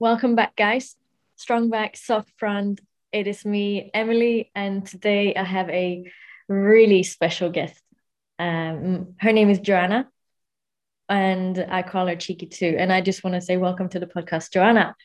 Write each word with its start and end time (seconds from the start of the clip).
Welcome 0.00 0.34
back, 0.34 0.56
guys. 0.56 0.96
Strong 1.36 1.68
back, 1.68 1.94
soft 1.94 2.32
front. 2.38 2.80
It 3.12 3.26
is 3.26 3.44
me, 3.44 3.90
Emily, 3.92 4.50
and 4.54 4.86
today 4.86 5.34
I 5.34 5.44
have 5.44 5.68
a 5.68 6.10
really 6.48 7.02
special 7.02 7.50
guest. 7.50 7.82
Um, 8.38 9.16
her 9.18 9.30
name 9.30 9.50
is 9.50 9.58
Joanna, 9.58 10.08
and 11.10 11.66
I 11.68 11.82
call 11.82 12.06
her 12.06 12.16
Cheeky 12.16 12.46
too. 12.46 12.76
And 12.78 12.90
I 12.90 13.02
just 13.02 13.22
want 13.22 13.34
to 13.34 13.42
say 13.42 13.58
welcome 13.58 13.90
to 13.90 14.00
the 14.00 14.06
podcast, 14.06 14.54
Joanna. 14.54 14.96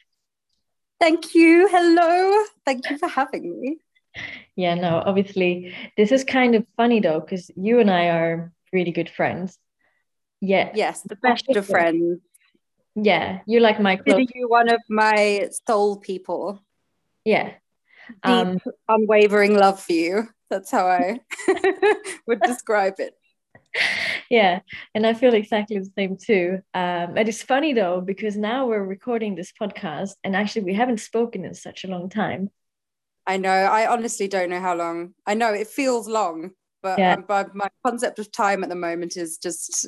Thank 1.01 1.35
you. 1.35 1.67
Hello. 1.69 2.45
Thank 2.65 2.89
you 2.89 2.97
for 2.97 3.09
having 3.09 3.59
me. 3.59 3.79
Yeah, 4.55 4.75
no, 4.75 5.03
obviously, 5.05 5.75
this 5.97 6.13
is 6.13 6.23
kind 6.23 6.55
of 6.55 6.65
funny 6.77 7.01
though, 7.01 7.19
because 7.19 7.51
you 7.57 7.81
and 7.81 7.91
I 7.91 8.07
are 8.11 8.53
really 8.71 8.93
good 8.93 9.09
friends. 9.09 9.59
Yeah. 10.39 10.71
Yes, 10.73 11.01
the 11.01 11.17
best 11.17 11.49
of 11.49 11.67
friends. 11.67 12.21
Yeah, 12.95 13.41
you're 13.45 13.61
like 13.61 13.79
my 13.79 13.97
close. 13.97 14.27
you 14.33 14.47
one 14.47 14.69
of 14.69 14.81
my 14.89 15.49
soul 15.67 15.97
people. 15.97 16.61
Yeah. 17.25 17.53
Deep, 18.07 18.15
um, 18.23 18.59
unwavering 18.87 19.55
love 19.55 19.81
for 19.81 19.93
you. 19.93 20.29
That's 20.49 20.71
how 20.71 20.87
I 20.87 21.19
would 22.27 22.39
describe 22.41 22.95
it. 22.99 23.15
Yeah, 24.29 24.61
and 24.93 25.05
I 25.05 25.13
feel 25.13 25.33
exactly 25.33 25.77
the 25.77 25.91
same 25.97 26.17
too. 26.17 26.59
Um, 26.73 27.17
it 27.17 27.27
is 27.27 27.43
funny 27.43 27.73
though 27.73 27.99
because 27.99 28.37
now 28.37 28.67
we're 28.67 28.83
recording 28.83 29.35
this 29.35 29.51
podcast, 29.59 30.13
and 30.23 30.35
actually 30.35 30.63
we 30.63 30.73
haven't 30.73 30.99
spoken 30.99 31.43
in 31.43 31.53
such 31.53 31.83
a 31.83 31.87
long 31.87 32.09
time. 32.09 32.49
I 33.27 33.37
know. 33.37 33.49
I 33.49 33.91
honestly 33.91 34.27
don't 34.27 34.49
know 34.49 34.61
how 34.61 34.75
long. 34.75 35.13
I 35.25 35.33
know 35.33 35.53
it 35.53 35.67
feels 35.67 36.07
long, 36.07 36.51
but, 36.83 36.99
yeah. 36.99 37.15
um, 37.15 37.25
but 37.27 37.55
my 37.55 37.67
concept 37.85 38.19
of 38.19 38.31
time 38.31 38.63
at 38.63 38.69
the 38.69 38.75
moment 38.75 39.17
is 39.17 39.37
just 39.37 39.87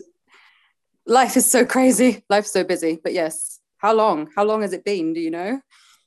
life 1.07 1.37
is 1.37 1.49
so 1.49 1.65
crazy. 1.65 2.23
Life's 2.29 2.51
so 2.51 2.63
busy. 2.63 2.99
But 3.01 3.13
yes, 3.13 3.59
how 3.77 3.93
long? 3.93 4.29
How 4.35 4.43
long 4.43 4.61
has 4.61 4.73
it 4.73 4.85
been? 4.85 5.13
Do 5.13 5.19
you 5.19 5.31
know? 5.31 5.61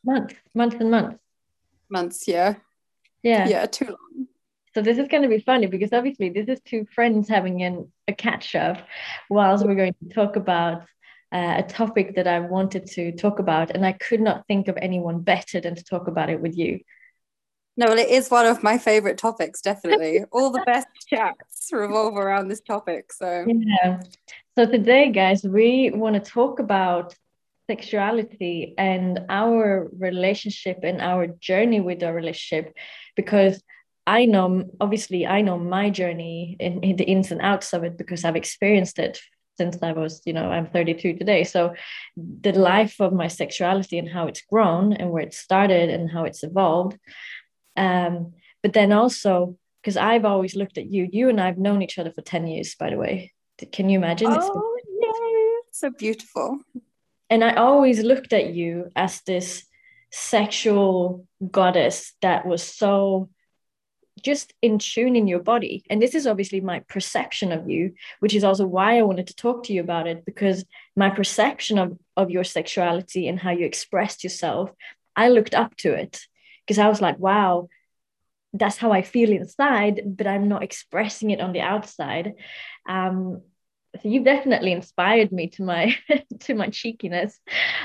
Months, 0.05 0.35
months 0.55 0.77
and 0.79 0.91
months. 0.91 1.19
Months, 1.91 2.29
yeah. 2.29 2.55
Yeah. 3.23 3.49
Yeah, 3.49 3.67
too 3.67 3.87
long. 3.87 4.27
So 4.75 4.83
this 4.83 4.99
is 4.99 5.09
going 5.09 5.25
to 5.25 5.29
be 5.29 5.41
funny 5.41 5.67
because 5.67 5.93
obviously 5.93 6.31
this 6.31 6.47
is 6.49 6.61
two 6.65 6.87
friends 6.95 7.29
having 7.29 7.63
an, 7.63 7.91
a 8.07 8.13
catch 8.13 8.55
up 8.55 8.79
whilst 9.29 9.67
we're 9.67 9.75
going 9.75 9.95
to 10.09 10.15
talk 10.15 10.37
about 10.37 10.83
uh, 11.33 11.55
a 11.59 11.65
topic 11.65 12.15
that 12.15 12.29
I 12.29 12.41
wanted 12.41 12.87
to 12.87 13.13
talk 13.13 13.41
about. 13.41 13.73
And 13.73 13.85
I 13.85 13.93
could 13.93 14.21
not 14.21 14.47
think 14.47 14.69
of 14.69 14.79
anyone 14.81 15.21
better 15.21 15.61
than 15.61 15.75
to 15.75 15.85
talk 15.85 16.07
about 16.07 16.31
it 16.31 16.41
with 16.41 16.57
you. 16.57 16.81
No, 17.81 17.87
well, 17.87 17.99
it 17.99 18.11
is 18.11 18.31
one 18.31 18.45
of 18.45 18.63
my 18.63 18.77
favorite 18.77 19.17
topics, 19.17 19.63
definitely. 19.63 20.23
All 20.33 20.51
the 20.51 20.63
best 20.67 20.87
chats 21.09 21.71
revolve 21.73 22.15
around 22.15 22.49
this 22.49 22.61
topic. 22.61 23.11
So, 23.11 23.47
yeah. 23.49 24.03
So, 24.55 24.67
today, 24.67 25.11
guys, 25.11 25.45
we 25.45 25.91
want 25.91 26.23
to 26.23 26.31
talk 26.31 26.59
about 26.59 27.15
sexuality 27.71 28.75
and 28.77 29.21
our 29.31 29.89
relationship 29.99 30.81
and 30.83 31.01
our 31.01 31.29
journey 31.29 31.81
with 31.81 32.03
our 32.03 32.13
relationship 32.13 32.75
because 33.17 33.63
I 34.07 34.27
know, 34.27 34.65
obviously, 34.79 35.27
I 35.27 35.41
know 35.41 35.57
my 35.57 35.89
journey 35.89 36.59
in, 36.61 36.83
in 36.83 36.97
the 36.97 37.05
ins 37.05 37.31
and 37.31 37.41
outs 37.41 37.73
of 37.73 37.83
it 37.85 37.97
because 37.97 38.27
I've 38.27 38.37
experienced 38.37 38.99
it 38.99 39.23
since 39.57 39.83
I 39.83 39.93
was, 39.93 40.21
you 40.27 40.35
know, 40.35 40.51
I'm 40.51 40.67
32 40.67 41.15
today. 41.17 41.45
So 41.45 41.75
the 42.17 42.53
life 42.53 43.01
of 43.01 43.13
my 43.13 43.29
sexuality 43.29 43.99
and 43.99 44.09
how 44.09 44.27
it's 44.27 44.43
grown 44.43 44.93
and 44.93 45.11
where 45.11 45.23
it 45.23 45.35
started 45.35 45.89
and 45.91 46.11
how 46.11 46.25
it's 46.25 46.43
evolved 46.43 46.99
um, 47.77 48.33
but 48.63 48.73
then 48.73 48.93
also, 48.93 49.57
because 49.83 49.97
I've 49.97 50.25
always 50.25 50.55
looked 50.55 50.79
at 50.79 50.91
you, 50.91 51.09
you 51.11 51.29
and 51.29 51.41
I've 51.41 51.59
known 51.59 51.83
each 51.83 51.99
other 51.99 52.13
for 52.13 52.23
10 52.23 52.47
years, 52.47 52.75
by 52.75 52.91
the 52.91 52.97
way. 52.97 53.33
Can 53.73 53.89
you 53.89 53.99
imagine? 53.99 54.29
Oh, 54.31 54.79
yeah. 55.01 55.71
So 55.73 55.91
beautiful. 55.91 56.59
And 57.29 57.45
I 57.45 57.55
always 57.55 58.01
looked 58.01 58.33
at 58.33 58.53
you 58.55 58.91
as 58.97 59.21
this 59.23 59.65
sexual 60.11 61.27
goddess 61.51 62.15
that 62.21 62.47
was 62.47 62.63
so 62.63 63.31
just 64.23 64.53
in 64.61 64.79
tune 64.79 65.17
in 65.17 65.27
your 65.27 65.39
body. 65.39 65.85
And 65.89 66.03
this 66.03 66.15
is 66.15 66.27
obviously 66.27 66.61
my 66.61 66.81
perception 66.81 67.53
of 67.53 67.71
you, 67.71 67.95
which 68.19 68.35
is 68.35 68.45
also 68.45 68.67
why 68.67 68.99
I 68.99 69.03
wanted 69.03 69.29
to 69.29 69.37
talk 69.37 69.65
to 69.65 69.73
you 69.73 69.81
about 69.81 70.07
it, 70.07 70.25
because 70.27 70.65
my 70.97 71.09
perception 71.09 71.79
of, 71.79 71.99
of 72.17 72.31
your 72.31 72.45
sexuality 72.45 73.29
and 73.29 73.39
how 73.39 73.51
you 73.51 73.65
expressed 73.65 74.23
yourself, 74.23 74.71
I 75.17 75.29
looked 75.29 75.55
up 75.55 75.77
to 75.79 75.95
it 75.95 76.27
because 76.71 76.79
I 76.79 76.89
was 76.89 77.01
like, 77.01 77.19
wow, 77.19 77.69
that's 78.53 78.77
how 78.77 78.93
I 78.93 79.03
feel 79.03 79.33
inside, 79.33 80.03
but 80.07 80.29
I'm 80.29 80.47
not 80.47 80.63
expressing 80.63 81.31
it 81.33 81.41
on 81.41 81.53
the 81.53 81.63
outside. 81.63 82.35
Um, 82.89 83.43
so 84.01 84.09
you've 84.09 84.25
definitely 84.25 84.71
inspired 84.71 85.33
me 85.33 85.49
to 85.49 85.65
my 85.65 85.97
to 86.43 86.55
my 86.55 86.69
cheekiness, 86.69 87.41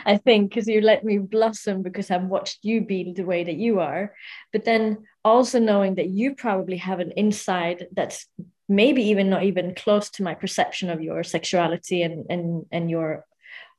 I 0.06 0.18
think, 0.18 0.52
because 0.52 0.68
you 0.68 0.82
let 0.82 1.04
me 1.04 1.18
blossom 1.18 1.82
because 1.82 2.12
I've 2.12 2.26
watched 2.26 2.60
you 2.62 2.82
be 2.82 3.12
the 3.12 3.26
way 3.26 3.44
that 3.44 3.56
you 3.56 3.80
are. 3.80 4.14
But 4.54 4.66
then 4.66 5.06
also 5.24 5.58
knowing 5.60 5.96
that 5.96 6.10
you 6.10 6.36
probably 6.36 6.78
have 6.78 7.00
an 7.00 7.12
inside 7.18 7.88
that's 7.92 8.28
maybe 8.70 9.02
even 9.06 9.32
not 9.32 9.46
even 9.46 9.74
close 9.74 10.12
to 10.12 10.24
my 10.24 10.36
perception 10.36 10.92
of 10.92 11.02
your 11.02 11.24
sexuality 11.24 12.04
and 12.04 12.28
and 12.30 12.68
and 12.72 12.92
your 12.92 13.26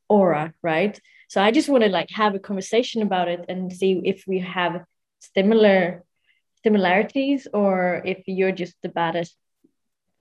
aura, 0.09 0.53
right? 0.62 1.00
So 1.28 1.41
I 1.41 1.53
just 1.53 1.69
want 1.69 1.84
to 1.84 1.91
like 1.91 2.11
have 2.11 2.34
a 2.34 2.41
conversation 2.41 3.03
about 3.03 3.28
it 3.28 3.44
and 3.49 3.73
see 3.73 4.00
if 4.05 4.25
we 4.27 4.41
have 4.41 4.84
similar 5.21 6.04
similarities 6.62 7.47
or 7.53 8.03
if 8.04 8.22
you're 8.27 8.53
just 8.53 8.75
the 8.82 8.88
baddest 8.88 9.37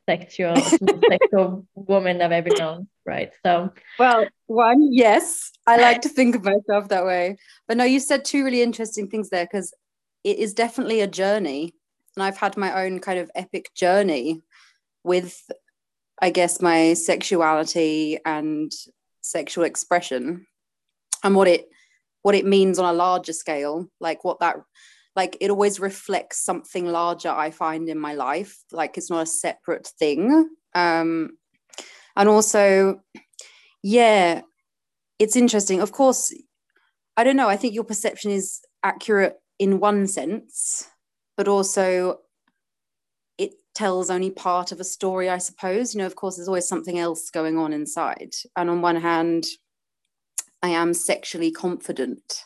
sexual 0.07 0.55
sexual 1.09 1.65
woman 1.73 2.21
I've 2.21 2.31
ever 2.31 2.49
known, 2.57 2.87
right? 3.05 3.31
So 3.43 3.71
well, 3.97 4.27
one, 4.45 4.93
yes, 4.93 5.51
I 5.65 5.77
like 5.77 6.01
to 6.01 6.09
think 6.09 6.35
of 6.35 6.43
myself 6.43 6.89
that 6.89 7.05
way. 7.05 7.37
But 7.67 7.77
no, 7.77 7.83
you 7.83 7.99
said 7.99 8.23
two 8.23 8.45
really 8.45 8.61
interesting 8.61 9.09
things 9.09 9.29
there 9.29 9.45
because 9.45 9.73
it 10.23 10.37
is 10.37 10.53
definitely 10.53 11.01
a 11.01 11.07
journey. 11.07 11.73
And 12.15 12.23
I've 12.23 12.37
had 12.37 12.57
my 12.57 12.83
own 12.83 12.99
kind 12.99 13.19
of 13.19 13.31
epic 13.35 13.71
journey 13.75 14.41
with 15.03 15.41
I 16.21 16.29
guess 16.29 16.61
my 16.61 16.93
sexuality 16.93 18.19
and 18.25 18.71
sexual 19.21 19.65
expression 19.65 20.45
and 21.23 21.35
what 21.35 21.47
it 21.47 21.67
what 22.25 22.33
it 22.33 22.43
means 22.43 22.79
on 22.79 22.91
a 22.91 22.97
larger 22.97 23.33
scale 23.33 23.87
like 23.99 24.23
what 24.23 24.39
that 24.39 24.55
like 25.15 25.37
it 25.41 25.51
always 25.51 25.79
reflects 25.79 26.43
something 26.43 26.87
larger 26.87 27.29
i 27.29 27.51
find 27.51 27.87
in 27.87 27.99
my 27.99 28.15
life 28.15 28.63
like 28.71 28.97
it's 28.97 29.11
not 29.11 29.21
a 29.21 29.27
separate 29.27 29.85
thing. 29.99 30.49
Um 30.73 31.37
and 32.15 32.27
also 32.27 33.01
yeah 33.83 34.41
it's 35.19 35.35
interesting. 35.35 35.81
Of 35.81 35.91
course 35.91 36.33
i 37.15 37.23
don't 37.23 37.37
know 37.37 37.47
i 37.47 37.57
think 37.57 37.75
your 37.75 37.83
perception 37.83 38.31
is 38.31 38.59
accurate 38.81 39.35
in 39.59 39.79
one 39.79 40.07
sense 40.07 40.87
but 41.37 41.47
also 41.47 42.21
it 43.37 43.51
tells 43.75 44.09
only 44.09 44.31
part 44.31 44.71
of 44.71 44.79
a 44.79 44.83
story 44.83 45.29
i 45.29 45.37
suppose. 45.37 45.93
You 45.93 45.99
know 45.99 46.07
of 46.07 46.15
course 46.15 46.37
there's 46.37 46.47
always 46.47 46.67
something 46.67 46.97
else 46.97 47.29
going 47.29 47.59
on 47.59 47.71
inside. 47.71 48.33
And 48.57 48.67
on 48.71 48.81
one 48.81 48.95
hand 48.95 49.45
I 50.65 50.69
am 50.69 50.95
sexually 50.95 51.51
confident, 51.51 52.43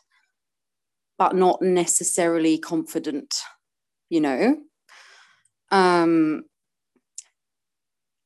but 1.18 1.38
not 1.38 1.62
necessarily 1.62 2.58
confident, 2.58 3.34
you 4.10 4.20
know. 4.20 4.58
Um, 5.72 6.44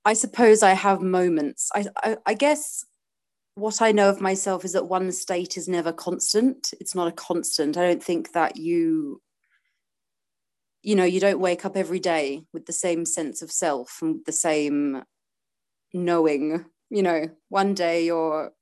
I 0.03 0.13
suppose 0.13 0.63
I 0.63 0.71
have 0.71 1.03
moments. 1.03 1.69
I, 1.75 1.85
I, 1.97 2.17
I 2.25 2.33
guess 2.33 2.83
what 3.53 3.83
I 3.83 3.91
know 3.91 4.09
of 4.09 4.19
myself 4.19 4.65
is 4.65 4.73
that 4.73 4.87
one 4.87 5.11
state 5.11 5.57
is 5.57 5.67
never 5.67 5.93
constant. 5.93 6.73
It's 6.79 6.95
not 6.95 7.07
a 7.07 7.11
constant. 7.11 7.77
I 7.77 7.85
don't 7.85 8.03
think 8.03 8.31
that 8.31 8.57
you, 8.57 9.21
you 10.81 10.95
know, 10.95 11.03
you 11.03 11.19
don't 11.19 11.39
wake 11.39 11.65
up 11.65 11.77
every 11.77 11.99
day 11.99 12.45
with 12.51 12.65
the 12.65 12.73
same 12.73 13.05
sense 13.05 13.43
of 13.43 13.51
self 13.51 13.99
and 14.01 14.21
the 14.25 14.31
same 14.31 15.03
knowing. 15.93 16.65
You 16.89 17.03
know, 17.03 17.27
one 17.49 17.75
day 17.75 18.05
you're 18.05 18.53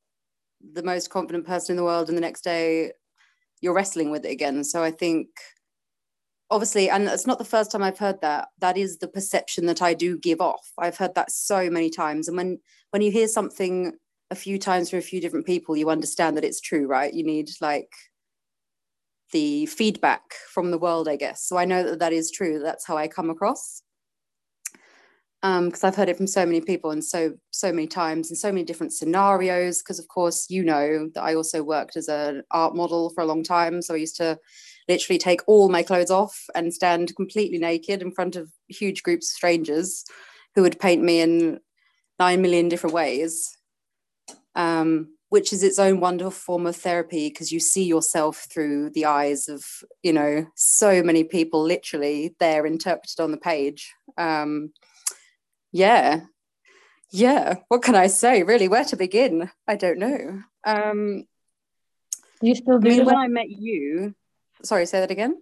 the 0.73 0.83
most 0.83 1.09
confident 1.09 1.45
person 1.45 1.73
in 1.73 1.77
the 1.77 1.83
world 1.83 2.09
and 2.09 2.17
the 2.17 2.21
next 2.21 2.43
day 2.43 2.91
you're 3.61 3.73
wrestling 3.73 4.09
with 4.11 4.25
it 4.25 4.31
again. 4.31 4.63
So 4.63 4.83
i 4.83 4.91
think 4.91 5.27
obviously 6.49 6.89
and 6.89 7.07
it's 7.07 7.27
not 7.27 7.37
the 7.37 7.45
first 7.45 7.71
time 7.71 7.83
i've 7.83 7.99
heard 7.99 8.19
that. 8.21 8.49
That 8.59 8.77
is 8.77 8.97
the 8.97 9.07
perception 9.07 9.65
that 9.67 9.81
i 9.81 9.93
do 9.93 10.17
give 10.17 10.41
off. 10.41 10.71
I've 10.77 10.97
heard 10.97 11.15
that 11.15 11.31
so 11.31 11.69
many 11.69 11.89
times. 11.89 12.27
And 12.27 12.37
when 12.37 12.59
when 12.91 13.01
you 13.01 13.11
hear 13.11 13.27
something 13.27 13.93
a 14.29 14.35
few 14.35 14.57
times 14.57 14.89
from 14.89 14.99
a 14.99 15.03
few 15.03 15.19
different 15.21 15.45
people 15.45 15.75
you 15.75 15.89
understand 15.89 16.37
that 16.37 16.45
it's 16.45 16.61
true 16.61 16.87
right? 16.87 17.13
You 17.13 17.23
need 17.23 17.49
like 17.61 17.91
the 19.31 19.65
feedback 19.67 20.23
from 20.53 20.71
the 20.71 20.77
world 20.77 21.07
i 21.07 21.15
guess. 21.15 21.43
So 21.43 21.57
i 21.57 21.65
know 21.65 21.83
that 21.83 21.99
that 21.99 22.13
is 22.13 22.31
true. 22.31 22.59
That's 22.59 22.85
how 22.85 22.97
i 22.97 23.07
come 23.07 23.29
across 23.29 23.83
because 25.41 25.83
um, 25.83 25.87
I've 25.87 25.95
heard 25.95 26.09
it 26.09 26.17
from 26.17 26.27
so 26.27 26.45
many 26.45 26.61
people 26.61 26.91
and 26.91 27.03
so 27.03 27.33
so 27.49 27.71
many 27.71 27.87
times 27.87 28.29
and 28.29 28.37
so 28.37 28.51
many 28.51 28.63
different 28.63 28.93
scenarios. 28.93 29.79
Because 29.79 29.99
of 29.99 30.07
course, 30.07 30.47
you 30.49 30.63
know 30.63 31.09
that 31.15 31.23
I 31.23 31.33
also 31.33 31.63
worked 31.63 31.97
as 31.97 32.07
an 32.07 32.43
art 32.51 32.75
model 32.75 33.09
for 33.09 33.21
a 33.21 33.25
long 33.25 33.43
time, 33.43 33.81
so 33.81 33.93
I 33.93 33.97
used 33.97 34.17
to 34.17 34.37
literally 34.87 35.17
take 35.17 35.41
all 35.47 35.69
my 35.69 35.83
clothes 35.83 36.11
off 36.11 36.45
and 36.53 36.73
stand 36.73 37.15
completely 37.15 37.57
naked 37.57 38.01
in 38.01 38.11
front 38.11 38.35
of 38.35 38.51
huge 38.67 39.03
groups 39.03 39.31
of 39.31 39.35
strangers 39.35 40.03
who 40.55 40.61
would 40.61 40.79
paint 40.79 41.01
me 41.01 41.21
in 41.21 41.59
nine 42.19 42.41
million 42.41 42.69
different 42.69 42.93
ways. 42.93 43.57
um, 44.55 45.09
which 45.29 45.53
is 45.53 45.63
its 45.63 45.79
own 45.79 46.01
wonderful 46.01 46.29
form 46.29 46.67
of 46.67 46.75
therapy 46.75 47.29
because 47.29 47.53
you 47.53 47.59
see 47.59 47.85
yourself 47.85 48.47
through 48.51 48.89
the 48.89 49.05
eyes 49.05 49.47
of 49.47 49.63
you 50.03 50.11
know 50.11 50.45
so 50.55 51.01
many 51.01 51.23
people 51.23 51.63
literally 51.63 52.35
there 52.39 52.65
interpreted 52.65 53.19
on 53.19 53.31
the 53.31 53.37
page 53.37 53.93
um, 54.17 54.71
yeah. 55.71 56.21
Yeah. 57.11 57.55
What 57.67 57.81
can 57.81 57.95
i 57.95 58.07
say 58.07 58.43
really? 58.43 58.67
Where 58.67 58.85
to 58.85 58.95
begin? 58.95 59.49
I 59.67 59.75
don't 59.75 59.99
know. 59.99 60.43
Um, 60.65 61.25
you 62.41 62.55
still 62.55 62.79
do 62.79 62.89
I 62.89 62.97
mean, 62.97 63.05
when 63.05 63.15
i 63.15 63.27
met 63.27 63.49
you 63.49 64.15
sorry 64.63 64.85
say 64.85 64.99
that 64.99 65.11
again? 65.11 65.37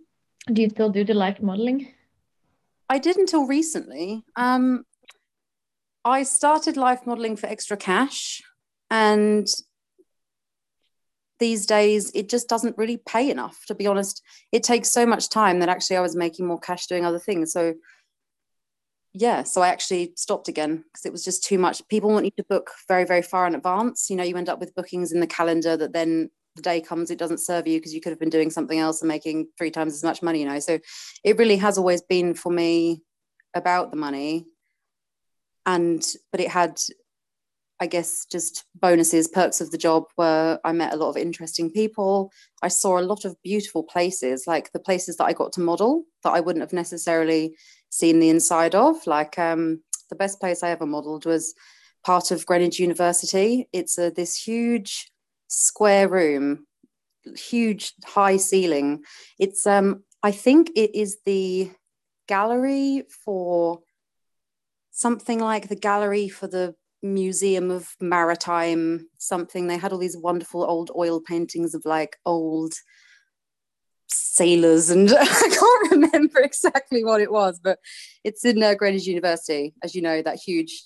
Do 0.51 0.61
you 0.61 0.69
still 0.69 0.89
do 0.89 1.03
the 1.03 1.13
life 1.13 1.41
modeling? 1.41 1.93
I 2.89 2.97
did 2.97 3.17
until 3.17 3.45
recently. 3.45 4.23
Um, 4.35 4.85
i 6.05 6.23
started 6.23 6.77
life 6.77 7.05
modeling 7.05 7.35
for 7.35 7.47
extra 7.47 7.77
cash 7.77 8.41
and 8.89 9.47
these 11.39 11.65
days 11.65 12.11
it 12.15 12.29
just 12.29 12.47
doesn't 12.49 12.77
really 12.77 12.97
pay 12.97 13.29
enough 13.29 13.65
to 13.67 13.75
be 13.75 13.87
honest. 13.87 14.21
It 14.51 14.63
takes 14.63 14.91
so 14.91 15.05
much 15.05 15.29
time 15.29 15.59
that 15.59 15.69
actually 15.69 15.97
i 15.97 16.01
was 16.01 16.15
making 16.15 16.47
more 16.47 16.59
cash 16.59 16.87
doing 16.87 17.05
other 17.05 17.19
things. 17.19 17.51
So 17.51 17.75
yeah 19.13 19.43
so 19.43 19.61
i 19.61 19.67
actually 19.67 20.13
stopped 20.15 20.47
again 20.47 20.77
because 20.77 21.05
it 21.05 21.11
was 21.11 21.23
just 21.23 21.43
too 21.43 21.57
much. 21.57 21.85
People 21.87 22.09
want 22.09 22.25
you 22.25 22.31
to 22.37 22.43
book 22.43 22.71
very 22.87 23.05
very 23.05 23.21
far 23.21 23.47
in 23.47 23.55
advance. 23.55 24.09
You 24.09 24.15
know 24.15 24.23
you 24.23 24.37
end 24.37 24.49
up 24.49 24.59
with 24.59 24.75
bookings 24.75 25.11
in 25.11 25.19
the 25.19 25.27
calendar 25.27 25.75
that 25.77 25.93
then 25.93 26.29
the 26.55 26.61
day 26.61 26.81
comes 26.81 27.11
it 27.11 27.19
doesn't 27.19 27.39
serve 27.39 27.67
you 27.67 27.79
because 27.79 27.93
you 27.93 28.01
could 28.01 28.11
have 28.11 28.19
been 28.19 28.29
doing 28.29 28.49
something 28.49 28.79
else 28.79 29.01
and 29.01 29.07
making 29.07 29.47
three 29.57 29.71
times 29.71 29.93
as 29.93 30.03
much 30.03 30.21
money 30.21 30.41
you 30.41 30.47
know? 30.47 30.59
So 30.59 30.79
it 31.23 31.37
really 31.37 31.57
has 31.57 31.77
always 31.77 32.01
been 32.01 32.33
for 32.33 32.51
me 32.51 33.01
about 33.55 33.91
the 33.91 33.97
money 33.97 34.45
and 35.65 36.05
but 36.31 36.41
it 36.41 36.49
had 36.49 36.79
I 37.81 37.87
guess 37.87 38.25
just 38.29 38.65
bonuses, 38.75 39.29
perks 39.29 39.61
of 39.61 39.71
the 39.71 39.77
job 39.77 40.03
where 40.15 40.59
I 40.65 40.73
met 40.73 40.93
a 40.93 40.97
lot 40.97 41.11
of 41.11 41.17
interesting 41.17 41.71
people. 41.71 42.29
I 42.61 42.67
saw 42.67 42.99
a 42.99 43.01
lot 43.01 43.23
of 43.23 43.41
beautiful 43.41 43.83
places, 43.83 44.45
like 44.45 44.73
the 44.73 44.81
places 44.81 45.15
that 45.15 45.23
I 45.23 45.31
got 45.31 45.53
to 45.53 45.61
model 45.61 46.03
that 46.23 46.31
I 46.31 46.41
wouldn't 46.41 46.61
have 46.61 46.73
necessarily 46.73 47.55
seen 47.89 48.19
the 48.19 48.29
inside 48.29 48.75
of. 48.75 49.05
Like 49.07 49.37
um, 49.39 49.81
the 50.09 50.15
best 50.15 50.39
place 50.39 50.63
I 50.63 50.71
ever 50.71 50.85
modeled 50.85 51.25
was 51.25 51.53
part 52.05 52.31
of 52.31 52.45
Greenwich 52.45 52.79
University. 52.79 53.67
It's 53.73 53.97
a, 53.97 54.09
this 54.09 54.35
huge 54.35 55.11
square 55.47 56.07
room, 56.07 56.65
huge 57.35 57.93
high 58.05 58.37
ceiling. 58.37 59.03
It's 59.37 59.65
um, 59.67 60.03
I 60.23 60.31
think 60.31 60.71
it 60.75 60.95
is 60.95 61.17
the 61.25 61.71
gallery 62.27 63.03
for 63.25 63.79
something 64.91 65.39
like 65.39 65.69
the 65.69 65.75
gallery 65.75 66.29
for 66.29 66.47
the 66.47 66.75
museum 67.01 67.71
of 67.71 67.95
maritime 68.01 69.07
something 69.17 69.67
they 69.67 69.77
had 69.77 69.93
all 69.93 69.97
these 69.97 70.17
wonderful 70.17 70.65
old 70.65 70.91
oil 70.97 71.21
paintings 71.21 71.73
of 71.73 71.81
like 71.85 72.17
old 72.25 72.73
sailors 74.09 74.89
and 74.89 75.11
i 75.19 75.25
can't 75.25 75.91
remember 75.91 76.39
exactly 76.39 77.03
what 77.03 77.21
it 77.21 77.31
was 77.31 77.59
but 77.59 77.79
it's 78.23 78.43
in 78.43 78.61
uh, 78.61 78.73
greenwich 78.73 79.05
university 79.05 79.73
as 79.83 79.95
you 79.95 80.01
know 80.01 80.21
that 80.21 80.39
huge 80.39 80.83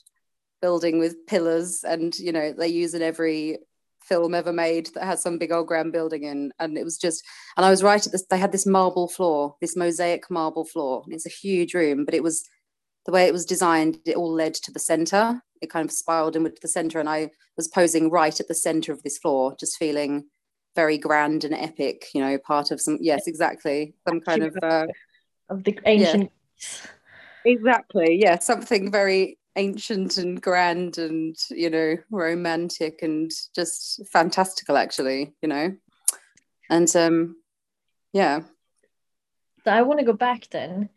building 0.62 1.00
with 1.00 1.26
pillars 1.28 1.84
and 1.84 2.18
you 2.20 2.32
know 2.32 2.54
they 2.54 2.68
use 2.68 2.94
in 2.94 3.02
every 3.02 3.58
film 4.04 4.36
ever 4.36 4.54
made 4.54 4.90
that 4.94 5.04
has 5.04 5.22
some 5.22 5.38
big 5.38 5.52
old 5.52 5.68
grand 5.68 5.92
building 5.92 6.24
in. 6.24 6.52
And 6.60 6.78
it 6.78 6.84
was 6.84 6.98
just 6.98 7.24
and 7.58 7.66
i 7.66 7.70
was 7.70 7.84
right 7.84 8.06
at 8.06 8.12
this 8.12 8.26
they 8.30 8.38
had 8.38 8.52
this 8.52 8.66
marble 8.66 9.08
floor 9.08 9.56
this 9.62 9.76
mosaic 9.76 10.30
marble 10.30 10.66
floor. 10.66 11.04
It's 11.08 11.26
a 11.26 11.30
huge 11.30 11.74
room 11.74 12.06
but 12.06 12.14
it 12.14 12.24
was 12.24 12.44
the 13.06 13.12
way 13.12 13.26
it 13.26 13.34
was 13.34 13.46
designed 13.46 13.98
it 14.06 14.16
all 14.16 14.32
led 14.32 14.54
to 14.54 14.72
the 14.72 14.80
center. 14.80 15.42
It 15.62 15.70
kind 15.70 15.86
of 15.86 15.92
spiraled 15.92 16.36
inward 16.36 16.56
to 16.56 16.62
the 16.62 16.68
center 16.68 17.00
and 17.00 17.10
i 17.10 17.30
was 17.56 17.68
posing 17.68 18.10
right 18.10 18.38
at 18.40 18.48
the 18.48 18.56
center 18.56 18.92
of 18.92 19.04
this 19.04 19.18
floor 19.18 19.56
just 19.60 19.78
feeling 19.78 20.26
very 20.76 20.98
grand 20.98 21.44
and 21.44 21.54
epic 21.54 22.08
you 22.14 22.22
know 22.22 22.38
part 22.38 22.72
of 22.72 22.82
some 22.82 22.98
yes 23.02 23.28
exactly 23.28 23.94
some 24.08 24.20
kind 24.22 24.44
of 24.44 24.58
uh, 24.62 24.86
of 25.50 25.64
the 25.64 25.78
ancient 25.86 26.32
yeah. 26.60 27.52
exactly 27.52 28.20
yeah 28.22 28.40
something 28.40 28.92
very 28.92 29.38
ancient 29.56 30.18
and 30.18 30.42
grand 30.42 30.98
and 30.98 31.36
you 31.50 31.70
know 31.70 31.96
romantic 32.10 33.04
and 33.04 33.32
just 33.54 34.02
fantastical 34.08 34.78
actually 34.78 35.34
you 35.42 35.50
know 35.50 35.76
and 36.70 36.96
um 36.96 37.36
yeah 38.14 38.40
so 39.64 39.72
i 39.72 39.82
want 39.82 40.00
to 40.00 40.06
go 40.06 40.14
back 40.14 40.48
then 40.50 40.90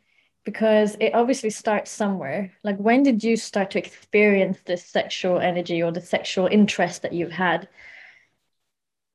because 0.46 0.96
it 1.00 1.12
obviously 1.12 1.50
starts 1.50 1.90
somewhere. 1.90 2.52
Like, 2.62 2.78
when 2.78 3.02
did 3.02 3.22
you 3.22 3.36
start 3.36 3.72
to 3.72 3.78
experience 3.78 4.58
this 4.64 4.82
sexual 4.82 5.40
energy 5.40 5.82
or 5.82 5.90
the 5.90 6.00
sexual 6.00 6.46
interest 6.46 7.02
that 7.02 7.12
you've 7.12 7.32
had? 7.32 7.68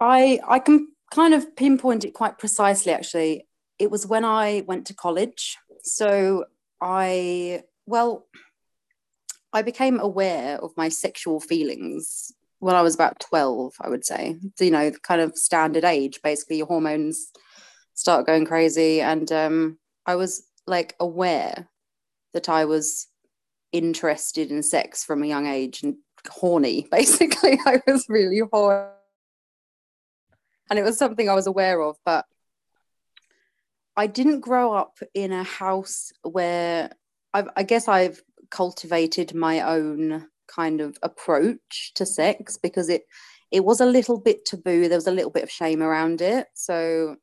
I 0.02 0.40
I 0.48 0.60
can 0.60 0.88
kind 1.14 1.34
of 1.34 1.56
pinpoint 1.56 2.04
it 2.04 2.14
quite 2.14 2.40
precisely. 2.40 2.92
Actually, 2.92 3.48
it 3.78 3.92
was 3.92 4.08
when 4.08 4.26
I 4.26 4.64
went 4.68 4.88
to 4.88 4.96
college. 4.96 5.58
So 5.84 6.46
I 6.82 7.64
well, 7.86 8.26
I 9.54 9.62
became 9.62 10.00
aware 10.00 10.58
of 10.58 10.72
my 10.76 10.90
sexual 10.90 11.40
feelings 11.40 12.32
when 12.60 12.76
I 12.76 12.82
was 12.82 12.96
about 12.96 13.20
twelve. 13.20 13.76
I 13.80 13.90
would 13.90 14.04
say, 14.04 14.38
you 14.60 14.72
know, 14.72 14.92
kind 15.04 15.22
of 15.22 15.38
standard 15.38 15.86
age. 15.86 16.20
Basically, 16.24 16.58
your 16.58 16.68
hormones 16.68 17.32
start 17.94 18.26
going 18.26 18.46
crazy, 18.46 19.02
and 19.02 19.32
um, 19.32 19.78
I 20.08 20.16
was 20.16 20.48
like 20.66 20.96
aware 21.00 21.70
that 22.34 22.50
I 22.50 22.66
was 22.66 23.08
interested 23.72 24.52
in 24.52 24.64
sex 24.64 25.04
from 25.04 25.22
a 25.22 25.28
young 25.28 25.46
age 25.46 25.84
and 25.84 25.98
horny. 26.28 26.88
Basically, 26.92 27.60
I 27.68 27.82
was 27.86 28.06
really 28.10 28.42
horny. 28.52 28.90
And 30.72 30.80
it 30.80 30.84
was 30.84 30.98
something 30.98 31.30
I 31.30 31.36
was 31.36 31.48
aware 31.48 31.82
of, 31.82 31.98
but 32.06 32.26
I 33.98 34.08
didn't 34.08 34.40
grow 34.40 34.72
up 34.72 35.00
in 35.14 35.34
a 35.34 35.44
house 35.44 36.14
where 36.24 36.92
I've, 37.34 37.50
I 37.58 37.64
guess 37.64 37.90
I've 37.90 38.22
cultivated 38.52 39.36
my 39.36 39.60
own 39.62 40.28
kind 40.48 40.80
of 40.80 40.98
approach 41.04 41.92
to 41.96 42.06
sex 42.06 42.58
because 42.58 42.88
it 42.88 43.04
it 43.52 43.66
was 43.66 43.82
a 43.82 43.86
little 43.86 44.18
bit 44.18 44.46
taboo. 44.46 44.88
There 44.88 44.98
was 44.98 45.08
a 45.08 45.12
little 45.12 45.30
bit 45.30 45.44
of 45.44 45.52
shame 45.52 45.84
around 45.84 46.22
it. 46.22 46.48
So 46.54 47.18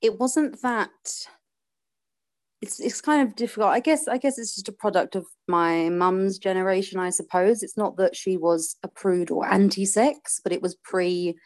it 0.00 0.20
wasn't 0.20 0.62
that 0.62 0.90
it's 2.60 2.78
it's 2.78 3.00
kind 3.00 3.26
of 3.26 3.34
difficult. 3.34 3.70
I 3.70 3.80
guess 3.80 4.06
I 4.06 4.18
guess 4.18 4.38
it's 4.38 4.54
just 4.54 4.68
a 4.68 4.72
product 4.72 5.16
of 5.16 5.26
my 5.48 5.88
mum's 5.88 6.38
generation, 6.38 7.00
I 7.00 7.10
suppose. 7.10 7.64
It's 7.64 7.76
not 7.76 7.96
that 7.96 8.14
she 8.14 8.36
was 8.36 8.76
a 8.84 8.88
prude 8.88 9.32
or 9.32 9.44
anti-sex, 9.52 10.40
but 10.44 10.52
it 10.52 10.62
was 10.62 10.76
pre 10.76 11.36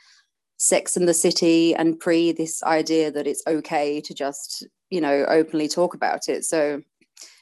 Sex 0.58 0.96
in 0.96 1.06
the 1.06 1.14
City 1.14 1.74
and 1.74 1.98
pre 1.98 2.32
this 2.32 2.62
idea 2.62 3.10
that 3.10 3.26
it's 3.26 3.42
okay 3.46 4.00
to 4.00 4.14
just, 4.14 4.66
you 4.90 5.00
know, 5.00 5.24
openly 5.28 5.68
talk 5.68 5.94
about 5.94 6.28
it. 6.28 6.44
So 6.44 6.82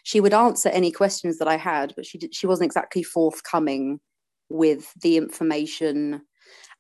she 0.03 0.21
would 0.21 0.35
answer 0.35 0.69
any 0.69 0.91
questions 0.91 1.39
that 1.39 1.49
I 1.49 1.57
had, 1.57 1.95
but 1.97 2.07
she 2.07 2.19
did, 2.19 2.35
she 2.35 2.47
wasn't 2.47 2.67
exactly 2.67 3.03
forthcoming 3.03 4.01
with 4.49 4.93
the 5.01 5.17
information. 5.17 6.23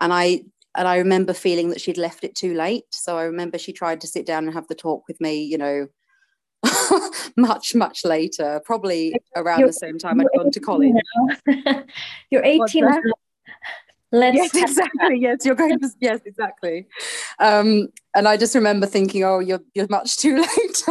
And 0.00 0.12
I 0.12 0.43
and 0.76 0.88
I 0.88 0.97
remember 0.97 1.33
feeling 1.33 1.71
that 1.71 1.81
she'd 1.81 1.99
left 1.99 2.25
it 2.25 2.35
too 2.35 2.55
late. 2.55 2.85
So 2.91 3.17
I 3.17 3.23
remember 3.23 3.59
she 3.59 3.73
tried 3.73 4.00
to 4.00 4.09
sit 4.09 4.26
down 4.26 4.45
and 4.45 4.55
have 4.55 4.67
the 4.67 4.75
talk 4.75 5.05
with 5.07 5.21
me, 5.21 5.43
you 5.43 5.57
know, 5.57 5.87
much, 7.37 7.75
much 7.75 8.05
later, 8.05 8.61
probably 8.64 9.14
around 9.37 9.61
you're, 9.61 9.69
the 9.69 9.73
same 9.73 9.99
time 9.99 10.21
I'd 10.21 10.26
gone 10.37 10.50
to 10.50 10.61
college. 10.61 10.95
you're 12.31 12.45
18 12.45 12.85
Let's 14.14 14.37
yes, 14.37 14.54
exactly. 14.71 15.18
Yes, 15.18 15.44
you're 15.44 15.56
going 15.56 15.80
to. 15.80 15.90
Yes, 15.99 16.21
exactly. 16.25 16.87
Um, 17.40 17.88
and 18.14 18.28
I 18.28 18.37
just 18.37 18.54
remember 18.54 18.87
thinking, 18.87 19.25
"Oh, 19.25 19.40
you're 19.40 19.62
you're 19.75 19.88
much 19.90 20.18
too 20.18 20.37
late. 20.40 20.85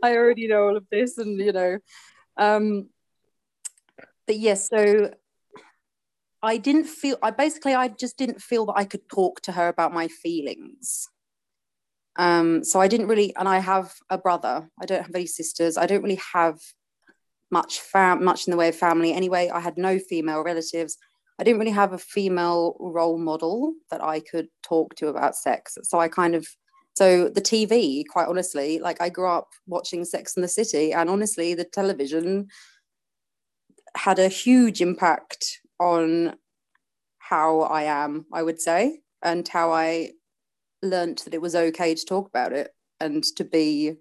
I 0.00 0.16
already 0.16 0.46
know 0.46 0.68
all 0.68 0.76
of 0.76 0.86
this," 0.92 1.18
and 1.18 1.40
you 1.40 1.50
know. 1.50 1.78
Um, 2.36 2.88
but 4.28 4.38
yes, 4.38 4.68
so 4.68 5.10
I 6.40 6.56
didn't 6.56 6.84
feel. 6.84 7.16
I 7.20 7.32
basically, 7.32 7.74
I 7.74 7.88
just 7.88 8.16
didn't 8.16 8.40
feel 8.40 8.66
that 8.66 8.76
I 8.76 8.84
could 8.84 9.08
talk 9.08 9.40
to 9.42 9.52
her 9.52 9.66
about 9.66 9.92
my 9.92 10.06
feelings. 10.06 11.08
Um, 12.14 12.62
so 12.62 12.80
I 12.80 12.86
didn't 12.86 13.08
really, 13.08 13.34
and 13.34 13.48
I 13.48 13.58
have 13.58 13.92
a 14.08 14.18
brother. 14.18 14.68
I 14.80 14.86
don't 14.86 15.02
have 15.02 15.14
any 15.16 15.26
sisters. 15.26 15.76
I 15.76 15.86
don't 15.86 16.02
really 16.02 16.20
have 16.32 16.60
much 17.50 17.80
fam, 17.80 18.22
much 18.22 18.46
in 18.46 18.52
the 18.52 18.56
way 18.56 18.68
of 18.68 18.76
family. 18.76 19.12
Anyway, 19.12 19.50
I 19.52 19.58
had 19.58 19.76
no 19.76 19.98
female 19.98 20.44
relatives. 20.44 20.96
I 21.38 21.44
didn't 21.44 21.58
really 21.58 21.72
have 21.72 21.92
a 21.92 21.98
female 21.98 22.76
role 22.78 23.18
model 23.18 23.74
that 23.90 24.02
I 24.02 24.20
could 24.20 24.48
talk 24.62 24.94
to 24.96 25.08
about 25.08 25.36
sex. 25.36 25.76
So 25.82 25.98
I 25.98 26.08
kind 26.08 26.34
of, 26.34 26.46
so 26.94 27.28
the 27.28 27.40
TV, 27.40 28.04
quite 28.08 28.28
honestly, 28.28 28.78
like 28.78 29.00
I 29.00 29.08
grew 29.08 29.28
up 29.28 29.48
watching 29.66 30.04
Sex 30.04 30.36
in 30.36 30.42
the 30.42 30.48
City, 30.48 30.92
and 30.92 31.10
honestly, 31.10 31.54
the 31.54 31.64
television 31.64 32.46
had 33.96 34.18
a 34.18 34.28
huge 34.28 34.80
impact 34.80 35.60
on 35.80 36.36
how 37.18 37.62
I 37.62 37.84
am, 37.84 38.26
I 38.32 38.42
would 38.42 38.60
say, 38.60 39.00
and 39.22 39.46
how 39.48 39.72
I 39.72 40.12
learnt 40.82 41.24
that 41.24 41.34
it 41.34 41.40
was 41.40 41.56
okay 41.56 41.94
to 41.94 42.04
talk 42.04 42.28
about 42.28 42.52
it 42.52 42.70
and 43.00 43.24
to 43.24 43.44
be 43.44 43.96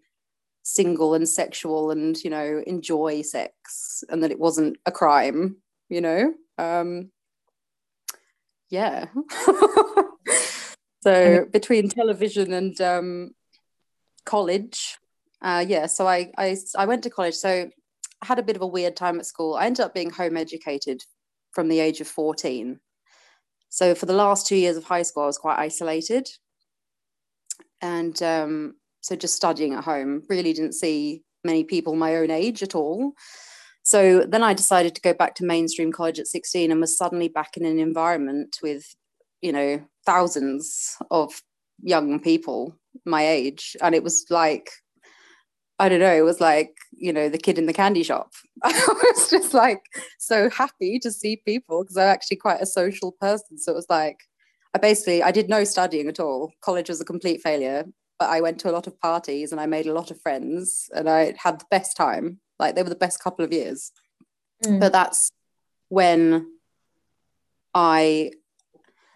single 0.64 1.14
and 1.14 1.28
sexual 1.28 1.92
and 1.92 2.18
you 2.24 2.30
know 2.30 2.64
enjoy 2.66 3.22
sex 3.22 4.04
and 4.10 4.24
that 4.24 4.32
it 4.32 4.40
wasn't 4.40 4.78
a 4.86 4.92
crime 4.92 5.58
you 5.90 6.00
know 6.00 6.34
um 6.58 7.10
yeah. 8.74 9.06
so 11.04 11.46
between 11.52 11.90
television 11.90 12.52
and 12.54 12.82
um, 12.82 13.32
college, 14.26 14.98
uh, 15.44 15.64
yeah. 15.68 15.86
So 15.86 16.08
I, 16.08 16.32
I 16.40 16.58
I 16.76 16.88
went 16.88 17.04
to 17.04 17.12
college. 17.12 17.36
So 17.36 17.70
I 18.22 18.26
had 18.26 18.40
a 18.40 18.44
bit 18.44 18.56
of 18.56 18.64
a 18.64 18.68
weird 18.68 18.96
time 18.96 19.20
at 19.20 19.28
school. 19.28 19.54
I 19.54 19.68
ended 19.68 19.86
up 19.86 19.94
being 19.94 20.10
home 20.10 20.36
educated 20.38 21.04
from 21.52 21.68
the 21.68 21.80
age 21.80 22.02
of 22.02 22.08
14. 22.08 22.80
So 23.70 23.94
for 23.94 24.08
the 24.08 24.14
last 24.14 24.48
two 24.48 24.56
years 24.56 24.76
of 24.76 24.86
high 24.86 25.04
school, 25.04 25.24
I 25.24 25.28
was 25.28 25.38
quite 25.38 25.60
isolated. 25.60 26.28
And 27.80 28.20
um, 28.24 28.76
so 29.02 29.16
just 29.16 29.36
studying 29.36 29.74
at 29.74 29.84
home, 29.84 30.24
really 30.30 30.54
didn't 30.54 30.74
see 30.74 31.22
many 31.44 31.64
people 31.64 31.96
my 31.96 32.16
own 32.16 32.32
age 32.32 32.64
at 32.64 32.74
all. 32.74 33.14
So 33.84 34.22
then 34.22 34.44
I 34.44 34.54
decided 34.54 34.96
to 34.96 35.02
go 35.02 35.14
back 35.14 35.36
to 35.36 35.46
mainstream 35.46 35.92
college 35.92 36.20
at 36.20 36.28
16 36.28 36.72
and 36.72 36.80
was 36.82 36.98
suddenly 36.98 37.28
back 37.28 37.58
in 37.58 37.66
an 37.66 37.80
environment 37.80 38.58
with, 38.64 38.96
you 39.42 39.52
know, 39.52 39.84
thousands 40.06 40.96
of 41.12 41.42
young 41.82 42.20
people 42.20 42.78
my 43.06 43.28
age. 43.28 43.76
And 43.82 43.94
it 43.94 44.04
was 44.04 44.26
like, 44.30 44.70
I 45.80 45.90
don't 45.90 46.00
know, 46.00 46.14
it 46.14 46.24
was 46.24 46.40
like, 46.40 46.76
you 46.92 47.12
know, 47.12 47.28
the 47.30 47.38
kid 47.38 47.58
in 47.58 47.66
the 47.66 47.74
candy 47.74 48.04
shop. 48.04 48.32
I 48.64 48.72
was 48.72 49.30
just 49.30 49.54
like 49.54 49.82
so 50.20 50.50
happy 50.50 51.00
to 51.00 51.12
see 51.12 51.42
people 51.46 51.84
because 51.84 51.98
I'm 51.98 52.08
actually 52.08 52.38
quite 52.38 52.62
a 52.62 52.66
social 52.66 53.12
person. 53.20 53.58
So 53.58 53.72
it 53.72 53.76
was 53.76 53.88
like, 53.90 54.18
I 54.74 54.80
basically, 54.80 55.22
I 55.22 55.32
did 55.32 55.50
no 55.50 55.64
studying 55.64 56.08
at 56.08 56.20
all. 56.20 56.52
College 56.62 56.90
was 56.90 57.02
a 57.02 57.06
complete 57.06 57.42
failure, 57.42 57.86
but 58.18 58.30
I 58.30 58.42
went 58.42 58.60
to 58.60 58.70
a 58.70 58.72
lot 58.72 58.88
of 58.88 59.00
parties 59.00 59.52
and 59.52 59.60
I 59.60 59.66
made 59.66 59.88
a 59.88 59.94
lot 59.94 60.10
of 60.10 60.22
friends 60.22 60.90
and 60.96 61.10
I 61.10 61.34
had 61.38 61.60
the 61.60 61.66
best 61.70 61.98
time 61.98 62.40
like 62.64 62.76
they 62.76 62.84
were 62.84 62.90
the 62.90 62.96
best 62.96 63.22
couple 63.22 63.44
of 63.44 63.52
years. 63.52 63.92
Mm. 64.64 64.80
But 64.80 64.94
that's 64.94 65.32
when 65.90 66.48
I 67.74 68.32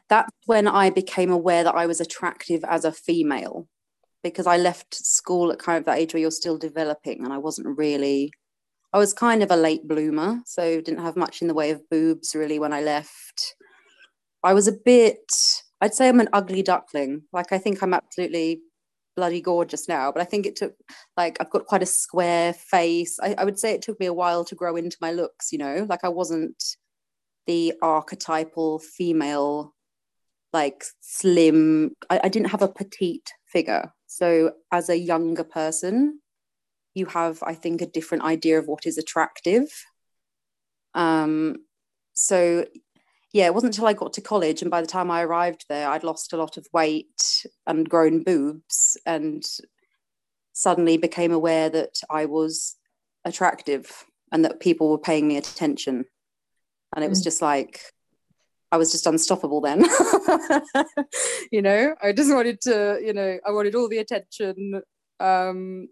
that's 0.10 0.32
when 0.46 0.68
I 0.68 0.90
became 0.90 1.32
aware 1.32 1.64
that 1.64 1.76
I 1.76 1.86
was 1.86 2.00
attractive 2.00 2.64
as 2.64 2.86
a 2.86 2.92
female 2.92 3.68
because 4.24 4.48
I 4.48 4.58
left 4.58 4.94
school 4.94 5.52
at 5.52 5.60
kind 5.60 5.78
of 5.78 5.86
that 5.86 5.98
age 5.98 6.14
where 6.14 6.22
you're 6.22 6.32
still 6.32 6.58
developing 6.58 7.24
and 7.24 7.34
I 7.34 7.38
wasn't 7.38 7.78
really 7.78 8.32
I 8.94 8.98
was 8.98 9.14
kind 9.14 9.44
of 9.44 9.52
a 9.52 9.58
late 9.58 9.86
bloomer, 9.88 10.42
so 10.46 10.82
didn't 10.82 11.04
have 11.04 11.18
much 11.18 11.42
in 11.42 11.48
the 11.48 11.54
way 11.54 11.72
of 11.72 11.90
boobs 11.90 12.34
really 12.36 12.58
when 12.58 12.72
I 12.74 12.82
left. 12.82 13.56
I 14.44 14.54
was 14.54 14.68
a 14.68 14.72
bit 14.72 15.32
I'd 15.80 15.94
say 15.94 16.10
I'm 16.10 16.20
an 16.20 16.30
ugly 16.34 16.64
duckling. 16.64 17.24
Like 17.32 17.52
I 17.52 17.58
think 17.58 17.82
I'm 17.82 17.94
absolutely 17.94 18.62
bloody 19.18 19.42
gorgeous 19.42 19.90
now, 19.90 20.12
but 20.12 20.22
I 20.22 20.26
think 20.26 20.46
it 20.46 20.56
took 20.56 20.76
like 21.18 21.38
I've 21.42 21.50
got 21.50 21.66
quite 21.66 21.84
a 21.84 21.88
square 21.88 22.54
face. 22.54 23.20
I, 23.20 23.36
I, 23.38 23.44
would 23.44 23.60
say 23.60 23.72
it 23.74 23.82
took 23.82 24.00
me 24.00 24.06
a 24.06 24.14
while 24.14 24.46
to 24.46 24.56
grow 24.56 24.78
into 24.78 24.96
my 25.02 25.12
looks, 25.12 25.52
you 25.52 25.58
know, 25.58 25.86
like 25.90 26.04
I 26.04 26.10
wasn't 26.10 26.64
the 27.48 27.74
archetypal 27.82 28.80
female, 28.80 29.74
like 30.54 30.86
slim. 31.02 31.96
I, 32.10 32.22
I 32.26 32.30
didn't 32.30 32.52
have 32.52 32.62
a 32.62 32.70
petite 32.70 33.32
figure. 33.48 33.92
So 34.06 34.52
as 34.72 34.88
a 34.88 34.98
younger 34.98 35.44
person, 35.44 36.22
you 36.94 37.08
have, 37.08 37.42
I 37.44 37.56
think, 37.56 37.82
a 37.82 37.88
different 37.88 38.24
idea 38.24 38.60
of 38.60 38.68
what 38.68 38.86
is 38.86 38.98
attractive. 38.98 39.68
Um, 40.94 41.58
so 42.14 42.66
yeah, 43.34 43.46
it 43.46 43.54
wasn't 43.54 43.76
until 43.76 43.88
I 43.88 43.94
got 43.94 44.14
to 44.14 44.22
college, 44.22 44.62
and 44.62 44.72
by 44.72 44.82
the 44.82 44.88
time 44.88 45.12
I 45.12 45.24
arrived 45.24 45.66
there, 45.70 45.90
I'd 45.90 46.04
lost 46.04 46.34
a 46.34 46.38
lot 46.38 46.58
of 46.58 46.68
weight 46.74 47.46
and 47.66 47.90
grown 47.90 48.24
boobs, 48.24 48.98
and 49.06 49.44
suddenly 50.54 50.98
became 50.98 51.32
aware 51.32 51.70
that 51.70 52.02
I 52.10 52.26
was 52.26 52.76
attractive 53.24 54.06
and 54.32 54.44
that 54.44 54.60
people 54.60 54.90
were 54.90 54.98
paying 54.98 55.28
me 55.28 55.38
attention. 55.38 56.06
And 56.96 57.06
it 57.06 57.10
was 57.10 57.22
mm. 57.22 57.26
just 57.26 57.42
like, 57.42 57.82
I 58.72 58.78
was 58.78 58.92
just 58.92 59.06
unstoppable 59.06 59.62
then. 59.62 59.82
you 61.52 61.62
know, 61.62 61.96
I 62.02 62.12
just 62.12 62.34
wanted 62.34 62.60
to, 62.62 63.00
you 63.04 63.14
know, 63.14 63.38
I 63.46 63.52
wanted 63.52 63.76
all 63.76 63.88
the 63.88 64.00
attention. 64.00 64.82
Um, 65.20 65.90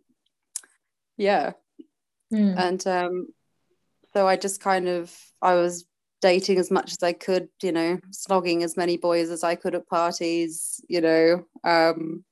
yeah. 1.15 1.51
Mm. 2.33 2.57
And 2.57 2.87
um, 2.87 3.27
so 4.13 4.27
I 4.27 4.35
just 4.35 4.61
kind 4.61 4.87
of, 4.87 5.15
I 5.41 5.55
was 5.55 5.85
dating 6.25 6.57
as 6.57 6.71
much 6.71 6.91
as 6.91 7.03
I 7.03 7.13
could, 7.13 7.49
you 7.61 7.71
know, 7.71 7.99
slogging 8.09 8.63
as 8.63 8.75
many 8.75 8.97
boys 8.97 9.29
as 9.29 9.43
I 9.43 9.53
could 9.53 9.75
at 9.75 9.87
parties, 9.87 10.81
you 10.89 10.99
know, 10.99 11.45
um, 11.63 12.25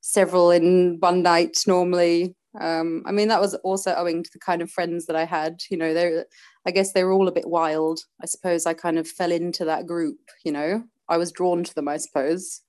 several 0.00 0.50
in 0.50 0.96
one 0.98 1.22
night 1.22 1.58
normally. 1.64 2.34
Um, 2.60 3.04
I 3.06 3.12
mean, 3.12 3.28
that 3.28 3.40
was 3.40 3.54
also 3.54 3.94
owing 3.94 4.24
to 4.24 4.30
the 4.32 4.40
kind 4.40 4.62
of 4.62 4.70
friends 4.70 5.06
that 5.06 5.14
I 5.14 5.26
had, 5.26 5.62
you 5.70 5.76
know, 5.76 5.94
they 5.94 6.24
I 6.66 6.72
guess 6.72 6.92
they 6.92 7.04
were 7.04 7.12
all 7.12 7.28
a 7.28 7.38
bit 7.38 7.46
wild. 7.46 8.00
I 8.20 8.26
suppose 8.26 8.66
I 8.66 8.74
kind 8.74 8.98
of 8.98 9.06
fell 9.06 9.30
into 9.30 9.64
that 9.66 9.86
group, 9.86 10.18
you 10.44 10.50
know, 10.50 10.82
I 11.08 11.16
was 11.16 11.30
drawn 11.30 11.62
to 11.62 11.72
them, 11.72 11.86
I 11.86 11.98
suppose. 11.98 12.62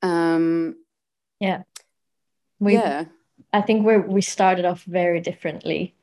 Um, 0.00 0.76
yeah. 1.40 1.62
We, 2.60 2.74
yeah. 2.74 3.06
I 3.52 3.62
think 3.62 3.84
we 3.84 3.98
we 3.98 4.22
started 4.22 4.64
off 4.64 4.84
very 4.84 5.20
differently 5.20 5.96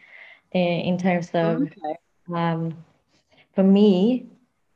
in, 0.52 0.80
in 0.90 0.98
terms 0.98 1.30
of 1.30 1.62
okay 1.62 1.98
um, 2.34 2.76
for 3.56 3.64
me, 3.64 4.28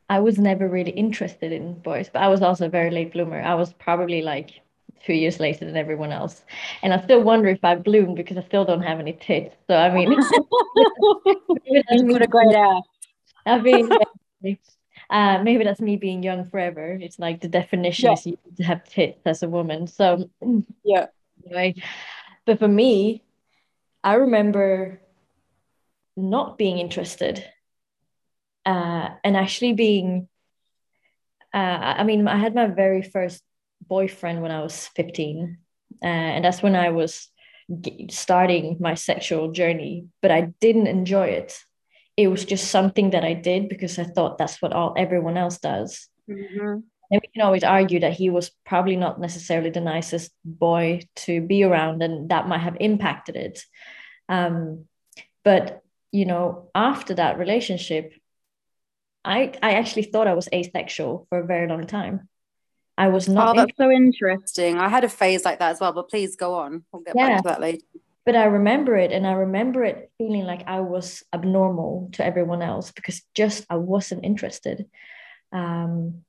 I 0.09 0.19
was 0.19 0.39
never 0.39 0.67
really 0.67 0.91
interested 0.91 1.51
in 1.51 1.79
boys, 1.79 2.09
but 2.11 2.21
I 2.21 2.27
was 2.29 2.41
also 2.41 2.67
a 2.67 2.69
very 2.69 2.91
late 2.91 3.11
bloomer. 3.11 3.41
I 3.41 3.55
was 3.55 3.73
probably 3.73 4.21
like 4.21 4.61
two 5.05 5.13
years 5.13 5.39
later 5.39 5.65
than 5.65 5.77
everyone 5.77 6.11
else. 6.11 6.43
And 6.81 6.93
I 6.93 7.01
still 7.01 7.21
wonder 7.21 7.49
if 7.49 7.63
I 7.63 7.75
bloomed 7.75 8.15
because 8.15 8.37
I 8.37 8.43
still 8.43 8.65
don't 8.65 8.81
have 8.81 8.99
any 8.99 9.13
tits. 9.13 9.55
So 9.67 9.75
I 9.75 9.93
mean, 9.93 10.11
you 11.65 11.83
put 12.07 12.21
a 12.21 12.27
great 12.27 12.55
ass. 12.55 12.83
I 13.45 13.59
mean, 13.59 13.89
uh, 15.09 15.41
maybe 15.43 15.63
that's 15.63 15.81
me 15.81 15.95
being 15.95 16.23
young 16.23 16.45
forever. 16.45 16.97
It's 16.99 17.19
like 17.19 17.41
the 17.41 17.47
definition 17.47 18.07
yeah. 18.07 18.13
is 18.13 18.25
you 18.25 18.37
to 18.57 18.63
have 18.63 18.83
tits 18.83 19.21
as 19.25 19.43
a 19.43 19.49
woman. 19.49 19.87
So 19.87 20.29
yeah. 20.83 21.07
Anyway, 21.45 21.75
but 22.45 22.59
for 22.59 22.67
me, 22.67 23.23
I 24.03 24.15
remember 24.15 24.99
not 26.17 26.57
being 26.57 26.79
interested 26.79 27.43
uh, 28.65 29.09
and 29.23 29.37
actually 29.37 29.73
being 29.73 30.27
uh, 31.53 31.93
i 31.97 32.03
mean 32.03 32.27
i 32.27 32.35
had 32.35 32.55
my 32.55 32.67
very 32.67 33.01
first 33.01 33.41
boyfriend 33.87 34.41
when 34.41 34.51
i 34.51 34.61
was 34.61 34.87
15 34.95 35.57
uh, 36.03 36.05
and 36.05 36.43
that's 36.43 36.61
when 36.61 36.75
i 36.75 36.89
was 36.89 37.29
starting 38.09 38.77
my 38.79 38.95
sexual 38.95 39.51
journey 39.51 40.07
but 40.21 40.31
i 40.31 40.53
didn't 40.59 40.87
enjoy 40.87 41.27
it. 41.27 41.57
It 42.15 42.29
was 42.29 42.45
just 42.45 42.71
something 42.71 43.11
that 43.11 43.23
i 43.23 43.33
did 43.33 43.69
because 43.69 43.99
i 43.99 44.03
thought 44.03 44.37
that's 44.37 44.61
what 44.61 44.73
all 44.73 44.93
everyone 44.97 45.37
else 45.37 45.59
does. 45.59 46.09
Mm-hmm. 46.29 46.79
and 47.11 47.21
we 47.21 47.29
can 47.33 47.41
always 47.41 47.63
argue 47.63 48.01
that 48.01 48.11
he 48.11 48.29
was 48.29 48.51
probably 48.65 48.97
not 48.97 49.21
necessarily 49.21 49.69
the 49.69 49.79
nicest 49.79 50.31
boy 50.43 51.01
to 51.23 51.39
be 51.39 51.63
around 51.63 52.03
and 52.03 52.29
that 52.29 52.49
might 52.49 52.65
have 52.67 52.75
impacted 52.81 53.37
it. 53.37 53.63
Um, 54.27 54.87
but 55.45 55.83
you 56.11 56.25
know, 56.25 56.69
after 56.73 57.13
that 57.15 57.37
relationship, 57.37 58.13
I 59.23 59.53
I 59.61 59.73
actually 59.73 60.03
thought 60.03 60.27
I 60.27 60.33
was 60.33 60.49
asexual 60.53 61.27
for 61.29 61.39
a 61.39 61.45
very 61.45 61.67
long 61.67 61.85
time. 61.85 62.29
I 62.97 63.09
was 63.09 63.27
not. 63.29 63.55
Oh, 63.55 63.61
that's 63.61 63.77
so 63.77 63.91
interesting. 63.91 64.77
I 64.77 64.89
had 64.89 65.03
a 65.03 65.09
phase 65.09 65.45
like 65.45 65.59
that 65.59 65.71
as 65.71 65.79
well, 65.79 65.93
but 65.93 66.09
please 66.09 66.35
go 66.35 66.55
on. 66.55 66.83
We'll 66.91 67.03
get 67.03 67.15
yeah. 67.15 67.27
back 67.27 67.37
to 67.37 67.49
that 67.49 67.61
later. 67.61 67.83
But 68.25 68.35
I 68.35 68.45
remember 68.45 68.97
it, 68.97 69.11
and 69.11 69.25
I 69.25 69.33
remember 69.33 69.83
it 69.83 70.11
feeling 70.17 70.45
like 70.45 70.67
I 70.67 70.81
was 70.81 71.23
abnormal 71.31 72.09
to 72.13 72.25
everyone 72.25 72.61
else 72.61 72.91
because 72.91 73.21
just 73.35 73.65
I 73.69 73.75
wasn't 73.75 74.25
interested. 74.25 74.89
Um, 75.51 76.23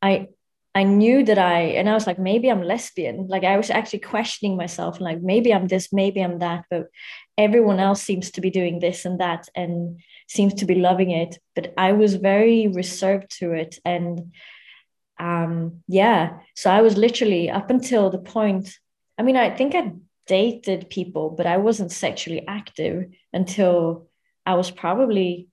I 0.00 0.28
I 0.74 0.82
knew 0.82 1.24
that 1.24 1.38
I, 1.38 1.60
and 1.60 1.88
I 1.88 1.94
was 1.94 2.06
like, 2.06 2.18
maybe 2.18 2.50
I'm 2.50 2.62
lesbian. 2.62 3.28
Like 3.28 3.44
I 3.44 3.56
was 3.56 3.70
actually 3.70 4.00
questioning 4.00 4.56
myself, 4.56 5.00
like 5.00 5.22
maybe 5.22 5.54
I'm 5.54 5.68
this, 5.68 5.92
maybe 5.92 6.20
I'm 6.20 6.40
that, 6.40 6.64
but 6.68 6.88
everyone 7.38 7.78
else 7.78 8.02
seems 8.02 8.32
to 8.32 8.40
be 8.40 8.50
doing 8.50 8.80
this 8.80 9.04
and 9.04 9.20
that 9.20 9.48
and 9.54 10.00
seems 10.28 10.54
to 10.54 10.66
be 10.66 10.74
loving 10.74 11.10
it. 11.10 11.38
But 11.54 11.74
I 11.78 11.92
was 11.92 12.14
very 12.16 12.66
reserved 12.66 13.30
to 13.38 13.52
it. 13.52 13.78
And 13.84 14.32
um, 15.20 15.82
yeah, 15.86 16.38
so 16.56 16.70
I 16.70 16.82
was 16.82 16.96
literally 16.96 17.50
up 17.50 17.70
until 17.70 18.10
the 18.10 18.18
point, 18.18 18.76
I 19.16 19.22
mean, 19.22 19.36
I 19.36 19.50
think 19.50 19.76
I 19.76 19.92
dated 20.26 20.90
people, 20.90 21.30
but 21.30 21.46
I 21.46 21.58
wasn't 21.58 21.92
sexually 21.92 22.44
active 22.48 23.06
until 23.32 24.08
I 24.44 24.54
was 24.54 24.70
probably 24.72 25.48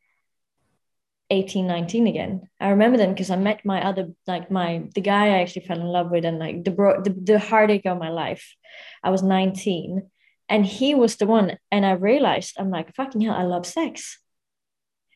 18 1.31 1.65
19 1.65 2.07
again. 2.07 2.50
I 2.59 2.69
remember 2.69 2.97
them 2.97 3.11
because 3.11 3.31
i 3.31 3.38
met 3.38 3.65
my 3.65 3.83
other 3.83 4.09
like 4.27 4.51
my 4.51 4.83
the 4.93 5.01
guy 5.01 5.27
i 5.27 5.41
actually 5.41 5.65
fell 5.65 5.79
in 5.79 5.88
love 5.88 6.11
with 6.11 6.25
and 6.25 6.38
like 6.38 6.63
the 6.63 6.71
bro 6.71 7.01
the, 7.01 7.09
the 7.09 7.39
heartache 7.39 7.85
of 7.85 7.97
my 7.97 8.09
life. 8.09 8.55
I 9.03 9.09
was 9.09 9.23
19 9.23 10.03
and 10.50 10.65
he 10.65 10.93
was 10.93 11.15
the 11.15 11.25
one. 11.25 11.57
And 11.71 11.85
i 11.85 11.93
realized 11.93 12.55
i'm 12.59 12.69
like 12.69 12.93
fucking 12.95 13.21
hell 13.21 13.33
i 13.33 13.43
love 13.43 13.65
sex. 13.65 14.19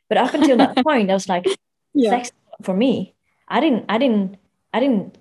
But 0.08 0.18
up 0.18 0.34
until 0.34 0.58
that 0.58 0.78
point 0.88 1.12
i 1.12 1.14
was 1.14 1.30
like 1.30 1.46
yeah. 1.94 2.12
sex 2.12 2.32
for 2.64 2.74
me. 2.74 3.16
I 3.48 3.60
didn't 3.60 3.86
i 3.90 3.98
didn't 3.98 4.38
i 4.74 4.80
didn't 4.80 5.18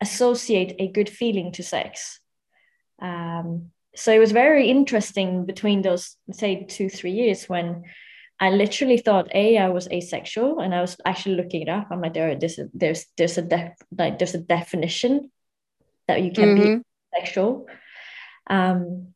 associate 0.00 0.74
a 0.78 0.88
good 0.88 1.08
feeling 1.08 1.52
to 1.52 1.62
sex. 1.62 2.20
Um, 3.00 3.70
so 3.94 4.12
it 4.12 4.18
was 4.18 4.32
very 4.32 4.68
interesting 4.68 5.46
between 5.46 5.82
those 5.82 6.16
say 6.32 6.64
two 6.64 6.88
three 6.88 7.12
years 7.12 7.48
when 7.48 7.84
I 8.40 8.50
literally 8.50 8.98
thought 8.98 9.34
a 9.34 9.58
I 9.58 9.68
was 9.68 9.88
asexual, 9.88 10.60
and 10.60 10.74
I 10.74 10.80
was 10.80 10.96
actually 11.04 11.36
looking 11.36 11.62
it 11.62 11.68
up. 11.68 11.88
I'm 11.90 12.00
like, 12.00 12.14
there, 12.14 12.38
there's 12.72 13.06
there's 13.16 13.38
a 13.38 13.42
def, 13.42 13.72
like 13.96 14.18
there's 14.18 14.34
a 14.34 14.38
definition 14.38 15.30
that 16.06 16.22
you 16.22 16.30
can 16.32 16.56
mm-hmm. 16.56 16.78
be 16.78 16.84
sexual. 17.14 17.66
Um, 18.48 19.14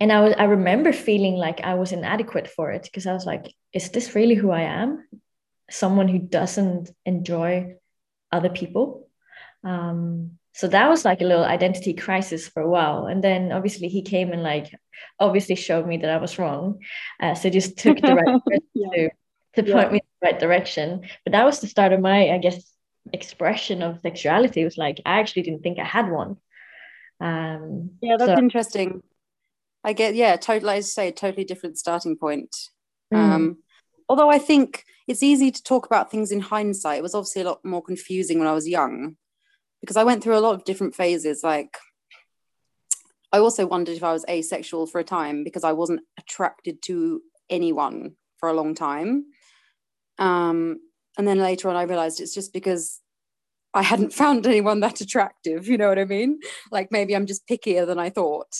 and 0.00 0.12
I 0.12 0.20
was 0.20 0.34
I 0.36 0.44
remember 0.44 0.92
feeling 0.92 1.34
like 1.34 1.60
I 1.62 1.74
was 1.74 1.92
inadequate 1.92 2.48
for 2.48 2.72
it 2.72 2.82
because 2.82 3.06
I 3.06 3.12
was 3.12 3.24
like, 3.24 3.54
is 3.72 3.90
this 3.90 4.14
really 4.14 4.34
who 4.34 4.50
I 4.50 4.62
am? 4.62 5.06
Someone 5.70 6.08
who 6.08 6.18
doesn't 6.18 6.90
enjoy 7.06 7.76
other 8.32 8.50
people. 8.50 9.08
Um, 9.62 10.38
so 10.52 10.68
that 10.68 10.88
was 10.88 11.04
like 11.04 11.20
a 11.20 11.24
little 11.24 11.44
identity 11.44 11.94
crisis 11.94 12.48
for 12.48 12.62
a 12.62 12.68
while. 12.68 13.06
And 13.06 13.22
then 13.22 13.52
obviously 13.52 13.88
he 13.88 14.02
came 14.02 14.32
and 14.32 14.42
like 14.42 14.74
obviously 15.18 15.54
showed 15.54 15.86
me 15.86 15.96
that 15.98 16.10
i 16.10 16.16
was 16.16 16.38
wrong. 16.38 16.78
Uh, 17.20 17.34
so 17.34 17.50
just 17.50 17.78
took 17.78 18.00
the 18.00 18.14
right 18.14 18.62
yeah. 18.74 18.88
to, 19.54 19.62
to 19.62 19.68
yeah. 19.68 19.74
point 19.74 19.92
me 19.92 19.98
in 19.98 20.06
the 20.20 20.26
right 20.26 20.40
direction. 20.40 21.02
But 21.24 21.32
that 21.32 21.44
was 21.44 21.60
the 21.60 21.66
start 21.66 21.92
of 21.92 22.00
my 22.00 22.30
i 22.30 22.38
guess 22.38 22.72
expression 23.12 23.82
of 23.82 24.00
sexuality. 24.02 24.62
It 24.62 24.64
was 24.64 24.78
like 24.78 25.00
i 25.06 25.20
actually 25.20 25.42
didn't 25.42 25.62
think 25.62 25.78
i 25.78 25.84
had 25.84 26.10
one. 26.10 26.36
Um 27.20 27.90
yeah 28.02 28.16
that's 28.18 28.32
so, 28.32 28.38
interesting. 28.38 29.02
I 29.84 29.92
get 29.92 30.14
yeah 30.14 30.36
totally 30.36 30.74
i 30.74 30.80
say 30.80 31.12
totally 31.12 31.44
different 31.44 31.78
starting 31.78 32.16
point. 32.16 32.54
Mm. 33.12 33.18
um 33.18 33.56
although 34.08 34.30
i 34.30 34.38
think 34.38 34.84
it's 35.08 35.22
easy 35.22 35.50
to 35.50 35.62
talk 35.62 35.86
about 35.86 36.10
things 36.10 36.30
in 36.32 36.40
hindsight. 36.40 36.98
It 36.98 37.02
was 37.02 37.14
obviously 37.14 37.42
a 37.42 37.46
lot 37.46 37.64
more 37.64 37.82
confusing 37.82 38.38
when 38.38 38.48
i 38.48 38.52
was 38.52 38.68
young 38.68 39.16
because 39.80 39.96
I 39.96 40.04
went 40.04 40.22
through 40.22 40.36
a 40.36 40.40
lot 40.40 40.54
of 40.54 40.64
different 40.64 40.94
phases. 40.94 41.42
Like, 41.42 41.76
I 43.32 43.38
also 43.38 43.66
wondered 43.66 43.96
if 43.96 44.02
I 44.02 44.12
was 44.12 44.24
asexual 44.28 44.86
for 44.86 44.98
a 44.98 45.04
time 45.04 45.44
because 45.44 45.64
I 45.64 45.72
wasn't 45.72 46.00
attracted 46.18 46.82
to 46.82 47.22
anyone 47.48 48.16
for 48.38 48.48
a 48.48 48.54
long 48.54 48.74
time. 48.74 49.26
Um, 50.18 50.80
and 51.16 51.26
then 51.26 51.38
later 51.38 51.68
on, 51.68 51.76
I 51.76 51.82
realized 51.82 52.20
it's 52.20 52.34
just 52.34 52.52
because 52.52 53.00
I 53.72 53.82
hadn't 53.82 54.12
found 54.22 54.46
anyone 54.46 54.80
that 54.80 55.00
attractive. 55.00 55.68
You 55.68 55.78
know 55.78 55.88
what 55.88 55.98
I 55.98 56.04
mean? 56.04 56.40
Like, 56.70 56.88
maybe 56.90 57.14
I'm 57.14 57.26
just 57.26 57.46
pickier 57.48 57.86
than 57.86 57.98
I 57.98 58.10
thought. 58.10 58.52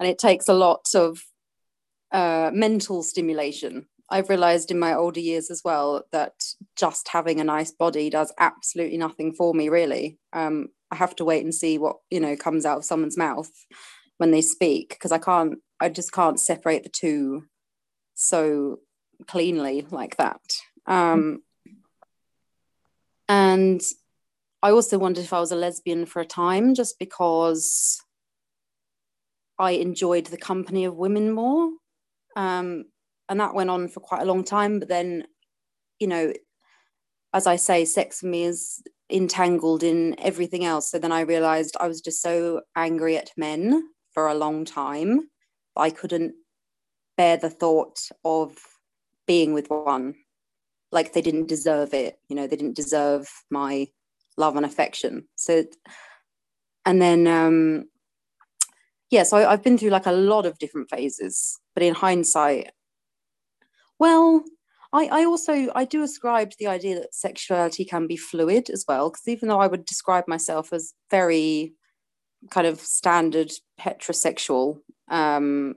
And 0.00 0.08
it 0.08 0.18
takes 0.18 0.48
a 0.48 0.54
lot 0.54 0.86
of 0.94 1.22
uh, 2.12 2.50
mental 2.52 3.02
stimulation 3.02 3.86
I've 4.10 4.28
realized 4.28 4.70
in 4.70 4.78
my 4.78 4.94
older 4.94 5.20
years 5.20 5.50
as 5.50 5.62
well 5.64 6.04
that 6.12 6.34
just 6.76 7.08
having 7.08 7.40
a 7.40 7.44
nice 7.44 7.72
body 7.72 8.10
does 8.10 8.32
absolutely 8.38 8.98
nothing 8.98 9.32
for 9.32 9.54
me, 9.54 9.68
really. 9.68 10.18
Um, 10.32 10.68
I 10.90 10.96
have 10.96 11.16
to 11.16 11.24
wait 11.24 11.44
and 11.44 11.54
see 11.54 11.78
what, 11.78 11.96
you 12.10 12.20
know, 12.20 12.36
comes 12.36 12.66
out 12.66 12.78
of 12.78 12.84
someone's 12.84 13.16
mouth 13.16 13.50
when 14.18 14.30
they 14.30 14.42
speak 14.42 14.90
because 14.90 15.12
I 15.12 15.18
can't, 15.18 15.58
I 15.80 15.88
just 15.88 16.12
can't 16.12 16.38
separate 16.38 16.82
the 16.82 16.90
two 16.90 17.44
so 18.14 18.80
cleanly 19.26 19.86
like 19.90 20.16
that. 20.18 20.40
Um, 20.86 21.42
and 23.28 23.80
I 24.62 24.70
also 24.70 24.98
wondered 24.98 25.24
if 25.24 25.32
I 25.32 25.40
was 25.40 25.52
a 25.52 25.56
lesbian 25.56 26.06
for 26.06 26.20
a 26.20 26.26
time 26.26 26.74
just 26.74 26.98
because 26.98 28.00
I 29.58 29.72
enjoyed 29.72 30.26
the 30.26 30.36
company 30.36 30.84
of 30.84 30.96
women 30.96 31.32
more. 31.32 31.70
Um, 32.36 32.84
and 33.32 33.40
that 33.40 33.54
went 33.54 33.70
on 33.70 33.88
for 33.88 34.00
quite 34.00 34.20
a 34.20 34.26
long 34.26 34.44
time 34.44 34.78
but 34.78 34.88
then 34.88 35.24
you 35.98 36.06
know 36.06 36.32
as 37.32 37.46
i 37.46 37.56
say 37.56 37.82
sex 37.82 38.20
for 38.20 38.26
me 38.26 38.44
is 38.44 38.82
entangled 39.10 39.82
in 39.82 40.14
everything 40.18 40.64
else. 40.64 40.90
So 40.90 40.98
then 40.98 41.12
i 41.12 41.22
realized 41.22 41.76
i 41.80 41.88
was 41.88 42.02
just 42.02 42.20
so 42.20 42.60
angry 42.76 43.16
at 43.16 43.30
men 43.36 43.88
for 44.12 44.28
a 44.28 44.34
long 44.34 44.66
time 44.66 45.30
i 45.76 45.88
couldn't 45.88 46.34
bear 47.16 47.38
the 47.38 47.50
thought 47.50 47.98
of 48.24 48.56
being 49.26 49.52
with 49.52 49.68
one. 49.70 50.14
Like 50.90 51.12
they 51.12 51.22
didn't 51.22 51.48
deserve 51.48 51.94
it 51.94 52.18
you 52.28 52.36
know 52.36 52.46
they 52.46 52.56
didn't 52.56 52.76
deserve 52.76 53.30
my 53.50 53.88
love 54.36 54.56
and 54.56 54.66
affection. 54.66 55.26
So 55.36 55.64
and 56.84 57.00
then 57.00 57.26
um 57.26 57.84
yeah 59.10 59.22
so 59.22 59.36
i've 59.36 59.62
been 59.62 59.78
through 59.78 59.90
like 59.90 60.06
a 60.06 60.12
lot 60.12 60.46
of 60.46 60.58
different 60.58 60.90
phases 60.90 61.60
but 61.74 61.82
in 61.82 61.94
hindsight 61.94 62.72
well, 64.02 64.42
I, 64.92 65.06
I 65.20 65.24
also 65.24 65.68
I 65.76 65.84
do 65.84 66.02
ascribe 66.02 66.50
to 66.50 66.56
the 66.58 66.66
idea 66.66 66.96
that 66.96 67.14
sexuality 67.14 67.84
can 67.84 68.08
be 68.08 68.16
fluid 68.16 68.68
as 68.68 68.84
well, 68.88 69.08
because 69.08 69.28
even 69.28 69.48
though 69.48 69.60
I 69.60 69.68
would 69.68 69.84
describe 69.84 70.26
myself 70.26 70.72
as 70.72 70.92
very 71.08 71.74
kind 72.50 72.66
of 72.66 72.80
standard 72.80 73.52
heterosexual, 73.80 74.80
um, 75.08 75.76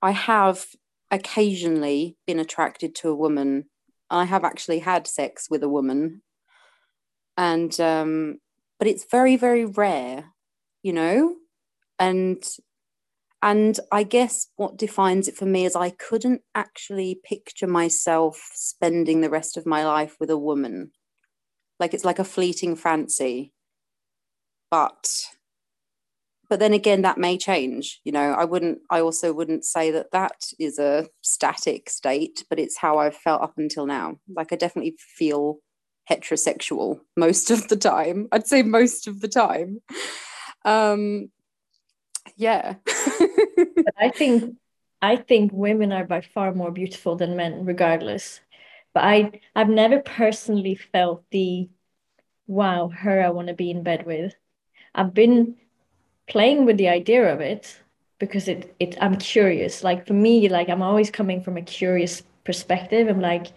I 0.00 0.12
have 0.12 0.66
occasionally 1.10 2.16
been 2.28 2.38
attracted 2.38 2.94
to 2.96 3.08
a 3.08 3.16
woman. 3.24 3.64
I 4.08 4.24
have 4.26 4.44
actually 4.44 4.78
had 4.78 5.08
sex 5.08 5.48
with 5.50 5.64
a 5.64 5.68
woman, 5.68 6.22
and 7.36 7.72
um, 7.80 8.38
but 8.78 8.86
it's 8.86 9.06
very 9.10 9.34
very 9.34 9.64
rare, 9.64 10.26
you 10.84 10.92
know, 10.92 11.34
and 11.98 12.40
and 13.44 13.78
I 13.92 14.04
guess 14.04 14.48
what 14.56 14.78
defines 14.78 15.28
it 15.28 15.36
for 15.36 15.44
me 15.44 15.66
is 15.66 15.76
I 15.76 15.90
couldn't 15.90 16.40
actually 16.54 17.20
picture 17.22 17.66
myself 17.66 18.42
spending 18.54 19.20
the 19.20 19.28
rest 19.28 19.58
of 19.58 19.66
my 19.66 19.84
life 19.84 20.16
with 20.18 20.30
a 20.30 20.38
woman. 20.38 20.92
Like 21.78 21.92
it's 21.92 22.06
like 22.06 22.18
a 22.18 22.24
fleeting 22.24 22.74
fancy. 22.74 23.52
But 24.70 25.26
but 26.48 26.58
then 26.58 26.72
again 26.72 27.02
that 27.02 27.18
may 27.18 27.36
change 27.36 28.00
you 28.02 28.12
know? 28.12 28.32
I 28.32 28.44
wouldn't 28.46 28.78
i 28.88 29.00
also 29.00 29.32
wouldn't 29.32 29.64
say 29.66 29.90
that 29.90 30.10
that 30.12 30.40
is 30.58 30.78
a 30.78 31.08
static 31.20 31.90
state 31.90 32.44
but 32.48 32.58
it's 32.58 32.78
how 32.78 32.98
i've 32.98 33.16
felt 33.16 33.42
up 33.42 33.54
until 33.58 33.84
now. 33.84 34.16
Like 34.34 34.54
i 34.54 34.56
definitely 34.56 34.96
feel 34.98 35.58
heterosexual 36.10 37.00
most 37.14 37.50
of 37.50 37.68
the 37.68 37.76
time. 37.76 38.26
I'd 38.32 38.46
say 38.46 38.62
most 38.62 39.06
of 39.06 39.20
the 39.20 39.28
time. 39.28 39.82
Um 40.64 41.28
yeah 42.36 42.76
but 43.76 43.94
i 43.98 44.10
think 44.10 44.56
i 45.02 45.16
think 45.16 45.52
women 45.52 45.92
are 45.92 46.04
by 46.04 46.20
far 46.20 46.52
more 46.54 46.70
beautiful 46.70 47.16
than 47.16 47.36
men 47.36 47.64
regardless. 47.64 48.40
But 48.94 49.04
i 49.04 49.40
i've 49.56 49.68
never 49.68 50.00
personally 50.00 50.76
felt 50.76 51.24
the 51.30 51.68
wow 52.46 52.88
her 52.88 53.22
i 53.24 53.30
want 53.30 53.48
to 53.48 53.54
be 53.54 53.70
in 53.70 53.82
bed 53.82 54.06
with. 54.06 54.34
I've 54.94 55.14
been 55.14 55.56
playing 56.28 56.64
with 56.66 56.76
the 56.78 56.88
idea 56.88 57.32
of 57.32 57.40
it 57.40 57.80
because 58.18 58.48
it 58.48 58.74
it 58.80 58.96
i'm 59.00 59.16
curious. 59.16 59.82
Like 59.84 60.06
for 60.06 60.14
me 60.14 60.48
like 60.48 60.68
i'm 60.68 60.82
always 60.82 61.10
coming 61.10 61.42
from 61.42 61.56
a 61.56 61.62
curious 61.62 62.22
perspective. 62.44 63.08
I'm 63.08 63.20
like 63.20 63.48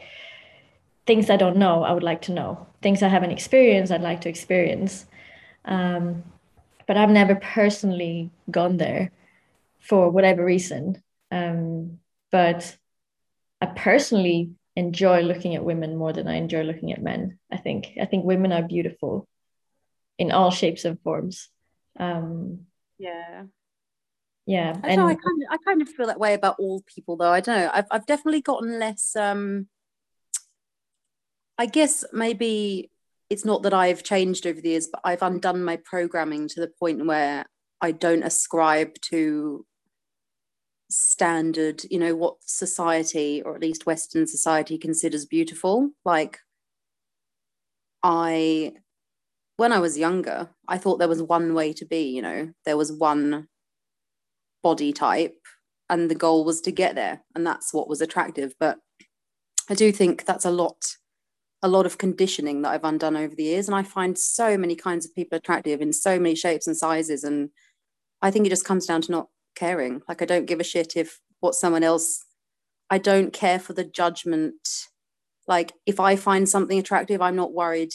things 1.06 1.30
i 1.30 1.38
don't 1.38 1.58
know 1.58 1.84
i 1.84 1.92
would 1.94 2.04
like 2.04 2.22
to 2.24 2.32
know. 2.34 2.68
Things 2.82 3.02
i 3.04 3.08
haven't 3.08 3.32
experienced 3.32 3.92
i'd 3.92 4.02
like 4.02 4.22
to 4.22 4.30
experience. 4.30 5.06
Um, 5.66 6.24
but 6.88 6.98
i've 6.98 7.10
never 7.10 7.36
personally 7.36 8.32
gone 8.52 8.78
there 8.78 9.12
for 9.80 10.10
whatever 10.10 10.44
reason. 10.44 11.02
Um, 11.32 12.00
but 12.32 12.76
I 13.62 13.68
personally 13.68 14.52
enjoy 14.76 15.22
looking 15.22 15.56
at 15.56 15.64
women 15.64 15.96
more 15.96 16.14
than 16.14 16.28
I 16.28 16.36
enjoy 16.36 16.62
looking 16.64 16.92
at 16.92 17.02
men. 17.02 17.40
I 17.52 17.58
think 17.58 17.98
I 18.00 18.06
think 18.06 18.26
women 18.26 18.52
are 18.52 18.62
beautiful 18.62 19.28
in 20.18 20.32
all 20.32 20.52
shapes 20.52 20.86
and 20.86 21.00
forms. 21.02 21.50
Um, 22.00 22.68
yeah. 22.98 23.44
Yeah. 24.46 24.78
I, 24.84 24.90
and, 24.90 25.02
know, 25.02 25.08
I 25.08 25.16
kind 25.16 25.44
of 25.44 25.48
I 25.52 25.58
kind 25.66 25.82
of 25.82 25.90
feel 25.90 26.08
that 26.08 26.20
way 26.20 26.34
about 26.34 26.58
all 26.60 26.84
people 26.96 27.18
though. 27.18 27.32
I 27.32 27.42
don't 27.42 27.60
know. 27.60 27.72
I've 27.74 27.88
I've 27.92 28.06
definitely 28.06 28.42
gotten 28.42 28.80
less 28.80 29.16
um 29.16 29.68
I 31.58 31.66
guess 31.66 32.04
maybe 32.14 32.92
it's 33.30 33.46
not 33.46 33.64
that 33.64 33.74
I've 33.74 34.04
changed 34.04 34.46
over 34.46 34.62
the 34.62 34.70
years, 34.70 34.88
but 34.88 35.02
I've 35.04 35.22
undone 35.22 35.64
my 35.64 35.78
programming 35.78 36.48
to 36.50 36.62
the 36.62 36.72
point 36.80 37.06
where 37.06 37.46
I 37.82 37.92
don't 37.92 38.24
ascribe 38.24 38.96
to 39.10 39.66
standard, 40.90 41.84
you 41.90 42.00
know, 42.00 42.16
what 42.16 42.38
society, 42.42 43.42
or 43.42 43.56
at 43.56 43.62
least 43.62 43.86
Western 43.86 44.26
society, 44.26 44.78
considers 44.78 45.26
beautiful. 45.26 45.92
Like, 46.06 46.40
I, 48.04 48.74
when 49.58 49.74
I 49.74 49.80
was 49.80 49.98
younger, 49.98 50.50
I 50.68 50.78
thought 50.78 50.98
there 50.98 51.08
was 51.08 51.22
one 51.22 51.54
way 51.54 51.74
to 51.74 51.86
be, 51.86 52.10
you 52.10 52.22
know, 52.22 52.52
there 52.66 52.78
was 52.78 52.92
one 52.92 53.48
body 54.64 54.94
type, 54.94 55.38
and 55.90 56.10
the 56.10 56.16
goal 56.16 56.46
was 56.46 56.62
to 56.62 56.72
get 56.72 56.96
there. 56.96 57.24
And 57.36 57.46
that's 57.46 57.74
what 57.74 57.90
was 57.90 58.02
attractive. 58.02 58.54
But 58.60 58.80
I 59.70 59.74
do 59.74 59.92
think 59.92 60.26
that's 60.26 60.46
a 60.46 60.52
lot 60.52 60.98
a 61.64 61.68
lot 61.68 61.88
of 61.88 61.98
conditioning 61.98 62.62
that 62.62 62.70
I've 62.70 62.84
undone 62.84 63.18
over 63.18 63.34
the 63.34 63.44
years. 63.44 63.68
And 63.68 63.76
I 63.76 63.82
find 63.84 64.18
so 64.18 64.58
many 64.58 64.76
kinds 64.76 65.06
of 65.06 65.16
people 65.16 65.38
attractive 65.38 65.82
in 65.82 65.92
so 65.92 66.20
many 66.20 66.36
shapes 66.36 66.68
and 66.68 66.78
sizes. 66.78 67.24
And 67.24 67.50
I 68.22 68.32
think 68.32 68.46
it 68.46 68.50
just 68.50 68.66
comes 68.66 68.86
down 68.86 69.02
to 69.04 69.12
not 69.12 69.28
caring. 69.56 70.02
Like 70.08 70.22
I 70.22 70.26
don't 70.26 70.46
give 70.46 70.60
a 70.60 70.64
shit 70.64 70.96
if 70.96 71.20
what 71.40 71.56
someone 71.56 71.84
else 71.84 72.24
I 72.90 72.98
don't 72.98 73.34
care 73.34 73.60
for 73.60 73.74
the 73.74 73.84
judgment. 73.84 74.56
Like 75.48 75.74
if 75.86 76.00
I 76.00 76.16
find 76.16 76.48
something 76.48 76.80
attractive, 76.80 77.22
I'm 77.22 77.36
not 77.36 77.54
worried 77.54 77.94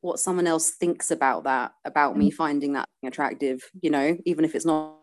what 0.00 0.18
someone 0.18 0.48
else 0.48 0.70
thinks 0.70 1.12
about 1.12 1.44
that, 1.44 1.72
about 1.84 2.14
mm. 2.14 2.18
me 2.18 2.30
finding 2.30 2.72
that 2.72 2.88
attractive, 3.04 3.62
you 3.80 3.90
know, 3.90 4.16
even 4.26 4.44
if 4.44 4.54
it's 4.54 4.66
not 4.66 4.96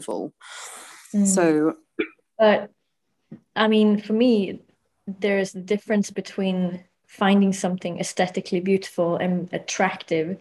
full. 0.00 0.34
Mm. 1.14 1.26
So 1.26 1.76
but 2.38 2.70
I 3.54 3.68
mean, 3.68 4.00
for 4.00 4.14
me, 4.14 4.62
there's 5.06 5.54
a 5.54 5.60
difference 5.60 6.10
between 6.10 6.84
finding 7.06 7.52
something 7.52 8.00
aesthetically 8.00 8.60
beautiful 8.60 9.16
and 9.16 9.48
attractive. 9.52 10.38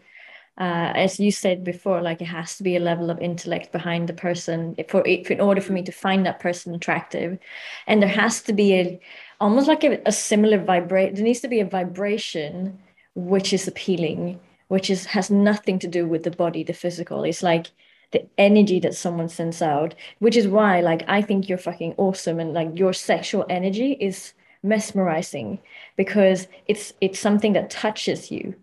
Uh, 0.60 0.92
as 0.94 1.20
you 1.20 1.32
said 1.32 1.64
before, 1.64 2.02
like 2.02 2.22
it 2.22 2.26
has 2.26 2.58
to 2.58 2.64
be 2.64 2.76
a 2.76 2.80
level 2.82 3.10
of 3.10 3.20
intellect 3.22 3.72
behind 3.72 4.10
the 4.10 4.14
person 4.14 4.76
for 4.90 5.02
in 5.08 5.40
order 5.40 5.62
for 5.62 5.72
me 5.74 5.82
to 5.84 5.92
find 5.92 6.26
that 6.26 6.40
person 6.42 6.76
attractive, 6.76 7.40
and 7.88 8.02
there 8.02 8.10
has 8.10 8.42
to 8.42 8.52
be 8.54 8.74
a 8.74 9.00
almost 9.40 9.68
like 9.70 9.84
a, 9.86 10.02
a 10.06 10.12
similar 10.12 10.58
vibrate. 10.62 11.16
There 11.16 11.24
needs 11.24 11.40
to 11.42 11.48
be 11.48 11.62
a 11.62 11.66
vibration 11.66 12.78
which 13.16 13.54
is 13.54 13.68
appealing, 13.68 14.40
which 14.68 14.90
is 14.90 15.06
has 15.08 15.30
nothing 15.32 15.80
to 15.80 15.88
do 15.88 16.06
with 16.08 16.24
the 16.24 16.32
body, 16.32 16.64
the 16.64 16.74
physical. 16.74 17.24
It's 17.24 17.42
like 17.44 17.68
the 18.12 18.28
energy 18.38 18.80
that 18.82 18.96
someone 18.96 19.30
sends 19.30 19.62
out, 19.62 19.96
which 20.20 20.36
is 20.36 20.48
why 20.48 20.82
like 20.82 21.04
I 21.08 21.22
think 21.22 21.48
you're 21.48 21.58
fucking 21.58 21.94
awesome 21.98 22.40
and 22.40 22.54
like 22.54 22.78
your 22.78 22.94
sexual 22.94 23.46
energy 23.50 23.94
is 23.94 24.34
mesmerizing 24.64 25.60
because 25.96 26.48
it's 26.68 26.94
it's 27.02 27.20
something 27.20 27.54
that 27.54 27.70
touches 27.70 28.30
you. 28.32 28.56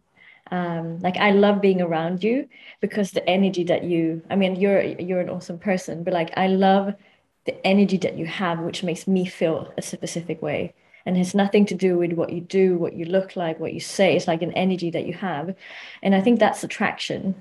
Um, 0.50 1.00
like 1.00 1.16
I 1.16 1.32
love 1.32 1.60
being 1.60 1.82
around 1.82 2.22
you 2.22 2.48
because 2.80 3.10
the 3.10 3.28
energy 3.28 3.64
that 3.64 3.82
you 3.84 4.22
I 4.30 4.36
mean 4.36 4.56
you're 4.56 4.82
you're 4.82 5.20
an 5.20 5.30
awesome 5.30 5.58
person, 5.58 6.04
but 6.04 6.14
like 6.14 6.32
I 6.36 6.46
love 6.46 6.94
the 7.46 7.66
energy 7.66 7.96
that 7.98 8.16
you 8.18 8.26
have, 8.26 8.60
which 8.60 8.82
makes 8.82 9.06
me 9.06 9.26
feel 9.26 9.72
a 9.76 9.82
specific 9.82 10.42
way. 10.42 10.74
And 11.04 11.16
has 11.16 11.36
nothing 11.36 11.66
to 11.66 11.74
do 11.76 11.96
with 11.98 12.14
what 12.14 12.32
you 12.32 12.40
do, 12.40 12.76
what 12.76 12.94
you 12.94 13.04
look 13.04 13.36
like, 13.36 13.60
what 13.60 13.72
you 13.72 13.78
say. 13.78 14.16
It's 14.16 14.26
like 14.26 14.42
an 14.42 14.50
energy 14.54 14.90
that 14.90 15.06
you 15.06 15.12
have. 15.14 15.54
And 16.02 16.16
I 16.16 16.20
think 16.20 16.40
that's 16.40 16.64
attraction 16.64 17.36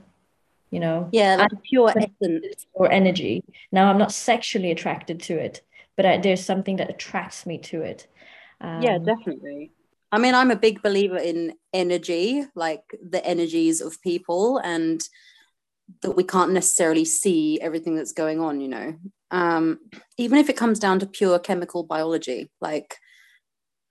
you 0.72 0.80
know? 0.80 1.08
Yeah 1.12 1.36
like 1.38 1.52
pure 1.64 1.90
essence. 1.90 2.66
or 2.74 2.92
energy. 2.92 3.44
Now 3.72 3.90
i'm 3.90 3.98
not 3.98 4.12
sexually 4.12 4.72
attracted 4.72 5.22
to 5.24 5.38
it 5.38 5.62
but 5.96 6.06
I, 6.06 6.18
there's 6.18 6.44
something 6.44 6.76
that 6.78 6.90
attracts 6.90 7.46
me 7.46 7.58
to 7.60 7.82
it. 7.82 8.08
Um, 8.62 8.82
yeah 8.82 8.98
definitely 8.98 9.72
i 10.16 10.18
mean 10.18 10.34
i'm 10.34 10.52
a 10.52 10.56
big 10.56 10.82
believer 10.82 11.18
in 11.18 11.54
energy 11.74 12.46
like 12.56 12.84
the 13.10 13.24
energies 13.26 13.82
of 13.82 14.02
people 14.02 14.58
and 14.60 15.02
that 16.02 16.12
we 16.12 16.24
can't 16.24 16.52
necessarily 16.52 17.06
see 17.06 17.60
everything 17.62 17.96
that's 17.96 18.14
going 18.14 18.40
on 18.40 18.60
you 18.60 18.68
know 18.68 18.96
um, 19.32 19.80
even 20.18 20.38
if 20.38 20.50
it 20.50 20.58
comes 20.58 20.80
down 20.80 21.00
to 21.00 21.06
pure 21.06 21.40
chemical 21.40 21.84
biology 21.84 22.50
like 22.62 22.98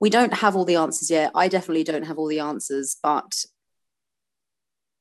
we 0.00 0.08
don't 0.10 0.34
have 0.34 0.56
all 0.56 0.64
the 0.64 0.76
answers 0.76 1.10
yet 1.10 1.30
i 1.34 1.48
definitely 1.48 1.84
don't 1.84 2.06
have 2.06 2.18
all 2.18 2.28
the 2.28 2.40
answers 2.40 2.96
but 3.02 3.32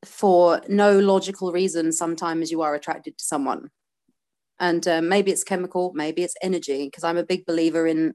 for 0.06 0.62
no 0.68 1.00
logical 1.00 1.52
reason, 1.52 1.92
sometimes 1.92 2.52
you 2.52 2.62
are 2.62 2.76
attracted 2.76 3.18
to 3.18 3.24
someone. 3.24 3.70
And 4.60 4.88
uh, 4.88 5.02
maybe 5.02 5.32
it's 5.32 5.44
chemical, 5.44 5.92
maybe 5.96 6.24
it's 6.24 6.36
energy, 6.42 6.86
because 6.86 7.04
I'm 7.04 7.18
a 7.18 7.26
big 7.26 7.46
believer 7.46 7.88
in, 7.88 8.14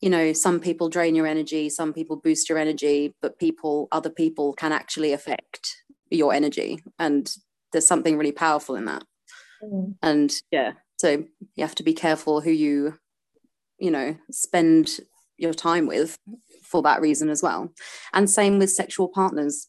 you 0.00 0.10
know, 0.10 0.32
some 0.32 0.60
people 0.60 0.88
drain 0.88 1.14
your 1.14 1.26
energy, 1.26 1.68
some 1.68 1.92
people 1.92 2.16
boost 2.16 2.48
your 2.48 2.58
energy, 2.58 3.14
but 3.20 3.38
people, 3.38 3.88
other 3.92 4.10
people 4.10 4.52
can 4.54 4.72
actually 4.72 5.12
affect 5.12 5.76
your 6.10 6.32
energy. 6.32 6.82
And 6.98 7.32
there's 7.72 7.86
something 7.86 8.16
really 8.16 8.32
powerful 8.32 8.76
in 8.76 8.86
that. 8.86 9.04
Mm. 9.62 9.94
And 10.02 10.34
yeah, 10.50 10.72
so 10.98 11.24
you 11.54 11.64
have 11.64 11.74
to 11.76 11.82
be 11.82 11.92
careful 11.92 12.40
who 12.40 12.50
you, 12.50 12.98
you 13.78 13.90
know, 13.90 14.16
spend 14.30 15.00
your 15.36 15.54
time 15.54 15.86
with 15.86 16.18
for 16.62 16.82
that 16.82 17.00
reason 17.00 17.28
as 17.28 17.42
well. 17.42 17.72
And 18.12 18.28
same 18.28 18.58
with 18.58 18.70
sexual 18.70 19.08
partners 19.08 19.68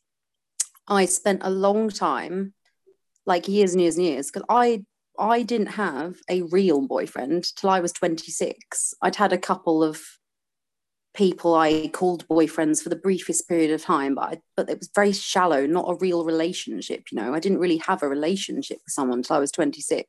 I 0.88 1.06
spent 1.06 1.41
a 1.44 1.50
long 1.50 1.89
time, 1.89 2.54
like 3.26 3.48
years 3.48 3.72
and 3.74 3.82
years 3.82 3.98
and 3.98 4.06
years, 4.06 4.28
because 4.28 4.46
I 4.50 4.84
I 5.20 5.44
didn't 5.44 5.67
have 5.67 6.15
a 6.30 6.41
real 6.44 6.88
boyfriend 6.88 7.56
till 7.56 7.70
I 7.70 7.80
was 7.80 7.91
26. 7.94 8.94
I'd 9.02 9.15
had 9.15 9.34
a 9.34 9.38
couple 9.38 9.84
of 9.84 10.02
people 11.13 11.56
I 11.56 11.89
called 11.89 12.28
boyfriends 12.28 12.82
for 12.82 12.89
the 12.89 12.95
briefest 12.95 13.47
period 13.47 13.71
of 13.71 13.82
time, 13.82 14.15
but 14.15 14.24
I, 14.24 14.41
but 14.56 14.69
it 14.69 14.80
was 14.80 14.89
very 14.95 15.12
shallow, 15.12 15.65
not 15.65 15.89
a 15.89 15.95
real 15.95 16.24
relationship. 16.24 17.06
You 17.12 17.19
know, 17.19 17.34
I 17.34 17.39
didn't 17.39 17.60
really 17.60 17.78
have 17.78 18.02
a 18.02 18.08
relationship 18.08 18.78
with 18.78 18.93
someone 18.93 19.19
until 19.19 19.36
I 19.36 19.39
was 19.39 19.52
26. 19.52 20.08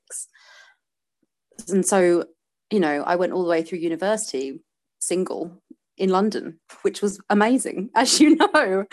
And 1.68 1.84
so, 1.84 2.26
you 2.70 2.80
know, 2.80 3.02
I 3.02 3.16
went 3.16 3.32
all 3.32 3.42
the 3.42 3.50
way 3.50 3.62
through 3.62 3.78
university 3.78 4.60
single 5.00 5.62
in 5.98 6.10
London, 6.10 6.58
which 6.82 7.02
was 7.02 7.20
amazing, 7.30 7.90
as 7.96 8.20
you 8.20 8.36
know. 8.36 8.84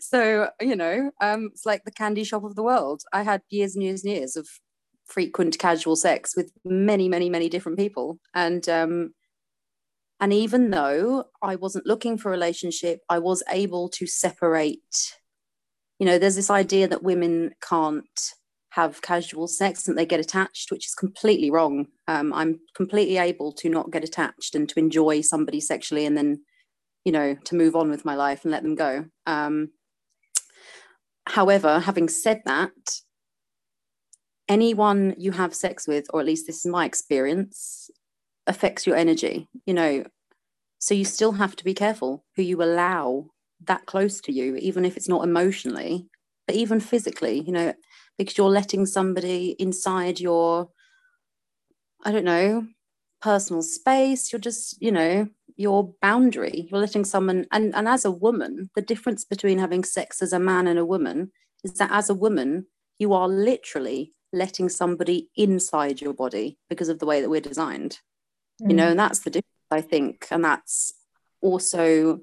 So, 0.00 0.50
you 0.60 0.76
know, 0.76 1.10
um, 1.20 1.50
it's 1.52 1.66
like 1.66 1.84
the 1.84 1.90
candy 1.90 2.24
shop 2.24 2.44
of 2.44 2.54
the 2.54 2.62
world. 2.62 3.02
I 3.12 3.22
had 3.22 3.42
years 3.50 3.74
and 3.74 3.82
years 3.82 4.04
and 4.04 4.14
years 4.14 4.36
of 4.36 4.48
frequent 5.04 5.58
casual 5.58 5.96
sex 5.96 6.36
with 6.36 6.52
many, 6.64 7.08
many, 7.08 7.30
many 7.30 7.48
different 7.48 7.78
people. 7.78 8.18
And 8.34 8.68
um, 8.68 9.14
and 10.20 10.32
even 10.32 10.70
though 10.70 11.24
I 11.42 11.56
wasn't 11.56 11.86
looking 11.86 12.16
for 12.16 12.28
a 12.28 12.32
relationship, 12.32 13.00
I 13.08 13.18
was 13.18 13.42
able 13.50 13.88
to 13.90 14.06
separate. 14.06 15.14
You 15.98 16.06
know, 16.06 16.18
there's 16.18 16.36
this 16.36 16.50
idea 16.50 16.88
that 16.88 17.02
women 17.02 17.54
can't 17.60 18.32
have 18.70 19.02
casual 19.02 19.48
sex 19.48 19.88
and 19.88 19.96
they 19.96 20.06
get 20.06 20.20
attached, 20.20 20.70
which 20.70 20.86
is 20.86 20.94
completely 20.94 21.50
wrong. 21.50 21.86
Um, 22.08 22.32
I'm 22.32 22.60
completely 22.74 23.18
able 23.18 23.52
to 23.54 23.68
not 23.68 23.90
get 23.90 24.04
attached 24.04 24.54
and 24.54 24.68
to 24.68 24.78
enjoy 24.78 25.22
somebody 25.22 25.60
sexually 25.60 26.06
and 26.06 26.16
then, 26.16 26.42
you 27.04 27.12
know, 27.12 27.36
to 27.44 27.54
move 27.54 27.74
on 27.74 27.90
with 27.90 28.04
my 28.04 28.14
life 28.14 28.44
and 28.44 28.52
let 28.52 28.62
them 28.62 28.74
go. 28.74 29.06
Um, 29.26 29.70
however, 31.26 31.80
having 31.80 32.08
said 32.08 32.42
that, 32.44 32.70
anyone 34.48 35.14
you 35.18 35.32
have 35.32 35.54
sex 35.54 35.88
with, 35.88 36.06
or 36.10 36.20
at 36.20 36.26
least 36.26 36.46
this 36.46 36.64
is 36.64 36.70
my 36.70 36.84
experience, 36.84 37.90
affects 38.46 38.86
your 38.86 38.96
energy, 38.96 39.48
you 39.66 39.74
know. 39.74 40.04
So 40.78 40.94
you 40.94 41.04
still 41.04 41.32
have 41.32 41.56
to 41.56 41.64
be 41.64 41.74
careful 41.74 42.24
who 42.36 42.42
you 42.42 42.62
allow 42.62 43.26
that 43.64 43.86
close 43.86 44.20
to 44.22 44.32
you, 44.32 44.56
even 44.56 44.84
if 44.84 44.96
it's 44.96 45.08
not 45.08 45.24
emotionally, 45.24 46.06
but 46.46 46.56
even 46.56 46.80
physically, 46.80 47.40
you 47.40 47.52
know, 47.52 47.74
because 48.18 48.36
you're 48.36 48.48
letting 48.48 48.86
somebody 48.86 49.56
inside 49.58 50.20
your 50.20 50.70
i 52.04 52.12
don't 52.12 52.24
know 52.24 52.66
personal 53.22 53.62
space 53.62 54.30
you're 54.30 54.38
just 54.38 54.80
you 54.80 54.92
know 54.92 55.26
your 55.56 55.94
boundary. 56.02 56.68
You're 56.70 56.80
letting 56.80 57.04
someone 57.04 57.46
and 57.50 57.74
and 57.74 57.88
as 57.88 58.04
a 58.04 58.10
woman 58.10 58.70
the 58.74 58.82
difference 58.82 59.24
between 59.24 59.58
having 59.58 59.84
sex 59.84 60.22
as 60.22 60.32
a 60.32 60.38
man 60.38 60.66
and 60.66 60.78
a 60.78 60.84
woman 60.84 61.32
is 61.64 61.74
that 61.74 61.90
as 61.90 62.10
a 62.10 62.14
woman 62.14 62.66
you 62.98 63.12
are 63.12 63.28
literally 63.28 64.12
letting 64.32 64.68
somebody 64.68 65.30
inside 65.36 66.00
your 66.00 66.12
body 66.12 66.58
because 66.68 66.88
of 66.88 66.98
the 66.98 67.06
way 67.06 67.20
that 67.20 67.30
we're 67.30 67.40
designed 67.40 68.00
mm. 68.62 68.70
you 68.70 68.76
know 68.76 68.88
and 68.88 68.94
mm. 68.94 69.08
that's 69.08 69.20
the 69.20 69.30
difference 69.30 69.46
i 69.70 69.80
think 69.80 70.26
and 70.30 70.44
that's 70.44 70.92
also 71.40 72.20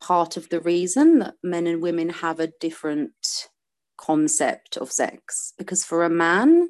part 0.00 0.36
of 0.36 0.48
the 0.48 0.60
reason 0.60 1.20
that 1.20 1.34
men 1.42 1.66
and 1.66 1.80
women 1.80 2.08
have 2.08 2.40
a 2.40 2.52
different 2.60 3.48
concept 3.96 4.76
of 4.76 4.90
sex 4.90 5.52
because 5.56 5.84
for 5.84 6.04
a 6.04 6.10
man 6.10 6.68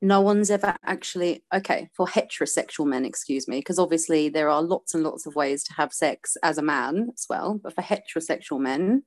no 0.00 0.20
one's 0.20 0.50
ever 0.50 0.76
actually 0.84 1.44
okay 1.52 1.88
for 1.92 2.06
heterosexual 2.06 2.86
men 2.86 3.04
excuse 3.04 3.48
me 3.48 3.58
because 3.58 3.80
obviously 3.80 4.28
there 4.28 4.48
are 4.48 4.62
lots 4.62 4.94
and 4.94 5.02
lots 5.02 5.26
of 5.26 5.34
ways 5.34 5.64
to 5.64 5.72
have 5.72 5.92
sex 5.92 6.36
as 6.42 6.56
a 6.56 6.62
man 6.62 7.08
as 7.12 7.26
well 7.28 7.60
but 7.62 7.74
for 7.74 7.82
heterosexual 7.82 8.60
men 8.60 9.02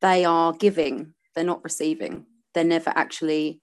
they 0.00 0.24
are 0.24 0.52
giving 0.52 1.14
they're 1.34 1.44
not 1.44 1.62
receiving 1.62 2.26
they're 2.52 2.64
never 2.64 2.92
actually 2.96 3.60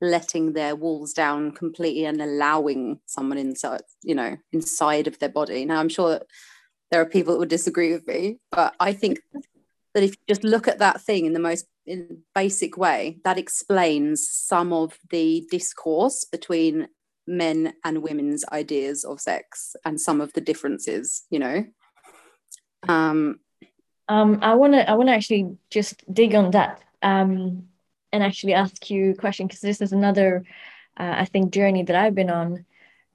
letting 0.00 0.52
their 0.52 0.76
walls 0.76 1.12
down 1.12 1.52
completely 1.52 2.04
and 2.04 2.20
allowing 2.20 3.00
someone 3.06 3.38
inside 3.38 3.82
you 4.02 4.14
know 4.14 4.36
inside 4.52 5.06
of 5.06 5.18
their 5.18 5.28
body 5.28 5.64
now 5.64 5.78
i'm 5.78 5.88
sure 5.88 6.20
there 6.90 7.00
are 7.00 7.06
people 7.06 7.32
that 7.32 7.38
would 7.38 7.48
disagree 7.48 7.92
with 7.92 8.06
me 8.06 8.38
but 8.50 8.74
i 8.80 8.92
think 8.92 9.18
that 9.94 10.02
if 10.02 10.10
you 10.10 10.16
just 10.28 10.44
look 10.44 10.68
at 10.68 10.80
that 10.80 11.00
thing 11.00 11.24
in 11.24 11.32
the 11.32 11.40
most 11.40 11.66
basic 12.34 12.76
way, 12.76 13.18
that 13.24 13.38
explains 13.38 14.28
some 14.28 14.72
of 14.72 14.98
the 15.10 15.46
discourse 15.50 16.24
between 16.24 16.88
men 17.26 17.74
and 17.84 18.02
women's 18.02 18.44
ideas 18.52 19.04
of 19.04 19.20
sex 19.20 19.76
and 19.84 20.00
some 20.00 20.20
of 20.20 20.32
the 20.32 20.40
differences, 20.40 21.24
you 21.30 21.38
know. 21.38 21.64
Um, 22.88 23.40
um, 24.08 24.40
I 24.42 24.54
want 24.54 24.74
to 24.74 24.88
I 24.88 24.94
want 24.94 25.08
to 25.08 25.14
actually 25.14 25.56
just 25.70 26.02
dig 26.12 26.34
on 26.34 26.50
that 26.50 26.82
um, 27.02 27.68
and 28.14 28.22
actually 28.22 28.54
ask 28.54 28.90
you 28.90 29.10
a 29.10 29.14
question 29.14 29.46
because 29.46 29.60
this 29.60 29.80
is 29.80 29.92
another 29.92 30.44
uh, 30.96 31.14
I 31.18 31.24
think 31.24 31.52
journey 31.52 31.82
that 31.82 31.96
I've 31.96 32.14
been 32.14 32.30
on, 32.30 32.64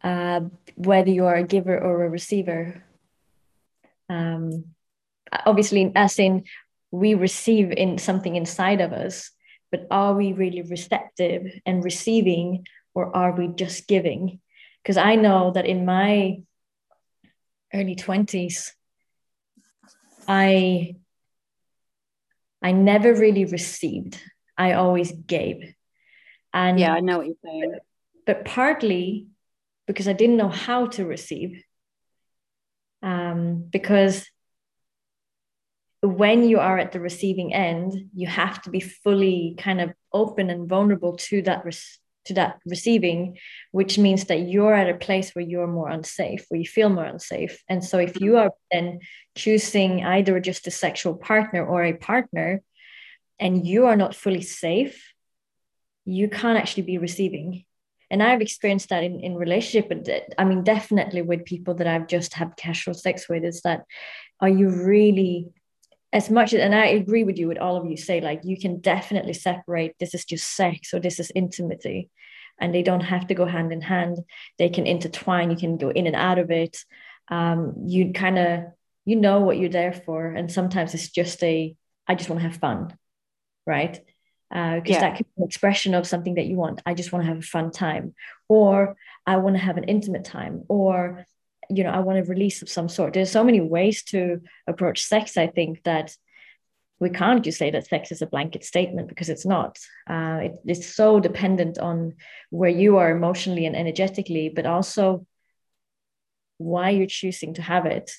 uh, 0.04 0.42
whether 0.76 1.10
you 1.10 1.26
are 1.26 1.36
a 1.36 1.48
giver 1.48 1.78
or 1.80 2.04
a 2.04 2.10
receiver. 2.10 2.84
Um, 4.10 4.76
obviously, 5.46 5.92
as 5.96 6.20
in 6.20 6.44
we 6.92 7.14
receive 7.14 7.72
in 7.72 7.98
something 7.98 8.36
inside 8.36 8.82
of 8.82 8.94
us 8.94 9.32
but 9.72 9.88
are 9.92 10.16
we 10.16 10.34
really 10.34 10.62
receptive 10.64 11.46
and 11.66 11.84
receiving 11.84 12.66
or 12.94 13.16
are 13.16 13.32
we 13.32 13.48
just 13.48 13.88
giving 13.88 14.40
because 14.82 14.98
i 14.98 15.16
know 15.16 15.52
that 15.52 15.66
in 15.66 15.86
my 15.86 16.42
early 17.74 17.96
20s 17.96 18.72
i 20.28 20.96
i 22.62 22.72
never 22.72 23.14
really 23.14 23.46
received 23.46 24.20
i 24.60 24.74
always 24.74 25.12
gave 25.12 25.74
and 26.54 26.80
yeah 26.80 26.94
i 26.94 27.00
know 27.00 27.18
what 27.18 27.26
you're 27.26 27.36
saying 27.44 27.74
but 28.30 28.46
partly 28.46 29.30
because 29.90 30.08
I 30.08 30.14
didn't 30.14 30.38
know 30.38 30.50
how 30.50 30.86
to 30.86 31.04
receive. 31.04 31.64
Um, 33.02 33.66
because 33.72 34.28
when 36.02 36.48
you 36.48 36.60
are 36.60 36.78
at 36.78 36.92
the 36.92 37.00
receiving 37.00 37.56
end, 37.56 38.12
you 38.14 38.28
have 38.28 38.62
to 38.62 38.70
be 38.70 38.82
fully 38.82 39.56
kind 39.58 39.82
of 39.82 39.92
open 40.14 40.52
and 40.52 40.70
vulnerable 40.70 41.18
to 41.18 41.42
that 41.42 41.66
res- 41.66 41.98
to 42.26 42.36
that 42.36 42.60
receiving, 42.68 43.40
which 43.72 43.98
means 43.98 44.26
that 44.26 44.42
you're 44.42 44.76
at 44.76 44.92
a 44.94 45.04
place 45.06 45.32
where 45.32 45.44
you're 45.44 45.66
more 45.66 45.90
unsafe, 45.90 46.46
where 46.50 46.60
you 46.60 46.68
feel 46.68 46.90
more 46.90 47.06
unsafe. 47.06 47.64
And 47.68 47.84
so 47.84 47.98
if 47.98 48.22
you 48.22 48.38
are 48.38 48.52
then 48.72 49.00
choosing 49.36 50.06
either 50.06 50.40
just 50.40 50.68
a 50.68 50.72
sexual 50.72 51.16
partner 51.16 51.66
or 51.66 51.84
a 51.84 51.94
partner, 51.94 52.62
and 53.40 53.66
you 53.66 53.86
are 53.86 53.96
not 53.96 54.16
fully 54.16 54.42
safe, 54.42 55.14
you 56.06 56.28
can't 56.28 56.58
actually 56.58 56.84
be 56.84 56.98
receiving. 56.98 57.66
And 58.12 58.24
I've 58.24 58.42
experienced 58.42 58.90
that 58.90 59.04
in, 59.04 59.20
in 59.20 59.36
relationship, 59.36 59.90
but 59.90 60.34
I 60.38 60.44
mean, 60.44 60.64
definitely 60.64 61.22
with 61.22 61.46
people 61.46 61.76
that 61.76 61.88
I've 61.88 62.08
just 62.08 62.34
had 62.34 62.58
casual 62.58 62.96
sex 62.96 63.30
with, 63.30 63.44
is 63.44 63.62
that 63.62 63.86
are 64.42 64.50
you 64.50 64.70
really 64.70 65.50
as 66.12 66.30
much 66.30 66.54
and 66.54 66.74
I 66.74 66.88
agree 66.88 67.24
with 67.24 67.38
you 67.38 67.48
with 67.48 67.60
all 67.60 67.78
of 67.78 67.86
you 67.86 67.96
say 67.96 68.20
like 68.20 68.42
you 68.44 68.60
can 68.60 68.80
definitely 68.80 69.34
separate 69.34 69.94
this 70.00 70.16
is 70.16 70.26
just 70.26 70.56
sex 70.56 70.92
or 70.92 71.00
this 71.00 71.20
is 71.20 71.32
intimacy. 71.36 72.10
And 72.62 72.74
they 72.74 72.82
don't 72.82 73.02
have 73.02 73.28
to 73.28 73.36
go 73.36 73.46
hand 73.46 73.72
in 73.72 73.80
hand. 73.80 74.18
They 74.58 74.70
can 74.70 74.86
intertwine. 74.86 75.50
You 75.50 75.56
can 75.56 75.78
go 75.78 75.90
in 75.92 76.08
and 76.08 76.16
out 76.16 76.40
of 76.40 76.52
it. 76.52 76.78
Um, 77.30 77.86
you 77.86 78.12
kind 78.12 78.38
of 78.38 78.64
you 79.06 79.16
know 79.16 79.42
what 79.42 79.58
you're 79.58 79.70
there 79.70 79.94
for. 79.94 80.26
And 80.28 80.52
sometimes 80.52 80.94
it's 80.94 81.10
just 81.10 81.44
a 81.44 81.76
I 82.08 82.16
just 82.16 82.30
want 82.30 82.42
to 82.42 82.50
have 82.50 82.58
fun 82.58 82.98
right? 83.70 84.00
Because 84.50 84.80
uh, 84.80 84.82
yeah. 84.86 85.00
that 85.00 85.18
could 85.18 85.28
be 85.28 85.42
an 85.44 85.48
expression 85.48 85.94
of 85.94 86.08
something 86.08 86.36
that 86.36 86.48
you 86.48 86.58
want. 86.58 86.82
I 86.86 86.94
just 86.96 87.12
want 87.12 87.24
to 87.24 87.30
have 87.30 87.38
a 87.38 87.54
fun 87.56 87.72
time. 87.72 88.16
Or 88.50 88.98
I 89.26 89.38
want 89.38 89.56
to 89.56 89.62
have 89.62 89.78
an 89.78 89.84
intimate 89.86 90.26
time. 90.26 90.64
Or 90.68 91.26
you 91.72 91.84
know 91.84 91.92
i 91.92 92.00
want 92.00 92.18
a 92.20 92.24
release 92.24 92.62
of 92.62 92.70
some 92.70 92.90
sort. 92.90 93.14
There's 93.14 93.32
so 93.32 93.44
many 93.44 93.62
ways 93.62 94.04
to 94.06 94.42
approach 94.68 95.04
sex 95.04 95.38
i 95.38 95.48
think 95.48 95.84
that 95.84 96.16
we 97.00 97.10
can't 97.10 97.44
just 97.44 97.58
say 97.58 97.72
that 97.72 97.88
sex 97.88 98.12
is 98.12 98.22
a 98.22 98.28
blanket 98.28 98.66
statement 98.66 99.08
because 99.08 99.30
it's 99.30 99.46
not. 99.46 99.78
Uh, 100.10 100.40
it, 100.48 100.54
it's 100.66 100.88
so 100.94 101.20
dependent 101.20 101.78
on 101.78 102.16
where 102.50 102.70
you 102.70 102.98
are 102.98 103.10
emotionally 103.10 103.66
and 103.66 103.76
energetically 103.76 104.50
but 104.50 104.66
also 104.66 105.26
why 106.58 106.90
you're 106.90 107.08
choosing 107.08 107.54
to 107.54 107.62
have 107.62 107.86
it 107.86 108.12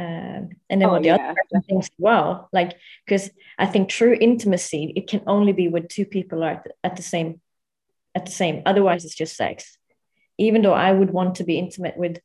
uh, 0.00 0.40
and 0.70 0.78
then 0.80 0.84
oh, 0.84 0.92
what 0.92 1.02
the 1.02 1.08
yeah. 1.08 1.14
other 1.14 1.34
person 1.42 1.62
thinks 1.68 1.86
as 1.86 1.98
well 1.98 2.48
like 2.52 2.72
because 3.04 3.30
i 3.58 3.66
think 3.66 3.88
true 3.88 4.16
intimacy 4.20 4.92
it 4.96 5.08
can 5.08 5.22
only 5.26 5.52
be 5.52 5.68
when 5.68 5.86
two 5.88 6.06
people 6.06 6.42
are 6.42 6.52
at 6.52 6.64
the, 6.64 6.72
at 6.84 6.96
the 6.96 7.02
same 7.02 7.40
at 8.14 8.24
the 8.26 8.32
same 8.32 8.62
otherwise 8.66 9.04
it's 9.04 9.14
just 9.14 9.36
sex 9.36 9.78
even 10.38 10.62
though 10.62 10.78
i 10.86 10.90
would 10.90 11.10
want 11.10 11.36
to 11.36 11.44
be 11.44 11.58
intimate 11.58 11.96
with 11.96 12.18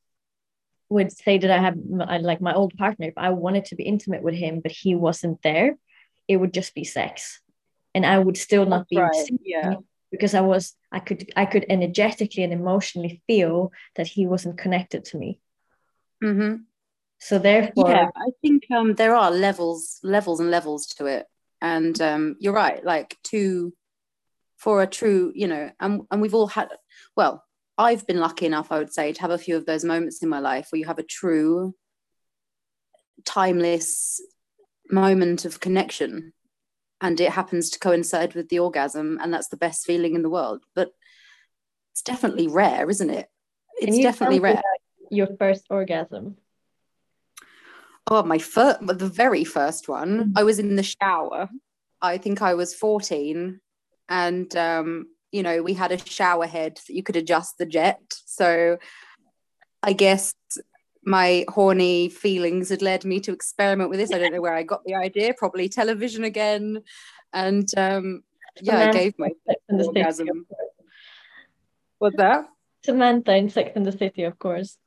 would 0.90 1.12
say 1.12 1.38
that 1.38 1.52
I 1.52 1.58
have 1.58 1.78
like 2.22 2.42
my 2.42 2.54
old 2.54 2.76
partner, 2.78 3.08
if 3.08 3.18
I 3.18 3.30
wanted 3.30 3.66
to 3.66 3.76
be 3.76 3.84
intimate 3.84 4.24
with 4.24 4.36
him, 4.36 4.60
but 4.62 4.72
he 4.72 4.96
wasn't 4.96 5.42
there, 5.42 5.78
it 6.28 6.38
would 6.38 6.54
just 6.54 6.74
be 6.76 6.84
sex. 6.84 7.42
And 7.94 8.06
I 8.06 8.20
would 8.20 8.38
still 8.38 8.66
not 8.66 8.88
That's 8.90 8.90
be 8.90 8.98
right. 8.98 9.30
yeah. 9.44 9.76
because 10.12 10.34
I 10.34 10.42
was 10.42 10.76
I 10.92 11.00
could 11.00 11.32
I 11.36 11.46
could 11.46 11.66
energetically 11.70 12.44
and 12.44 12.54
emotionally 12.54 13.22
feel 13.26 13.72
that 13.96 14.08
he 14.08 14.28
wasn't 14.28 14.58
connected 14.58 15.06
to 15.06 15.18
me. 15.18 15.40
Mm-hmm. 16.24 16.56
So 17.26 17.40
therefore 17.40 17.90
Yeah, 17.90 18.10
I 18.16 18.30
think 18.44 18.70
um 18.70 18.94
there 18.94 19.16
are 19.16 19.32
levels, 19.32 20.00
levels 20.04 20.40
and 20.40 20.52
levels 20.52 20.86
to 20.98 21.08
it. 21.08 21.26
And 21.60 22.00
um 22.00 22.36
you're 22.40 22.54
right, 22.54 22.86
like 22.86 23.18
to 23.32 23.74
for 24.58 24.84
a 24.84 24.88
true, 24.88 25.32
you 25.34 25.48
know, 25.48 25.72
and 25.80 26.02
and 26.12 26.22
we've 26.22 26.36
all 26.36 26.46
had 26.46 26.70
well, 27.16 27.44
I've 27.80 28.06
been 28.06 28.20
lucky 28.20 28.46
enough, 28.46 28.72
I 28.72 28.78
would 28.78 28.94
say, 28.94 29.12
to 29.12 29.22
have 29.22 29.32
a 29.32 29.40
few 29.40 29.58
of 29.58 29.66
those 29.66 29.84
moments 29.84 30.22
in 30.22 30.30
my 30.30 30.38
life 30.38 30.68
where 30.70 30.80
you 30.80 30.86
have 30.86 31.00
a 31.00 31.14
true, 31.20 31.74
timeless 33.26 34.22
moment 34.92 35.46
of 35.46 35.60
connection. 35.60 36.32
And 37.02 37.20
it 37.20 37.32
happens 37.32 37.72
to 37.72 37.80
coincide 37.80 38.36
with 38.36 38.50
the 38.50 38.60
orgasm, 38.60 39.20
and 39.22 39.34
that's 39.34 39.50
the 39.50 39.58
best 39.58 39.86
feeling 39.86 40.14
in 40.14 40.22
the 40.22 40.30
world. 40.30 40.64
But 40.76 40.92
it's 41.92 42.04
definitely 42.04 42.48
rare, 42.48 42.88
isn't 42.88 43.10
it? 43.10 43.28
It's 43.82 43.98
definitely 43.98 44.40
rare. 44.40 44.62
Your 45.10 45.28
first 45.40 45.66
orgasm. 45.72 46.38
Oh, 48.08 48.24
my 48.24 48.38
first, 48.38 48.86
the 48.86 49.08
very 49.08 49.44
first 49.44 49.88
one. 49.88 50.20
Mm-hmm. 50.20 50.38
I 50.38 50.44
was 50.44 50.60
in 50.60 50.76
the 50.76 50.84
shower. 50.84 51.50
I 52.02 52.18
think 52.18 52.42
I 52.42 52.54
was 52.54 52.74
14. 52.74 53.60
And 54.10 54.56
um, 54.56 55.08
you 55.32 55.44
know, 55.44 55.62
we 55.62 55.74
had 55.74 55.92
a 55.92 55.98
shower 55.98 56.48
head 56.48 56.80
that 56.88 56.94
you 56.94 57.04
could 57.04 57.18
adjust 57.18 57.58
the 57.58 57.66
jet. 57.66 58.02
So 58.26 58.78
I 59.84 59.94
guess 59.94 60.34
my 61.04 61.46
horny 61.50 62.10
feelings 62.10 62.70
had 62.70 62.82
led 62.82 63.04
me 63.04 63.20
to 63.22 63.34
experiment 63.34 63.90
with 63.90 64.00
this. 64.00 64.14
I 64.14 64.18
don't 64.18 64.34
know 64.34 64.42
where 64.42 64.54
I 64.54 64.64
got 64.64 64.86
the 64.86 64.96
idea, 64.96 65.34
probably 65.38 65.68
television 65.68 66.24
again. 66.24 66.84
And 67.34 67.68
um, 67.76 68.24
yeah, 68.62 68.90
I 68.90 68.92
gave 68.92 69.14
my 69.18 69.30
orgasm. 69.70 70.46
What's 72.00 72.16
that? 72.16 72.46
Samantha 72.86 73.36
in 73.36 73.50
Sex 73.50 73.72
and 73.76 73.86
the 73.86 73.92
City, 73.92 74.24
of 74.24 74.40
course. 74.40 74.78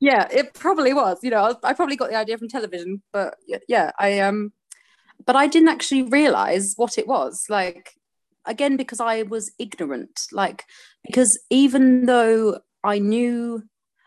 Yeah, 0.00 0.28
it 0.30 0.54
probably 0.54 0.92
was. 0.92 1.18
You 1.22 1.30
know, 1.30 1.56
I 1.62 1.72
probably 1.72 1.96
got 1.96 2.10
the 2.10 2.16
idea 2.16 2.36
from 2.38 2.48
television, 2.48 3.02
but 3.12 3.36
yeah, 3.68 3.92
I 3.98 4.20
um, 4.20 4.52
but 5.24 5.36
I 5.36 5.46
didn't 5.46 5.68
actually 5.68 6.02
realize 6.02 6.74
what 6.76 6.98
it 6.98 7.06
was. 7.06 7.46
Like, 7.48 7.92
again 8.46 8.76
because 8.76 9.00
I 9.00 9.22
was 9.22 9.52
ignorant. 9.58 10.20
Like 10.32 10.64
because 11.04 11.38
even 11.50 12.06
though 12.06 12.60
I 12.82 12.98
knew 12.98 13.62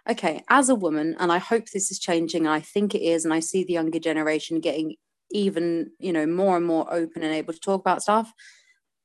okay, 0.09 0.43
as 0.49 0.69
a 0.69 0.75
woman, 0.75 1.15
and 1.19 1.31
I 1.31 1.37
hope 1.37 1.65
this 1.67 1.91
is 1.91 1.99
changing, 1.99 2.47
I 2.47 2.61
think 2.61 2.95
it 2.95 3.01
is, 3.03 3.25
and 3.25 3.33
I 3.33 3.41
see 3.41 3.63
the 3.63 3.73
younger 3.73 3.99
generation 3.99 4.59
getting 4.59 4.95
even, 5.29 5.91
you 5.99 6.11
know, 6.11 6.25
more 6.25 6.57
and 6.57 6.65
more 6.65 6.91
open 6.91 7.21
and 7.21 7.31
able 7.31 7.53
to 7.53 7.59
talk 7.59 7.81
about 7.81 8.01
stuff. 8.01 8.33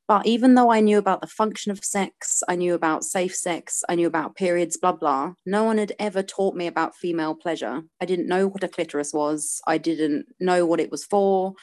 But 0.06 0.26
even 0.26 0.54
though 0.54 0.70
I 0.70 0.80
knew 0.80 0.98
about 0.98 1.22
the 1.22 1.26
function 1.26 1.72
of 1.72 1.82
sex, 1.82 2.42
I 2.46 2.56
knew 2.56 2.74
about 2.74 3.04
safe 3.04 3.34
sex, 3.34 3.82
I 3.88 3.94
knew 3.94 4.06
about 4.06 4.36
periods, 4.36 4.76
blah, 4.76 4.92
blah, 4.92 5.32
no 5.46 5.64
one 5.64 5.78
had 5.78 5.92
ever 5.98 6.22
taught 6.22 6.54
me 6.54 6.66
about 6.66 6.94
female 6.94 7.34
pleasure. 7.34 7.82
I 8.00 8.04
didn't 8.04 8.28
know 8.28 8.46
what 8.46 8.64
a 8.64 8.68
clitoris 8.68 9.14
was, 9.14 9.62
I 9.66 9.78
didn't 9.78 10.26
know 10.38 10.66
what 10.66 10.80
it 10.80 10.90
was 10.90 11.04
for. 11.04 11.54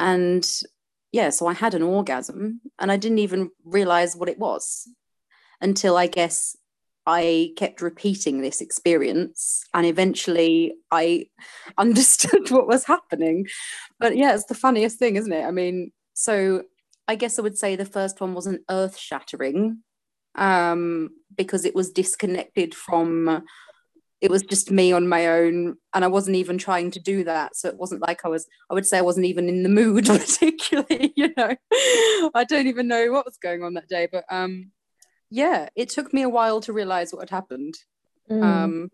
And 0.00 0.44
yeah, 1.12 1.30
so 1.30 1.46
I 1.46 1.52
had 1.52 1.74
an 1.74 1.82
orgasm 1.82 2.60
and 2.80 2.90
I 2.90 2.96
didn't 2.96 3.18
even 3.18 3.50
realize 3.64 4.16
what 4.16 4.28
it 4.28 4.38
was 4.38 4.88
until 5.60 5.96
I 5.96 6.08
guess 6.08 6.56
I 7.06 7.52
kept 7.56 7.80
repeating 7.80 8.40
this 8.40 8.60
experience 8.60 9.64
and 9.74 9.86
eventually 9.86 10.74
I 10.90 11.26
understood 11.78 12.50
what 12.50 12.66
was 12.66 12.86
happening. 12.86 13.46
But 14.00 14.16
yeah, 14.16 14.34
it's 14.34 14.46
the 14.46 14.54
funniest 14.54 14.98
thing, 14.98 15.14
isn't 15.14 15.32
it? 15.32 15.44
I 15.44 15.52
mean, 15.52 15.92
so 16.14 16.64
I 17.08 17.16
guess 17.16 17.38
I 17.38 17.42
would 17.42 17.58
say 17.58 17.76
the 17.76 17.84
first 17.84 18.20
one 18.20 18.34
wasn't 18.34 18.62
earth 18.70 18.96
shattering 18.96 19.82
um, 20.34 21.10
because 21.36 21.64
it 21.64 21.74
was 21.74 21.90
disconnected 21.90 22.74
from 22.74 23.44
it 24.20 24.30
was 24.30 24.42
just 24.42 24.70
me 24.70 24.92
on 24.92 25.08
my 25.08 25.26
own 25.26 25.74
and 25.92 26.04
i 26.04 26.08
wasn't 26.08 26.36
even 26.36 26.56
trying 26.56 26.92
to 26.92 27.00
do 27.00 27.24
that. 27.24 27.56
So 27.56 27.68
it 27.68 27.76
wasn't 27.76 28.02
like 28.02 28.24
i 28.24 28.28
was 28.28 28.46
i 28.70 28.74
would 28.74 28.86
say 28.86 28.98
i 28.98 29.02
wasn't 29.02 29.26
even 29.26 29.48
in 29.48 29.62
the 29.64 29.68
mood 29.68 30.06
particularly 30.06 31.12
you 31.16 31.34
know? 31.36 31.56
I 32.34 32.46
don't 32.48 32.68
even 32.68 32.88
know 32.88 33.10
what 33.10 33.26
was 33.26 33.36
going 33.36 33.62
on 33.62 33.74
that 33.74 33.88
day 33.88 34.08
but 34.10 34.24
um 34.30 34.70
yeah 35.28 35.68
it 35.74 35.88
took 35.88 36.14
me 36.14 36.22
a 36.22 36.28
while 36.28 36.60
to 36.60 36.72
realize 36.72 37.12
what 37.12 37.28
had 37.28 37.30
happened 37.30 37.74
mm. 38.30 38.42
um 38.42 38.90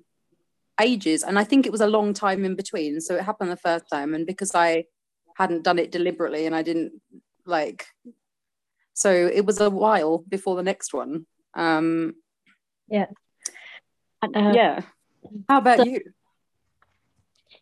ages. 0.80 1.22
And 1.22 1.38
i 1.38 1.44
think 1.44 1.66
it 1.66 1.72
was 1.72 1.82
a 1.82 1.86
long 1.86 2.14
time 2.14 2.44
in 2.44 2.56
between. 2.56 3.00
So 3.00 3.14
it 3.14 3.24
happened 3.24 3.50
the 3.50 3.56
first 3.56 3.84
time 3.92 4.14
and 4.14 4.26
because 4.26 4.54
i 4.54 4.84
hadn't 5.36 5.62
done 5.62 5.78
it 5.78 5.92
deliberately 5.92 6.46
and 6.46 6.56
i 6.56 6.62
didn't 6.62 6.92
like 7.48 7.86
so 8.94 9.10
it 9.10 9.44
was 9.44 9.60
a 9.60 9.70
while 9.70 10.24
before 10.28 10.56
the 10.56 10.62
next 10.62 10.92
one 10.92 11.26
um 11.54 12.14
yeah 12.88 13.06
uh, 14.22 14.52
yeah 14.54 14.82
how 15.48 15.58
about 15.58 15.78
so, 15.78 15.84
you? 15.84 16.00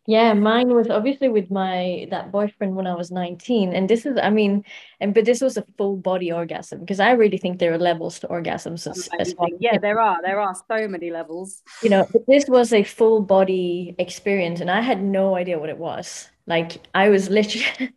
Yeah, 0.09 0.35
mine 0.35 0.72
was 0.72 0.88
obviously 0.88 1.29
with 1.29 1.51
my 1.51 2.07
that 2.11 2.31
boyfriend 2.31 2.77
when 2.77 2.87
I 2.87 2.94
was 2.94 3.11
19. 3.11 3.75
And 3.75 3.90
this 3.90 4.07
is, 4.07 4.16
I 4.22 4.31
mean, 4.31 4.64
and 5.01 5.12
but 5.12 5.25
this 5.25 5.40
was 5.40 5.57
a 5.57 5.64
full 5.77 5.96
body 5.96 6.31
orgasm 6.31 6.81
because 6.81 7.01
I 7.01 7.11
really 7.12 7.38
think 7.38 7.59
there 7.59 7.72
are 7.72 7.79
levels 7.79 8.20
to 8.20 8.29
orgasms 8.29 8.88
as, 8.88 9.09
as 9.18 9.35
well. 9.37 9.49
Yeah, 9.59 9.79
there 9.79 10.01
are. 10.01 10.18
There 10.22 10.40
are 10.40 10.55
so 10.55 10.87
many 10.87 11.11
levels. 11.11 11.62
You 11.83 11.90
know, 11.90 12.09
this 12.29 12.44
was 12.46 12.72
a 12.72 12.85
full 12.85 13.20
body 13.20 13.96
experience, 13.99 14.61
and 14.61 14.70
I 14.70 14.81
had 14.81 15.03
no 15.03 15.35
idea 15.35 15.59
what 15.59 15.70
it 15.70 15.79
was. 15.79 16.29
Like 16.46 16.87
I 16.94 17.09
was 17.09 17.29
literally 17.29 17.66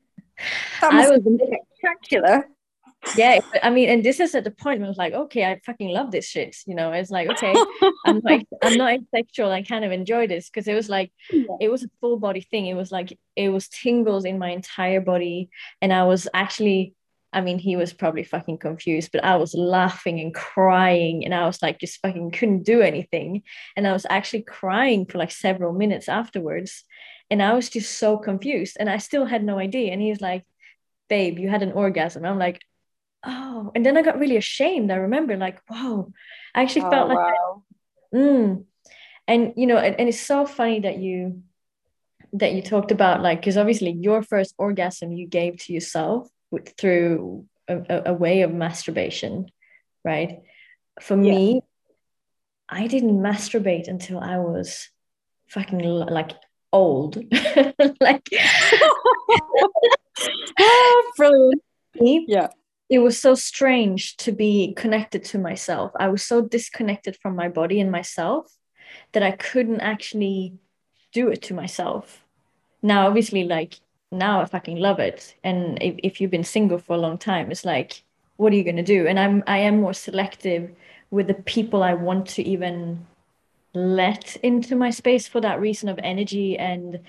I 0.82 1.10
was 1.10 1.22
spectacular 1.80 2.48
yeah 3.16 3.40
i 3.64 3.70
mean 3.70 3.88
and 3.88 4.04
this 4.04 4.20
is 4.20 4.36
at 4.36 4.44
the 4.44 4.52
point 4.52 4.80
where 4.80 4.88
i 4.88 4.90
was 4.90 4.98
like 4.98 5.14
okay 5.14 5.46
i 5.46 5.60
fucking 5.66 5.90
love 5.90 6.12
this 6.12 6.28
shit 6.28 6.56
you 6.68 6.76
know 6.76 6.92
it's 6.92 7.10
like 7.10 7.30
okay 7.30 7.56
i'm 8.06 8.20
like 8.24 8.46
i'm 8.62 8.78
not 8.78 8.92
asexual 8.92 9.50
i 9.50 9.62
kind 9.62 9.86
of 9.86 9.92
enjoy 9.92 10.28
this 10.28 10.50
because 10.50 10.68
it 10.68 10.74
was 10.74 10.90
like 10.90 11.12
yeah. 11.32 11.44
it 11.62 11.70
was 11.70 11.84
a 11.84 11.90
full 12.02 12.20
body 12.20 12.42
thing 12.42 12.66
it 12.66 12.74
was 12.74 12.92
like 12.92 13.18
it 13.38 13.50
was 13.50 13.70
tingles 13.70 14.26
in 14.26 14.38
my 14.38 14.50
entire 14.50 15.00
body 15.00 15.50
and 15.82 15.94
i 15.94 16.04
was 16.04 16.28
actually 16.34 16.94
I 17.32 17.42
mean, 17.42 17.60
he 17.60 17.76
was 17.76 17.94
probably 17.94 18.24
fucking 18.24 18.58
confused, 18.58 19.12
but 19.12 19.24
I 19.24 19.36
was 19.36 19.54
laughing 19.54 20.20
and 20.20 20.34
crying, 20.34 21.24
and 21.24 21.36
I 21.36 21.46
was 21.46 21.62
like, 21.62 21.80
just 21.80 22.00
fucking 22.02 22.32
couldn't 22.32 22.64
do 22.64 22.82
anything. 22.82 23.44
And 23.76 23.88
I 23.88 23.94
was 23.94 24.08
actually 24.10 24.42
crying 24.42 25.06
for 25.06 25.20
like 25.20 25.30
several 25.30 25.74
minutes 25.74 26.10
afterwards. 26.10 26.84
And 27.30 27.44
I 27.44 27.54
was 27.54 27.70
just 27.70 28.00
so 28.00 28.18
confused, 28.18 28.78
and 28.80 28.90
I 28.90 28.98
still 28.98 29.26
had 29.26 29.44
no 29.44 29.60
idea. 29.60 29.92
And 29.92 30.02
he's 30.02 30.22
like, 30.22 30.44
Babe, 31.10 31.40
you 31.40 31.50
had 31.50 31.64
an 31.64 31.74
orgasm. 31.74 32.26
I'm 32.26 32.40
like, 32.40 32.62
Oh. 33.26 33.72
And 33.76 33.86
then 33.86 33.98
I 33.98 34.02
got 34.02 34.20
really 34.20 34.38
ashamed. 34.38 34.92
I 34.92 34.96
remember, 34.96 35.36
like, 35.36 35.60
whoa, 35.68 36.14
I 36.56 36.62
actually 36.62 36.84
oh, 36.84 36.90
felt 36.90 37.10
like, 37.10 37.18
wow. 37.18 37.64
Mm. 38.14 38.66
And, 39.28 39.54
you 39.58 39.68
know, 39.68 39.78
and, 39.78 40.00
and 40.00 40.10
it's 40.10 40.22
so 40.22 40.46
funny 40.46 40.80
that 40.82 40.98
you, 40.98 41.44
that 42.34 42.54
you 42.54 42.62
talked 42.62 42.92
about 42.92 43.22
like 43.24 43.40
because 43.40 43.58
obviously 43.58 43.90
your 43.90 44.22
first 44.22 44.54
orgasm 44.60 45.12
you 45.12 45.26
gave 45.26 45.58
to 45.58 45.74
yourself 45.74 46.30
through 46.78 47.46
a, 47.68 48.04
a 48.08 48.14
way 48.14 48.42
of 48.42 48.54
masturbation, 48.54 49.48
right? 50.04 50.42
For 51.02 51.16
yeah. 51.16 51.32
me, 51.32 51.62
I 52.68 52.88
didn't 52.88 53.20
masturbate 53.20 53.88
until 53.88 54.20
I 54.20 54.38
was 54.38 54.90
fucking 55.48 55.80
like 55.80 56.32
old. 56.72 57.18
like 58.00 58.30
brilliant. 61.18 61.62
Yeah. 61.94 62.48
It 62.90 63.00
was 63.00 63.20
so 63.20 63.36
strange 63.36 64.18
to 64.18 64.32
be 64.32 64.74
connected 64.76 65.24
to 65.26 65.38
myself. 65.38 65.92
I 66.00 66.08
was 66.08 66.24
so 66.24 66.42
disconnected 66.42 67.18
from 67.22 67.36
my 67.36 67.48
body 67.48 67.80
and 67.80 67.92
myself 67.92 68.52
that 69.12 69.22
I 69.22 69.32
couldn't 69.32 69.82
actually 69.82 70.54
do 71.14 71.30
it 71.30 71.42
to 71.44 71.54
myself. 71.54 72.24
Now, 72.82 73.08
obviously, 73.08 73.44
like 73.44 73.80
now 74.12 74.42
I 74.42 74.46
fucking 74.46 74.78
love 74.78 75.00
it. 75.00 75.36
And 75.44 75.78
if, 75.82 75.96
if 76.04 76.22
you've 76.22 76.32
been 76.32 76.44
single 76.44 76.80
for 76.80 76.96
a 76.96 77.00
long 77.00 77.18
time, 77.18 77.52
it's 77.52 77.66
like, 77.66 78.04
what 78.38 78.54
are 78.54 78.56
you 78.56 78.64
gonna 78.64 78.84
do? 78.84 79.06
And 79.06 79.20
I'm 79.20 79.44
I 79.48 79.60
am 79.60 79.82
more 79.82 79.94
selective 79.94 80.72
with 81.12 81.28
the 81.28 81.34
people 81.34 81.84
I 81.84 81.94
want 81.94 82.28
to 82.30 82.44
even 82.44 83.06
let 83.74 84.36
into 84.38 84.76
my 84.76 84.90
space 84.90 85.28
for 85.28 85.42
that 85.42 85.60
reason 85.60 85.90
of 85.90 86.00
energy 86.02 86.58
and 86.58 87.00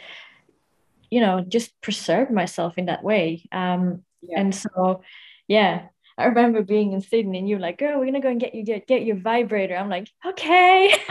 you 1.10 1.20
know 1.20 1.40
just 1.40 1.78
preserve 1.80 2.30
myself 2.30 2.78
in 2.78 2.86
that 2.86 3.02
way 3.02 3.44
um 3.52 4.02
yeah. 4.22 4.40
and 4.40 4.54
so 4.54 5.02
yeah 5.48 5.88
I 6.20 6.26
remember 6.26 6.62
being 6.62 6.92
in 6.92 7.00
Sydney 7.00 7.38
and 7.38 7.48
you 7.48 7.56
were 7.56 7.62
like, 7.62 7.78
girl, 7.78 7.98
we're 7.98 8.04
gonna 8.04 8.20
go 8.20 8.28
and 8.28 8.38
get 8.38 8.54
you 8.54 8.62
get, 8.62 8.86
get 8.86 9.04
your 9.04 9.16
vibrator. 9.16 9.74
I'm 9.74 9.88
like, 9.88 10.08
okay. 10.26 10.94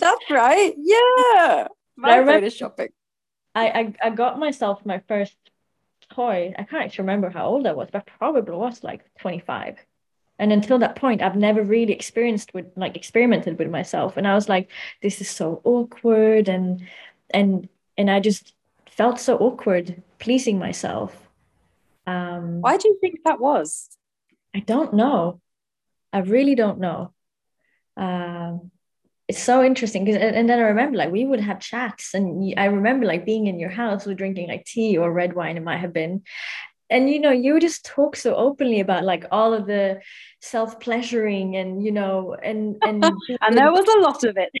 That's 0.00 0.30
right. 0.30 0.74
Yeah. 0.78 1.68
Vibrator 1.98 2.48
shopping. 2.50 2.88
I, 3.54 3.68
I 3.68 3.94
I 4.04 4.10
got 4.10 4.38
myself 4.38 4.86
my 4.86 5.02
first 5.08 5.36
toy. 6.10 6.54
I 6.58 6.64
can't 6.64 6.84
actually 6.84 7.02
remember 7.02 7.28
how 7.30 7.46
old 7.46 7.66
I 7.66 7.72
was, 7.72 7.88
but 7.92 8.06
probably 8.06 8.54
was 8.54 8.82
like 8.82 9.02
25. 9.20 9.76
And 10.38 10.52
until 10.52 10.78
that 10.78 10.96
point, 10.96 11.20
I've 11.22 11.36
never 11.36 11.62
really 11.62 11.92
experienced 11.92 12.54
with 12.54 12.66
like 12.76 12.96
experimented 12.96 13.58
with 13.58 13.70
myself. 13.70 14.16
And 14.16 14.26
I 14.26 14.34
was 14.34 14.48
like, 14.48 14.70
this 15.02 15.20
is 15.20 15.28
so 15.28 15.60
awkward 15.64 16.48
and 16.48 16.80
and 17.30 17.68
and 18.02 18.10
I 18.10 18.18
just 18.18 18.52
felt 18.90 19.20
so 19.20 19.38
awkward 19.38 20.02
pleasing 20.18 20.58
myself. 20.58 21.16
Um 22.04 22.60
why 22.60 22.76
do 22.76 22.88
you 22.88 22.98
think 23.00 23.20
that 23.24 23.38
was? 23.38 23.88
I 24.52 24.58
don't 24.58 24.94
know. 24.94 25.40
I 26.12 26.18
really 26.18 26.56
don't 26.56 26.80
know. 26.80 27.14
Um 27.96 28.72
it's 29.28 29.42
so 29.50 29.62
interesting 29.62 30.04
because 30.04 30.20
and 30.20 30.48
then 30.50 30.58
I 30.58 30.72
remember 30.74 30.98
like 30.98 31.12
we 31.12 31.24
would 31.24 31.38
have 31.40 31.60
chats 31.60 32.12
and 32.12 32.52
I 32.58 32.64
remember 32.64 33.06
like 33.06 33.24
being 33.24 33.46
in 33.46 33.60
your 33.60 33.70
house 33.70 34.04
with 34.04 34.18
drinking 34.18 34.48
like 34.48 34.64
tea 34.64 34.98
or 34.98 35.12
red 35.12 35.32
wine 35.34 35.56
it 35.56 35.62
might 35.62 35.84
have 35.84 35.92
been 35.92 36.22
and 36.90 37.08
you 37.08 37.20
know 37.20 37.30
you 37.30 37.52
would 37.52 37.62
just 37.62 37.86
talk 37.86 38.16
so 38.16 38.34
openly 38.34 38.80
about 38.80 39.04
like 39.04 39.24
all 39.30 39.54
of 39.54 39.66
the 39.66 40.00
self 40.40 40.80
pleasuring 40.80 41.54
and 41.56 41.84
you 41.84 41.92
know 41.92 42.36
and 42.42 42.82
and 42.82 43.04
and 43.42 43.56
there 43.56 43.72
was 43.72 43.86
a 43.96 44.00
lot 44.06 44.24
of 44.24 44.36
it 44.36 44.52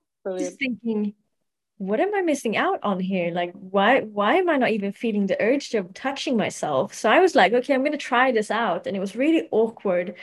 oh, 0.24 0.38
just 0.38 0.58
thinking 0.58 1.14
what 1.80 1.98
am 1.98 2.14
I 2.14 2.20
missing 2.20 2.58
out 2.58 2.78
on 2.82 3.00
here? 3.00 3.30
Like, 3.30 3.54
why 3.54 4.02
why 4.02 4.34
am 4.34 4.50
I 4.50 4.58
not 4.58 4.70
even 4.70 4.92
feeling 4.92 5.26
the 5.26 5.42
urge 5.42 5.72
of 5.72 5.94
touching 5.94 6.36
myself? 6.36 6.92
So 6.92 7.10
I 7.10 7.20
was 7.20 7.34
like, 7.34 7.54
okay, 7.54 7.72
I'm 7.72 7.82
gonna 7.82 7.96
try 7.96 8.32
this 8.32 8.50
out, 8.50 8.86
and 8.86 8.94
it 8.94 9.00
was 9.00 9.16
really 9.16 9.48
awkward. 9.50 10.14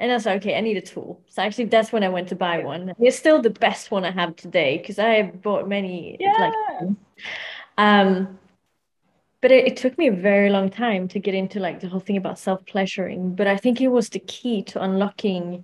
And 0.00 0.10
I 0.10 0.14
was 0.14 0.24
like, 0.24 0.40
okay, 0.40 0.56
I 0.56 0.62
need 0.62 0.78
a 0.78 0.80
tool. 0.80 1.20
So 1.28 1.42
actually, 1.42 1.66
that's 1.66 1.92
when 1.92 2.02
I 2.02 2.08
went 2.08 2.28
to 2.30 2.34
buy 2.34 2.64
one. 2.64 2.94
It's 2.98 3.18
still 3.18 3.42
the 3.42 3.50
best 3.50 3.90
one 3.90 4.06
I 4.06 4.10
have 4.10 4.36
today 4.36 4.78
because 4.78 4.98
I 4.98 5.10
have 5.16 5.42
bought 5.42 5.68
many. 5.68 6.16
Yeah. 6.18 6.50
Like, 6.80 6.96
um, 7.76 8.38
but 9.42 9.52
it, 9.52 9.66
it 9.66 9.76
took 9.76 9.98
me 9.98 10.06
a 10.06 10.12
very 10.12 10.48
long 10.48 10.70
time 10.70 11.08
to 11.08 11.18
get 11.18 11.34
into 11.34 11.60
like 11.60 11.80
the 11.80 11.88
whole 11.88 12.00
thing 12.00 12.16
about 12.16 12.38
self 12.38 12.64
pleasuring. 12.64 13.34
But 13.34 13.48
I 13.48 13.58
think 13.58 13.82
it 13.82 13.88
was 13.88 14.08
the 14.08 14.20
key 14.20 14.62
to 14.62 14.82
unlocking 14.82 15.62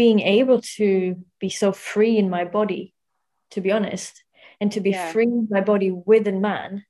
being 0.00 0.20
able 0.20 0.62
to 0.62 1.16
be 1.38 1.50
so 1.50 1.72
free 1.72 2.16
in 2.16 2.30
my 2.30 2.44
body, 2.44 2.94
to 3.50 3.60
be 3.60 3.70
honest, 3.70 4.24
and 4.58 4.72
to 4.72 4.80
be 4.80 4.90
yeah. 4.90 5.12
free 5.12 5.24
in 5.24 5.46
my 5.50 5.60
body 5.60 5.90
with 5.90 6.26
a 6.26 6.32
man. 6.32 6.84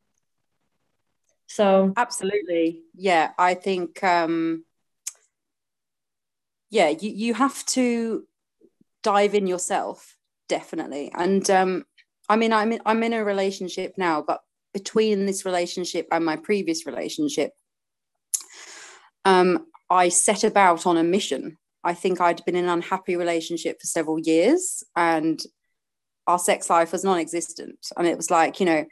So 1.49 1.93
absolutely, 1.97 2.83
yeah, 2.95 3.33
I 3.37 3.55
think. 3.55 4.03
um 4.05 4.65
yeah 6.71 6.89
you, 6.89 7.11
you 7.11 7.35
have 7.35 7.65
to 7.67 8.25
dive 9.03 9.35
in 9.35 9.47
yourself 9.47 10.17
definitely 10.49 11.11
and 11.15 11.51
um 11.51 11.85
i 12.29 12.37
mean 12.37 12.53
i'm 12.53 12.73
in, 12.73 12.81
i'm 12.87 13.03
in 13.03 13.13
a 13.13 13.25
relationship 13.25 13.95
now 13.97 14.23
but 14.23 14.41
between 14.73 15.27
this 15.27 15.45
relationship 15.45 16.07
and 16.13 16.25
my 16.25 16.37
previous 16.37 16.87
relationship 16.87 17.51
um 19.25 19.67
i 19.91 20.09
set 20.09 20.45
about 20.45 20.87
on 20.87 20.97
a 20.97 21.03
mission 21.03 21.59
i 21.85 21.95
think 21.95 22.21
i'd 22.21 22.45
been 22.45 22.57
in 22.57 22.65
an 22.65 22.71
unhappy 22.71 23.17
relationship 23.17 23.81
for 23.81 23.87
several 23.87 24.19
years 24.19 24.83
and 24.97 25.43
our 26.31 26.39
sex 26.39 26.71
life 26.71 26.93
was 26.93 27.05
non-existent. 27.05 27.89
And 27.97 28.07
it 28.07 28.17
was 28.17 28.31
like 28.31 28.61
you 28.61 28.67
know 28.67 28.87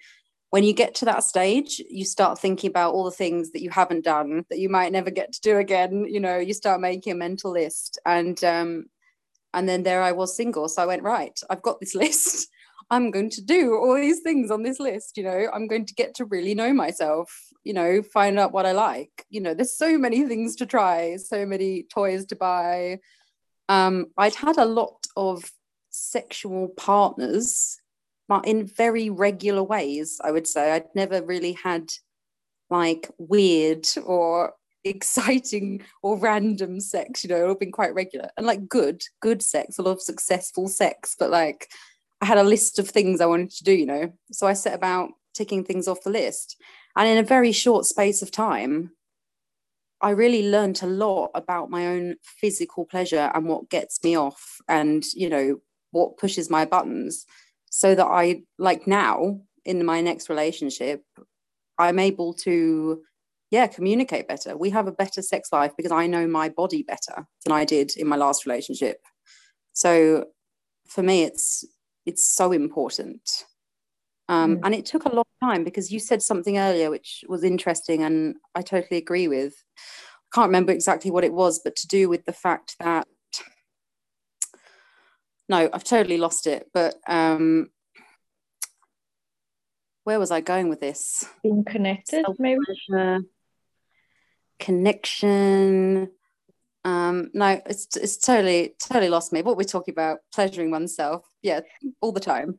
when 0.51 0.65
you 0.65 0.73
get 0.73 0.95
to 0.97 1.05
that 1.05 1.25
stage 1.25 1.81
you 1.89 2.05
start 2.05 2.39
thinking 2.39 2.71
about 2.71 2.95
all 2.95 3.05
the 3.05 3.11
things 3.11 3.53
that 3.53 3.63
you 3.63 3.71
haven't 3.71 4.05
done 4.05 4.45
that 4.49 4.59
you 4.59 4.69
might 4.69 4.93
never 4.93 5.11
get 5.11 5.33
to 5.33 5.41
do 5.41 5.59
again. 5.59 6.07
You 6.09 6.21
know 6.21 6.39
you 6.39 6.55
start 6.55 6.81
making 6.81 7.13
a 7.13 7.17
mental 7.17 7.53
list 7.53 7.99
and 8.05 8.43
um 8.45 8.87
and 9.55 9.69
then 9.69 9.83
there 9.83 10.03
i 10.03 10.13
was 10.13 10.37
single. 10.37 10.69
So 10.69 10.83
i 10.83 10.87
went 10.87 11.03
right 11.03 11.39
i've 11.49 11.63
got 11.63 11.81
this 11.81 11.95
list 12.03 12.49
i'm 12.91 13.11
going 13.11 13.31
to 13.31 13.43
do 13.43 13.77
all 13.77 13.95
these 13.95 14.21
things 14.21 14.51
on 14.51 14.63
this 14.63 14.81
list 14.81 15.17
you 15.17 15.23
know 15.23 15.49
i'm 15.53 15.67
going 15.67 15.85
to 15.85 15.95
get 15.95 16.15
to 16.15 16.25
really 16.25 16.55
know 16.55 16.73
myself 16.73 17.49
you 17.65 17.73
know 17.73 18.03
find 18.03 18.39
out 18.39 18.53
what 18.53 18.67
i 18.67 18.73
like. 18.73 19.27
You 19.29 19.41
know 19.41 19.55
there's 19.55 19.77
so 19.77 19.99
many 19.99 20.25
things 20.29 20.57
to 20.57 20.67
try 20.67 21.17
so 21.17 21.45
many 21.45 21.85
toys 21.85 22.27
to 22.27 22.37
buy. 22.37 23.01
Um 23.69 24.07
i'd 24.17 24.35
had 24.35 24.57
a 24.57 24.65
lot 24.65 25.07
of 25.17 25.45
sexual 25.91 26.69
partners 26.69 27.79
but 28.29 28.47
in 28.47 28.67
very 28.67 29.09
regular 29.09 29.63
ways, 29.63 30.21
I 30.23 30.31
would 30.31 30.47
say. 30.47 30.73
I'd 30.73 30.95
never 30.95 31.23
really 31.23 31.53
had 31.53 31.91
like 32.71 33.11
weird 33.17 33.89
or 34.05 34.53
exciting 34.85 35.83
or 36.03 36.19
random 36.19 36.79
sex, 36.81 37.25
you 37.25 37.31
know, 37.31 37.49
had 37.49 37.59
been 37.59 37.73
quite 37.73 37.95
regular. 37.95 38.29
And 38.37 38.47
like 38.47 38.69
good, 38.69 39.03
good 39.21 39.43
sex, 39.43 39.79
a 39.79 39.83
lot 39.83 39.93
of 39.93 40.03
successful 40.03 40.69
sex, 40.69 41.17
but 41.19 41.31
like 41.31 41.69
I 42.21 42.27
had 42.27 42.39
a 42.39 42.43
list 42.43 42.79
of 42.79 42.89
things 42.89 43.21
I 43.21 43.27
wanted 43.27 43.51
to 43.51 43.65
do, 43.65 43.73
you 43.73 43.87
know. 43.87 44.13
So 44.33 44.47
I 44.47 44.53
set 44.53 44.75
about 44.75 45.11
ticking 45.35 45.65
things 45.65 45.87
off 45.87 46.03
the 46.03 46.11
list. 46.11 46.57
And 46.97 47.09
in 47.09 47.19
a 47.19 47.23
very 47.23 47.53
short 47.53 47.87
space 47.87 48.23
of 48.23 48.31
time, 48.31 48.91
I 50.01 50.11
really 50.11 50.49
learned 50.49 50.83
a 50.83 50.87
lot 50.87 51.31
about 51.35 51.71
my 51.71 51.87
own 51.87 52.17
physical 52.23 52.85
pleasure 52.85 53.31
and 53.35 53.47
what 53.47 53.71
gets 53.71 54.03
me 54.03 54.17
off 54.17 54.59
and, 54.69 55.05
you 55.15 55.29
know, 55.29 55.61
what 55.91 56.19
pushes 56.19 56.51
my 56.51 56.65
buttons 56.65 57.25
so 57.71 57.95
that 57.95 58.07
I 58.07 58.43
like 58.59 58.87
now 58.87 59.41
in 59.65 59.85
my 59.85 60.01
next 60.01 60.29
relationship, 60.29 61.03
I'm 61.79 61.99
able 61.99 62.35
to 62.35 63.03
yeah 63.51 63.67
communicate 63.67 64.29
better 64.29 64.57
we 64.57 64.71
have 64.71 64.87
a 64.87 64.93
better 64.93 65.23
sex 65.23 65.51
life 65.53 65.73
because 65.77 65.93
i 65.93 66.07
know 66.07 66.27
my 66.27 66.49
body 66.49 66.83
better 66.83 67.27
than 67.45 67.53
i 67.53 67.65
did 67.65 67.97
in 67.97 68.07
my 68.07 68.17
last 68.17 68.45
relationship 68.45 69.01
so 69.73 70.25
for 70.87 71.03
me 71.03 71.23
it's 71.23 71.65
it's 72.09 72.25
so 72.25 72.53
important 72.53 73.45
um, 74.31 74.57
mm. 74.57 74.61
and 74.65 74.75
it 74.75 74.85
took 74.85 75.05
a 75.05 75.15
long 75.15 75.25
time 75.43 75.65
because 75.65 75.93
you 75.93 76.01
said 76.01 76.23
something 76.23 76.59
earlier 76.59 76.91
which 76.91 77.25
was 77.29 77.45
interesting 77.45 78.03
and 78.03 78.37
i 78.55 78.63
totally 78.63 78.99
agree 78.99 79.29
with 79.29 79.55
i 79.79 80.29
can't 80.35 80.49
remember 80.49 80.73
exactly 80.73 81.11
what 81.11 81.25
it 81.25 81.33
was 81.33 81.61
but 81.65 81.77
to 81.77 81.87
do 81.87 82.09
with 82.09 82.25
the 82.25 82.33
fact 82.33 82.77
that 82.81 83.07
no, 85.49 85.69
I've 85.73 85.85
totally 85.85 86.19
lost 86.19 86.47
it. 86.47 86.69
But 86.75 86.97
um, 87.07 87.71
where 90.05 90.19
was 90.19 90.31
I 90.31 90.41
going 90.41 90.69
with 90.69 90.81
this? 90.81 91.25
Being 91.43 91.65
connected, 91.65 92.25
maybe. 92.39 92.61
Connection. 94.59 96.11
Um, 96.85 97.31
no, 97.35 97.61
it's 97.67 97.97
it's 97.97 98.17
totally 98.17 98.75
totally 98.81 99.09
lost 99.09 99.33
me. 99.33 99.43
What 99.43 99.57
we're 99.57 99.65
talking 99.65 99.93
about, 99.93 100.19
pleasuring 100.33 100.71
oneself, 100.71 101.27
yeah, 101.43 101.61
all 102.01 102.13
the 102.13 102.21
time. 102.21 102.59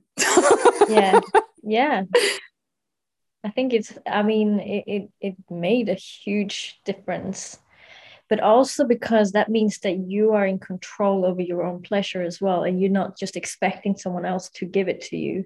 yeah, 0.90 1.20
yeah. 1.64 2.04
I 3.44 3.50
think 3.50 3.74
it's, 3.74 3.94
I 4.06 4.22
mean, 4.22 4.60
it, 4.60 4.84
it, 4.88 5.12
it 5.22 5.36
made 5.50 5.90
a 5.90 5.94
huge 5.94 6.80
difference. 6.86 7.58
But 8.28 8.42
also 8.42 8.86
because 8.86 9.32
that 9.32 9.50
means 9.50 9.80
that 9.80 9.98
you 9.98 10.34
are 10.34 10.46
in 10.46 10.60
control 10.60 11.26
over 11.26 11.42
your 11.42 11.64
own 11.64 11.82
pleasure 11.82 12.22
as 12.22 12.40
well. 12.40 12.64
And 12.64 12.80
you're 12.80 12.92
not 12.92 13.18
just 13.18 13.36
expecting 13.36 13.98
someone 13.98 14.26
else 14.26 14.50
to 14.56 14.66
give 14.66 14.88
it 14.88 15.02
to 15.06 15.18
you, 15.18 15.46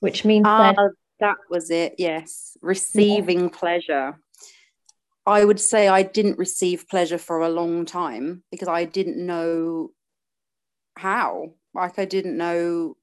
which 0.00 0.24
means 0.24 0.46
uh, 0.46 0.72
that. 0.72 0.90
That 1.20 1.36
was 1.48 1.70
it, 1.70 1.94
yes. 1.96 2.56
Receiving 2.60 3.44
yeah. 3.44 3.48
pleasure. 3.48 4.18
I 5.26 5.44
would 5.44 5.60
say 5.60 5.88
I 5.88 6.02
didn't 6.02 6.38
receive 6.38 6.88
pleasure 6.88 7.18
for 7.18 7.40
a 7.40 7.48
long 7.48 7.84
time 7.84 8.42
because 8.50 8.68
I 8.68 8.84
didn't 8.84 9.18
know 9.18 9.92
how. 10.96 11.52
Like, 11.74 11.98
I 11.98 12.04
didn't 12.04 12.36
know 12.36 12.96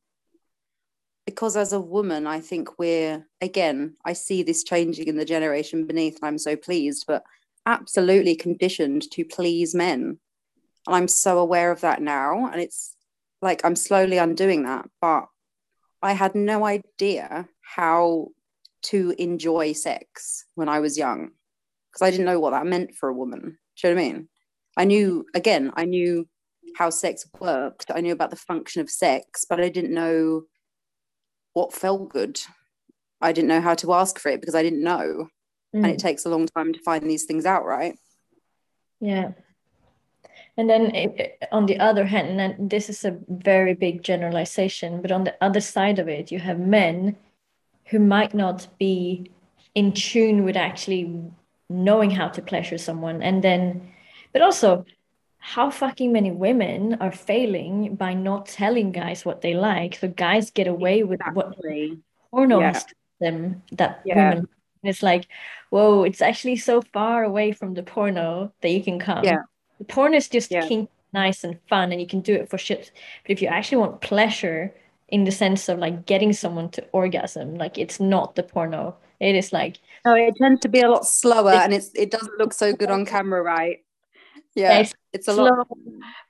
because 1.25 1.57
as 1.57 1.73
a 1.73 1.79
woman, 1.79 2.25
I 2.25 2.39
think 2.39 2.79
we're, 2.79 3.27
again, 3.41 3.95
I 4.05 4.13
see 4.13 4.43
this 4.43 4.63
changing 4.63 5.07
in 5.07 5.17
the 5.17 5.25
generation 5.25 5.85
beneath, 5.85 6.15
and 6.15 6.25
I'm 6.25 6.37
so 6.37 6.55
pleased, 6.55 7.03
but 7.05 7.23
absolutely 7.65 8.33
conditioned 8.33 9.11
to 9.11 9.25
please 9.25 9.75
men. 9.75 10.19
And 10.87 10.95
I'm 10.95 11.09
so 11.09 11.37
aware 11.37 11.69
of 11.69 11.81
that 11.81 12.01
now. 12.01 12.47
And 12.47 12.61
it's 12.61 12.95
like 13.41 13.59
I'm 13.65 13.75
slowly 13.75 14.17
undoing 14.17 14.63
that. 14.63 14.89
But 15.01 15.27
I 16.01 16.13
had 16.13 16.33
no 16.33 16.65
idea 16.65 17.49
how 17.61 18.29
to 18.83 19.13
enjoy 19.17 19.73
sex 19.73 20.45
when 20.55 20.69
I 20.69 20.79
was 20.79 20.97
young 20.97 21.31
because 21.97 22.07
I 22.07 22.11
didn't 22.11 22.27
know 22.27 22.39
what 22.39 22.51
that 22.51 22.67
meant 22.67 22.93
for 22.93 23.09
a 23.09 23.13
woman. 23.13 23.57
Do 23.75 23.87
you 23.87 23.95
know 23.95 24.01
what 24.01 24.07
I 24.07 24.13
mean? 24.13 24.29
I 24.77 24.83
knew, 24.83 25.25
again, 25.33 25.71
I 25.75 25.85
knew 25.85 26.27
how 26.75 26.91
sex 26.91 27.27
worked. 27.39 27.89
I 27.93 28.01
knew 28.01 28.13
about 28.13 28.29
the 28.29 28.35
function 28.35 28.81
of 28.81 28.89
sex, 28.89 29.45
but 29.49 29.59
I 29.59 29.69
didn't 29.69 29.93
know 29.93 30.43
what 31.53 31.73
felt 31.73 32.09
good. 32.09 32.39
I 33.19 33.31
didn't 33.31 33.47
know 33.47 33.61
how 33.61 33.73
to 33.75 33.93
ask 33.93 34.19
for 34.19 34.29
it 34.29 34.41
because 34.41 34.53
I 34.53 34.61
didn't 34.61 34.83
know. 34.83 35.29
Mm. 35.75 35.83
And 35.83 35.85
it 35.87 35.97
mm. 35.97 36.01
takes 36.01 36.25
a 36.25 36.29
long 36.29 36.45
time 36.45 36.71
to 36.73 36.79
find 36.81 37.09
these 37.09 37.23
things 37.25 37.47
out, 37.47 37.65
right? 37.65 37.97
Yeah. 38.99 39.31
And 40.55 40.69
then 40.69 40.93
it, 40.93 41.43
on 41.51 41.65
the 41.65 41.79
other 41.79 42.05
hand, 42.05 42.39
and 42.39 42.69
this 42.69 42.89
is 42.89 43.05
a 43.05 43.17
very 43.27 43.73
big 43.73 44.03
generalization, 44.03 45.01
but 45.01 45.11
on 45.11 45.23
the 45.23 45.35
other 45.41 45.61
side 45.61 45.97
of 45.97 46.07
it, 46.07 46.31
you 46.31 46.37
have 46.37 46.59
men 46.59 47.15
who 47.85 47.97
might 47.97 48.35
not 48.35 48.67
be 48.77 49.31
in 49.73 49.93
tune 49.93 50.43
with 50.43 50.57
actually 50.57 51.31
knowing 51.69 52.11
how 52.11 52.27
to 52.29 52.41
pleasure 52.41 52.77
someone. 52.77 53.21
And 53.21 53.43
then, 53.43 53.89
but 54.33 54.41
also, 54.41 54.85
how 55.39 55.69
fucking 55.69 56.11
many 56.11 56.29
women 56.29 56.95
are 56.99 57.11
failing 57.11 57.95
by 57.95 58.13
not 58.13 58.47
telling 58.47 58.91
guys 58.91 59.23
what 59.23 59.39
they 59.41 59.53
like 59.53 59.95
so 59.95 60.09
guys 60.09 60.51
get 60.51 60.67
away 60.67 61.03
with 61.03 61.21
exactly. 61.21 61.89
what 61.89 62.31
porno 62.31 62.59
yeah. 62.59 62.79
them 63.21 63.61
that 63.71 64.01
yeah. 64.03 64.31
women 64.31 64.47
it's 64.83 65.01
like 65.01 65.25
whoa 65.69 66.03
it's 66.03 66.21
actually 66.21 66.57
so 66.57 66.81
far 66.81 67.23
away 67.23 67.53
from 67.53 67.73
the 67.75 67.83
porno 67.83 68.51
that 68.61 68.69
you 68.69 68.83
can 68.83 68.99
come 68.99 69.23
yeah 69.23 69.43
the 69.77 69.85
porno 69.85 70.17
is 70.17 70.27
just 70.27 70.51
yeah. 70.51 70.67
kink, 70.67 70.89
nice 71.13 71.45
and 71.45 71.57
fun 71.69 71.93
and 71.93 72.01
you 72.01 72.07
can 72.07 72.19
do 72.19 72.33
it 72.33 72.49
for 72.49 72.57
shit 72.57 72.91
but 73.23 73.31
if 73.31 73.41
you 73.41 73.47
actually 73.47 73.77
want 73.77 74.01
pleasure 74.01 74.73
in 75.07 75.23
the 75.23 75.31
sense 75.31 75.69
of 75.69 75.79
like 75.79 76.05
getting 76.05 76.33
someone 76.33 76.67
to 76.69 76.83
orgasm 76.91 77.55
like 77.55 77.77
it's 77.77 78.01
not 78.01 78.35
the 78.35 78.43
porno 78.43 78.93
it 79.21 79.33
is 79.33 79.53
like 79.53 79.77
no 80.07 80.15
it 80.15 80.35
tends 80.35 80.61
to 80.61 80.69
be 80.69 80.81
a 80.81 80.89
lot 80.89 81.05
slower 81.05 81.51
and 81.51 81.73
it's 81.73 81.91
it 81.95 82.11
doesn't 82.11 82.37
look 82.37 82.53
so 82.53 82.73
good 82.73 82.91
on 82.91 83.05
camera 83.05 83.41
right 83.41 83.79
yeah, 84.57 84.79
it's, 84.79 84.93
it's 85.13 85.27
a 85.27 85.33
slow, 85.33 85.43
lot 85.43 85.67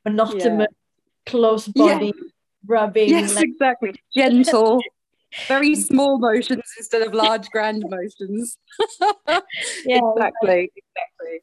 monotonous, 0.04 0.68
yeah. 0.70 1.32
close 1.32 1.66
body 1.68 2.08
yeah. 2.08 2.24
rubbing. 2.68 3.10
Yes, 3.10 3.36
like... 3.36 3.46
exactly. 3.46 3.96
Gentle, 4.14 4.82
very 5.48 5.76
small 5.76 6.20
motions 6.20 6.64
instead 6.78 7.04
of 7.04 7.14
large 7.14 7.50
grand 7.50 7.86
motions. 7.88 8.58
yeah, 9.30 10.02
exactly, 10.14 10.72
exactly. 10.76 11.42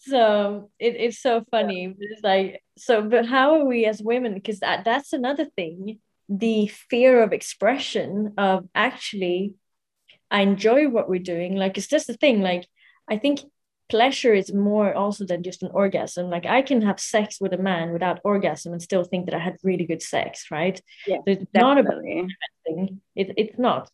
So 0.00 0.70
it, 0.78 0.96
it's 0.96 1.18
so 1.18 1.44
funny. 1.50 1.84
Yeah. 1.84 1.92
It's 1.98 2.22
like 2.22 2.62
so, 2.76 3.00
but 3.00 3.24
how 3.24 3.60
are 3.60 3.64
we 3.64 3.86
as 3.86 4.02
women? 4.02 4.34
Because 4.34 4.60
that 4.60 4.80
uh, 4.80 4.82
that's 4.84 5.14
another 5.14 5.46
thing. 5.46 5.98
The 6.28 6.66
fear 6.66 7.22
of 7.22 7.32
expression 7.32 8.34
of 8.36 8.68
actually, 8.74 9.54
I 10.30 10.42
enjoy 10.42 10.88
what 10.88 11.08
we're 11.08 11.18
doing. 11.18 11.56
Like 11.56 11.78
it's 11.78 11.86
just 11.86 12.06
the 12.06 12.14
thing. 12.14 12.42
Like 12.42 12.66
I 13.08 13.18
think 13.18 13.40
pleasure 13.88 14.34
is 14.34 14.52
more 14.52 14.94
also 14.94 15.24
than 15.24 15.42
just 15.42 15.62
an 15.62 15.70
orgasm. 15.72 16.28
Like 16.28 16.46
I 16.46 16.62
can 16.62 16.82
have 16.82 17.00
sex 17.00 17.40
with 17.40 17.52
a 17.52 17.58
man 17.58 17.92
without 17.92 18.20
orgasm 18.24 18.72
and 18.72 18.82
still 18.82 19.04
think 19.04 19.26
that 19.26 19.34
I 19.34 19.38
had 19.38 19.56
really 19.62 19.86
good 19.86 20.02
sex, 20.02 20.50
right? 20.50 20.80
Yeah, 21.06 21.16
so 21.16 21.22
it's 21.26 21.44
definitely. 21.52 21.54
not 21.54 21.78
about 21.78 22.02
thing. 22.66 23.00
It, 23.16 23.32
it's 23.36 23.58
not. 23.58 23.90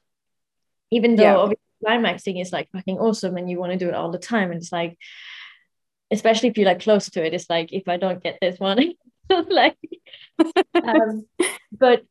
Even 0.91 1.17
though 1.17 1.23
yeah. 1.23 1.37
obviously 1.37 1.63
climaxing 1.85 2.39
is 2.39 2.53
like 2.53 2.69
fucking 2.73 2.99
awesome 2.99 3.37
and 3.37 3.49
you 3.49 3.59
want 3.59 3.73
to 3.73 3.79
do 3.79 3.89
it 3.89 3.95
all 3.95 4.11
the 4.11 4.19
time. 4.19 4.51
And 4.51 4.61
it's 4.61 4.73
like, 4.73 4.99
especially 6.11 6.49
if 6.49 6.59
you're 6.59 6.67
like 6.67 6.83
close 6.83 7.09
to 7.11 7.25
it, 7.25 7.35
it's 7.35 7.49
like 7.49 7.73
if 7.73 7.89
I 7.89 7.97
don't 7.97 8.23
get 8.23 8.39
this 8.41 8.59
one, 8.59 8.95
like 9.49 9.77
um, 10.75 11.27
but 11.73 12.03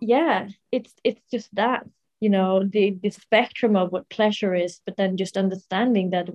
yeah, 0.00 0.48
it's 0.70 0.92
it's 1.02 1.20
just 1.30 1.54
that 1.54 1.86
you 2.20 2.30
know 2.30 2.64
the 2.64 2.98
the 3.02 3.10
spectrum 3.10 3.76
of 3.76 3.92
what 3.92 4.08
pleasure 4.08 4.54
is 4.54 4.80
but 4.84 4.96
then 4.96 5.16
just 5.16 5.36
understanding 5.36 6.10
that 6.10 6.28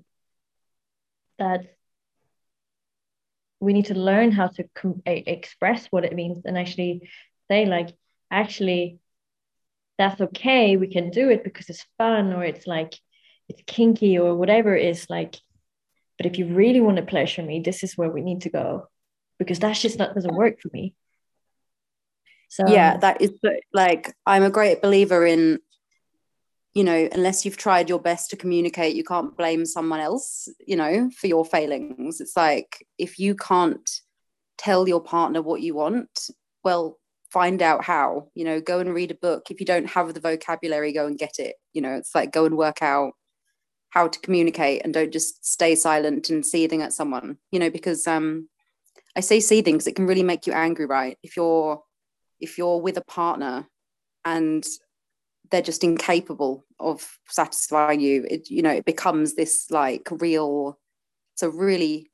that 1.39 1.75
we 3.59 3.73
need 3.73 3.85
to 3.85 3.95
learn 3.95 4.31
how 4.31 4.47
to 4.47 4.65
com- 4.75 5.01
express 5.05 5.87
what 5.87 6.03
it 6.05 6.13
means 6.13 6.45
and 6.45 6.57
actually 6.57 7.09
say 7.49 7.65
like 7.65 7.95
actually 8.31 8.99
that's 9.97 10.21
okay 10.21 10.77
we 10.77 10.87
can 10.87 11.09
do 11.09 11.29
it 11.29 11.43
because 11.43 11.69
it's 11.69 11.85
fun 11.97 12.33
or 12.33 12.43
it's 12.43 12.67
like 12.67 12.93
it's 13.49 13.61
kinky 13.67 14.17
or 14.17 14.35
whatever 14.35 14.75
it 14.75 14.85
is 14.85 15.09
like 15.09 15.35
but 16.17 16.25
if 16.25 16.37
you 16.37 16.53
really 16.53 16.81
want 16.81 16.97
to 16.97 17.03
pleasure 17.03 17.43
me 17.43 17.59
this 17.59 17.83
is 17.83 17.97
where 17.97 18.09
we 18.09 18.21
need 18.21 18.41
to 18.41 18.49
go 18.49 18.87
because 19.39 19.59
that's 19.59 19.81
just 19.81 19.99
not 19.99 20.13
doesn't 20.13 20.35
work 20.35 20.61
for 20.61 20.69
me. 20.73 20.93
So 22.49 22.67
yeah 22.67 22.97
that 22.97 23.21
is 23.21 23.31
like 23.73 24.13
i'm 24.27 24.43
a 24.43 24.51
great 24.51 24.81
believer 24.81 25.25
in 25.25 25.59
you 26.73 26.83
know, 26.83 27.07
unless 27.11 27.45
you've 27.45 27.57
tried 27.57 27.89
your 27.89 27.99
best 27.99 28.29
to 28.31 28.37
communicate, 28.37 28.95
you 28.95 29.03
can't 29.03 29.37
blame 29.37 29.65
someone 29.65 29.99
else, 29.99 30.47
you 30.65 30.75
know, 30.75 31.09
for 31.15 31.27
your 31.27 31.45
failings. 31.45 32.19
It's 32.19 32.35
like 32.35 32.85
if 32.97 33.19
you 33.19 33.35
can't 33.35 33.89
tell 34.57 34.87
your 34.87 35.01
partner 35.01 35.41
what 35.41 35.61
you 35.61 35.75
want, 35.75 36.29
well, 36.63 36.97
find 37.31 37.61
out 37.61 37.83
how, 37.83 38.29
you 38.33 38.45
know, 38.45 38.59
go 38.59 38.79
and 38.79 38.93
read 38.93 39.11
a 39.11 39.15
book. 39.15 39.49
If 39.49 39.59
you 39.59 39.65
don't 39.65 39.89
have 39.89 40.13
the 40.13 40.19
vocabulary, 40.19 40.93
go 40.93 41.05
and 41.05 41.17
get 41.17 41.39
it. 41.39 41.55
You 41.73 41.81
know, 41.81 41.93
it's 41.93 42.15
like 42.15 42.31
go 42.31 42.45
and 42.45 42.57
work 42.57 42.81
out 42.81 43.13
how 43.89 44.07
to 44.07 44.19
communicate 44.19 44.81
and 44.83 44.93
don't 44.93 45.13
just 45.13 45.45
stay 45.45 45.75
silent 45.75 46.31
and 46.31 46.43
seething 46.43 46.81
at 46.81 46.93
someone, 46.93 47.37
you 47.51 47.59
know, 47.59 47.69
because 47.69 48.07
um 48.07 48.49
I 49.15 49.19
say 49.19 49.39
seething 49.39 49.75
because 49.75 49.87
it 49.87 49.95
can 49.95 50.07
really 50.07 50.23
make 50.23 50.47
you 50.47 50.53
angry, 50.53 50.87
right? 50.87 51.17
If 51.21 51.37
you're 51.37 51.81
if 52.39 52.57
you're 52.57 52.81
with 52.81 52.97
a 52.97 53.03
partner 53.03 53.67
and 54.25 54.65
they're 55.53 55.61
just 55.61 55.83
incapable 55.83 56.65
of 56.79 57.19
satisfying 57.29 57.99
you. 57.99 58.25
It 58.27 58.49
you 58.49 58.63
know 58.63 58.71
it 58.71 58.85
becomes 58.85 59.35
this 59.35 59.69
like 59.69 60.09
real 60.09 60.79
it's 61.35 61.43
a 61.43 61.49
really 61.49 62.11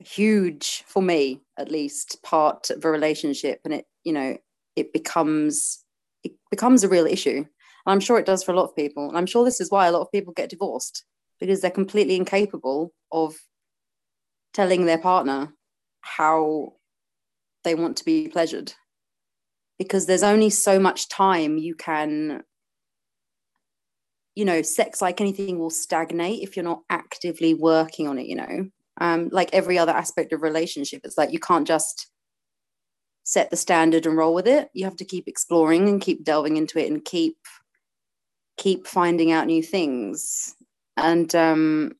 huge 0.00 0.82
for 0.88 1.00
me 1.00 1.42
at 1.56 1.70
least 1.70 2.20
part 2.24 2.70
of 2.70 2.84
a 2.84 2.90
relationship. 2.90 3.60
And 3.64 3.72
it 3.72 3.86
you 4.02 4.12
know 4.12 4.36
it 4.74 4.92
becomes 4.92 5.84
it 6.24 6.32
becomes 6.50 6.82
a 6.82 6.88
real 6.88 7.06
issue. 7.06 7.36
And 7.86 7.92
i'm 7.92 8.00
sure 8.00 8.18
it 8.18 8.26
does 8.26 8.42
for 8.42 8.50
a 8.50 8.56
lot 8.56 8.64
of 8.64 8.74
people. 8.74 9.08
And 9.08 9.16
i'm 9.16 9.26
sure 9.26 9.44
this 9.44 9.60
is 9.60 9.70
why 9.70 9.86
a 9.86 9.92
lot 9.92 10.02
of 10.02 10.10
people 10.10 10.32
get 10.32 10.50
divorced 10.50 11.04
because 11.38 11.60
they're 11.60 11.70
completely 11.70 12.16
incapable 12.16 12.92
of 13.12 13.36
telling 14.52 14.86
their 14.86 14.98
partner 14.98 15.54
how 16.00 16.72
they 17.62 17.76
want 17.76 17.96
to 17.98 18.04
be 18.04 18.26
pleasured 18.26 18.74
because 19.78 20.06
there's 20.06 20.22
only 20.22 20.50
so 20.50 20.78
much 20.78 21.08
time 21.08 21.58
you 21.58 21.74
can 21.74 22.42
you 24.34 24.44
know 24.44 24.62
sex 24.62 25.00
like 25.00 25.20
anything 25.20 25.58
will 25.58 25.70
stagnate 25.70 26.42
if 26.42 26.56
you're 26.56 26.64
not 26.64 26.82
actively 26.90 27.54
working 27.54 28.08
on 28.08 28.18
it 28.18 28.26
you 28.26 28.36
know? 28.36 28.68
Um, 29.00 29.28
like 29.32 29.52
every 29.52 29.76
other 29.76 29.90
aspect 29.90 30.32
of 30.32 30.42
relationship 30.42 31.00
it's 31.04 31.18
like 31.18 31.32
you 31.32 31.40
can't 31.40 31.66
just 31.66 32.08
set 33.24 33.50
the 33.50 33.56
standard 33.56 34.04
and 34.04 34.18
roll 34.18 34.34
with 34.34 34.46
it. 34.46 34.68
You 34.74 34.84
have 34.84 34.96
to 34.96 35.04
keep 35.04 35.26
exploring 35.26 35.88
and 35.88 36.00
keep 36.00 36.24
delving 36.24 36.58
into 36.58 36.78
it 36.78 36.92
and 36.92 37.02
keep 37.04 37.38
keep 38.56 38.86
finding 38.86 39.32
out 39.32 39.46
new 39.46 39.62
things. 39.62 40.54
And 40.96 41.34
um 41.34 41.92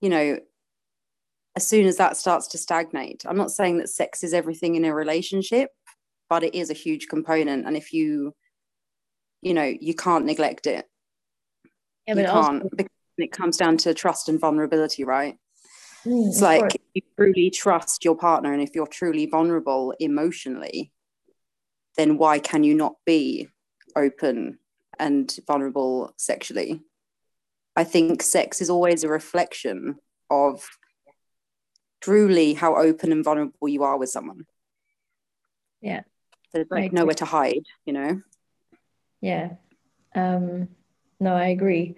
you 0.00 0.08
know 0.08 0.38
as 1.56 1.66
soon 1.66 1.86
as 1.86 1.96
that 1.96 2.16
starts 2.16 2.48
to 2.48 2.58
stagnate 2.58 3.24
i'm 3.26 3.36
not 3.36 3.50
saying 3.50 3.78
that 3.78 3.88
sex 3.88 4.22
is 4.22 4.34
everything 4.34 4.74
in 4.74 4.84
a 4.84 4.94
relationship 4.94 5.70
but 6.30 6.42
it 6.42 6.54
is 6.54 6.70
a 6.70 6.74
huge 6.74 7.08
component 7.08 7.66
and 7.66 7.76
if 7.76 7.92
you 7.92 8.34
you 9.42 9.52
know 9.52 9.74
you 9.80 9.94
can't 9.94 10.24
neglect 10.24 10.66
it 10.66 10.86
yeah, 12.06 12.14
you 12.14 12.24
can't 12.24 12.62
also- 12.62 12.76
because 12.76 12.92
it 13.18 13.32
comes 13.32 13.58
down 13.58 13.76
to 13.76 13.92
trust 13.92 14.30
and 14.30 14.40
vulnerability 14.40 15.04
right 15.04 15.36
mm, 16.06 16.28
it's 16.28 16.40
like 16.40 16.60
course. 16.60 16.74
you 16.94 17.02
truly 17.18 17.50
trust 17.50 18.04
your 18.04 18.16
partner 18.16 18.52
and 18.54 18.62
if 18.62 18.70
you're 18.74 18.86
truly 18.86 19.26
vulnerable 19.26 19.92
emotionally 20.00 20.90
then 21.98 22.16
why 22.16 22.38
can 22.38 22.64
you 22.64 22.74
not 22.74 22.94
be 23.04 23.48
open 23.96 24.58
and 25.00 25.34
vulnerable 25.46 26.12
sexually. 26.16 26.82
I 27.74 27.84
think 27.84 28.22
sex 28.22 28.60
is 28.60 28.70
always 28.70 29.02
a 29.02 29.08
reflection 29.08 29.96
of 30.28 30.68
truly 32.00 32.54
how 32.54 32.76
open 32.76 33.10
and 33.10 33.24
vulnerable 33.24 33.68
you 33.68 33.82
are 33.82 33.96
with 33.96 34.10
someone. 34.10 34.44
Yeah. 35.80 36.02
There's 36.52 36.66
like 36.70 36.92
nowhere 36.92 37.14
to 37.14 37.24
hide, 37.24 37.66
you 37.84 37.92
know? 37.92 38.22
Yeah. 39.20 39.54
Um, 40.14 40.68
no, 41.20 41.34
I 41.34 41.48
agree. 41.48 41.96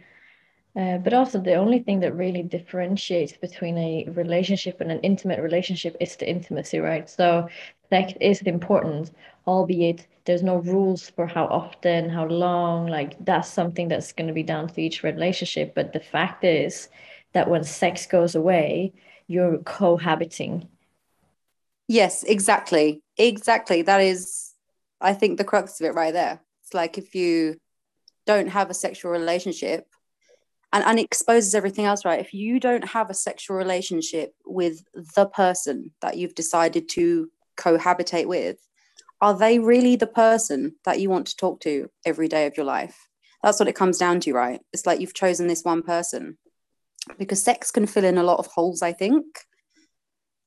Uh, 0.75 0.97
but 0.99 1.13
also, 1.13 1.39
the 1.39 1.55
only 1.55 1.81
thing 1.81 2.01
that 2.01 2.17
really 2.17 2.43
differentiates 2.43 3.37
between 3.37 3.77
a 3.77 4.09
relationship 4.15 4.81
and 4.81 4.91
an 4.91 5.01
intimate 5.01 5.41
relationship 5.41 5.95
is 6.01 6.17
the 6.17 6.29
intimacy, 6.29 6.79
right? 6.79 7.11
So, 7.11 7.49
sex 7.91 8.15
is 8.21 8.41
important, 8.43 9.11
albeit 9.47 10.07
there's 10.25 10.43
no 10.43 10.57
rules 10.57 11.11
for 11.11 11.27
how 11.27 11.45
often, 11.47 12.09
how 12.09 12.27
long. 12.27 12.87
Like, 12.87 13.23
that's 13.23 13.51
something 13.51 13.89
that's 13.89 14.13
going 14.13 14.29
to 14.29 14.33
be 14.33 14.43
down 14.43 14.69
to 14.69 14.81
each 14.81 15.03
relationship. 15.03 15.75
But 15.75 15.93
the 15.93 16.01
fact 16.01 16.43
is 16.43 16.89
that 17.35 17.51
when 17.51 17.65
sex 17.65 18.07
goes 18.07 18.35
away, 18.35 18.95
you're 19.27 19.59
cohabiting. 19.59 20.69
Yes, 21.89 22.23
exactly. 22.23 23.03
Exactly. 23.19 23.83
That 23.83 24.01
is, 24.01 24.53
I 25.01 25.15
think, 25.15 25.39
the 25.39 25.45
crux 25.45 25.81
of 25.81 25.87
it 25.87 25.95
right 25.95 26.13
there. 26.13 26.41
It's 26.63 26.75
like 26.75 26.99
if 26.99 27.15
you 27.15 27.57
don't 28.27 28.49
have 28.49 28.71
a 28.71 28.75
sexual 28.75 29.11
relationship, 29.11 29.87
and, 30.73 30.85
and 30.85 30.99
it 30.99 31.05
exposes 31.05 31.55
everything 31.55 31.85
else, 31.85 32.05
right? 32.05 32.21
If 32.21 32.33
you 32.33 32.59
don't 32.59 32.85
have 32.85 33.11
a 33.11 33.15
sexual 33.15 33.57
relationship 33.57 34.35
with 34.47 34.83
the 34.95 35.27
person 35.27 35.93
that 36.01 36.17
you've 36.17 36.35
decided 36.35 36.89
to 36.91 37.31
cohabitate 37.59 38.27
with, 38.27 38.57
are 39.21 39.37
they 39.37 39.59
really 39.59 39.97
the 39.97 40.07
person 40.07 40.75
that 40.85 40.99
you 40.99 41.11
want 41.11 41.27
to 41.27 41.37
talk 41.37 41.61
to 41.61 41.91
every 42.07 42.27
day 42.27 42.47
of 42.47 42.57
your 42.57 42.65
life? 42.65 43.09
That's 43.43 43.61
what 43.61 43.69
it 43.69 43.75
comes 43.75 43.99
down 43.99 44.21
to, 44.21 44.33
right? 44.33 44.61
It's 44.73 44.87
like 44.87 45.01
you've 45.01 45.15
chosen 45.15 45.47
this 45.47 45.63
one 45.63 45.83
person 45.83 46.39
because 47.19 47.43
sex 47.43 47.71
can 47.71 47.87
fill 47.87 48.05
in 48.05 48.17
a 48.19 48.23
lot 48.23 48.39
of 48.39 48.47
holes, 48.47 48.83
I 48.83 48.93
think. 48.93 49.27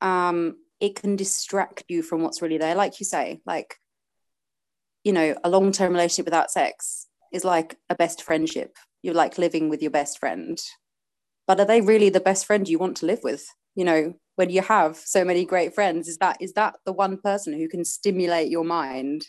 Um, 0.02 0.58
it 0.86 0.96
can 0.96 1.16
distract 1.16 1.84
you 1.90 2.04
from 2.04 2.22
what's 2.22 2.42
really 2.42 2.58
there. 2.58 2.76
Like 2.76 3.00
you 3.00 3.06
say, 3.06 3.42
like, 3.46 3.76
you 5.04 5.12
know, 5.12 5.36
a 5.44 5.50
long 5.50 5.72
term 5.72 5.94
relationship 5.94 6.26
without 6.26 6.52
sex 6.52 7.08
is 7.34 7.44
like 7.44 7.78
a 7.90 7.96
best 7.96 8.22
friendship. 8.22 8.76
You're 9.02 9.14
like 9.14 9.38
living 9.38 9.70
with 9.70 9.82
your 9.82 9.92
best 9.92 10.20
friend. 10.20 10.62
But 11.48 11.60
are 11.60 11.66
they 11.66 11.82
really 11.82 12.10
the 12.10 12.20
best 12.20 12.46
friend 12.46 12.68
you 12.68 12.80
want 12.80 12.98
to 12.98 13.06
live 13.06 13.22
with? 13.24 13.46
You 13.76 13.86
know, 13.86 14.14
when 14.36 14.50
you 14.50 14.62
have 14.62 14.98
so 14.98 15.26
many 15.26 15.46
great 15.46 15.74
friends, 15.74 16.08
is 16.08 16.18
that 16.18 16.38
is 16.40 16.54
that 16.54 16.76
the 16.86 16.94
one 16.94 17.18
person 17.18 17.54
who 17.54 17.68
can 17.68 17.84
stimulate 17.84 18.50
your 18.50 18.64
mind? 18.64 19.28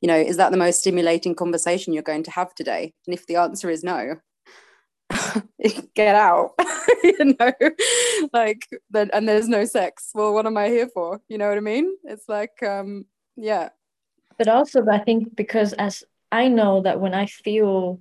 You 0.00 0.08
know, 0.08 0.18
is 0.18 0.36
that 0.36 0.50
the 0.50 0.56
most 0.56 0.80
stimulating 0.80 1.34
conversation 1.34 1.92
you're 1.92 2.02
going 2.02 2.24
to 2.24 2.30
have 2.32 2.54
today? 2.54 2.92
And 3.06 3.14
if 3.14 3.26
the 3.26 3.36
answer 3.36 3.70
is 3.70 3.84
no, 3.84 4.16
get 5.94 6.14
out 6.14 6.52
you 7.04 7.36
know? 7.38 7.52
Like 8.32 8.66
then 8.90 9.10
and 9.12 9.28
there's 9.28 9.48
no 9.48 9.64
sex. 9.64 10.10
Well 10.14 10.32
what 10.34 10.46
am 10.46 10.56
i 10.56 10.68
here 10.68 10.88
for? 10.88 11.20
You 11.28 11.38
know 11.38 11.48
what 11.48 11.58
i 11.58 11.60
mean? 11.60 11.96
It's 12.04 12.28
like 12.28 12.62
um 12.62 13.06
yeah. 13.36 13.70
But 14.38 14.48
also 14.48 14.84
i 14.90 14.98
think 14.98 15.34
because 15.36 15.72
as 15.74 16.04
i 16.32 16.48
know 16.48 16.82
that 16.82 17.00
when 17.00 17.14
i 17.14 17.26
feel 17.26 18.00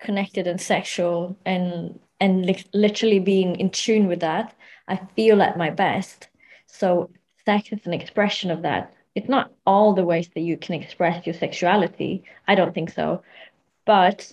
connected 0.00 0.46
and 0.46 0.60
sexual 0.60 1.36
and 1.46 1.98
and 2.20 2.44
li- 2.44 2.66
literally 2.74 3.20
being 3.20 3.56
in 3.56 3.70
tune 3.70 4.06
with 4.06 4.20
that 4.20 4.54
i 4.88 4.96
feel 5.16 5.40
at 5.42 5.56
my 5.56 5.70
best. 5.70 6.28
So 6.66 7.10
sex 7.44 7.70
is 7.72 7.86
an 7.86 7.94
expression 7.94 8.50
of 8.50 8.62
that. 8.62 8.92
It's 9.14 9.28
not 9.28 9.52
all 9.64 9.94
the 9.94 10.04
ways 10.04 10.28
that 10.34 10.40
you 10.40 10.56
can 10.56 10.74
express 10.74 11.24
your 11.26 11.34
sexuality. 11.34 12.24
I 12.48 12.54
don't 12.54 12.74
think 12.74 12.90
so. 12.90 13.22
But 13.86 14.32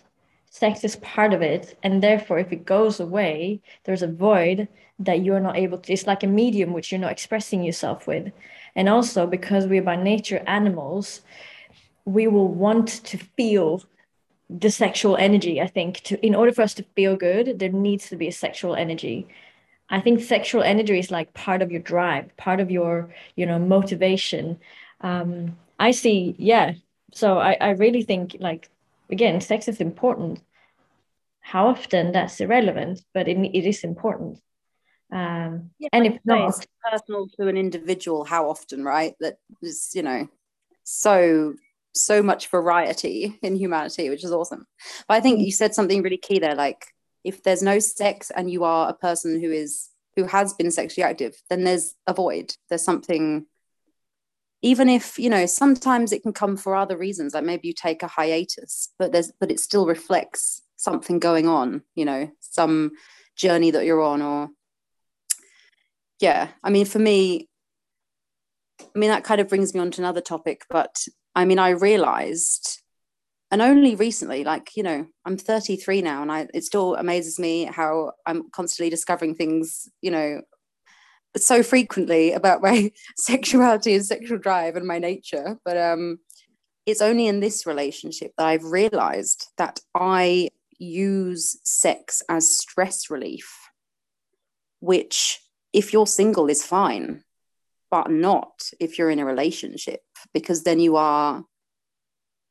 sex 0.52 0.84
is 0.84 0.98
part 0.98 1.34
of 1.34 1.42
it 1.42 1.78
and 1.82 2.04
therefore 2.04 2.38
if 2.38 2.52
it 2.52 2.66
goes 2.66 3.00
away 3.00 3.62
there's 3.86 4.02
a 4.02 4.08
void 4.08 4.68
that 5.00 5.24
you're 5.24 5.40
not 5.40 5.56
able 5.56 5.78
to 5.78 5.94
it's 5.94 6.06
like 6.06 6.24
a 6.24 6.28
medium 6.28 6.74
which 6.74 6.92
you're 6.92 7.00
not 7.00 7.12
expressing 7.12 7.64
yourself 7.64 8.06
with. 8.06 8.32
And 8.76 8.88
also 8.90 9.26
because 9.26 9.66
we're 9.66 9.82
by 9.82 9.96
nature 9.96 10.44
animals 10.46 11.22
we 12.04 12.28
will 12.28 12.50
want 12.50 12.88
to 13.06 13.18
feel 13.18 13.84
the 14.50 14.70
sexual 14.70 15.16
energy 15.16 15.62
i 15.62 15.68
think. 15.68 16.02
To 16.02 16.26
in 16.26 16.36
order 16.36 16.52
for 16.52 16.64
us 16.64 16.74
to 16.76 16.84
feel 16.98 17.16
good 17.16 17.58
there 17.58 17.72
needs 17.72 18.10
to 18.10 18.18
be 18.18 18.28
a 18.28 18.34
sexual 18.34 18.76
energy. 18.76 19.28
I 19.90 20.02
think 20.02 20.20
sexual 20.22 20.64
energy 20.64 21.00
is 21.00 21.12
like 21.12 21.34
part 21.34 21.62
of 21.62 21.72
your 21.72 21.82
drive 21.82 22.36
part 22.36 22.60
of 22.60 22.70
your 22.70 23.10
you 23.38 23.46
know 23.46 23.58
motivation. 23.58 24.60
Um 25.00 25.58
i 25.80 25.92
see 25.92 26.36
yeah. 26.38 26.74
So 27.14 27.40
i 27.40 27.56
i 27.62 27.70
really 27.70 28.04
think 28.04 28.36
like 28.42 28.70
again, 29.12 29.42
sex 29.42 29.68
is 29.68 29.82
important. 29.82 30.42
How 31.42 31.68
often 31.68 32.12
that's 32.12 32.40
irrelevant, 32.40 33.02
but 33.14 33.28
it, 33.28 33.38
it 33.38 33.66
is 33.68 33.84
important. 33.84 34.40
Um, 35.12 35.72
yeah, 35.78 35.90
and 35.92 36.06
if 36.06 36.20
not, 36.24 36.50
it's 36.50 36.66
personal 36.90 37.28
to 37.40 37.48
an 37.48 37.58
individual, 37.58 38.24
how 38.24 38.50
often, 38.50 38.84
right? 38.84 39.14
That 39.20 39.38
is, 39.62 39.92
you 39.94 40.04
know, 40.04 40.30
so 40.84 41.56
so 41.94 42.24
much 42.24 42.48
variety 42.48 43.38
in 43.42 43.56
humanity, 43.56 44.10
which 44.10 44.24
is 44.24 44.32
awesome. 44.32 44.66
But 45.08 45.16
I 45.16 45.20
think 45.20 45.40
mm. 45.40 45.46
you 45.46 45.52
said 45.52 45.76
something 45.76 46.02
really 46.02 46.18
key 46.18 46.40
there. 46.40 46.56
Like, 46.56 46.86
if 47.24 47.44
there's 47.44 47.62
no 47.62 47.80
sex 47.80 48.32
and 48.32 48.50
you 48.50 48.64
are 48.64 48.90
a 48.90 48.94
person 48.94 49.42
who 49.42 49.52
is 49.52 49.90
who 50.16 50.24
has 50.26 50.54
been 50.54 50.72
sexually 50.72 51.04
active, 51.04 51.36
then 51.50 51.64
there's 51.64 51.96
a 52.08 52.14
void. 52.14 52.54
There's 52.70 52.84
something 52.84 53.46
even 54.62 54.90
if 54.90 55.18
you 55.18 55.30
know 55.30 55.46
sometimes 55.46 56.12
it 56.12 56.22
can 56.22 56.34
come 56.34 56.56
for 56.56 56.76
other 56.76 56.98
reasons 56.98 57.34
like 57.34 57.44
maybe 57.44 57.68
you 57.68 57.74
take 57.74 58.04
a 58.04 58.08
hiatus 58.08 58.94
but 59.00 59.12
there's 59.12 59.32
but 59.40 59.52
it 59.52 59.60
still 59.60 59.86
reflects 59.86 60.62
something 60.76 61.20
going 61.20 61.48
on 61.48 61.82
you 61.96 62.06
know 62.06 62.30
some 62.40 62.92
journey 63.36 63.72
that 63.72 63.86
you're 63.86 64.02
on 64.02 64.22
or 64.22 64.50
yeah 66.20 66.50
i 66.64 66.70
mean 66.70 66.86
for 66.86 67.00
me 67.00 67.48
i 68.80 69.00
mean 69.00 69.10
that 69.10 69.24
kind 69.24 69.42
of 69.42 69.48
brings 69.48 69.74
me 69.74 69.80
on 69.80 69.92
to 69.92 70.02
another 70.02 70.22
topic 70.22 70.64
but 70.70 71.06
i 71.36 71.46
mean 71.46 71.60
i 71.60 71.70
realized 71.70 72.82
and 73.52 73.62
only 73.62 73.96
recently 73.96 74.44
like 74.44 74.72
you 74.76 74.84
know 74.84 75.06
i'm 75.26 75.38
33 75.38 76.02
now 76.02 76.22
and 76.22 76.32
i 76.32 76.48
it 76.54 76.64
still 76.64 76.96
amazes 76.96 77.40
me 77.40 77.66
how 77.66 78.12
i'm 78.26 78.50
constantly 78.52 78.90
discovering 78.90 79.36
things 79.36 79.88
you 80.02 80.12
know 80.12 80.42
so 81.38 81.64
frequently 81.64 82.34
about 82.34 82.62
my 82.62 82.92
sexuality 83.18 83.96
and 83.96 84.06
sexual 84.06 84.38
drive 84.38 84.76
and 84.76 84.86
my 84.86 85.00
nature 85.00 85.58
but 85.64 85.78
um 85.78 86.20
it's 86.86 87.02
only 87.02 87.28
in 87.28 87.40
this 87.40 87.66
relationship 87.66 88.32
that 88.38 88.46
i've 88.46 88.66
realized 88.66 89.48
that 89.58 89.80
i 89.96 90.50
use 90.78 91.60
sex 91.64 92.22
as 92.28 92.58
stress 92.58 93.10
relief 93.10 93.70
which 94.80 95.40
if 95.74 95.94
you're 95.94 96.08
single 96.08 96.50
is 96.50 96.64
fine 96.64 97.24
but 97.92 98.10
not 98.10 98.72
if 98.80 98.98
you're 98.98 99.12
in 99.12 99.20
a 99.20 99.26
relationship 99.26 100.02
because 100.34 100.64
then 100.64 100.80
you 100.80 100.96
are 100.96 101.44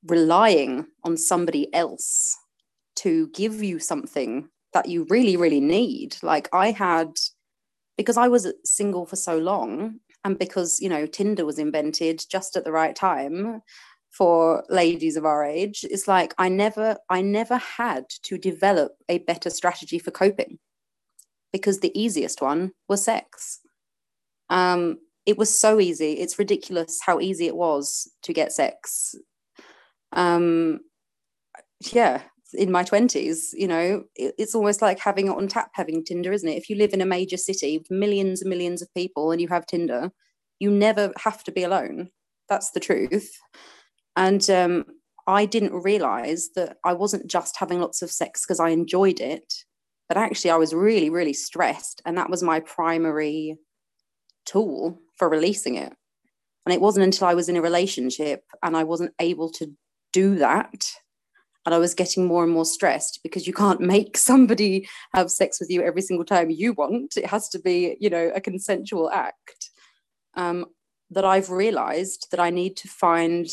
relying 0.06 0.86
on 1.04 1.16
somebody 1.16 1.72
else 1.74 2.36
to 2.96 3.28
give 3.28 3.62
you 3.62 3.78
something 3.78 4.48
that 4.72 4.88
you 4.88 5.06
really 5.10 5.36
really 5.36 5.60
need. 5.60 6.16
Like 6.22 6.48
i 6.52 6.70
had 6.70 7.10
because 7.96 8.16
I 8.16 8.28
was 8.28 8.52
single 8.64 9.06
for 9.06 9.16
so 9.16 9.38
long 9.38 10.00
and 10.24 10.38
because, 10.38 10.80
you 10.80 10.88
know, 10.88 11.06
Tinder 11.06 11.44
was 11.44 11.58
invented 11.58 12.24
just 12.30 12.56
at 12.56 12.64
the 12.64 12.72
right 12.72 12.94
time 12.94 13.62
for 14.10 14.64
ladies 14.68 15.16
of 15.16 15.24
our 15.24 15.44
age, 15.44 15.84
it's 15.88 16.08
like 16.08 16.34
I 16.36 16.48
never 16.48 16.96
I 17.08 17.22
never 17.22 17.56
had 17.56 18.08
to 18.24 18.38
develop 18.38 18.92
a 19.08 19.18
better 19.18 19.50
strategy 19.50 19.98
for 19.98 20.10
coping 20.10 20.58
because 21.52 21.80
the 21.80 21.98
easiest 22.00 22.42
one 22.42 22.72
was 22.88 23.04
sex. 23.04 23.60
Um, 24.48 24.98
it 25.26 25.38
was 25.38 25.56
so 25.56 25.80
easy. 25.80 26.14
It's 26.14 26.38
ridiculous 26.38 27.00
how 27.04 27.20
easy 27.20 27.46
it 27.46 27.56
was 27.56 28.10
to 28.22 28.32
get 28.32 28.52
sex. 28.52 29.14
Um, 30.12 30.80
yeah, 31.92 32.22
in 32.54 32.70
my 32.70 32.82
20s 32.82 33.50
you 33.52 33.68
know 33.68 34.02
it, 34.16 34.34
it's 34.38 34.54
almost 34.54 34.82
like 34.82 34.98
having 34.98 35.28
it 35.28 35.36
on 35.36 35.48
tap 35.48 35.70
having 35.74 36.04
tinder 36.04 36.32
isn't 36.32 36.48
it? 36.48 36.56
If 36.56 36.68
you 36.68 36.76
live 36.76 36.92
in 36.92 37.00
a 37.00 37.06
major 37.06 37.36
city 37.36 37.78
with 37.78 37.90
millions 37.90 38.42
and 38.42 38.50
millions 38.50 38.82
of 38.82 38.92
people 38.94 39.32
and 39.32 39.40
you 39.40 39.48
have 39.48 39.66
tinder 39.66 40.10
you 40.58 40.70
never 40.70 41.12
have 41.18 41.42
to 41.44 41.52
be 41.52 41.62
alone. 41.62 42.10
That's 42.48 42.72
the 42.72 42.80
truth. 42.80 43.30
And 44.16 44.48
um, 44.50 44.84
i 45.26 45.44
didn't 45.44 45.72
realize 45.72 46.50
that 46.56 46.78
i 46.84 46.92
wasn't 46.92 47.30
just 47.30 47.56
having 47.56 47.80
lots 47.80 48.02
of 48.02 48.10
sex 48.10 48.44
because 48.44 48.58
i 48.60 48.70
enjoyed 48.70 49.20
it 49.20 49.52
but 50.08 50.16
actually 50.16 50.50
i 50.50 50.56
was 50.56 50.74
really 50.74 51.10
really 51.10 51.32
stressed 51.32 52.02
and 52.04 52.16
that 52.16 52.30
was 52.30 52.42
my 52.42 52.58
primary 52.60 53.56
tool 54.46 54.98
for 55.16 55.28
releasing 55.28 55.76
it. 55.76 55.92
And 56.66 56.74
it 56.74 56.80
wasn't 56.80 57.04
until 57.04 57.28
i 57.28 57.34
was 57.34 57.48
in 57.48 57.56
a 57.56 57.62
relationship 57.62 58.42
and 58.62 58.76
i 58.76 58.84
wasn't 58.84 59.14
able 59.18 59.50
to 59.52 59.72
do 60.12 60.36
that 60.36 60.90
and 61.66 61.74
I 61.74 61.78
was 61.78 61.94
getting 61.94 62.26
more 62.26 62.42
and 62.42 62.52
more 62.52 62.64
stressed 62.64 63.20
because 63.22 63.46
you 63.46 63.52
can't 63.52 63.80
make 63.80 64.16
somebody 64.30 64.88
have 65.14 65.30
sex 65.30 65.60
with 65.60 65.70
you 65.70 65.82
every 65.82 66.02
single 66.02 66.24
time 66.24 66.50
you 66.50 66.72
want. 66.72 67.16
It 67.16 67.26
has 67.26 67.48
to 67.50 67.58
be, 67.58 67.96
you 68.00 68.10
know, 68.10 68.30
a 68.34 68.40
consensual 68.40 69.10
act. 69.10 69.70
Um, 70.34 70.66
that 71.12 71.24
I've 71.24 71.50
realized 71.50 72.28
that 72.30 72.38
I 72.38 72.50
need 72.50 72.76
to 72.76 72.88
find 72.88 73.46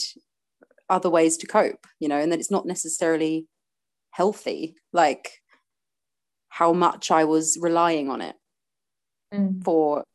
other 0.90 1.10
ways 1.10 1.38
to 1.38 1.48
cope, 1.48 1.88
you 2.00 2.08
know, 2.08 2.18
and 2.18 2.32
that 2.32 2.40
it's 2.40 2.52
not 2.52 2.68
necessarily 2.68 3.48
healthy 4.12 4.76
like 4.94 5.42
how 6.50 6.74
much 6.74 7.12
i 7.12 7.24
was 7.24 7.58
relying 7.62 8.10
on 8.10 8.22
it 8.22 8.36
Mm. 9.34 9.62
for 9.62 10.06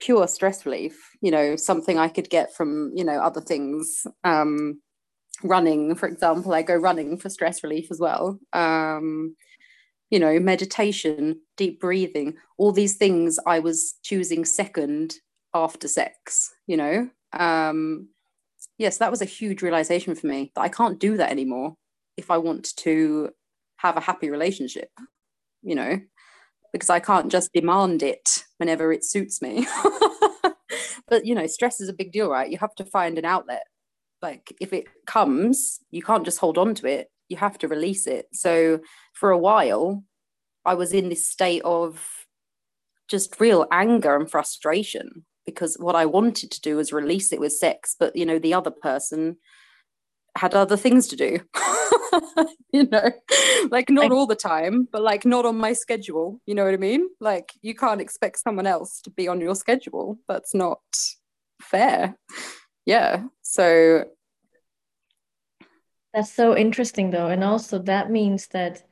pure 0.00 0.26
stress 0.26 0.66
relief 0.66 1.10
you 1.22 1.30
know 1.30 1.54
something 1.54 1.98
i 1.98 2.08
could 2.08 2.28
get 2.28 2.52
from 2.52 2.90
you 2.96 3.04
know 3.04 3.18
other 3.20 3.40
things 3.40 4.04
um 4.24 4.82
running 5.42 5.94
for 5.94 6.06
example 6.06 6.52
i 6.52 6.62
go 6.62 6.74
running 6.74 7.16
for 7.16 7.30
stress 7.30 7.62
relief 7.62 7.90
as 7.90 7.98
well 7.98 8.38
um 8.52 9.34
you 10.10 10.18
know 10.18 10.38
meditation 10.38 11.40
deep 11.56 11.80
breathing 11.80 12.36
all 12.58 12.72
these 12.72 12.96
things 12.96 13.38
i 13.46 13.58
was 13.58 13.94
choosing 14.02 14.44
second 14.44 15.14
after 15.54 15.88
sex 15.88 16.52
you 16.66 16.76
know 16.76 17.08
um 17.32 18.08
yes 18.76 18.98
that 18.98 19.10
was 19.10 19.22
a 19.22 19.26
huge 19.26 19.62
realization 19.62 20.14
for 20.14 20.26
me 20.26 20.52
that 20.54 20.62
i 20.62 20.68
can't 20.68 20.98
do 20.98 21.16
that 21.16 21.30
anymore 21.30 21.74
if 22.16 22.30
i 22.30 22.36
want 22.36 22.76
to 22.76 23.30
have 23.76 23.96
a 23.96 24.00
happy 24.00 24.28
relationship 24.28 24.90
you 25.62 25.74
know 25.74 25.98
because 26.72 26.90
I 26.90 27.00
can't 27.00 27.30
just 27.30 27.52
demand 27.52 28.02
it 28.02 28.44
whenever 28.58 28.92
it 28.92 29.04
suits 29.04 29.42
me. 29.42 29.66
but 31.08 31.24
you 31.24 31.34
know, 31.34 31.46
stress 31.46 31.80
is 31.80 31.88
a 31.88 31.94
big 31.94 32.12
deal, 32.12 32.30
right? 32.30 32.50
You 32.50 32.58
have 32.58 32.74
to 32.76 32.84
find 32.84 33.18
an 33.18 33.24
outlet. 33.24 33.64
Like 34.22 34.54
if 34.60 34.72
it 34.72 34.86
comes, 35.06 35.80
you 35.90 36.02
can't 36.02 36.24
just 36.24 36.38
hold 36.38 36.58
on 36.58 36.74
to 36.76 36.86
it. 36.86 37.08
You 37.28 37.36
have 37.36 37.58
to 37.58 37.68
release 37.68 38.06
it. 38.06 38.26
So 38.32 38.80
for 39.14 39.30
a 39.30 39.38
while, 39.38 40.04
I 40.64 40.74
was 40.74 40.92
in 40.92 41.08
this 41.08 41.26
state 41.26 41.62
of 41.64 42.26
just 43.08 43.40
real 43.40 43.66
anger 43.72 44.14
and 44.14 44.30
frustration 44.30 45.24
because 45.46 45.76
what 45.76 45.96
I 45.96 46.06
wanted 46.06 46.50
to 46.52 46.60
do 46.60 46.76
was 46.76 46.92
release 46.92 47.32
it 47.32 47.40
with 47.40 47.52
sex, 47.52 47.96
but 47.98 48.14
you 48.14 48.26
know, 48.26 48.38
the 48.38 48.54
other 48.54 48.70
person 48.70 49.36
had 50.36 50.54
other 50.54 50.76
things 50.76 51.08
to 51.08 51.16
do. 51.16 51.40
you 52.72 52.86
know, 52.86 53.10
like 53.70 53.90
not 53.90 54.12
all 54.12 54.26
the 54.26 54.36
time, 54.36 54.86
but 54.92 55.02
like 55.02 55.24
not 55.24 55.44
on 55.44 55.56
my 55.56 55.72
schedule. 55.72 56.40
You 56.46 56.54
know 56.54 56.64
what 56.64 56.74
I 56.74 56.78
mean? 56.78 57.08
Like 57.20 57.52
you 57.62 57.74
can't 57.74 58.00
expect 58.00 58.38
someone 58.38 58.66
else 58.66 59.00
to 59.02 59.10
be 59.10 59.28
on 59.28 59.40
your 59.40 59.54
schedule. 59.54 60.18
That's 60.28 60.54
not 60.54 60.80
fair. 61.60 62.16
Yeah. 62.90 63.24
So 63.42 64.04
that's 66.12 66.32
so 66.32 66.56
interesting 66.56 67.10
though. 67.10 67.28
And 67.28 67.44
also 67.44 67.78
that 67.78 68.10
means 68.10 68.48
that 68.48 68.82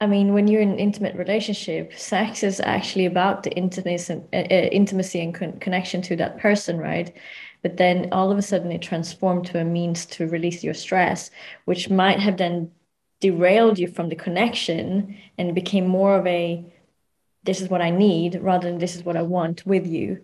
I 0.00 0.06
mean, 0.06 0.34
when 0.34 0.48
you're 0.48 0.60
in 0.60 0.72
an 0.72 0.78
intimate 0.78 1.16
relationship, 1.16 1.98
sex 1.98 2.42
is 2.42 2.60
actually 2.60 3.06
about 3.06 3.44
the 3.44 3.52
intimacy 3.52 4.12
and, 4.12 4.24
uh, 4.34 4.54
uh, 4.54 5.22
and 5.22 5.34
con- 5.34 5.58
connection 5.60 6.02
to 6.02 6.16
that 6.16 6.38
person, 6.38 6.76
right? 6.78 7.14
but 7.64 7.78
then 7.78 8.10
all 8.12 8.30
of 8.30 8.36
a 8.36 8.42
sudden 8.42 8.70
it 8.70 8.82
transformed 8.82 9.46
to 9.46 9.58
a 9.58 9.64
means 9.64 10.04
to 10.04 10.28
release 10.28 10.62
your 10.62 10.74
stress 10.74 11.30
which 11.64 11.90
might 11.90 12.20
have 12.20 12.36
then 12.36 12.70
derailed 13.20 13.78
you 13.78 13.88
from 13.88 14.10
the 14.10 14.14
connection 14.14 15.16
and 15.38 15.54
became 15.54 15.86
more 15.86 16.14
of 16.14 16.26
a 16.26 16.62
this 17.42 17.60
is 17.60 17.68
what 17.68 17.80
i 17.80 17.90
need 17.90 18.38
rather 18.40 18.68
than 18.68 18.78
this 18.78 18.94
is 18.94 19.02
what 19.02 19.16
i 19.16 19.22
want 19.22 19.66
with 19.66 19.86
you 19.86 20.22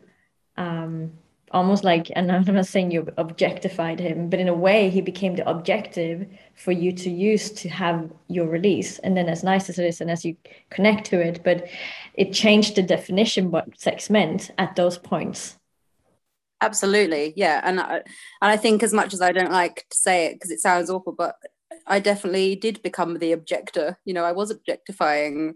um, 0.59 1.11
almost 1.53 1.83
like 1.83 2.11
and 2.15 2.31
i'm 2.31 2.45
not 2.45 2.67
saying 2.67 2.91
you 2.91 3.07
objectified 3.17 3.99
him 3.99 4.31
but 4.31 4.39
in 4.39 4.49
a 4.49 4.55
way 4.55 4.89
he 4.89 5.01
became 5.01 5.35
the 5.35 5.49
objective 5.49 6.27
for 6.61 6.73
you 6.73 6.93
to 6.93 7.09
use 7.09 7.51
to 7.51 7.69
have 7.71 8.11
your 8.29 8.47
release. 8.47 8.99
And 8.99 9.17
then 9.17 9.29
as 9.29 9.43
nice 9.43 9.71
as 9.71 9.79
it 9.79 9.87
is 9.87 10.01
and 10.01 10.11
as 10.11 10.25
you 10.25 10.37
connect 10.69 11.07
to 11.07 11.21
it 11.21 11.43
but 11.43 11.67
it 12.15 12.33
changed 12.33 12.77
the 12.77 12.83
definition 12.83 13.51
what 13.51 13.81
sex 13.81 14.11
meant 14.11 14.51
at 14.59 14.77
those 14.77 14.99
points. 14.99 15.57
Absolutely. 16.61 17.33
Yeah. 17.37 17.63
And 17.65 17.81
I, 17.81 17.95
and 17.95 18.05
I 18.43 18.59
think 18.59 18.83
as 18.83 18.93
much 18.93 19.15
as 19.15 19.23
I 19.23 19.33
don't 19.33 19.51
like 19.51 19.87
to 19.91 19.97
say 19.97 20.27
it 20.27 20.35
because 20.35 20.51
it 20.51 20.61
sounds 20.61 20.91
awful 20.91 21.13
but 21.13 21.37
I 21.87 21.99
definitely 21.99 22.57
did 22.57 22.83
become 22.83 23.19
the 23.19 23.33
objector. 23.33 23.99
You 24.05 24.13
know 24.13 24.25
I 24.25 24.33
was 24.33 24.51
objectifying 24.51 25.55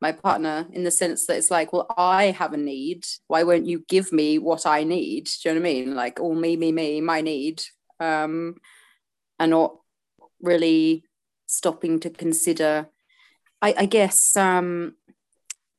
my 0.00 0.12
partner 0.12 0.66
in 0.72 0.84
the 0.84 0.90
sense 0.90 1.26
that 1.26 1.36
it's 1.36 1.50
like 1.50 1.72
well 1.72 1.86
I 1.96 2.26
have 2.26 2.52
a 2.52 2.56
need. 2.56 3.04
Why 3.26 3.42
won't 3.42 3.66
you 3.66 3.84
give 3.88 4.12
me 4.12 4.38
what 4.38 4.66
I 4.66 4.84
need? 4.84 5.28
Do 5.42 5.48
you 5.48 5.54
know 5.54 5.60
what 5.60 5.68
I 5.68 5.72
mean? 5.72 5.94
Like 5.94 6.20
all 6.20 6.34
me 6.34 6.56
me 6.56 6.72
me 6.72 7.00
my 7.00 7.20
need. 7.20 7.62
Um 7.98 8.56
and 9.38 9.50
not 9.50 9.76
really 10.42 11.04
stopping 11.46 12.00
to 12.00 12.10
consider 12.10 12.88
I, 13.62 13.74
I 13.78 13.86
guess 13.86 14.36
um 14.36 14.94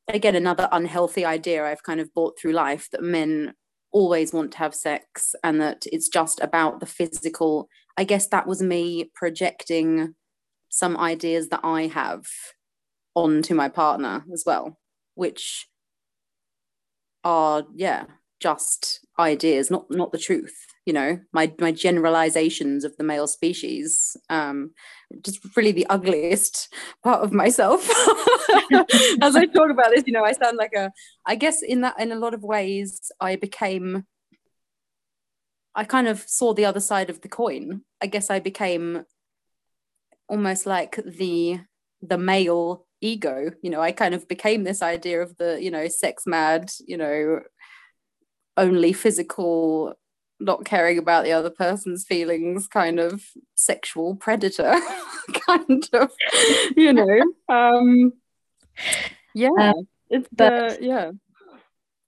again 0.08 0.36
another 0.36 0.68
unhealthy 0.72 1.26
idea 1.26 1.66
I've 1.66 1.84
kind 1.84 2.00
of 2.00 2.14
brought 2.14 2.38
through 2.40 2.54
life 2.54 2.90
that 2.92 3.02
men 3.04 3.54
always 3.92 4.34
want 4.34 4.52
to 4.54 4.58
have 4.58 4.74
sex 4.74 5.36
and 5.44 5.60
that 5.62 5.84
it's 5.92 6.08
just 6.08 6.40
about 6.40 6.80
the 6.80 6.86
physical. 6.86 7.68
I 7.98 8.04
guess 8.04 8.28
that 8.28 8.48
was 8.48 8.62
me 8.62 9.12
projecting 9.14 10.16
some 10.70 10.96
ideas 10.98 11.50
that 11.50 11.60
I 11.64 11.88
have 11.88 12.26
onto 13.16 13.54
my 13.54 13.70
partner 13.70 14.26
as 14.34 14.44
well, 14.46 14.78
which 15.16 15.68
are, 17.24 17.66
yeah, 17.76 18.06
just 18.42 19.06
ideas, 19.20 19.72
not 19.72 19.90
not 19.90 20.12
the 20.12 20.18
truth. 20.18 20.66
You 20.86 20.94
know, 20.94 21.20
my 21.32 21.54
my 21.60 21.72
generalizations 21.72 22.84
of 22.84 22.98
the 22.98 23.04
male 23.04 23.28
species, 23.28 24.18
um, 24.30 24.72
just 25.24 25.40
really 25.56 25.72
the 25.72 25.86
ugliest 25.88 26.74
part 27.04 27.22
of 27.22 27.32
myself. 27.32 27.88
As 29.22 29.36
I 29.36 29.46
talk 29.46 29.70
about 29.70 29.92
this, 29.92 30.04
you 30.08 30.14
know, 30.14 30.26
I 30.26 30.34
sound 30.34 30.58
like 30.58 30.74
a. 30.76 30.92
I 31.26 31.36
guess 31.36 31.62
in 31.62 31.82
that, 31.82 32.00
in 32.00 32.12
a 32.12 32.16
lot 32.20 32.34
of 32.34 32.44
ways, 32.44 33.12
I 33.20 33.36
became. 33.36 34.06
I 35.74 35.86
kind 35.86 36.08
of 36.08 36.22
saw 36.28 36.54
the 36.54 36.66
other 36.66 36.82
side 36.82 37.10
of 37.10 37.22
the 37.22 37.30
coin. 37.30 37.84
I 38.02 38.08
guess 38.08 38.30
I 38.30 38.40
became 38.40 39.06
almost 40.28 40.66
like 40.66 41.00
the 41.06 41.60
the 42.02 42.18
male 42.18 42.88
ego 43.02 43.52
you 43.62 43.70
know 43.70 43.82
i 43.82 43.92
kind 43.92 44.14
of 44.14 44.28
became 44.28 44.64
this 44.64 44.82
idea 44.82 45.22
of 45.22 45.36
the 45.38 45.62
you 45.62 45.72
know 45.72 45.88
sex 45.88 46.24
mad 46.26 46.72
you 46.86 46.96
know 46.96 47.42
only 48.58 48.94
physical 48.94 49.94
not 50.40 50.66
caring 50.66 50.98
about 50.98 51.24
the 51.24 51.32
other 51.32 51.50
person's 51.50 52.04
feelings 52.04 52.68
kind 52.68 53.00
of 53.00 53.24
sexual 53.56 54.16
predator 54.16 54.76
kind 55.48 55.88
of 55.94 56.12
you 56.76 56.94
know 56.94 57.22
um 57.50 58.14
yeah 59.34 59.50
um, 59.60 59.88
it's 60.10 60.28
but 60.32 60.54
uh, 60.54 60.76
yeah 60.80 61.12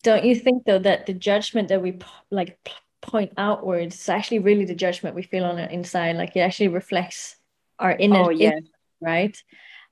don't 0.04 0.26
you 0.26 0.36
think 0.36 0.66
though 0.66 0.80
that 0.80 1.06
the 1.06 1.14
judgment 1.14 1.70
that 1.70 1.82
we 1.82 1.98
like 2.30 2.58
point 3.02 3.34
outwards 3.38 3.96
is 3.96 4.10
actually 4.10 4.39
really 4.39 4.66
the 4.66 4.76
judgment 4.76 5.16
we 5.16 5.24
feel 5.24 5.46
on 5.46 5.56
the 5.56 5.72
inside 5.72 6.16
like 6.16 6.36
it 6.36 6.39
actually 6.39 6.70
reflects 6.70 7.36
our 7.80 7.91
inner 7.91 8.26
oh, 8.26 8.30
yeah. 8.30 8.60
right 9.02 9.38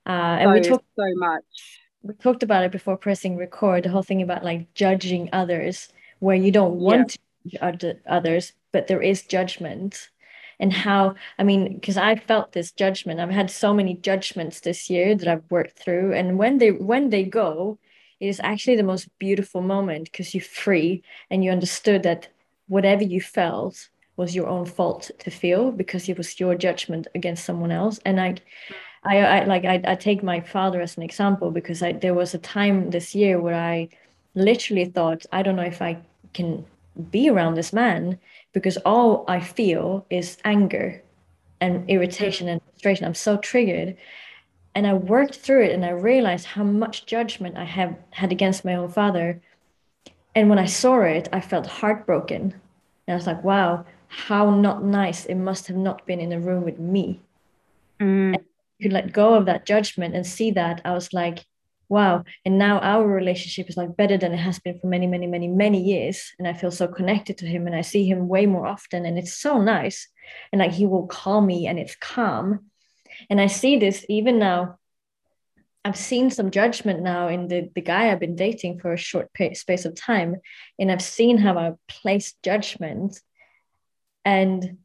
uh 0.06 0.38
and 0.40 0.50
so, 0.50 0.54
we 0.54 0.62
talked 0.62 0.86
so 0.96 1.14
much 1.16 1.80
we 2.04 2.14
talked 2.16 2.44
about 2.44 2.64
it 2.64 2.72
before 2.72 2.98
pressing 2.98 3.38
record 3.38 3.84
the 3.84 3.90
whole 3.90 4.04
thing 4.04 4.22
about 4.22 4.44
like 4.44 4.74
judging 4.74 5.30
others 5.32 5.90
where 6.22 6.36
you 6.36 6.52
don't 6.52 6.76
want 6.76 7.18
yeah. 7.44 7.60
to 7.70 7.78
judge 7.78 7.98
others, 8.08 8.54
but 8.72 8.88
there 8.88 9.02
is 9.02 9.24
judgment. 9.24 10.10
And 10.60 10.72
how, 10.72 11.16
I 11.40 11.44
mean, 11.44 11.74
because 11.74 11.98
I 11.98 12.16
felt 12.16 12.52
this 12.52 12.72
judgment. 12.72 13.20
I've 13.20 13.32
had 13.32 13.50
so 13.50 13.74
many 13.74 13.96
judgments 13.96 14.60
this 14.60 14.92
year 14.92 15.16
that 15.16 15.28
I've 15.28 15.50
worked 15.50 15.80
through. 15.80 16.14
And 16.14 16.38
when 16.38 16.60
they 16.60 16.72
when 16.72 17.10
they 17.10 17.24
go, 17.24 17.80
it 18.20 18.28
is 18.28 18.40
actually 18.44 18.76
the 18.76 18.84
most 18.84 19.10
beautiful 19.18 19.62
moment 19.62 20.06
because 20.06 20.36
you're 20.36 20.44
free 20.44 21.02
and 21.32 21.44
you 21.44 21.50
understood 21.50 22.04
that 22.04 22.28
whatever 22.68 23.04
you 23.04 23.22
felt 23.22 23.90
was 24.18 24.36
your 24.36 24.48
own 24.48 24.68
fault 24.68 25.10
to 25.18 25.32
feel 25.32 25.72
because 25.72 26.08
it 26.08 26.18
was 26.18 26.40
your 26.40 26.54
judgment 26.54 27.08
against 27.16 27.44
someone 27.44 27.72
else. 27.72 28.00
And 28.06 28.22
I 28.22 28.36
I, 29.04 29.18
I 29.18 29.44
like 29.46 29.66
I, 29.66 29.82
I 29.86 29.96
take 29.96 30.22
my 30.22 30.42
father 30.42 30.82
as 30.82 30.96
an 30.98 31.04
example 31.04 31.52
because 31.52 31.82
I 31.82 31.94
there 31.94 32.14
was 32.14 32.34
a 32.34 32.38
time 32.38 32.92
this 32.92 33.16
year 33.16 33.40
where 33.40 33.56
I 33.56 33.90
literally 34.36 34.86
thought, 34.86 35.26
I 35.32 35.42
don't 35.44 35.56
know 35.56 35.64
if 35.64 35.82
I 35.82 35.98
can 36.34 36.66
be 37.10 37.30
around 37.30 37.56
this 37.56 37.74
man 37.74 38.20
because 38.54 38.78
all 38.78 39.26
I 39.28 39.40
feel 39.40 40.06
is 40.10 40.38
anger 40.44 41.02
and 41.60 41.90
irritation 41.90 42.48
and 42.48 42.62
frustration. 42.64 43.06
I'm 43.06 43.16
so 43.16 43.38
triggered. 43.38 43.98
And 44.74 44.88
I 44.88 44.94
worked 44.94 45.36
through 45.36 45.66
it 45.66 45.74
and 45.74 45.84
I 45.84 45.90
realized 45.90 46.46
how 46.46 46.64
much 46.64 47.06
judgment 47.06 47.58
I 47.58 47.66
have 47.66 47.96
had 48.12 48.32
against 48.32 48.64
my 48.64 48.76
own 48.76 48.90
father. 48.90 49.42
And 50.34 50.50
when 50.50 50.60
I 50.60 50.66
saw 50.66 51.02
it, 51.02 51.28
I 51.34 51.42
felt 51.42 51.68
heartbroken. 51.68 52.42
And 52.42 53.14
I 53.14 53.16
was 53.16 53.28
like, 53.28 53.44
wow, 53.44 53.86
how 54.08 54.50
not 54.50 54.84
nice 54.84 55.26
it 55.26 55.36
must 55.36 55.68
have 55.68 55.76
not 55.76 56.06
been 56.06 56.20
in 56.20 56.32
a 56.32 56.40
room 56.40 56.64
with 56.64 56.80
me. 56.80 57.20
Mm. 58.00 58.42
You 58.82 58.90
let 58.90 59.14
go 59.14 59.36
of 59.36 59.46
that 59.46 59.68
judgment 59.68 60.16
and 60.16 60.26
see 60.26 60.50
that. 60.52 60.82
I 60.84 60.94
was 60.94 61.14
like, 61.14 61.46
wow. 61.88 62.24
And 62.46 62.58
now 62.58 62.80
our 62.80 63.06
relationship 63.06 63.70
is 63.70 63.78
like 63.78 63.96
better 63.96 64.18
than 64.18 64.34
it 64.34 64.38
has 64.38 64.58
been 64.58 64.80
for 64.80 64.88
many 64.88 65.06
many 65.06 65.28
many 65.28 65.48
many 65.48 65.82
years 65.84 66.32
and 66.40 66.48
i 66.48 66.54
feel 66.54 66.72
so 66.72 66.88
connected 66.88 67.38
to 67.40 67.46
him 67.46 67.68
and 67.68 67.76
i 67.76 67.82
see 67.82 68.08
him 68.08 68.30
way 68.30 68.46
more 68.46 68.66
often 68.66 69.06
and 69.06 69.20
it's 69.20 69.34
so 69.34 69.62
nice. 69.62 70.08
And 70.52 70.60
like 70.60 70.72
he 70.72 70.88
will 70.88 71.06
call 71.06 71.42
me 71.42 71.68
and 71.68 71.78
it's 71.78 71.96
calm. 71.96 72.72
And 73.30 73.40
i 73.40 73.48
see 73.48 73.78
this 73.78 74.04
even 74.10 74.40
now. 74.40 74.80
I've 75.84 75.98
seen 75.98 76.32
some 76.32 76.50
judgment 76.50 77.02
now 77.02 77.28
in 77.28 77.48
the 77.48 77.70
the 77.76 77.82
guy 77.82 78.10
i've 78.10 78.20
been 78.26 78.36
dating 78.36 78.80
for 78.80 78.94
a 78.94 78.98
short 78.98 79.30
space 79.54 79.86
of 79.86 79.96
time 79.96 80.38
and 80.80 80.92
i've 80.92 81.02
seen 81.02 81.38
how 81.38 81.58
i 81.58 81.74
place 81.88 82.34
judgment. 82.42 83.20
And 84.24 84.78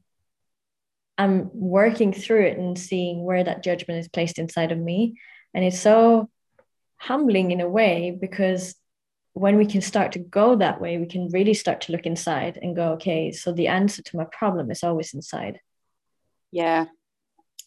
I'm 1.19 1.51
working 1.53 2.13
through 2.13 2.47
it 2.47 2.59
and 2.59 2.79
seeing 2.79 3.25
where 3.25 3.43
that 3.43 3.65
judgment 3.65 4.01
is 4.01 4.09
placed 4.09 4.39
inside 4.39 4.73
of 4.73 4.79
me. 4.79 5.19
And 5.55 5.65
it's 5.65 5.81
so 5.81 6.29
humbling 6.97 7.51
in 7.51 7.61
a 7.61 7.69
way 7.69 8.17
because 8.19 8.75
when 9.33 9.57
we 9.57 9.67
can 9.67 9.81
start 9.81 10.13
to 10.13 10.19
go 10.19 10.57
that 10.57 10.81
way, 10.81 10.99
we 10.99 11.07
can 11.07 11.29
really 11.29 11.55
start 11.55 11.83
to 11.83 11.93
look 11.93 12.07
inside 12.07 12.59
and 12.61 12.75
go, 12.77 12.93
okay, 12.93 13.33
so 13.33 13.53
the 13.53 13.69
answer 13.69 14.03
to 14.03 14.17
my 14.17 14.25
problem 14.33 14.71
is 14.71 14.83
always 14.83 15.13
inside. 15.15 15.61
Yeah. 16.53 16.87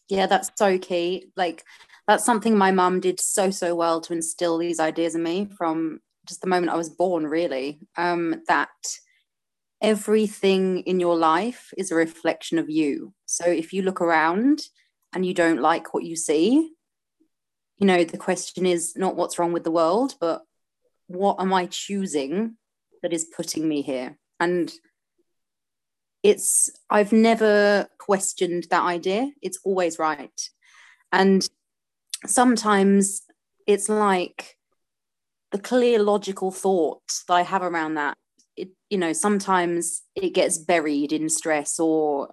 Yeah, 0.08 0.26
that's 0.26 0.50
so 0.56 0.80
key. 0.80 1.28
Like, 1.36 1.64
that's 2.08 2.26
something 2.26 2.58
my 2.58 2.72
mum 2.72 3.00
did 3.00 3.20
so, 3.20 3.52
so 3.52 3.76
well 3.76 4.02
to 4.02 4.14
instill 4.14 4.58
these 4.58 4.80
ideas 4.80 5.14
in 5.14 5.22
me 5.22 5.48
from 5.58 6.00
just 6.26 6.42
the 6.42 6.48
moment 6.48 6.72
I 6.72 6.76
was 6.76 6.90
born, 6.90 7.28
really. 7.28 7.80
Um, 7.96 8.42
that 8.48 8.70
everything 9.82 10.80
in 10.82 11.00
your 11.00 11.16
life 11.16 11.74
is 11.78 11.92
a 11.92 11.96
reflection 11.96 12.60
of 12.60 12.70
you. 12.70 13.14
So 13.26 13.46
if 13.46 13.74
you 13.74 13.82
look 13.82 14.02
around 14.02 14.62
and 15.14 15.26
you 15.26 15.34
don't 15.34 15.62
like 15.62 15.94
what 15.94 16.04
you 16.04 16.16
see, 16.16 16.72
you 17.78 17.88
know, 17.88 18.04
the 18.04 18.18
question 18.18 18.66
is 18.66 18.96
not 18.98 19.16
what's 19.16 19.40
wrong 19.40 19.54
with 19.54 19.64
the 19.64 19.72
world, 19.72 20.16
but 20.20 20.44
what 21.08 21.40
am 21.40 21.54
I 21.54 21.66
choosing 21.68 22.58
that 23.02 23.14
is 23.14 23.26
putting 23.26 23.68
me 23.68 23.82
here? 23.82 24.18
And 24.40 24.72
it's, 26.24 26.70
I've 26.90 27.14
never 27.14 27.88
questioned 27.98 28.68
that 28.70 28.84
idea. 28.84 29.32
It's 29.42 29.60
always 29.64 29.98
right. 29.98 30.50
And 31.14 31.48
sometimes 32.26 33.22
it's 33.66 33.88
like 33.88 34.58
the 35.52 35.60
clear 35.60 36.00
logical 36.00 36.52
thought 36.52 37.02
that 37.28 37.34
I 37.34 37.42
have 37.44 37.64
around 37.64 37.96
that 37.96 38.18
it 38.60 38.70
you 38.90 38.98
know 38.98 39.14
sometimes 39.14 40.04
it 40.16 40.34
gets 40.34 40.58
buried 40.58 41.14
in 41.14 41.30
stress 41.30 41.80
or 41.80 42.30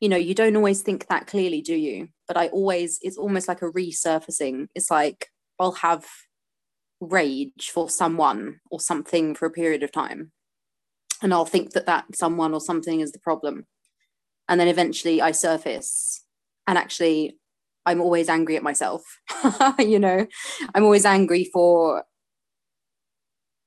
you 0.00 0.08
know 0.08 0.16
you 0.16 0.34
don't 0.34 0.56
always 0.56 0.82
think 0.82 1.06
that 1.08 1.26
clearly 1.26 1.60
do 1.60 1.74
you? 1.74 2.08
But 2.26 2.36
i 2.36 2.48
always 2.48 2.98
it's 3.02 3.16
almost 3.16 3.48
like 3.48 3.62
a 3.62 3.70
resurfacing. 3.70 4.68
It's 4.74 4.90
like 4.90 5.28
i'll 5.58 5.72
have 5.72 6.04
rage 7.00 7.70
for 7.72 7.90
someone 7.90 8.60
or 8.70 8.80
something 8.80 9.34
for 9.34 9.46
a 9.46 9.50
period 9.50 9.82
of 9.82 9.92
time. 9.92 10.32
And 11.22 11.32
i'll 11.34 11.46
think 11.46 11.72
that 11.72 11.86
that 11.86 12.04
someone 12.14 12.54
or 12.54 12.60
something 12.60 13.00
is 13.00 13.12
the 13.12 13.18
problem. 13.20 13.66
And 14.48 14.60
then 14.60 14.68
eventually 14.68 15.20
i 15.20 15.32
surface. 15.32 16.24
And 16.66 16.78
actually 16.78 17.36
i'm 17.84 18.00
always 18.00 18.28
angry 18.28 18.56
at 18.56 18.62
myself 18.62 19.02
you 19.78 19.98
know? 19.98 20.26
I'm 20.74 20.84
always 20.84 21.04
angry 21.04 21.44
for 21.52 22.04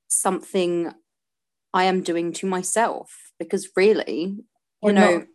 something 0.08 0.92
I 1.72 1.84
am 1.84 2.02
doing 2.02 2.32
to 2.34 2.46
myself 2.46 3.32
because 3.38 3.70
really, 3.76 4.36
you 4.82 4.92
know, 4.92 5.18
not. 5.18 5.26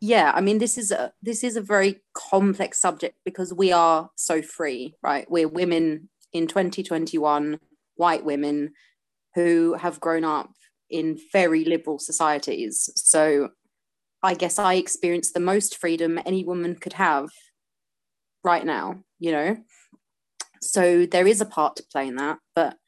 yeah, 0.00 0.32
I 0.34 0.40
mean 0.40 0.58
this 0.58 0.76
is 0.76 0.90
a 0.90 1.12
this 1.22 1.44
is 1.44 1.56
a 1.56 1.60
very 1.60 2.00
complex 2.14 2.80
subject 2.80 3.16
because 3.24 3.52
we 3.52 3.72
are 3.72 4.10
so 4.16 4.42
free, 4.42 4.94
right? 5.02 5.30
We're 5.30 5.48
women 5.48 6.08
in 6.32 6.46
2021, 6.46 7.58
white 7.96 8.24
women 8.24 8.72
who 9.34 9.74
have 9.74 10.00
grown 10.00 10.24
up 10.24 10.50
in 10.90 11.18
very 11.32 11.64
liberal 11.64 11.98
societies. 11.98 12.90
So 12.96 13.50
I 14.22 14.34
guess 14.34 14.58
I 14.58 14.74
experience 14.74 15.32
the 15.32 15.40
most 15.40 15.76
freedom 15.76 16.18
any 16.24 16.44
woman 16.44 16.76
could 16.76 16.94
have 16.94 17.28
right 18.42 18.64
now, 18.64 19.02
you 19.18 19.32
know. 19.32 19.56
So 20.60 21.04
there 21.06 21.26
is 21.26 21.40
a 21.40 21.46
part 21.46 21.76
to 21.76 21.84
play 21.92 22.08
in 22.08 22.16
that, 22.16 22.38
but 22.54 22.78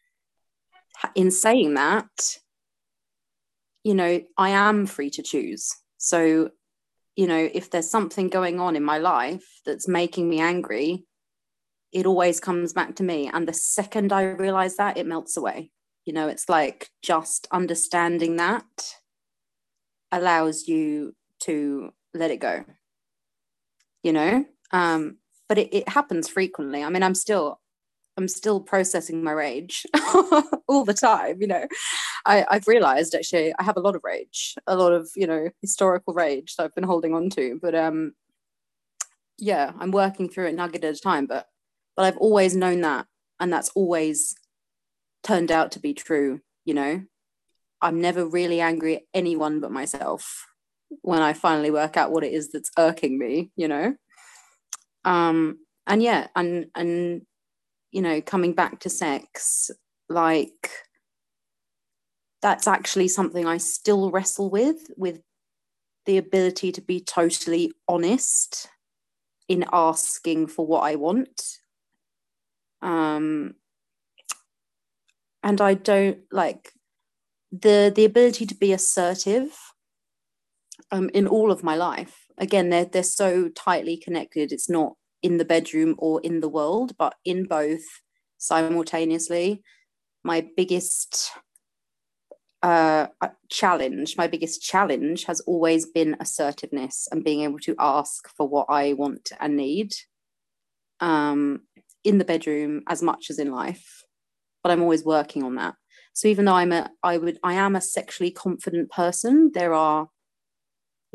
in 1.15 1.31
saying 1.31 1.75
that, 1.75 2.39
you 3.85 3.95
know, 3.95 4.21
I 4.37 4.51
am 4.51 4.87
free 4.87 5.11
to 5.11 5.23
choose. 5.23 5.75
So, 5.99 6.51
you 7.15 7.27
know, 7.27 7.49
if 7.53 7.71
there's 7.71 7.91
something 7.91 8.29
going 8.29 8.61
on 8.61 8.77
in 8.77 8.83
my 8.83 8.99
life 8.99 9.61
that's 9.65 9.89
making 9.89 10.29
me 10.29 10.41
angry, 10.41 11.05
it 11.93 12.07
always 12.07 12.41
comes 12.41 12.73
back 12.73 12.97
to 12.97 13.03
me. 13.03 13.31
And 13.33 13.47
the 13.47 13.55
second 13.55 14.13
I 14.13 14.23
realize 14.23 14.77
that, 14.77 14.97
it 14.97 15.07
melts 15.07 15.37
away. 15.37 15.71
You 16.05 16.13
know, 16.13 16.29
it's 16.29 16.49
like 16.49 16.91
just 17.03 17.49
understanding 17.51 18.37
that 18.37 18.65
allows 20.13 20.69
you 20.69 21.15
to 21.41 21.91
let 22.15 22.31
it 22.31 22.39
go, 22.39 22.65
you 24.03 24.13
know? 24.13 24.45
Um, 24.73 25.19
but 25.49 25.59
it, 25.59 25.75
it 25.75 25.89
happens 25.89 26.29
frequently. 26.29 26.83
I 26.83 26.91
mean, 26.91 27.03
I'm 27.03 27.15
still 27.15 27.61
I'm 28.17 28.29
still 28.29 28.61
processing 28.61 29.23
my 29.23 29.33
rage 29.33 29.85
all 30.69 30.85
the 30.85 30.95
time. 30.95 31.41
You 31.41 31.49
know, 31.49 31.67
I, 32.25 32.47
I've 32.51 32.67
realized 32.67 33.15
actually 33.15 33.53
I 33.59 33.63
have 33.63 33.77
a 33.77 33.81
lot 33.81 33.95
of 33.95 34.03
rage, 34.05 34.55
a 34.67 34.77
lot 34.77 34.93
of, 34.93 35.11
you 35.15 35.27
know, 35.27 35.51
historical 35.61 36.15
rage 36.15 36.57
that 36.57 36.65
I've 36.65 36.75
been 36.75 36.85
holding 36.85 37.15
on 37.15 37.29
to. 37.31 37.59
But 37.61 37.75
um 37.75 38.13
yeah, 39.39 39.73
I'm 39.79 39.91
working 39.91 40.29
through 40.29 40.47
it 40.47 40.55
nugget 40.55 40.85
at 40.85 40.97
a 40.97 41.01
time. 41.01 41.27
But 41.27 41.47
but 41.95 42.07
I've 42.07 42.17
always 42.17 42.57
known 42.57 42.81
that. 42.83 43.07
And 43.39 43.53
that's 43.53 43.71
always 43.75 44.35
turned 45.23 45.53
out 45.53 45.73
to 45.73 45.81
be 45.81 45.93
true, 45.93 46.41
you 46.65 46.73
know. 46.73 47.03
I'm 47.83 48.01
never 48.01 48.27
really 48.27 48.61
angry 48.61 48.97
at 48.97 49.03
anyone 49.13 49.61
but 49.61 49.71
myself 49.71 50.47
when 51.03 51.21
I 51.21 51.35
finally 51.35 51.71
work 51.71 51.97
out 51.99 52.13
what 52.13 52.25
it 52.25 52.33
is 52.33 52.51
that's 52.51 52.71
irking 52.79 53.19
me, 53.19 53.51
you 53.57 53.69
know. 53.69 53.95
Um 55.05 55.59
and 55.87 56.03
yeah, 56.03 56.29
and 56.35 56.67
and 56.75 57.23
you 57.93 58.03
know, 58.03 58.21
coming 58.21 58.53
back 58.53 58.81
to 58.81 58.91
sex, 58.91 59.71
like 60.09 60.71
that's 62.43 62.67
actually 62.67 63.09
something 63.09 63.47
I 63.47 63.59
still 63.59 64.11
wrestle 64.11 64.51
with, 64.51 64.91
with 64.97 65.21
the 66.05 66.19
ability 66.19 66.73
to 66.73 66.81
be 66.81 67.01
totally 67.01 67.73
honest 67.89 68.69
in 69.49 69.65
asking 69.73 70.47
for 70.49 70.67
what 70.67 70.81
I 70.81 70.97
want. 70.97 71.43
Um, 72.83 73.55
and 75.43 75.61
I 75.61 75.75
don't 75.75 76.19
like 76.31 76.73
the 77.53 77.93
the 77.95 78.05
ability 78.05 78.47
to 78.47 78.55
be 78.55 78.73
assertive 78.73 79.57
um, 80.91 81.11
in 81.15 81.27
all 81.27 81.51
of 81.51 81.63
my 81.63 81.77
life. 81.77 82.27
Again, 82.39 82.71
they're 82.71 82.85
they're 82.85 83.03
so 83.03 83.49
tightly 83.49 83.97
connected. 83.97 84.53
It's 84.53 84.69
not 84.69 84.95
in 85.23 85.39
the 85.39 85.45
bedroom 85.45 85.95
or 85.99 86.21
in 86.23 86.41
the 86.41 86.49
world, 86.49 86.97
but 86.99 87.15
in 87.25 87.45
both 87.45 87.85
simultaneously. 88.39 89.63
My 90.23 90.47
biggest 90.57 91.31
uh, 92.63 93.07
challenge, 93.49 94.17
my 94.17 94.27
biggest 94.27 94.63
challenge 94.63 95.25
has 95.25 95.41
always 95.41 95.87
been 95.87 96.17
assertiveness 96.21 97.09
and 97.11 97.25
being 97.25 97.43
able 97.43 97.61
to 97.61 97.77
ask 97.79 98.29
for 98.37 98.49
what 98.49 98.67
I 98.69 98.93
want 98.95 99.31
and 99.39 99.57
need 99.57 99.95
um, 101.01 101.63
in 102.03 102.19
the 102.19 102.25
bedroom 102.25 102.83
as 102.89 103.03
much 103.03 103.31
as 103.31 103.39
in 103.39 103.53
life. 103.53 104.03
But 104.63 104.73
I'm 104.73 104.83
always 104.83 105.05
working 105.05 105.45
on 105.45 105.55
that. 105.57 105.75
So 106.13 106.29
even 106.29 106.47
though 106.47 106.55
I'm 106.55 106.73
a, 106.73 106.91
I 107.03 107.19
would, 107.19 107.39
I 107.43 107.55
am 107.55 107.77
a 107.77 107.81
sexually 107.81 108.31
confident 108.31 108.91
person, 108.91 109.53
there 109.55 109.75
are 109.75 110.09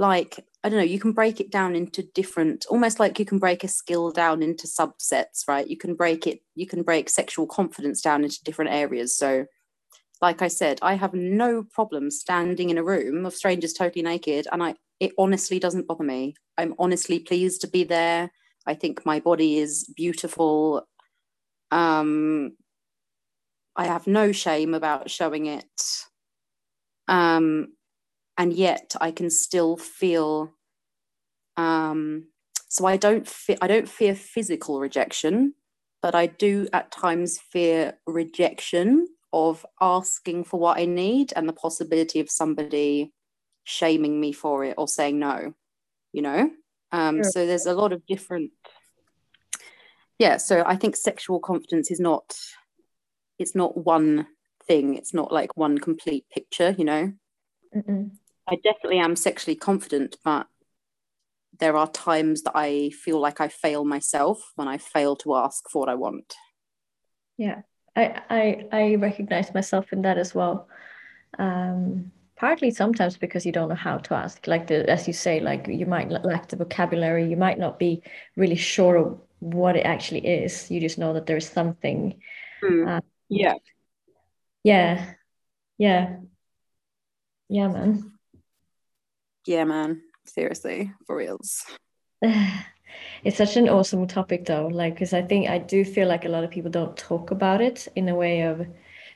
like 0.02 0.44
I 0.64 0.70
don't 0.70 0.80
know, 0.80 0.84
you 0.84 1.00
can 1.00 1.12
break 1.12 1.40
it 1.40 1.52
down 1.52 1.76
into 1.76 2.04
different, 2.14 2.66
almost 2.70 3.00
like 3.00 3.20
you 3.20 3.26
can 3.26 3.38
break 3.38 3.64
a 3.64 3.68
skill 3.68 4.12
down 4.12 4.44
into 4.44 4.68
subsets, 4.68 5.48
right? 5.48 5.68
You 5.68 5.78
can 5.78 5.96
break 5.96 6.28
it, 6.28 6.42
you 6.56 6.68
can 6.68 6.82
break 6.84 7.08
sexual 7.08 7.48
confidence 7.48 8.02
down 8.02 8.24
into 8.24 8.44
different 8.44 8.72
areas. 8.72 9.16
So, 9.16 9.46
like 10.22 10.42
I 10.42 10.48
said, 10.50 10.80
I 10.82 10.96
have 10.96 11.14
no 11.14 11.64
problem 11.64 12.12
standing 12.12 12.72
in 12.72 12.78
a 12.80 12.84
room 12.84 13.26
of 13.26 13.36
strangers 13.36 13.74
totally 13.74 14.02
naked, 14.02 14.48
and 14.52 14.64
I 14.64 14.74
it 15.00 15.14
honestly 15.20 15.60
doesn't 15.60 15.88
bother 15.88 16.04
me. 16.04 16.36
I'm 16.58 16.74
honestly 16.80 17.20
pleased 17.20 17.62
to 17.62 17.68
be 17.68 17.84
there. 17.84 18.32
I 18.66 18.74
think 18.74 19.06
my 19.06 19.20
body 19.20 19.60
is 19.60 19.92
beautiful. 19.96 20.88
Um, 21.70 22.58
I 23.76 23.86
have 23.86 24.08
no 24.08 24.32
shame 24.32 24.74
about 24.74 25.12
showing 25.12 25.46
it. 25.46 25.82
Um, 27.08 27.74
and 28.38 28.54
yet 28.54 28.96
I 29.00 29.12
can 29.12 29.30
still 29.30 29.78
feel. 29.78 30.54
Um, 31.58 32.28
so 32.70 32.86
I 32.86 32.98
don't 32.98 33.28
fe- 33.28 33.58
I 33.62 33.68
don't 33.68 33.90
fear 33.90 34.16
physical 34.16 34.80
rejection, 34.80 35.54
but 36.02 36.16
I 36.16 36.28
do 36.28 36.68
at 36.74 36.92
times 36.92 37.40
fear 37.40 38.00
rejection 38.08 39.08
of 39.34 39.66
asking 39.80 40.44
for 40.46 40.60
what 40.60 40.78
I 40.78 40.86
need 40.86 41.34
and 41.36 41.48
the 41.48 41.54
possibility 41.54 42.20
of 42.20 42.30
somebody 42.30 43.14
shaming 43.64 44.20
me 44.20 44.32
for 44.32 44.64
it 44.66 44.76
or 44.78 44.88
saying 44.88 45.20
no. 45.20 45.54
You 46.14 46.22
know, 46.22 46.52
um, 46.92 47.18
sure. 47.18 47.32
so 47.32 47.46
there's 47.46 47.66
a 47.66 47.74
lot 47.74 47.94
of 47.94 48.06
different. 48.06 48.52
Yeah, 50.20 50.38
so 50.38 50.64
I 50.66 50.76
think 50.76 50.96
sexual 50.96 51.40
confidence 51.40 51.90
is 51.90 52.00
not. 52.00 52.38
It's 53.40 53.56
not 53.56 53.86
one 53.86 54.28
thing. 54.68 54.96
It's 54.96 55.14
not 55.14 55.32
like 55.32 55.56
one 55.56 55.78
complete 55.78 56.26
picture. 56.34 56.76
You 56.78 56.86
know. 56.86 57.14
Mm-mm. 57.76 58.12
I 58.52 58.56
definitely 58.56 59.00
am 59.00 59.16
sexually 59.16 59.56
confident, 59.56 60.18
but 60.26 60.46
there 61.58 61.78
are 61.78 61.90
times 61.90 62.42
that 62.44 62.52
I 62.54 62.90
feel 62.90 63.20
like 63.20 63.40
I 63.40 63.48
fail 63.48 63.86
myself 63.86 64.52
when 64.56 64.68
I 64.68 64.78
fail 64.78 65.16
to 65.18 65.36
ask 65.36 65.70
for 65.70 65.80
what 65.80 65.90
I 65.90 65.96
want. 65.96 66.36
Yeah, 67.38 67.62
I 67.96 68.22
I, 68.30 68.66
I 68.72 68.96
recognize 68.96 69.54
myself 69.54 69.94
in 69.94 70.02
that 70.02 70.18
as 70.18 70.36
well. 70.36 70.68
Um, 71.40 72.12
partly 72.36 72.72
sometimes 72.72 73.16
because 73.16 73.46
you 73.46 73.54
don't 73.54 73.70
know 73.70 73.76
how 73.76 74.00
to 74.00 74.16
ask. 74.16 74.46
Like 74.48 74.68
the 74.68 74.90
as 74.90 75.08
you 75.08 75.14
say 75.14 75.40
like 75.40 75.68
you 75.68 75.86
might 75.86 76.12
lack 76.12 76.50
the 76.50 76.58
vocabulary 76.58 77.30
you 77.30 77.38
might 77.38 77.58
not 77.58 77.80
be 77.80 78.04
really 78.36 78.58
sure 78.58 78.98
of 78.98 79.22
what 79.40 79.78
it 79.78 79.86
actually 79.86 80.28
is. 80.28 80.70
You 80.70 80.82
just 80.82 80.98
know 80.98 81.14
that 81.14 81.26
there's 81.26 81.48
something. 81.48 82.20
Mm. 82.62 83.02
yeah. 83.30 83.54
Yeah. 84.64 85.14
Yeah. 85.78 86.18
Yeah 87.48 87.68
man 87.70 88.12
yeah 89.46 89.64
man. 89.64 90.02
Seriously. 90.26 90.92
For 91.06 91.16
reals. 91.16 91.66
It's 93.24 93.38
such 93.38 93.56
an 93.56 93.70
awesome 93.70 94.06
topic 94.06 94.46
though. 94.46 94.68
Like 94.68 94.96
because 94.96 95.14
i 95.14 95.22
think 95.22 95.50
i 95.50 95.58
do 95.58 95.86
feel 95.86 96.08
like 96.10 96.26
a 96.26 96.30
lot 96.30 96.44
of 96.44 96.52
people 96.52 96.70
don't 96.70 96.98
talk 96.98 97.32
about 97.32 97.62
it 97.62 97.88
in 97.96 98.10
a 98.10 98.16
way 98.16 98.42
of 98.42 98.68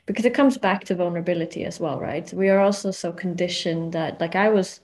because 0.06 0.24
it 0.24 0.32
comes 0.34 0.56
back 0.56 0.84
to 0.84 0.94
vulnerability 0.94 1.64
as 1.64 1.78
well 1.78 2.00
right? 2.00 2.32
We 2.32 2.48
are 2.48 2.60
also 2.60 2.90
so 2.90 3.12
conditioned 3.12 3.92
that 3.92 4.20
like 4.20 4.34
i 4.34 4.48
was 4.48 4.80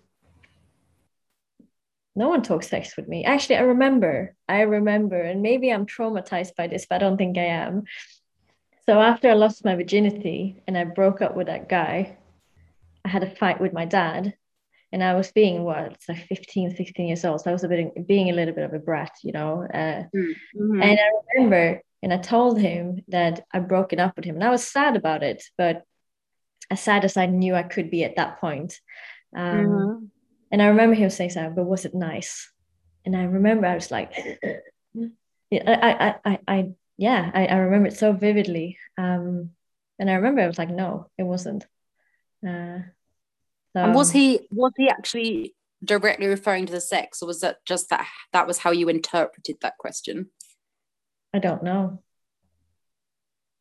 no 2.14 2.28
one 2.28 2.42
talks 2.42 2.68
sex 2.68 2.96
with 2.96 3.08
me. 3.08 3.24
Actually 3.24 3.56
i 3.56 3.60
remember 3.62 4.34
i 4.48 4.60
remember 4.60 5.20
and 5.20 5.40
maybe 5.40 5.72
i'm 5.72 5.86
traumatized 5.86 6.54
by 6.54 6.66
this 6.66 6.86
but 6.86 6.96
i 6.96 6.98
don't 6.98 7.16
think 7.16 7.38
i 7.38 7.44
am. 7.44 7.84
So 8.86 9.00
after 9.00 9.30
i 9.30 9.34
lost 9.34 9.64
my 9.64 9.74
virginity 9.74 10.62
and 10.66 10.76
i 10.76 10.84
broke 10.84 11.22
up 11.22 11.34
with 11.34 11.46
that 11.46 11.68
guy 11.68 12.18
i 13.06 13.08
had 13.08 13.22
a 13.22 13.34
fight 13.36 13.58
with 13.60 13.72
my 13.72 13.86
dad 13.86 14.34
and 14.92 15.02
I 15.02 15.14
was 15.14 15.32
being 15.32 15.64
what 15.64 15.92
it's 15.92 16.08
like 16.08 16.26
15, 16.26 16.76
16 16.76 17.06
years 17.06 17.24
old. 17.24 17.40
So 17.40 17.50
I 17.50 17.52
was 17.52 17.64
a 17.64 17.68
bit 17.68 18.06
being 18.06 18.28
a 18.28 18.34
little 18.34 18.54
bit 18.54 18.64
of 18.64 18.74
a 18.74 18.78
brat, 18.78 19.12
you 19.22 19.32
know. 19.32 19.62
Uh, 19.62 20.04
mm-hmm. 20.14 20.82
And 20.82 20.98
I 20.98 21.10
remember, 21.34 21.80
and 22.02 22.12
I 22.12 22.18
told 22.18 22.60
him 22.60 23.02
that 23.08 23.44
I'd 23.52 23.68
broken 23.68 23.98
up 23.98 24.16
with 24.16 24.26
him, 24.26 24.34
and 24.34 24.44
I 24.44 24.50
was 24.50 24.66
sad 24.66 24.96
about 24.96 25.22
it, 25.22 25.42
but 25.56 25.84
as 26.70 26.80
sad 26.80 27.04
as 27.04 27.16
I 27.16 27.26
knew 27.26 27.54
I 27.54 27.62
could 27.62 27.90
be 27.90 28.04
at 28.04 28.16
that 28.16 28.40
point. 28.40 28.78
Um, 29.34 29.66
mm-hmm. 29.66 30.04
And 30.50 30.62
I 30.62 30.66
remember 30.66 30.94
him 30.94 31.08
saying 31.08 31.30
something, 31.30 31.54
but 31.54 31.64
was 31.64 31.86
it 31.86 31.94
nice? 31.94 32.50
And 33.04 33.16
I 33.16 33.24
remember 33.24 33.66
I 33.66 33.74
was 33.74 33.90
like, 33.90 34.12
yeah, 35.50 35.62
I, 35.66 35.92
I, 35.92 36.14
I, 36.24 36.38
I, 36.46 36.70
yeah, 36.98 37.30
I, 37.32 37.46
I 37.46 37.56
remember 37.56 37.88
it 37.88 37.96
so 37.96 38.12
vividly. 38.12 38.78
Um, 38.98 39.50
and 39.98 40.10
I 40.10 40.14
remember 40.14 40.42
I 40.42 40.46
was 40.46 40.58
like, 40.58 40.70
no, 40.70 41.08
it 41.16 41.22
wasn't. 41.22 41.66
Uh, 42.46 42.80
so, 43.74 43.84
and 43.84 43.94
was 43.94 44.10
he 44.12 44.40
was 44.50 44.72
he 44.76 44.88
actually 44.88 45.54
directly 45.84 46.26
referring 46.26 46.66
to 46.66 46.72
the 46.72 46.80
sex, 46.80 47.22
or 47.22 47.26
was 47.26 47.40
that 47.40 47.58
just 47.66 47.90
that 47.90 48.06
that 48.32 48.46
was 48.46 48.58
how 48.58 48.70
you 48.70 48.88
interpreted 48.88 49.56
that 49.60 49.78
question? 49.78 50.30
I 51.34 51.38
don't 51.38 51.62
know. 51.62 52.02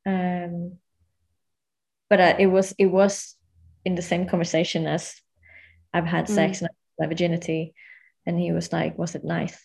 Um, 0.06 0.78
but 2.10 2.20
uh, 2.20 2.36
it 2.40 2.48
was 2.48 2.74
it 2.78 2.88
was 2.88 3.36
in 3.86 3.96
the 3.96 4.02
same 4.02 4.28
conversation 4.28 4.86
as 4.86 5.16
I've 5.94 6.06
had 6.06 6.26
mm. 6.26 6.36
sex 6.36 6.62
and 6.62 6.70
my 7.00 7.08
virginity, 7.08 7.74
and 8.26 8.40
he 8.40 8.52
was 8.52 8.74
like, 8.74 8.98
"Was 8.98 9.16
it 9.16 9.24
nice?" 9.24 9.58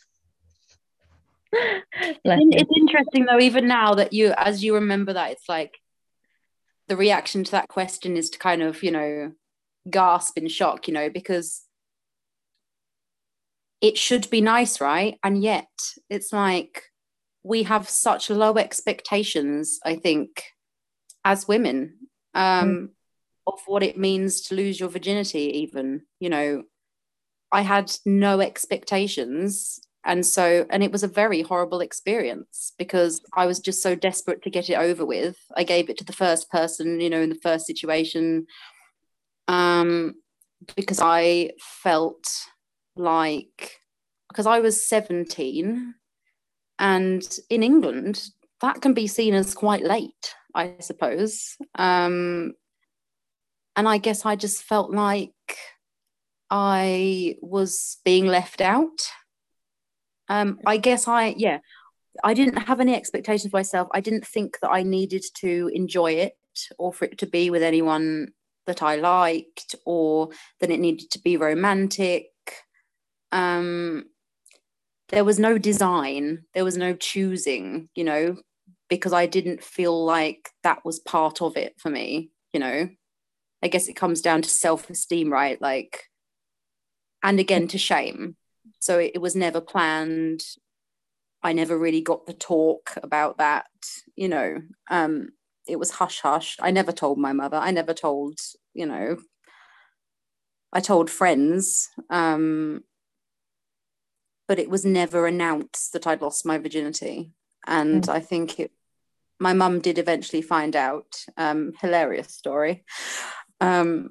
it's 1.53 2.71
interesting 2.77 3.25
though, 3.25 3.41
even 3.41 3.67
now 3.67 3.95
that 3.95 4.13
you, 4.13 4.33
as 4.37 4.63
you 4.63 4.75
remember 4.75 5.13
that, 5.13 5.33
it's 5.33 5.49
like 5.49 5.79
the 6.89 6.97
reaction 6.97 7.45
to 7.45 7.51
that 7.53 7.69
question 7.69 8.17
is 8.17 8.31
to 8.31 8.39
kind 8.39 8.63
of, 8.63 8.83
you 8.83 8.91
know, 8.91 9.33
gasp 9.89 10.39
in 10.39 10.49
shock, 10.49 10.89
you 10.89 10.95
know, 10.95 11.11
because 11.11 11.63
it 13.81 13.99
should 13.99 14.29
be 14.31 14.41
nice, 14.41 14.81
right? 14.81 15.19
And 15.23 15.43
yet 15.43 15.69
it's 16.09 16.33
like 16.33 16.83
we 17.43 17.65
have 17.65 17.89
such 17.89 18.31
low 18.31 18.57
expectations, 18.57 19.79
I 19.85 19.97
think, 19.97 20.43
as 21.25 21.47
women, 21.47 21.95
um, 22.35 22.71
mm. 22.71 22.89
of 23.47 23.61
what 23.67 23.83
it 23.83 23.99
means 23.99 24.43
to 24.43 24.55
lose 24.55 24.81
your 24.81 24.89
virginity, 24.89 25.61
even. 25.61 26.03
You 26.19 26.31
know, 26.31 26.63
I 27.53 27.63
had 27.63 27.93
no 28.05 28.41
expectations. 28.41 29.81
And 30.05 30.25
so, 30.25 30.67
and 30.71 30.85
it 30.85 30.93
was 30.93 31.03
a 31.03 31.09
very 31.09 31.43
horrible 31.43 31.81
experience 31.81 32.73
because 32.79 33.21
I 33.35 33.47
was 33.47 33.59
just 33.59 33.83
so 33.83 33.95
desperate 33.97 34.43
to 34.43 34.51
get 34.51 34.71
it 34.71 34.79
over 34.79 35.05
with. 35.05 35.37
I 35.57 35.65
gave 35.65 35.91
it 35.91 35.99
to 35.99 36.05
the 36.05 36.13
first 36.13 36.51
person, 36.51 37.01
you 37.01 37.11
know, 37.11 37.21
in 37.21 37.29
the 37.29 37.41
first 37.43 37.67
situation 37.67 38.47
um, 39.49 40.15
because 40.77 41.01
I 41.03 41.51
felt 41.61 42.27
like 42.97 43.79
because 44.29 44.47
I 44.47 44.61
was 44.61 44.87
17 44.89 45.95
and 46.79 47.39
in 47.49 47.63
England 47.63 48.31
that 48.61 48.81
can 48.81 48.95
be 48.95 49.07
seen 49.07 49.35
as 49.35 49.55
quite 49.55 49.83
late, 49.83 50.35
I 50.55 50.77
suppose. 50.81 51.57
Um, 51.75 52.55
and 53.75 53.89
I 53.89 53.99
guess 53.99 54.25
I 54.25 54.37
just 54.37 54.63
felt 54.63 54.91
like 54.91 55.33
I 56.51 57.37
was 57.43 57.99
being 58.05 58.27
left 58.27 58.61
out. 58.61 59.11
Um, 60.29 60.59
I 60.67 60.79
guess 60.79 61.07
I, 61.07 61.35
yeah, 61.37 61.59
I 62.25 62.35
didn't 62.35 62.57
have 62.57 62.81
any 62.81 62.95
expectations 62.95 63.51
for 63.51 63.59
myself. 63.59 63.89
I 63.93 64.01
didn't 64.01 64.27
think 64.27 64.59
that 64.63 64.71
I 64.71 64.83
needed 64.83 65.25
to 65.41 65.71
enjoy 65.75 66.13
it 66.13 66.35
or 66.79 66.93
for 66.93 67.05
it 67.05 67.19
to 67.19 67.27
be 67.27 67.51
with 67.51 67.63
anyone 67.63 68.33
that 68.67 68.83
I 68.83 68.97
liked 68.97 69.75
or 69.85 70.31
that 70.61 70.71
it 70.71 70.81
needed 70.81 71.11
to 71.13 71.21
be 71.21 71.37
romantic. 71.37 72.27
Um, 73.33 74.07
there 75.09 75.25
was 75.25 75.39
no 75.39 75.59
design, 75.59 76.45
there 76.55 76.65
was 76.65 76.77
no 76.77 76.95
choosing, 76.95 77.89
you 77.95 78.05
know, 78.05 78.37
because 78.89 79.13
I 79.13 79.27
didn't 79.27 79.63
feel 79.63 80.05
like 80.05 80.51
that 80.63 80.85
was 80.85 80.99
part 80.99 81.41
of 81.41 81.57
it 81.57 81.75
for 81.79 81.91
me, 81.91 82.31
you 82.53 82.61
know. 82.61 82.89
I 83.63 83.69
guess 83.69 83.89
it 83.89 83.97
comes 83.97 84.21
down 84.21 84.43
to 84.43 84.49
self 84.49 84.91
esteem, 84.91 85.33
right? 85.33 85.61
Like, 85.61 86.05
and 87.23 87.41
again 87.41 87.69
to 87.69 87.79
shame. 87.79 88.37
So 88.81 88.99
it, 88.99 89.13
it 89.15 89.19
was 89.19 89.35
never 89.35 89.61
planned. 89.61 90.45
I 91.43 91.53
never 91.53 91.79
really 91.79 92.01
got 92.01 92.27
the 92.27 92.33
talk 92.33 92.93
about 93.03 93.39
that, 93.39 93.67
you 94.17 94.29
know. 94.29 94.63
Um, 94.91 95.31
it 95.67 95.79
was 95.79 95.91
hush 95.91 96.21
hush. 96.21 96.57
I 96.61 96.71
never 96.71 96.93
told 96.93 97.19
my 97.19 97.33
mother. 97.33 97.57
I 97.57 97.71
never 97.71 97.95
told, 97.95 98.39
you 98.75 98.87
know, 98.87 99.17
I 100.73 100.81
told 100.81 101.11
friends, 101.11 101.89
um, 102.11 102.83
but 104.49 104.59
it 104.59 104.71
was 104.71 104.85
never 104.85 105.27
announced 105.27 105.93
that 105.93 106.07
I'd 106.07 106.23
lost 106.23 106.47
my 106.47 106.59
virginity. 106.59 107.33
And 107.67 108.03
mm. 108.03 108.09
I 108.09 108.21
think 108.21 108.61
it, 108.61 108.73
my 109.41 109.53
mum 109.53 109.81
did 109.81 109.99
eventually 109.99 110.43
find 110.43 110.77
out. 110.77 111.25
Um, 111.37 111.73
hilarious 111.81 112.33
story. 112.33 112.85
Um, 113.61 114.11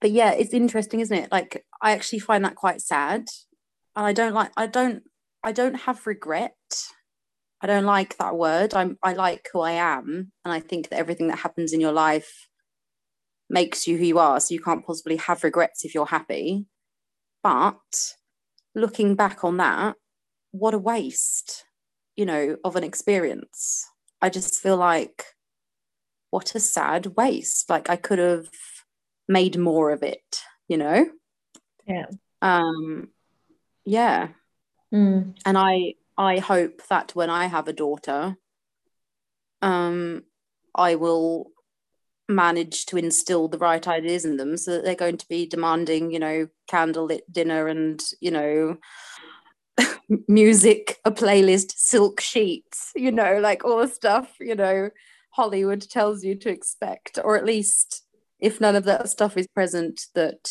but 0.00 0.10
yeah, 0.10 0.32
it's 0.32 0.54
interesting, 0.54 1.00
isn't 1.00 1.16
it? 1.16 1.32
Like 1.32 1.64
I 1.80 1.92
actually 1.92 2.18
find 2.20 2.44
that 2.44 2.54
quite 2.54 2.80
sad, 2.80 3.28
and 3.94 4.06
I 4.06 4.12
don't 4.12 4.34
like. 4.34 4.52
I 4.56 4.66
don't. 4.66 5.02
I 5.42 5.52
don't 5.52 5.74
have 5.74 6.06
regret 6.06 6.54
I 7.60 7.66
don't 7.66 7.84
like 7.84 8.18
that 8.18 8.36
word. 8.36 8.74
I'm 8.74 8.98
I 9.02 9.14
like 9.14 9.48
who 9.52 9.60
I 9.60 9.72
am, 9.72 10.32
and 10.44 10.52
I 10.52 10.60
think 10.60 10.88
that 10.88 10.98
everything 10.98 11.28
that 11.28 11.38
happens 11.38 11.72
in 11.72 11.80
your 11.80 11.92
life 11.92 12.48
makes 13.48 13.86
you 13.86 13.96
who 13.96 14.04
you 14.04 14.18
are. 14.18 14.40
So 14.40 14.54
you 14.54 14.60
can't 14.60 14.86
possibly 14.86 15.16
have 15.16 15.44
regrets 15.44 15.84
if 15.84 15.94
you're 15.94 16.06
happy. 16.06 16.66
But 17.42 18.14
looking 18.74 19.14
back 19.14 19.44
on 19.44 19.56
that, 19.58 19.96
what 20.50 20.74
a 20.74 20.78
waste, 20.78 21.64
you 22.16 22.26
know, 22.26 22.56
of 22.64 22.76
an 22.76 22.84
experience. 22.84 23.86
I 24.20 24.30
just 24.30 24.60
feel 24.60 24.76
like 24.76 25.24
what 26.30 26.54
a 26.54 26.60
sad 26.60 27.06
waste. 27.16 27.70
Like 27.70 27.88
I 27.88 27.96
could 27.96 28.18
have 28.18 28.48
made 29.28 29.58
more 29.58 29.90
of 29.90 30.02
it, 30.02 30.40
you 30.68 30.76
know? 30.76 31.06
Yeah. 31.86 32.06
Um 32.42 33.08
yeah. 33.84 34.28
Mm. 34.92 35.36
And 35.44 35.58
I 35.58 35.94
I 36.18 36.38
hope 36.38 36.82
that 36.88 37.14
when 37.14 37.30
I 37.30 37.46
have 37.46 37.68
a 37.68 37.72
daughter, 37.72 38.36
um, 39.62 40.22
I 40.74 40.94
will 40.94 41.50
manage 42.28 42.86
to 42.86 42.96
instill 42.96 43.48
the 43.48 43.58
right 43.58 43.86
ideas 43.86 44.24
in 44.24 44.36
them 44.36 44.56
so 44.56 44.72
that 44.72 44.84
they're 44.84 44.94
going 44.94 45.18
to 45.18 45.28
be 45.28 45.46
demanding, 45.46 46.10
you 46.10 46.18
know, 46.18 46.48
candlelit 46.70 47.20
dinner 47.30 47.68
and, 47.68 48.02
you 48.20 48.30
know, 48.30 48.76
music, 50.28 50.98
a 51.04 51.10
playlist, 51.10 51.72
silk 51.76 52.20
sheets, 52.20 52.92
you 52.96 53.12
know, 53.12 53.38
like 53.38 53.64
all 53.64 53.78
the 53.78 53.88
stuff, 53.88 54.34
you 54.40 54.54
know, 54.54 54.90
Hollywood 55.30 55.82
tells 55.82 56.24
you 56.24 56.34
to 56.36 56.48
expect, 56.48 57.18
or 57.22 57.36
at 57.36 57.44
least 57.44 58.02
if 58.40 58.60
none 58.60 58.76
of 58.76 58.84
that 58.84 59.08
stuff 59.08 59.36
is 59.36 59.46
present, 59.46 60.06
that, 60.14 60.50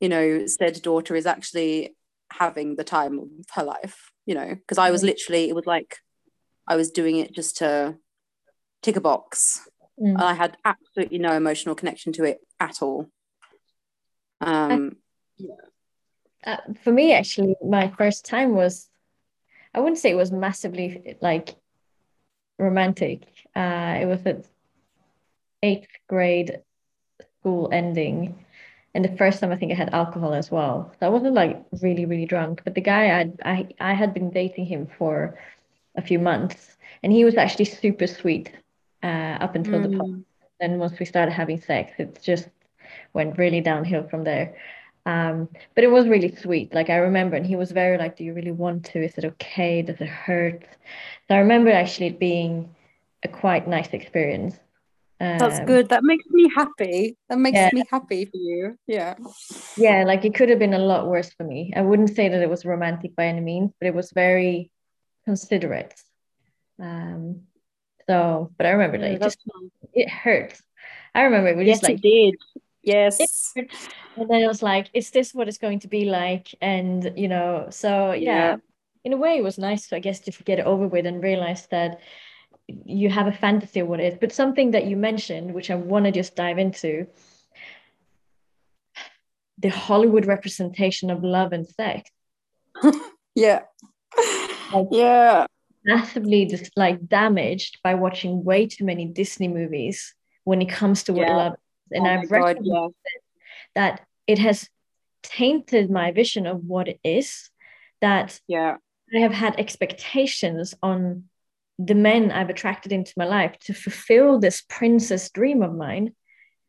you 0.00 0.08
know, 0.08 0.46
said 0.46 0.80
daughter 0.82 1.16
is 1.16 1.26
actually 1.26 1.96
having 2.30 2.76
the 2.76 2.84
time 2.84 3.18
of 3.18 3.28
her 3.54 3.64
life 3.64 4.12
you 4.28 4.34
know, 4.34 4.54
because 4.54 4.76
I 4.76 4.90
was 4.90 5.02
literally, 5.02 5.48
it 5.48 5.54
was 5.54 5.64
like 5.64 5.96
I 6.66 6.76
was 6.76 6.90
doing 6.90 7.16
it 7.16 7.32
just 7.32 7.56
to 7.56 7.96
tick 8.82 8.96
a 8.96 9.00
box. 9.00 9.66
Mm. 9.98 10.10
And 10.10 10.22
I 10.22 10.34
had 10.34 10.58
absolutely 10.66 11.16
no 11.16 11.32
emotional 11.32 11.74
connection 11.74 12.12
to 12.12 12.24
it 12.24 12.38
at 12.60 12.82
all. 12.82 13.08
Um, 14.42 14.96
yeah. 15.38 15.54
Uh, 16.44 16.58
for 16.84 16.92
me, 16.92 17.14
actually, 17.14 17.54
my 17.66 17.88
first 17.96 18.26
time 18.26 18.54
was, 18.54 18.90
I 19.72 19.80
wouldn't 19.80 19.98
say 19.98 20.10
it 20.10 20.14
was 20.14 20.30
massively 20.30 21.16
like 21.22 21.56
romantic. 22.58 23.22
Uh, 23.56 23.96
it 24.02 24.04
was 24.04 24.20
at 24.26 24.44
eighth 25.62 25.88
grade 26.06 26.60
school 27.40 27.70
ending. 27.72 28.44
And 28.94 29.04
the 29.04 29.16
first 29.16 29.40
time 29.40 29.52
I 29.52 29.56
think 29.56 29.72
I 29.72 29.74
had 29.74 29.94
alcohol 29.94 30.34
as 30.34 30.50
well. 30.50 30.92
So 30.98 31.06
I 31.06 31.10
wasn't 31.10 31.34
like 31.34 31.64
really 31.82 32.04
really 32.04 32.26
drunk, 32.26 32.62
but 32.64 32.74
the 32.74 32.80
guy 32.80 33.20
I 33.20 33.32
I 33.44 33.68
I 33.80 33.94
had 33.94 34.14
been 34.14 34.30
dating 34.30 34.66
him 34.66 34.88
for 34.98 35.38
a 35.96 36.02
few 36.02 36.18
months, 36.18 36.76
and 37.02 37.12
he 37.12 37.24
was 37.24 37.36
actually 37.36 37.66
super 37.66 38.06
sweet 38.06 38.52
uh, 39.02 39.36
up 39.40 39.54
until 39.54 39.80
mm. 39.80 39.90
the 39.90 39.98
point. 39.98 40.26
Then 40.60 40.78
once 40.78 40.98
we 40.98 41.06
started 41.06 41.32
having 41.32 41.60
sex, 41.60 41.92
it 41.98 42.20
just 42.22 42.48
went 43.12 43.38
really 43.38 43.60
downhill 43.60 44.08
from 44.08 44.24
there. 44.24 44.56
Um, 45.06 45.48
but 45.74 45.84
it 45.84 45.90
was 45.90 46.06
really 46.06 46.34
sweet. 46.34 46.74
Like 46.74 46.90
I 46.90 46.96
remember, 46.96 47.36
and 47.36 47.46
he 47.46 47.56
was 47.56 47.70
very 47.72 47.98
like, 47.98 48.16
"Do 48.16 48.24
you 48.24 48.34
really 48.34 48.52
want 48.52 48.84
to? 48.86 49.04
Is 49.04 49.16
it 49.16 49.24
okay? 49.24 49.82
Does 49.82 50.00
it 50.00 50.08
hurt?" 50.08 50.64
So 51.28 51.34
I 51.34 51.38
remember 51.38 51.70
actually 51.70 52.08
it 52.08 52.18
being 52.18 52.74
a 53.22 53.28
quite 53.28 53.66
nice 53.68 53.90
experience. 53.92 54.58
Um, 55.20 55.38
That's 55.38 55.60
good. 55.66 55.88
That 55.88 56.04
makes 56.04 56.24
me 56.30 56.48
happy. 56.54 57.16
That 57.28 57.38
makes 57.38 57.56
yeah. 57.56 57.70
me 57.72 57.82
happy 57.90 58.24
for 58.26 58.36
you. 58.36 58.78
Yeah. 58.86 59.16
Yeah, 59.76 60.04
like 60.04 60.24
it 60.24 60.34
could 60.34 60.48
have 60.48 60.60
been 60.60 60.74
a 60.74 60.78
lot 60.78 61.08
worse 61.08 61.32
for 61.32 61.42
me. 61.42 61.72
I 61.74 61.82
wouldn't 61.82 62.14
say 62.14 62.28
that 62.28 62.40
it 62.40 62.48
was 62.48 62.64
romantic 62.64 63.16
by 63.16 63.26
any 63.26 63.40
means, 63.40 63.72
but 63.80 63.88
it 63.88 63.94
was 63.94 64.12
very 64.12 64.70
considerate. 65.24 66.00
Um, 66.80 67.42
so, 68.08 68.52
but 68.56 68.66
I 68.66 68.70
remember 68.70 68.98
that 68.98 69.10
it 69.10 69.22
just 69.22 69.38
it 69.92 70.08
hurts. 70.08 70.62
I 71.14 71.22
remember 71.22 71.50
it 71.50 71.56
was 71.56 71.66
yes, 71.66 71.80
just 71.80 71.90
like 71.90 71.98
it 71.98 72.02
did. 72.02 72.34
Yes. 72.82 73.52
And 73.56 74.30
then 74.30 74.40
it 74.40 74.46
was 74.46 74.62
like, 74.62 74.88
is 74.94 75.10
this 75.10 75.34
what 75.34 75.48
it's 75.48 75.58
going 75.58 75.80
to 75.80 75.88
be 75.88 76.04
like? 76.04 76.54
And 76.60 77.12
you 77.16 77.28
know, 77.28 77.66
so 77.70 78.12
yeah, 78.12 78.50
yeah. 78.52 78.56
in 79.04 79.12
a 79.12 79.16
way 79.16 79.36
it 79.36 79.42
was 79.42 79.58
nice, 79.58 79.92
I 79.92 79.98
guess, 79.98 80.20
to 80.20 80.30
get 80.44 80.60
it 80.60 80.64
over 80.64 80.86
with 80.86 81.06
and 81.06 81.22
realize 81.22 81.66
that 81.66 82.00
you 82.68 83.08
have 83.08 83.26
a 83.26 83.32
fantasy 83.32 83.80
of 83.80 83.88
what 83.88 84.00
it 84.00 84.12
is. 84.12 84.18
But 84.20 84.32
something 84.32 84.72
that 84.72 84.86
you 84.86 84.96
mentioned, 84.96 85.54
which 85.54 85.70
I 85.70 85.74
want 85.74 86.04
to 86.04 86.12
just 86.12 86.36
dive 86.36 86.58
into, 86.58 87.06
the 89.58 89.70
Hollywood 89.70 90.26
representation 90.26 91.10
of 91.10 91.24
love 91.24 91.52
and 91.52 91.66
sex. 91.66 92.10
yeah. 93.34 93.62
Like, 94.72 94.86
yeah. 94.90 95.46
Massively 95.84 96.44
just 96.46 96.70
like 96.76 97.08
damaged 97.08 97.78
by 97.82 97.94
watching 97.94 98.44
way 98.44 98.66
too 98.66 98.84
many 98.84 99.06
Disney 99.06 99.48
movies 99.48 100.14
when 100.44 100.60
it 100.60 100.68
comes 100.68 101.04
to 101.04 101.12
what 101.12 101.26
yeah. 101.26 101.36
love 101.36 101.52
is. 101.52 101.58
And 101.98 102.06
oh 102.06 102.10
I've 102.10 102.30
read 102.30 102.58
yeah. 102.62 102.88
that 103.74 104.02
it 104.26 104.38
has 104.38 104.68
tainted 105.22 105.90
my 105.90 106.12
vision 106.12 106.46
of 106.46 106.64
what 106.64 106.88
it 106.88 107.00
is. 107.02 107.50
That 108.00 108.38
yeah. 108.46 108.76
I 109.14 109.20
have 109.20 109.32
had 109.32 109.58
expectations 109.58 110.74
on 110.82 111.24
the 111.78 111.94
men 111.94 112.32
I've 112.32 112.50
attracted 112.50 112.92
into 112.92 113.12
my 113.16 113.24
life 113.24 113.58
to 113.60 113.74
fulfill 113.74 114.38
this 114.38 114.62
princess 114.68 115.30
dream 115.30 115.62
of 115.62 115.74
mine. 115.74 116.14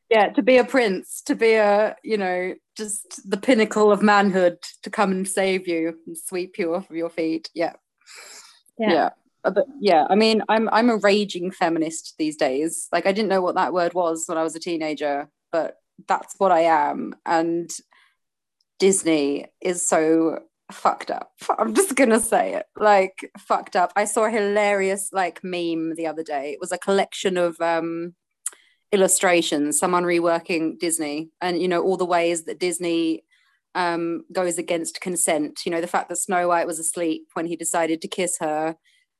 Yeah, 0.09 0.29
to 0.29 0.41
be 0.41 0.57
a 0.57 0.63
prince, 0.63 1.21
to 1.23 1.35
be 1.35 1.53
a, 1.53 1.95
you 2.03 2.17
know, 2.17 2.55
just 2.75 3.29
the 3.29 3.37
pinnacle 3.37 3.91
of 3.91 4.01
manhood 4.01 4.57
to 4.83 4.89
come 4.89 5.11
and 5.11 5.27
save 5.27 5.67
you 5.67 5.99
and 6.07 6.17
sweep 6.17 6.57
you 6.57 6.73
off 6.73 6.89
of 6.89 6.95
your 6.95 7.09
feet. 7.09 7.49
Yeah. 7.53 7.73
Yeah. 8.79 8.91
yeah. 8.91 9.09
Uh, 9.43 9.51
but 9.51 9.65
yeah, 9.79 10.05
I 10.09 10.15
mean, 10.15 10.41
I'm 10.49 10.67
I'm 10.69 10.89
a 10.89 10.97
raging 10.97 11.51
feminist 11.51 12.15
these 12.17 12.35
days. 12.35 12.87
Like 12.91 13.05
I 13.05 13.11
didn't 13.11 13.29
know 13.29 13.41
what 13.41 13.55
that 13.55 13.73
word 13.73 13.93
was 13.93 14.25
when 14.27 14.37
I 14.37 14.43
was 14.43 14.55
a 14.55 14.59
teenager, 14.59 15.29
but 15.51 15.77
that's 16.07 16.35
what 16.37 16.51
I 16.51 16.61
am. 16.61 17.15
And 17.25 17.69
Disney 18.79 19.45
is 19.61 19.87
so 19.87 20.39
fucked 20.71 21.11
up. 21.11 21.31
I'm 21.57 21.73
just 21.73 21.95
gonna 21.95 22.19
say 22.19 22.53
it. 22.53 22.65
Like 22.77 23.31
fucked 23.37 23.75
up. 23.75 23.91
I 23.95 24.05
saw 24.05 24.25
a 24.25 24.31
hilarious 24.31 25.09
like 25.11 25.43
meme 25.43 25.95
the 25.95 26.07
other 26.07 26.23
day. 26.23 26.51
It 26.51 26.59
was 26.59 26.71
a 26.71 26.77
collection 26.77 27.37
of 27.37 27.59
um 27.61 28.15
illustrations, 28.91 29.77
someone 29.77 30.03
reworking 30.03 30.79
Disney, 30.79 31.29
and 31.41 31.61
you 31.61 31.67
know, 31.67 31.81
all 31.81 31.97
the 31.97 32.05
ways 32.05 32.45
that 32.45 32.59
Disney 32.59 33.23
um 33.75 34.23
goes 34.31 34.57
against 34.57 35.01
consent. 35.01 35.61
You 35.65 35.71
know, 35.71 35.81
the 35.81 35.87
fact 35.87 36.09
that 36.09 36.17
Snow 36.17 36.47
White 36.47 36.67
was 36.67 36.79
asleep 36.79 37.27
when 37.33 37.45
he 37.45 37.55
decided 37.55 38.01
to 38.01 38.07
kiss 38.07 38.37
her, 38.39 38.75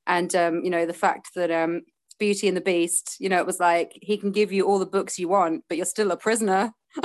and 0.08 0.34
um, 0.36 0.64
you 0.64 0.70
know, 0.70 0.86
the 0.86 0.94
fact 0.94 1.30
that 1.36 1.52
um 1.52 1.82
Beauty 2.20 2.48
and 2.48 2.58
the 2.58 2.62
Beast, 2.62 3.16
you 3.20 3.30
know, 3.30 3.38
it 3.38 3.46
was 3.46 3.60
like 3.60 3.98
he 4.02 4.18
can 4.18 4.32
give 4.32 4.52
you 4.52 4.68
all 4.68 4.80
the 4.80 4.86
books 4.86 5.18
you 5.18 5.30
want, 5.30 5.64
but 5.70 5.78
you're 5.78 5.86
still 5.86 6.12
a 6.12 6.18
prisoner. 6.18 6.74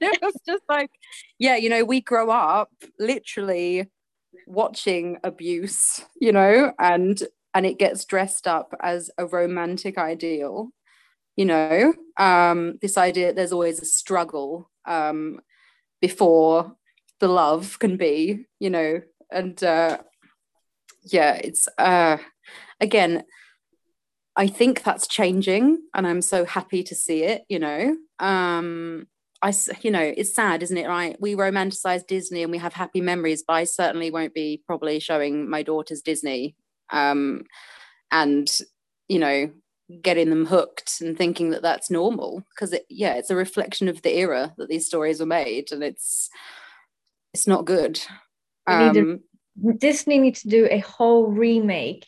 it 0.00 0.18
was 0.22 0.34
just 0.46 0.62
like, 0.68 0.90
yeah, 1.38 1.56
you 1.56 1.68
know, 1.68 1.84
we 1.84 2.00
grow 2.00 2.30
up 2.30 2.70
literally 2.98 3.88
watching 4.46 5.18
abuse, 5.24 6.04
you 6.20 6.32
know, 6.32 6.72
and 6.78 7.22
and 7.54 7.66
it 7.66 7.78
gets 7.78 8.04
dressed 8.04 8.46
up 8.46 8.74
as 8.80 9.10
a 9.18 9.26
romantic 9.26 9.98
ideal, 9.98 10.70
you 11.36 11.44
know. 11.44 11.92
Um, 12.18 12.78
this 12.80 12.98
idea 12.98 13.32
there's 13.32 13.52
always 13.52 13.80
a 13.80 13.86
struggle 13.86 14.70
um 14.86 15.40
before 16.00 16.74
the 17.20 17.28
love 17.28 17.78
can 17.78 17.96
be, 17.96 18.46
you 18.58 18.70
know, 18.70 19.00
and 19.30 19.62
uh 19.62 19.98
yeah, 21.04 21.34
it's 21.34 21.68
uh 21.78 22.18
again 22.80 23.24
I 24.36 24.46
think 24.46 24.82
that's 24.82 25.06
changing 25.06 25.78
and 25.94 26.06
I'm 26.06 26.22
so 26.22 26.44
happy 26.44 26.82
to 26.84 26.94
see 26.94 27.22
it, 27.24 27.44
you 27.48 27.58
know. 27.58 27.96
Um 28.18 29.06
I 29.42 29.52
you 29.80 29.90
know, 29.90 30.12
it's 30.16 30.34
sad, 30.34 30.62
isn't 30.62 30.76
it, 30.76 30.86
right? 30.86 31.16
We 31.20 31.34
romanticize 31.34 32.06
Disney 32.06 32.42
and 32.42 32.52
we 32.52 32.58
have 32.58 32.72
happy 32.72 33.00
memories, 33.00 33.42
but 33.46 33.54
I 33.54 33.64
certainly 33.64 34.10
won't 34.10 34.34
be 34.34 34.62
probably 34.66 35.00
showing 35.00 35.50
my 35.50 35.62
daughters 35.62 36.02
Disney 36.02 36.56
um 36.90 37.44
and 38.10 38.50
you 39.08 39.18
know, 39.18 39.50
getting 40.00 40.30
them 40.30 40.46
hooked 40.46 41.00
and 41.00 41.18
thinking 41.18 41.50
that 41.50 41.62
that's 41.62 41.90
normal 41.90 42.42
because 42.54 42.72
it 42.72 42.86
yeah, 42.88 43.14
it's 43.14 43.30
a 43.30 43.36
reflection 43.36 43.88
of 43.88 44.02
the 44.02 44.16
era 44.16 44.54
that 44.56 44.68
these 44.68 44.86
stories 44.86 45.20
were 45.20 45.26
made 45.26 45.72
and 45.72 45.82
it's 45.82 46.30
it's 47.34 47.46
not 47.46 47.64
good. 47.64 48.00
Um, 48.66 49.20
Disney 49.78 50.18
needs 50.18 50.42
to 50.42 50.48
do 50.48 50.68
a 50.70 50.78
whole 50.78 51.26
remake 51.26 52.06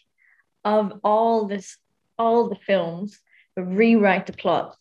of 0.64 1.00
all 1.02 1.46
this 1.46 1.76
all 2.18 2.48
the 2.48 2.56
films, 2.56 3.18
but 3.56 3.62
rewrite 3.64 4.26
the 4.26 4.32
plot. 4.32 4.76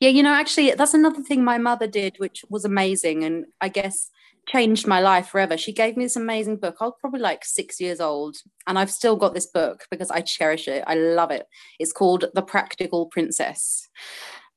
Yeah, 0.00 0.10
you 0.10 0.22
know, 0.22 0.34
actually, 0.34 0.72
that's 0.72 0.94
another 0.94 1.22
thing 1.22 1.42
my 1.42 1.58
mother 1.58 1.86
did, 1.86 2.16
which 2.18 2.44
was 2.50 2.64
amazing, 2.64 3.24
and 3.24 3.46
I 3.60 3.68
guess 3.68 4.10
changed 4.46 4.86
my 4.86 5.00
life 5.00 5.28
forever. 5.28 5.56
She 5.56 5.72
gave 5.72 5.96
me 5.96 6.04
this 6.04 6.16
amazing 6.16 6.58
book. 6.58 6.76
I 6.80 6.84
was 6.84 6.94
probably 7.00 7.20
like 7.20 7.44
six 7.44 7.80
years 7.80 8.00
old, 8.00 8.36
and 8.66 8.78
I've 8.78 8.90
still 8.90 9.16
got 9.16 9.34
this 9.34 9.46
book 9.46 9.86
because 9.90 10.10
I 10.10 10.20
cherish 10.20 10.68
it. 10.68 10.84
I 10.86 10.94
love 10.94 11.30
it. 11.30 11.46
It's 11.78 11.92
called 11.92 12.26
The 12.34 12.42
Practical 12.42 13.06
Princess. 13.06 13.88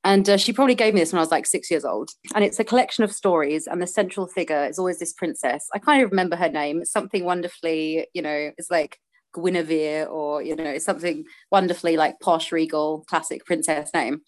And 0.02 0.28
uh, 0.30 0.38
she 0.38 0.52
probably 0.52 0.74
gave 0.74 0.94
me 0.94 1.00
this 1.00 1.12
when 1.12 1.18
I 1.18 1.22
was 1.22 1.30
like 1.30 1.46
six 1.46 1.70
years 1.70 1.84
old. 1.84 2.10
And 2.34 2.42
it's 2.42 2.58
a 2.60 2.64
collection 2.64 3.04
of 3.04 3.12
stories, 3.12 3.66
and 3.66 3.80
the 3.80 3.86
central 3.86 4.26
figure 4.26 4.66
is 4.66 4.78
always 4.78 4.98
this 4.98 5.12
princess. 5.12 5.68
I 5.74 5.78
can't 5.78 6.10
remember 6.10 6.36
her 6.36 6.48
name. 6.50 6.82
It's 6.82 6.92
something 6.92 7.24
wonderfully, 7.24 8.06
you 8.14 8.22
know, 8.22 8.50
it's 8.56 8.70
like 8.70 8.98
Guinevere 9.34 10.06
or 10.06 10.42
you 10.42 10.56
know 10.56 10.64
it's 10.70 10.84
something 10.84 11.24
wonderfully 11.50 11.96
like 11.96 12.18
posh 12.20 12.52
regal 12.52 13.04
classic 13.08 13.44
princess 13.44 13.90
name. 13.94 14.22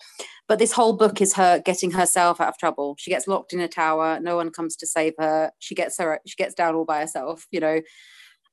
But 0.48 0.59
this 0.59 0.72
whole 0.72 0.92
book 0.92 1.20
is 1.20 1.34
her 1.34 1.61
getting 1.61 1.90
herself 1.90 2.40
out 2.40 2.48
of 2.48 2.59
trouble. 2.59 2.96
She 2.98 3.11
gets 3.11 3.26
locked 3.26 3.53
in 3.53 3.61
a 3.61 3.68
tower. 3.68 4.20
No 4.20 4.36
one 4.36 4.50
comes 4.50 4.76
to 4.76 4.86
save 4.86 5.14
her. 5.18 5.50
She 5.59 5.74
gets 5.74 5.98
her 5.98 6.20
she 6.26 6.36
gets 6.36 6.55
down 6.55 6.74
all 6.74 6.84
by 6.84 7.00
herself 7.00 7.46
you 7.50 7.61
know. 7.61 7.80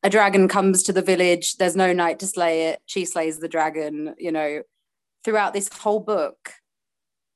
A 0.02 0.10
dragon 0.10 0.48
comes 0.48 0.82
to 0.84 0.94
the 0.94 1.02
village. 1.02 1.58
There's 1.58 1.76
no 1.76 1.92
knight 1.92 2.20
to 2.20 2.28
slay 2.28 2.70
it. 2.70 2.80
She 2.86 3.06
slays 3.06 3.40
the 3.40 3.50
dragon 3.50 4.16
you 4.18 4.32
know. 4.32 4.64
Throughout 5.24 5.54
this 5.54 5.70
whole 5.70 6.00
book 6.00 6.54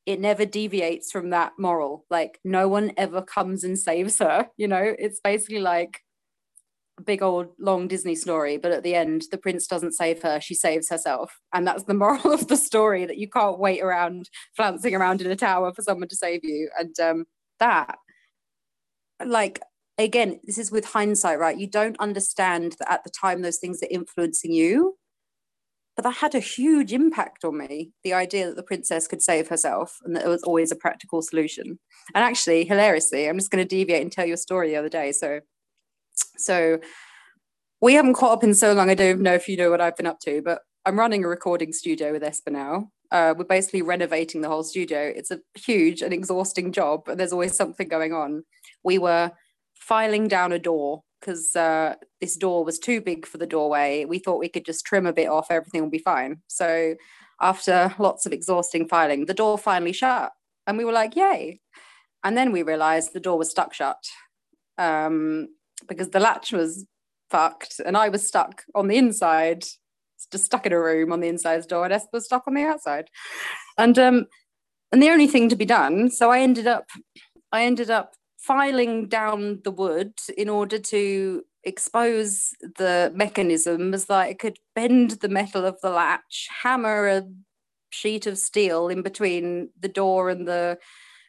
it 0.05 0.19
never 0.19 0.45
deviates 0.45 1.11
from 1.11 1.29
that 1.29 1.53
moral. 1.57 2.05
Like 2.09 2.39
no 2.43 2.67
one 2.67 2.91
ever 2.97 3.21
comes 3.21 3.63
and 3.63 3.77
saves 3.77 4.19
her 4.19 4.49
you 4.57 4.67
know. 4.67 4.95
It's 4.97 5.19
basically 5.19 5.59
like 5.59 6.01
big 7.05 7.21
old 7.21 7.47
long 7.59 7.87
Disney 7.87 8.15
story, 8.15 8.57
but 8.57 8.71
at 8.71 8.83
the 8.83 8.95
end, 8.95 9.25
the 9.31 9.37
prince 9.37 9.67
doesn't 9.67 9.93
save 9.93 10.21
her, 10.21 10.39
she 10.39 10.55
saves 10.55 10.89
herself. 10.89 11.39
And 11.53 11.67
that's 11.67 11.83
the 11.83 11.93
moral 11.93 12.31
of 12.33 12.47
the 12.47 12.57
story 12.57 13.05
that 13.05 13.17
you 13.17 13.29
can't 13.29 13.59
wait 13.59 13.81
around 13.81 14.29
flouncing 14.55 14.95
around 14.95 15.21
in 15.21 15.31
a 15.31 15.35
tower 15.35 15.73
for 15.73 15.81
someone 15.81 16.09
to 16.09 16.15
save 16.15 16.41
you. 16.43 16.69
And 16.77 16.97
um, 16.99 17.25
that, 17.59 17.97
like, 19.25 19.59
again, 19.97 20.39
this 20.43 20.57
is 20.57 20.71
with 20.71 20.85
hindsight, 20.85 21.39
right? 21.39 21.57
You 21.57 21.67
don't 21.67 21.99
understand 21.99 22.75
that 22.79 22.91
at 22.91 23.03
the 23.03 23.11
time 23.11 23.41
those 23.41 23.57
things 23.57 23.81
are 23.83 23.87
influencing 23.89 24.51
you. 24.51 24.95
But 25.95 26.03
that 26.03 26.15
had 26.15 26.33
a 26.33 26.39
huge 26.39 26.91
impact 26.91 27.45
on 27.45 27.59
me. 27.59 27.91
The 28.03 28.13
idea 28.13 28.47
that 28.47 28.55
the 28.55 28.63
princess 28.63 29.07
could 29.07 29.21
save 29.21 29.47
herself 29.47 29.99
and 30.03 30.15
that 30.15 30.25
it 30.25 30.27
was 30.27 30.41
always 30.41 30.71
a 30.71 30.75
practical 30.75 31.21
solution. 31.21 31.77
And 32.15 32.23
actually, 32.23 32.65
hilariously, 32.65 33.29
I'm 33.29 33.37
just 33.37 33.51
going 33.51 33.63
to 33.63 33.67
deviate 33.67 34.01
and 34.01 34.11
tell 34.11 34.25
you 34.25 34.33
a 34.33 34.37
story 34.37 34.69
the 34.69 34.75
other 34.75 34.89
day. 34.89 35.11
So 35.11 35.41
so 36.37 36.79
we 37.81 37.93
haven't 37.93 38.13
caught 38.13 38.33
up 38.33 38.43
in 38.43 38.53
so 38.53 38.73
long. 38.73 38.89
I 38.89 38.95
don't 38.95 39.21
know 39.21 39.33
if 39.33 39.47
you 39.47 39.57
know 39.57 39.69
what 39.69 39.81
I've 39.81 39.97
been 39.97 40.07
up 40.07 40.19
to, 40.21 40.41
but 40.41 40.61
I'm 40.85 40.99
running 40.99 41.23
a 41.23 41.27
recording 41.27 41.73
studio 41.73 42.11
with 42.11 42.23
Esper 42.23 42.51
now. 42.51 42.89
Uh, 43.11 43.33
we're 43.37 43.45
basically 43.45 43.81
renovating 43.81 44.41
the 44.41 44.49
whole 44.49 44.63
studio. 44.63 44.99
It's 44.99 45.31
a 45.31 45.39
huge 45.55 46.01
and 46.01 46.13
exhausting 46.13 46.71
job, 46.71 47.07
and 47.07 47.19
there's 47.19 47.33
always 47.33 47.55
something 47.55 47.87
going 47.87 48.13
on. 48.13 48.43
We 48.83 48.97
were 48.97 49.31
filing 49.75 50.27
down 50.27 50.51
a 50.51 50.59
door 50.59 51.03
because 51.19 51.55
uh, 51.55 51.95
this 52.19 52.35
door 52.35 52.65
was 52.65 52.79
too 52.79 52.99
big 52.99 53.25
for 53.25 53.37
the 53.37 53.47
doorway. 53.47 54.05
We 54.05 54.19
thought 54.19 54.39
we 54.39 54.49
could 54.49 54.65
just 54.65 54.85
trim 54.85 55.05
a 55.05 55.13
bit 55.13 55.29
off, 55.29 55.47
everything 55.49 55.81
will 55.81 55.89
be 55.89 55.99
fine. 55.99 56.41
So 56.47 56.95
after 57.39 57.93
lots 57.99 58.25
of 58.25 58.33
exhausting 58.33 58.87
filing, 58.87 59.25
the 59.25 59.33
door 59.33 59.57
finally 59.57 59.93
shut, 59.93 60.31
and 60.67 60.77
we 60.77 60.85
were 60.85 60.91
like, 60.91 61.15
"Yay!" 61.15 61.59
and 62.23 62.37
then 62.37 62.51
we 62.51 62.63
realized 62.63 63.13
the 63.13 63.19
door 63.19 63.37
was 63.37 63.51
stuck 63.51 63.73
shut 63.73 63.97
um, 64.77 65.47
because 65.87 66.09
the 66.09 66.19
latch 66.19 66.51
was 66.51 66.85
fucked 67.29 67.79
and 67.85 67.97
I 67.97 68.09
was 68.09 68.25
stuck 68.25 68.63
on 68.75 68.87
the 68.87 68.97
inside, 68.97 69.63
just 70.31 70.45
stuck 70.45 70.65
in 70.65 70.73
a 70.73 70.79
room 70.79 71.11
on 71.11 71.19
the 71.19 71.27
inside 71.27 71.67
door, 71.67 71.85
and 71.85 71.93
Esther 71.93 72.09
was 72.13 72.25
stuck 72.25 72.43
on 72.47 72.53
the 72.53 72.63
outside. 72.63 73.09
And 73.77 73.97
um, 73.97 74.25
and 74.91 75.01
the 75.01 75.09
only 75.09 75.27
thing 75.27 75.49
to 75.49 75.55
be 75.55 75.65
done, 75.65 76.11
so 76.11 76.31
I 76.31 76.39
ended 76.39 76.67
up 76.67 76.85
I 77.51 77.63
ended 77.65 77.89
up 77.89 78.15
filing 78.37 79.07
down 79.07 79.61
the 79.63 79.71
wood 79.71 80.13
in 80.37 80.49
order 80.49 80.77
to 80.77 81.43
expose 81.63 82.49
the 82.77 83.11
mechanism 83.15 83.93
as 83.93 84.05
that 84.05 84.19
I 84.19 84.33
could 84.33 84.57
bend 84.75 85.11
the 85.21 85.29
metal 85.29 85.65
of 85.65 85.79
the 85.81 85.89
latch, 85.89 86.49
hammer 86.61 87.07
a 87.07 87.23
sheet 87.89 88.27
of 88.27 88.37
steel 88.37 88.89
in 88.89 89.01
between 89.01 89.69
the 89.79 89.87
door 89.87 90.29
and 90.29 90.47
the 90.47 90.77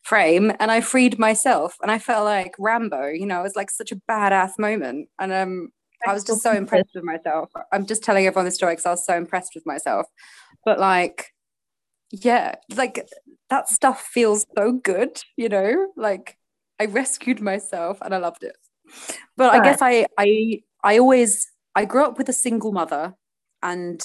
frame 0.05 0.53
and 0.61 0.71
I 0.71 0.81
freed 0.81 1.19
myself 1.19 1.77
and 1.83 1.91
I 1.91 1.99
felt 1.99 2.25
like 2.25 2.55
Rambo, 2.59 3.09
you 3.09 3.27
know, 3.27 3.41
it 3.41 3.43
was 3.43 3.57
like 3.57 3.71
such 3.71 3.91
a 3.91 4.01
badass 4.09 4.59
moment. 4.59 5.09
And 5.19 5.33
um 5.33 5.71
I 6.07 6.13
was 6.13 6.25
just 6.25 6.43
so 6.43 6.53
impressed 6.53 6.91
with 6.95 7.05
myself. 7.05 7.51
I'm 7.73 7.87
just 7.87 8.05
telling 8.05 8.27
everyone 8.27 8.45
the 8.45 8.51
story 8.51 8.75
because 8.75 8.85
I 8.85 8.91
was 8.91 9.07
so 9.07 9.17
impressed 9.17 9.53
with 9.55 9.65
myself. 9.65 10.07
But 10.63 10.79
like, 10.79 11.33
yeah, 12.11 12.57
like 12.77 13.09
that 13.49 13.69
stuff 13.69 14.03
feels 14.03 14.45
so 14.57 14.73
good, 14.73 15.23
you 15.37 15.49
know, 15.49 15.87
like 15.97 16.37
I 16.79 16.85
rescued 16.87 17.41
myself 17.41 17.99
and 18.03 18.15
I 18.15 18.19
loved 18.19 18.45
it. 18.45 18.57
But 19.37 19.53
right. 19.53 19.63
I 19.63 19.65
guess 19.65 19.79
I 19.81 20.07
I 20.19 20.61
I 20.83 20.99
always 20.99 21.51
I 21.75 21.87
grew 21.87 22.05
up 22.05 22.19
with 22.19 22.29
a 22.29 22.35
single 22.35 22.73
mother 22.73 23.15
and 23.63 24.05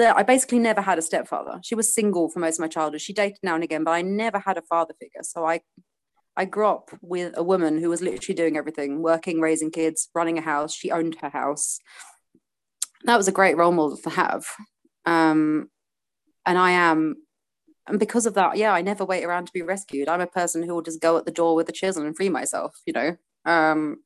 I 0.00 0.22
basically 0.22 0.58
never 0.60 0.80
had 0.80 0.98
a 0.98 1.02
stepfather. 1.02 1.60
She 1.62 1.74
was 1.74 1.92
single 1.92 2.28
for 2.30 2.38
most 2.38 2.58
of 2.58 2.60
my 2.60 2.68
childhood. 2.68 3.00
She 3.00 3.12
dated 3.12 3.38
now 3.42 3.54
and 3.54 3.64
again, 3.64 3.84
but 3.84 3.92
I 3.92 4.02
never 4.02 4.38
had 4.38 4.56
a 4.56 4.62
father 4.62 4.94
figure. 5.00 5.22
So 5.22 5.44
I 5.44 5.60
I 6.36 6.44
grew 6.44 6.68
up 6.68 6.90
with 7.02 7.36
a 7.36 7.42
woman 7.42 7.78
who 7.78 7.88
was 7.88 8.00
literally 8.00 8.36
doing 8.36 8.56
everything, 8.56 9.02
working, 9.02 9.40
raising 9.40 9.72
kids, 9.72 10.08
running 10.14 10.38
a 10.38 10.40
house. 10.40 10.72
She 10.72 10.92
owned 10.92 11.16
her 11.20 11.30
house. 11.30 11.80
That 13.02 13.16
was 13.16 13.26
a 13.26 13.32
great 13.32 13.56
role 13.56 13.72
model 13.72 13.96
to 13.96 14.10
have. 14.10 14.46
Um, 15.04 15.68
and 16.46 16.56
I 16.56 16.70
am, 16.70 17.16
and 17.88 17.98
because 17.98 18.24
of 18.24 18.34
that, 18.34 18.56
yeah, 18.56 18.72
I 18.72 18.82
never 18.82 19.04
wait 19.04 19.24
around 19.24 19.46
to 19.46 19.52
be 19.52 19.62
rescued. 19.62 20.08
I'm 20.08 20.20
a 20.20 20.28
person 20.28 20.62
who 20.62 20.74
will 20.74 20.82
just 20.82 21.00
go 21.00 21.16
at 21.16 21.24
the 21.24 21.32
door 21.32 21.56
with 21.56 21.68
a 21.70 21.72
chisel 21.72 22.06
and 22.06 22.16
free 22.16 22.28
myself, 22.28 22.76
you 22.86 22.92
know. 22.92 23.16
Um, 23.44 23.96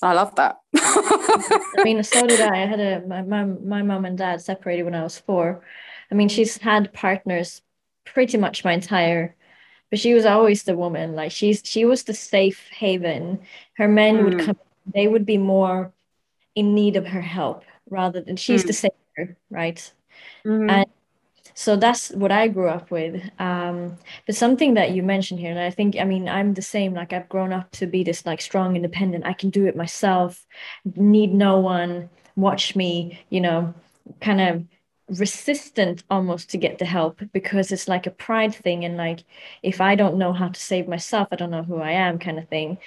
I 0.00 0.14
love 0.14 0.34
that. 0.36 0.58
I 0.74 1.82
mean, 1.84 2.02
so 2.02 2.26
did 2.26 2.40
I. 2.40 2.62
I 2.62 2.66
had 2.66 2.80
a 2.80 3.06
my 3.06 3.22
mom, 3.22 3.68
my 3.68 3.82
mom 3.82 4.04
and 4.04 4.18
dad 4.18 4.40
separated 4.40 4.84
when 4.84 4.94
I 4.94 5.02
was 5.02 5.18
four. 5.18 5.62
I 6.10 6.14
mean, 6.14 6.28
she's 6.28 6.58
had 6.58 6.92
partners 6.92 7.62
pretty 8.04 8.36
much 8.36 8.64
my 8.64 8.72
entire, 8.72 9.36
but 9.90 9.98
she 9.98 10.14
was 10.14 10.26
always 10.26 10.64
the 10.64 10.76
woman. 10.76 11.14
Like 11.14 11.32
she's 11.32 11.62
she 11.64 11.84
was 11.84 12.04
the 12.04 12.14
safe 12.14 12.68
haven. 12.70 13.40
Her 13.74 13.88
men 13.88 14.18
mm. 14.18 14.24
would 14.24 14.46
come. 14.46 14.58
They 14.92 15.06
would 15.06 15.26
be 15.26 15.38
more 15.38 15.92
in 16.54 16.74
need 16.74 16.96
of 16.96 17.06
her 17.06 17.20
help 17.20 17.64
rather 17.88 18.20
than 18.20 18.36
she's 18.36 18.64
mm. 18.64 18.66
the 18.68 18.72
savior, 18.72 19.36
right? 19.50 19.92
Mm-hmm. 20.44 20.70
And 20.70 20.86
so 21.54 21.76
that's 21.76 22.10
what 22.10 22.32
i 22.32 22.48
grew 22.48 22.68
up 22.68 22.90
with. 22.90 23.22
Um, 23.38 23.96
but 24.26 24.34
something 24.34 24.74
that 24.74 24.92
you 24.92 25.02
mentioned 25.02 25.40
here 25.40 25.50
and 25.50 25.60
i 25.60 25.70
think 25.70 25.96
i 25.98 26.04
mean 26.04 26.28
i'm 26.28 26.54
the 26.54 26.62
same 26.62 26.94
like 26.94 27.12
i've 27.12 27.28
grown 27.28 27.52
up 27.52 27.70
to 27.72 27.86
be 27.86 28.02
this 28.04 28.24
like 28.26 28.40
strong 28.40 28.76
independent 28.76 29.26
i 29.26 29.32
can 29.32 29.50
do 29.50 29.66
it 29.66 29.76
myself 29.76 30.46
need 30.96 31.32
no 31.34 31.58
one 31.58 32.08
watch 32.36 32.74
me 32.76 33.20
you 33.30 33.40
know 33.40 33.74
kind 34.20 34.40
of 34.40 34.64
resistant 35.18 36.02
almost 36.10 36.50
to 36.50 36.56
get 36.56 36.78
the 36.78 36.84
help 36.84 37.20
because 37.32 37.70
it's 37.70 37.88
like 37.88 38.06
a 38.06 38.10
pride 38.10 38.54
thing 38.54 38.84
and 38.84 38.96
like 38.96 39.24
if 39.62 39.80
i 39.80 39.94
don't 39.94 40.16
know 40.16 40.32
how 40.32 40.48
to 40.48 40.60
save 40.60 40.88
myself 40.88 41.28
i 41.30 41.36
don't 41.36 41.50
know 41.50 41.62
who 41.62 41.78
i 41.78 41.90
am 41.90 42.18
kind 42.18 42.38
of 42.38 42.48
thing 42.48 42.78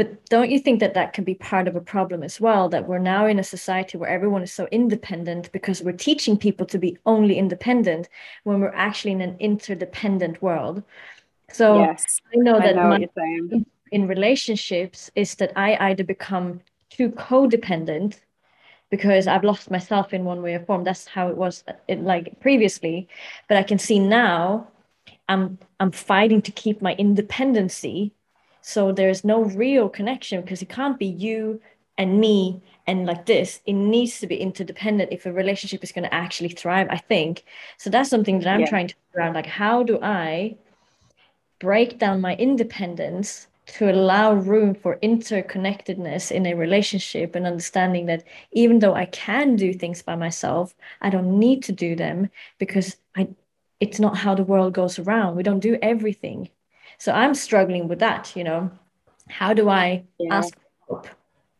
but 0.00 0.24
don't 0.30 0.50
you 0.50 0.58
think 0.58 0.80
that 0.80 0.94
that 0.94 1.12
can 1.12 1.24
be 1.24 1.34
part 1.34 1.68
of 1.68 1.76
a 1.76 1.80
problem 1.82 2.22
as 2.22 2.40
well? 2.40 2.70
That 2.70 2.88
we're 2.88 2.98
now 2.98 3.26
in 3.26 3.38
a 3.38 3.44
society 3.44 3.98
where 3.98 4.08
everyone 4.08 4.42
is 4.42 4.50
so 4.50 4.66
independent 4.72 5.52
because 5.52 5.82
we're 5.82 5.92
teaching 5.92 6.38
people 6.38 6.64
to 6.68 6.78
be 6.78 6.96
only 7.04 7.36
independent 7.36 8.08
when 8.44 8.62
we're 8.62 8.74
actually 8.74 9.12
in 9.12 9.20
an 9.20 9.36
interdependent 9.38 10.40
world. 10.40 10.82
So 11.52 11.80
yes, 11.80 12.18
I 12.32 12.38
know 12.38 12.58
that 12.60 12.78
I 12.78 12.98
know 12.98 13.64
in 13.92 14.08
relationships 14.08 15.10
is 15.16 15.34
that 15.34 15.52
I 15.54 15.76
either 15.90 16.02
become 16.02 16.62
too 16.88 17.10
codependent 17.10 18.20
because 18.88 19.26
I've 19.26 19.44
lost 19.44 19.70
myself 19.70 20.14
in 20.14 20.24
one 20.24 20.40
way 20.40 20.54
or 20.54 20.64
form. 20.64 20.82
That's 20.82 21.06
how 21.06 21.28
it 21.28 21.36
was 21.36 21.62
uh, 21.68 21.74
it, 21.88 22.00
like 22.00 22.40
previously. 22.40 23.06
But 23.50 23.58
I 23.58 23.64
can 23.64 23.78
see 23.78 23.98
now 23.98 24.66
I'm 25.28 25.58
I'm 25.78 25.92
fighting 25.92 26.40
to 26.40 26.52
keep 26.52 26.80
my 26.80 26.94
independency 26.94 28.14
so 28.62 28.92
there's 28.92 29.24
no 29.24 29.42
real 29.42 29.88
connection 29.88 30.40
because 30.40 30.62
it 30.62 30.68
can't 30.68 30.98
be 30.98 31.06
you 31.06 31.60
and 31.98 32.20
me 32.20 32.62
and 32.86 33.06
like 33.06 33.26
this. 33.26 33.60
It 33.66 33.74
needs 33.74 34.20
to 34.20 34.26
be 34.26 34.36
interdependent 34.36 35.12
if 35.12 35.26
a 35.26 35.32
relationship 35.32 35.84
is 35.84 35.92
going 35.92 36.04
to 36.04 36.14
actually 36.14 36.48
thrive, 36.50 36.88
I 36.90 36.96
think. 36.96 37.44
So 37.76 37.90
that's 37.90 38.10
something 38.10 38.40
that 38.40 38.48
I'm 38.48 38.60
yeah. 38.60 38.68
trying 38.68 38.88
to 38.88 38.94
figure 38.94 39.22
out. 39.22 39.34
Like, 39.34 39.46
how 39.46 39.82
do 39.82 39.98
I 40.02 40.56
break 41.58 41.98
down 41.98 42.20
my 42.20 42.34
independence 42.36 43.46
to 43.66 43.90
allow 43.90 44.32
room 44.34 44.74
for 44.74 44.96
interconnectedness 44.96 46.32
in 46.32 46.46
a 46.46 46.54
relationship 46.54 47.36
and 47.36 47.46
understanding 47.46 48.06
that 48.06 48.24
even 48.52 48.80
though 48.80 48.94
I 48.94 49.04
can 49.06 49.54
do 49.54 49.72
things 49.72 50.02
by 50.02 50.16
myself, 50.16 50.74
I 51.00 51.10
don't 51.10 51.38
need 51.38 51.62
to 51.64 51.72
do 51.72 51.94
them 51.94 52.30
because 52.58 52.96
I 53.16 53.28
it's 53.78 53.98
not 53.98 54.16
how 54.16 54.34
the 54.34 54.44
world 54.44 54.74
goes 54.74 54.98
around. 54.98 55.36
We 55.36 55.42
don't 55.42 55.60
do 55.60 55.78
everything 55.80 56.50
so 57.00 57.12
i'm 57.12 57.34
struggling 57.34 57.88
with 57.88 57.98
that 57.98 58.32
you 58.36 58.44
know 58.44 58.70
how 59.28 59.52
do 59.52 59.68
i 59.68 60.04
yeah. 60.18 60.36
ask 60.36 60.56
help 60.88 61.08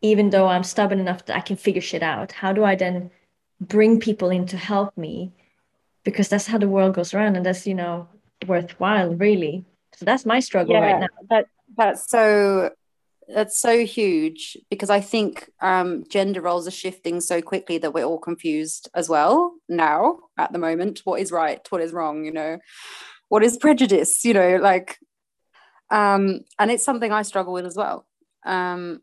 even 0.03 0.31
though 0.31 0.47
i'm 0.47 0.63
stubborn 0.63 1.01
enough 1.01 1.25
that 1.27 1.37
i 1.37 1.41
can 1.41 1.57
figure 1.57 1.83
shit 1.83 2.03
out 2.03 2.33
how 2.33 2.53
do 2.53 2.65
i 2.65 2.75
then 2.75 3.11
bring 3.61 3.99
people 3.99 4.31
in 4.31 4.47
to 4.47 4.57
help 4.57 4.97
me 4.97 5.33
because 6.05 6.29
that's 6.29 6.47
how 6.47 6.59
the 6.59 6.69
world 6.69 6.95
goes 6.95 7.13
around 7.13 7.37
and 7.37 7.45
that's 7.45 7.67
you 7.67 7.75
know 7.75 8.09
worthwhile 8.47 9.15
really 9.15 9.65
so 9.97 10.05
that's 10.05 10.25
my 10.25 10.41
struggle 10.41 10.75
yeah, 10.75 10.93
right 10.93 11.01
now 11.01 11.09
that 11.29 11.47
that's 11.77 12.09
so 12.09 12.71
that's 13.35 13.61
so 13.61 13.85
huge 13.85 14.57
because 14.71 14.91
I 14.91 15.01
think 15.01 15.51
um, 15.61 16.05
gender 16.09 16.41
roles 16.41 16.67
are 16.67 16.73
shifting 16.73 17.21
so 17.21 17.41
quickly 17.41 17.79
that 17.79 17.95
we're 17.95 18.05
all 18.05 18.19
confused 18.19 18.89
as 18.95 19.09
well 19.09 19.55
now 19.69 20.19
at 20.39 20.53
the 20.53 20.59
moment. 20.59 21.01
What 21.05 21.21
is 21.21 21.33
right? 21.33 21.61
What 21.71 21.81
is 21.81 21.93
wrong? 21.93 22.25
You 22.25 22.33
know, 22.33 22.59
what 23.29 23.43
is 23.45 23.57
prejudice? 23.57 24.25
You 24.25 24.35
know, 24.35 24.57
like 24.57 24.99
um, 25.91 26.41
and 26.59 26.71
it's 26.71 26.85
something 26.85 27.13
I 27.13 27.23
struggle 27.23 27.53
with 27.53 27.67
as 27.67 27.77
well. 27.77 28.07
Um, 28.45 29.01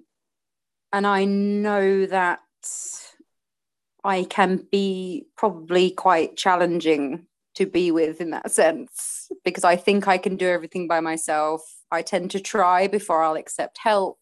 and 0.93 1.05
I 1.05 1.25
know 1.25 2.05
that 2.05 2.39
I 4.03 4.23
can 4.23 4.65
be 4.71 5.27
probably 5.35 5.91
quite 5.91 6.37
challenging 6.37 7.27
to 7.55 7.65
be 7.65 7.91
with 7.91 8.21
in 8.21 8.31
that 8.31 8.51
sense 8.51 9.29
because 9.43 9.63
I 9.63 9.75
think 9.75 10.07
I 10.07 10.17
can 10.17 10.37
do 10.37 10.47
everything 10.47 10.87
by 10.87 11.01
myself. 11.01 11.61
I 11.91 12.01
tend 12.01 12.31
to 12.31 12.39
try 12.39 12.87
before 12.87 13.23
I'll 13.23 13.35
accept 13.35 13.77
help. 13.79 14.19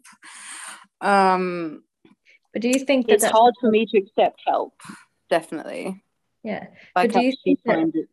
Um, 1.02 1.84
but 2.54 2.62
do 2.62 2.70
you 2.70 2.80
think 2.80 3.08
that 3.08 3.16
it's 3.16 3.26
hard 3.26 3.54
for 3.60 3.70
me 3.70 3.86
to 3.88 3.98
accept 3.98 4.42
help? 4.46 4.74
Definitely. 5.30 6.04
Yeah. 6.44 6.68
But 6.94 7.12
do 7.12 7.22
you 7.22 7.34
think 7.44 7.60
that, 7.66 8.08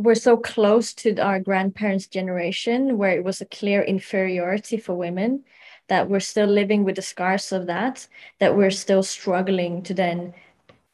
we're 0.00 0.14
so 0.14 0.34
close 0.34 0.94
to 0.94 1.14
our 1.18 1.38
grandparents' 1.38 2.06
generation 2.06 2.96
where 2.96 3.10
it 3.10 3.22
was 3.22 3.42
a 3.42 3.44
clear 3.44 3.82
inferiority 3.82 4.78
for 4.78 4.94
women 4.94 5.44
that 5.88 6.08
we're 6.08 6.20
still 6.20 6.46
living 6.46 6.84
with 6.84 6.96
the 6.96 7.02
scars 7.02 7.52
of 7.52 7.66
that, 7.66 8.08
that 8.38 8.56
we're 8.56 8.70
still 8.70 9.02
struggling 9.02 9.82
to 9.82 9.92
then 9.92 10.32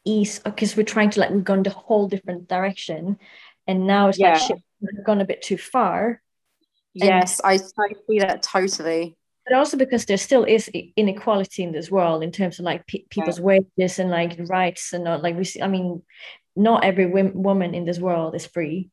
ease 0.03 0.39
because 0.39 0.75
we're 0.75 0.83
trying 0.83 1.09
to 1.09 1.21
like 1.21 1.29
we've 1.29 1.45
gone 1.45 1.63
the 1.63 1.69
whole 1.69 2.09
different 2.09 2.49
direction. 2.49 3.17
And 3.65 3.87
now 3.87 4.09
it's 4.09 4.19
yeah. 4.19 4.33
like 4.33 4.41
shit, 4.41 4.61
we've 4.81 5.05
gone 5.05 5.21
a 5.21 5.25
bit 5.25 5.41
too 5.41 5.57
far. 5.57 6.21
Yes, 6.93 7.39
and, 7.39 7.49
I, 7.49 7.83
I 7.83 7.93
see 8.09 8.19
that 8.19 8.43
totally. 8.43 9.15
But 9.45 9.55
also 9.55 9.77
because 9.77 10.03
there 10.03 10.17
still 10.17 10.43
is 10.43 10.69
inequality 10.97 11.63
in 11.63 11.71
this 11.71 11.89
world 11.89 12.23
in 12.23 12.33
terms 12.33 12.59
of 12.59 12.65
like 12.65 12.85
pe- 12.87 13.05
people's 13.09 13.39
yeah. 13.39 13.45
wages 13.45 13.99
and 13.99 14.09
like 14.09 14.35
rights 14.49 14.91
and 14.91 15.05
not 15.05 15.23
like 15.23 15.37
we 15.37 15.45
see, 15.45 15.61
I 15.61 15.69
mean, 15.69 16.01
not 16.57 16.83
every 16.83 17.05
woman 17.05 17.73
in 17.73 17.85
this 17.85 17.99
world 17.99 18.35
is 18.35 18.45
free 18.45 18.89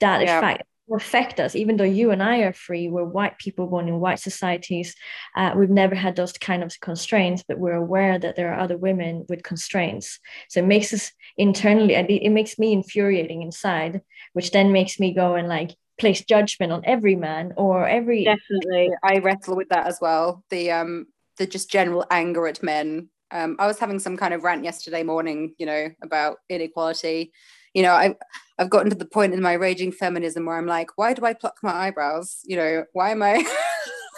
that 0.00 0.22
yeah. 0.22 0.38
effect 0.38 0.64
affect 0.92 1.40
us. 1.40 1.56
Even 1.56 1.76
though 1.76 1.84
you 1.84 2.10
and 2.10 2.22
i 2.22 2.38
are 2.38 2.52
free 2.52 2.88
we're 2.88 3.04
white 3.04 3.38
people 3.38 3.66
born 3.66 3.88
in 3.88 4.00
white 4.00 4.18
societies 4.18 4.94
uh, 5.36 5.52
we've 5.56 5.70
never 5.70 5.94
had 5.94 6.16
those 6.16 6.32
kind 6.32 6.62
of 6.62 6.78
constraints 6.80 7.42
but 7.46 7.58
we're 7.58 7.72
aware 7.74 8.18
that 8.18 8.36
there 8.36 8.52
are 8.52 8.60
other 8.60 8.76
women 8.76 9.24
with 9.28 9.42
constraints. 9.42 10.18
So 10.48 10.60
it 10.60 10.66
makes 10.66 10.92
us 10.92 11.10
internally 11.36 11.94
it 11.94 12.30
makes 12.30 12.58
me 12.58 12.72
infuriating 12.72 13.42
inside 13.42 14.02
which 14.34 14.50
then 14.50 14.72
makes 14.72 15.00
me 15.00 15.14
go 15.14 15.34
and 15.34 15.48
like 15.48 15.74
place 15.98 16.24
judgment 16.24 16.72
on 16.72 16.82
every 16.84 17.16
man 17.16 17.52
or 17.56 17.86
every 17.86 18.24
definitely. 18.24 18.90
I 19.02 19.18
wrestle 19.18 19.56
with 19.56 19.68
that 19.68 19.86
as 19.86 19.98
well. 20.00 20.44
The 20.50 20.70
um 20.72 21.06
the 21.38 21.46
just 21.46 21.70
general 21.70 22.04
anger 22.10 22.46
at 22.46 22.62
men. 22.62 23.08
Um 23.30 23.56
i 23.58 23.66
was 23.66 23.78
having 23.78 23.98
some 23.98 24.16
kind 24.16 24.34
of 24.34 24.44
rant 24.44 24.64
yesterday 24.64 25.02
morning 25.02 25.54
you 25.58 25.66
know 25.66 25.88
about 26.02 26.38
inequality 26.48 27.32
you 27.74 27.82
know, 27.82 27.92
I 27.92 28.14
I've 28.58 28.70
gotten 28.70 28.90
to 28.90 28.96
the 28.96 29.04
point 29.04 29.34
in 29.34 29.42
my 29.42 29.54
raging 29.54 29.90
feminism 29.90 30.46
where 30.46 30.56
I'm 30.56 30.66
like, 30.66 30.96
why 30.96 31.12
do 31.12 31.24
I 31.24 31.34
pluck 31.34 31.56
my 31.62 31.72
eyebrows? 31.72 32.40
You 32.44 32.56
know, 32.56 32.84
why 32.92 33.10
am 33.10 33.22
I 33.22 33.44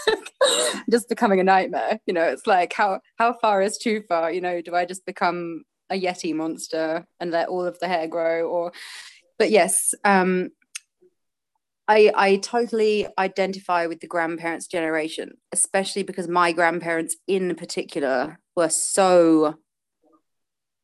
just 0.90 1.08
becoming 1.08 1.40
a 1.40 1.44
nightmare? 1.44 1.98
You 2.06 2.12
know, 2.14 2.24
it's 2.24 2.46
like 2.46 2.72
how 2.72 3.00
how 3.16 3.32
far 3.32 3.62
is 3.62 3.78
too 3.78 4.02
far? 4.08 4.30
You 4.30 4.42
know, 4.42 4.60
do 4.60 4.74
I 4.74 4.84
just 4.84 5.06
become 5.06 5.64
a 5.90 6.00
yeti 6.00 6.34
monster 6.34 7.06
and 7.18 7.30
let 7.30 7.48
all 7.48 7.64
of 7.64 7.78
the 7.78 7.88
hair 7.88 8.06
grow? 8.06 8.46
Or, 8.48 8.72
but 9.38 9.50
yes, 9.50 9.94
um, 10.04 10.50
I 11.88 12.12
I 12.14 12.36
totally 12.36 13.06
identify 13.18 13.86
with 13.86 14.00
the 14.00 14.06
grandparents' 14.06 14.66
generation, 14.66 15.38
especially 15.52 16.02
because 16.02 16.28
my 16.28 16.52
grandparents 16.52 17.16
in 17.26 17.54
particular 17.54 18.38
were 18.54 18.68
so 18.68 19.54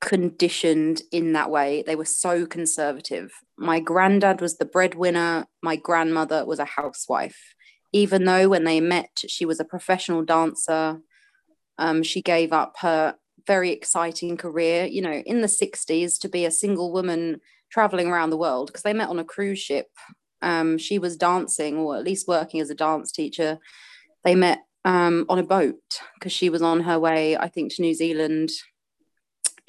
conditioned 0.03 1.03
in 1.12 1.33
that 1.33 1.49
way. 1.49 1.83
They 1.87 1.95
were 1.95 2.05
so 2.05 2.45
conservative. 2.45 3.33
My 3.57 3.79
granddad 3.81 4.41
was 4.41 4.59
the 4.59 4.65
breadwinner, 4.65 5.47
my 5.62 5.77
grandmother 5.77 6.45
was 6.45 6.59
a 6.59 6.65
housewife. 6.65 7.55
Even 7.93 8.24
though 8.24 8.49
when 8.49 8.65
they 8.65 8.81
met, 8.81 9.20
she 9.29 9.47
was 9.47 9.61
a 9.61 9.65
professional 9.65 10.24
dancer, 10.24 10.99
um, 11.79 12.03
she 12.03 12.20
gave 12.20 12.53
up 12.53 12.74
her 12.81 13.15
very 13.47 13.70
exciting 13.70 14.37
career, 14.37 14.87
you 14.87 15.03
know, 15.03 15.23
in 15.24 15.41
the 15.41 15.47
60s 15.47 16.19
to 16.20 16.29
be 16.29 16.45
a 16.45 16.51
single 16.51 16.93
woman 16.93 17.41
traveling 17.70 18.09
around 18.09 18.31
the 18.31 18.37
world 18.37 18.66
because 18.66 18.83
they 18.83 18.93
met 18.93 19.09
on 19.09 19.20
a 19.20 19.24
cruise 19.24 19.61
ship. 19.61 19.87
Um, 20.43 20.79
she 20.79 20.99
was 20.99 21.16
dancing 21.16 21.77
or 21.77 21.97
at 21.97 22.05
least 22.05 22.27
working 22.27 22.61
as 22.61 22.70
a 22.70 22.74
dance 22.74 23.12
teacher. 23.12 23.59
They 24.24 24.35
met 24.35 24.59
um, 24.85 25.27
on 25.29 25.39
a 25.39 25.45
boat 25.45 26.01
because 26.15 26.33
she 26.33 26.51
was 26.51 26.62
on 26.62 26.81
her 26.81 26.99
way, 26.99 27.37
I 27.37 27.49
think, 27.49 27.73
to 27.74 27.83
New 27.83 27.95
Zealand 27.95 28.51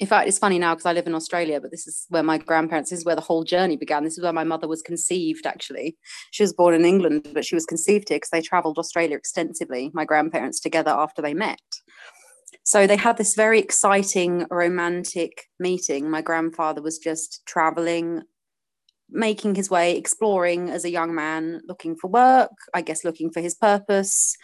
in 0.00 0.08
fact, 0.08 0.26
it's 0.26 0.38
funny 0.38 0.58
now 0.58 0.74
because 0.74 0.86
I 0.86 0.92
live 0.92 1.06
in 1.06 1.14
Australia, 1.14 1.60
but 1.60 1.70
this 1.70 1.86
is 1.86 2.06
where 2.08 2.22
my 2.22 2.38
grandparents, 2.38 2.90
this 2.90 2.98
is 3.00 3.04
where 3.04 3.14
the 3.14 3.20
whole 3.20 3.44
journey 3.44 3.76
began. 3.76 4.02
This 4.02 4.18
is 4.18 4.24
where 4.24 4.32
my 4.32 4.42
mother 4.42 4.66
was 4.66 4.82
conceived, 4.82 5.46
actually. 5.46 5.96
She 6.32 6.42
was 6.42 6.52
born 6.52 6.74
in 6.74 6.84
England, 6.84 7.28
but 7.32 7.44
she 7.44 7.54
was 7.54 7.64
conceived 7.64 8.08
here 8.08 8.16
because 8.16 8.30
they 8.30 8.42
traveled 8.42 8.78
Australia 8.78 9.16
extensively, 9.16 9.92
my 9.94 10.04
grandparents 10.04 10.58
together 10.58 10.90
after 10.90 11.22
they 11.22 11.32
met. 11.32 11.60
So 12.64 12.86
they 12.86 12.96
had 12.96 13.18
this 13.18 13.34
very 13.34 13.60
exciting, 13.60 14.46
romantic 14.50 15.44
meeting. 15.60 16.10
My 16.10 16.22
grandfather 16.22 16.82
was 16.82 16.98
just 16.98 17.42
traveling, 17.46 18.22
making 19.10 19.54
his 19.54 19.70
way, 19.70 19.96
exploring 19.96 20.70
as 20.70 20.84
a 20.84 20.90
young 20.90 21.14
man, 21.14 21.60
looking 21.68 21.94
for 21.94 22.08
work, 22.08 22.50
I 22.74 22.80
guess 22.80 23.04
looking 23.04 23.30
for 23.30 23.40
his 23.40 23.54
purpose. 23.54 24.34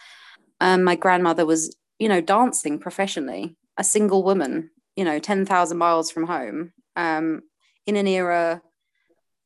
Um, 0.61 0.83
my 0.83 0.95
grandmother 0.95 1.45
was, 1.45 1.75
you 1.99 2.07
know, 2.07 2.21
dancing 2.21 2.79
professionally, 2.79 3.57
a 3.77 3.83
single 3.83 4.23
woman 4.23 4.69
you 5.01 5.05
know 5.05 5.17
10,000 5.17 5.79
miles 5.79 6.11
from 6.11 6.27
home 6.27 6.73
um, 6.95 7.41
in 7.87 7.95
an 7.95 8.05
era 8.05 8.61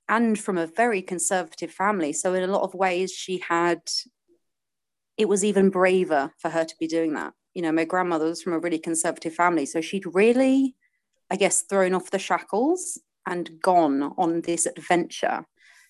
and 0.10 0.38
from 0.38 0.58
a 0.58 0.68
very 0.68 1.02
conservative 1.02 1.72
family. 1.72 2.12
So 2.12 2.34
in 2.34 2.44
a 2.44 2.52
lot 2.52 2.64
of 2.64 2.74
ways 2.74 3.14
she 3.14 3.38
had 3.38 3.80
it 5.18 5.30
was 5.30 5.46
even 5.46 5.70
braver 5.70 6.34
for 6.40 6.50
her 6.50 6.66
to 6.66 6.76
be 6.78 6.88
doing 6.88 7.14
that. 7.14 7.32
You 7.54 7.62
know 7.62 7.72
my 7.72 7.86
grandmother 7.86 8.26
was 8.26 8.42
from 8.42 8.52
a 8.52 8.60
really 8.60 8.80
conservative 8.80 9.34
family 9.34 9.66
so 9.66 9.80
she'd 9.80 10.14
really 10.14 10.76
i 11.32 11.38
guess 11.38 11.62
thrown 11.62 11.94
off 11.94 12.12
the 12.12 12.20
shackles 12.20 13.00
and 13.26 13.58
gone 13.62 14.14
on 14.18 14.42
this 14.42 14.66
adventure. 14.66 15.46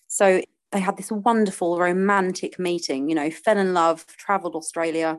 So 0.06 0.42
they 0.70 0.78
had 0.78 0.96
this 0.96 1.10
wonderful 1.10 1.76
romantic 1.76 2.60
meeting 2.60 3.08
you 3.08 3.16
know 3.16 3.30
fell 3.32 3.58
in 3.58 3.74
love 3.74 4.06
traveled 4.06 4.54
australia. 4.54 5.18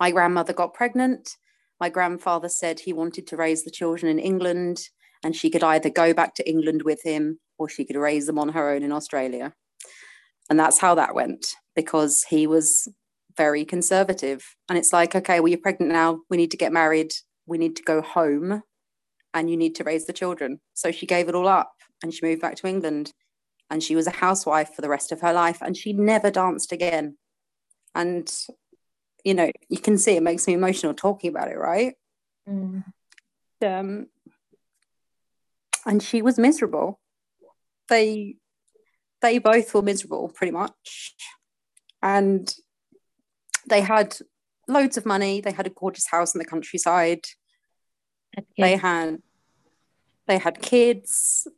My 0.00 0.10
grandmother 0.10 0.52
got 0.52 0.74
pregnant 0.74 1.36
my 1.80 1.88
grandfather 1.88 2.48
said 2.48 2.80
he 2.80 2.92
wanted 2.92 3.26
to 3.28 3.36
raise 3.36 3.64
the 3.64 3.70
children 3.70 4.10
in 4.10 4.18
England 4.18 4.88
and 5.22 5.34
she 5.34 5.50
could 5.50 5.62
either 5.62 5.90
go 5.90 6.14
back 6.14 6.34
to 6.34 6.48
England 6.48 6.82
with 6.82 7.02
him 7.02 7.38
or 7.58 7.68
she 7.68 7.84
could 7.84 7.96
raise 7.96 8.26
them 8.26 8.38
on 8.38 8.50
her 8.50 8.70
own 8.70 8.82
in 8.82 8.92
Australia. 8.92 9.52
And 10.48 10.58
that's 10.58 10.78
how 10.78 10.94
that 10.94 11.14
went 11.14 11.48
because 11.74 12.24
he 12.28 12.46
was 12.46 12.88
very 13.36 13.64
conservative. 13.64 14.44
And 14.68 14.78
it's 14.78 14.92
like, 14.92 15.14
okay, 15.14 15.40
well, 15.40 15.48
you're 15.48 15.58
pregnant 15.58 15.92
now. 15.92 16.20
We 16.30 16.36
need 16.36 16.50
to 16.52 16.56
get 16.56 16.72
married. 16.72 17.12
We 17.46 17.58
need 17.58 17.76
to 17.76 17.82
go 17.82 18.00
home 18.00 18.62
and 19.34 19.50
you 19.50 19.56
need 19.56 19.74
to 19.76 19.84
raise 19.84 20.06
the 20.06 20.12
children. 20.12 20.60
So 20.74 20.90
she 20.90 21.06
gave 21.06 21.28
it 21.28 21.34
all 21.34 21.48
up 21.48 21.72
and 22.02 22.12
she 22.12 22.24
moved 22.24 22.40
back 22.40 22.56
to 22.56 22.66
England. 22.66 23.12
And 23.68 23.82
she 23.82 23.96
was 23.96 24.06
a 24.06 24.12
housewife 24.12 24.74
for 24.74 24.82
the 24.82 24.88
rest 24.88 25.10
of 25.10 25.20
her 25.22 25.32
life 25.32 25.58
and 25.60 25.76
she 25.76 25.92
never 25.92 26.30
danced 26.30 26.70
again. 26.70 27.18
And 27.94 28.32
you 29.26 29.34
know, 29.34 29.50
you 29.68 29.78
can 29.78 29.98
see 29.98 30.12
it 30.12 30.22
makes 30.22 30.46
me 30.46 30.54
emotional 30.54 30.94
talking 30.94 31.30
about 31.30 31.50
it, 31.50 31.58
right? 31.58 31.94
Mm. 32.48 32.84
Um, 33.60 34.06
and 35.84 36.00
she 36.00 36.22
was 36.22 36.38
miserable. 36.38 37.00
They 37.88 38.36
they 39.22 39.38
both 39.38 39.74
were 39.74 39.82
miserable 39.82 40.28
pretty 40.28 40.52
much. 40.52 41.16
And 42.00 42.54
they 43.68 43.80
had 43.80 44.16
loads 44.68 44.96
of 44.96 45.04
money. 45.04 45.40
They 45.40 45.50
had 45.50 45.66
a 45.66 45.70
gorgeous 45.70 46.06
house 46.06 46.32
in 46.32 46.38
the 46.38 46.44
countryside. 46.44 47.24
They 48.56 48.76
had 48.76 49.18
they 50.28 50.38
had 50.38 50.62
kids. 50.62 51.48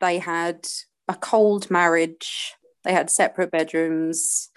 They 0.00 0.18
had 0.18 0.66
a 1.08 1.14
cold 1.14 1.70
marriage. 1.70 2.54
They 2.84 2.94
had 2.94 3.10
separate 3.10 3.50
bedrooms 3.50 4.50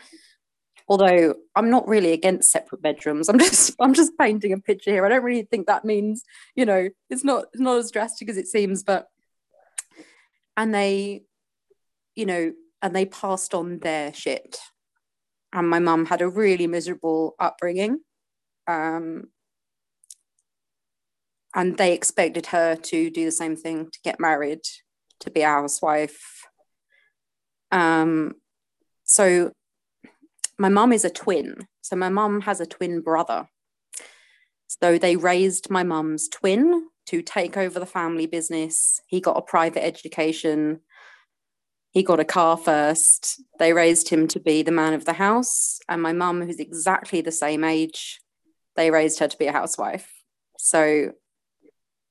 although 0.90 1.36
i'm 1.56 1.70
not 1.70 1.88
really 1.88 2.12
against 2.12 2.52
separate 2.52 2.82
bedrooms. 2.82 3.30
I'm 3.30 3.40
just 3.48 3.76
i'm 3.80 3.94
just 3.94 4.18
painting 4.18 4.54
a 4.54 4.58
picture 4.58 4.92
here. 4.92 5.06
I 5.06 5.10
don't 5.10 5.24
really 5.24 5.44
think 5.44 5.68
that 5.68 5.86
means 5.86 6.24
you 6.56 6.66
know 6.66 6.90
it's 7.10 7.24
not 7.24 7.46
it's 7.54 7.62
not 7.62 7.78
as 7.78 7.92
drastic 7.92 8.30
as 8.30 8.38
it 8.38 8.48
seems 8.48 8.84
but 8.84 9.08
and 10.58 10.74
they 10.74 11.24
you 12.16 12.26
know 12.26 12.52
and 12.82 12.96
they 12.96 13.06
passed 13.06 13.54
on 13.54 13.80
their 13.80 14.14
shit. 14.14 14.58
And 15.52 15.70
my 15.70 15.80
mum 15.80 16.06
had 16.06 16.22
a 16.22 16.30
really 16.30 16.68
miserable 16.68 17.36
upbringing 17.40 18.00
um, 18.68 19.30
and 21.56 21.78
they 21.78 21.94
expected 21.94 22.48
her 22.48 22.76
to 22.76 23.10
do 23.10 23.26
the 23.26 23.32
same 23.32 23.56
thing 23.56 23.90
to 23.92 24.00
get 24.04 24.20
married 24.20 24.62
to 25.22 25.32
be 25.32 25.42
a 25.42 25.48
housewife. 25.48 26.46
Um, 27.72 28.36
so 29.04 29.52
my 30.60 30.70
mum 30.70 30.92
is 30.92 31.06
a 31.06 31.10
twin. 31.10 31.68
So 31.82 31.96
my 31.96 32.10
mum 32.10 32.42
has 32.42 32.60
a 32.60 32.66
twin 32.66 33.02
brother. 33.02 33.48
So 34.68 35.00
they 35.00 35.16
raised 35.16 35.70
my 35.72 35.84
mum's 35.84 36.28
twin 36.28 36.90
to 37.08 37.22
take 37.24 37.58
over 37.58 37.80
the 37.80 37.86
family 37.86 38.28
business. 38.28 39.02
He 39.08 39.22
got 39.22 39.38
a 39.38 39.42
private 39.42 39.84
education. 39.84 40.82
He 41.92 42.04
got 42.04 42.20
a 42.20 42.26
car 42.26 42.58
first. 42.58 43.42
They 43.58 43.74
raised 43.74 44.10
him 44.10 44.28
to 44.28 44.40
be 44.40 44.62
the 44.62 44.72
man 44.72 44.94
of 44.94 45.06
the 45.06 45.14
house. 45.14 45.80
And 45.88 46.02
my 46.04 46.14
mum, 46.14 46.42
who's 46.42 46.60
exactly 46.60 47.22
the 47.22 47.32
same 47.32 47.64
age, 47.64 48.20
they 48.76 48.92
raised 48.92 49.20
her 49.20 49.28
to 49.28 49.38
be 49.38 49.48
a 49.48 49.52
housewife. 49.52 50.12
So, 50.58 51.14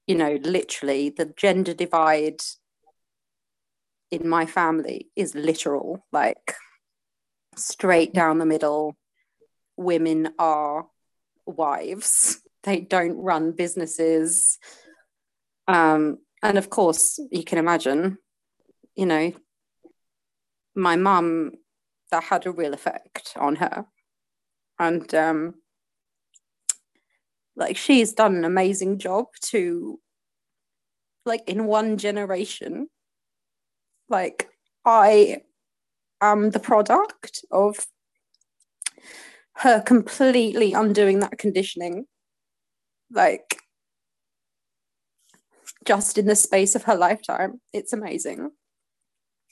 you 0.07 0.15
know, 0.17 0.39
literally 0.43 1.11
the 1.11 1.33
gender 1.37 1.75
divide 1.75 2.41
in 4.11 4.27
my 4.27 4.47
family 4.47 5.11
is 5.15 5.35
literal. 5.35 6.05
Like, 6.13 6.57
straight 7.59 8.15
down 8.15 8.39
the 8.39 8.47
middle 8.47 8.97
women 9.77 10.31
are 10.39 10.87
wives. 11.47 12.41
They 12.65 12.81
don't 12.81 13.17
run 13.17 13.53
businesses. 13.53 14.59
Um, 15.67 16.19
and 16.43 16.59
of 16.59 16.71
course 16.71 17.21
you 17.31 17.45
can 17.45 17.59
imagine 17.59 18.19
you 18.97 19.07
know 19.07 19.33
my 20.75 20.97
mum 20.97 21.53
that 22.11 22.25
had 22.25 22.47
a 22.47 22.53
real 22.53 22.75
effect 22.75 23.35
on 23.37 23.57
her. 23.57 23.87
And 24.79 25.13
um, 25.15 25.55
like 27.59 27.77
she's 27.77 28.13
done 28.13 28.37
an 28.37 28.45
amazing 28.45 28.99
job 28.99 29.27
to 29.43 30.01
like 31.27 31.47
in 31.49 31.67
one 31.67 31.99
generation 31.99 32.89
like 34.09 34.49
i 34.85 35.43
am 36.21 36.51
the 36.51 36.61
product 36.61 37.45
of 37.51 37.87
her 39.55 39.81
completely 39.81 40.73
undoing 40.73 41.21
that 41.21 41.39
conditioning 41.39 42.07
like 43.11 43.59
just 45.85 46.19
in 46.19 46.27
the 46.27 46.37
space 46.37 46.75
of 46.75 46.85
her 46.85 46.95
lifetime. 46.95 47.61
It's 47.73 47.93
amazing. 47.93 48.51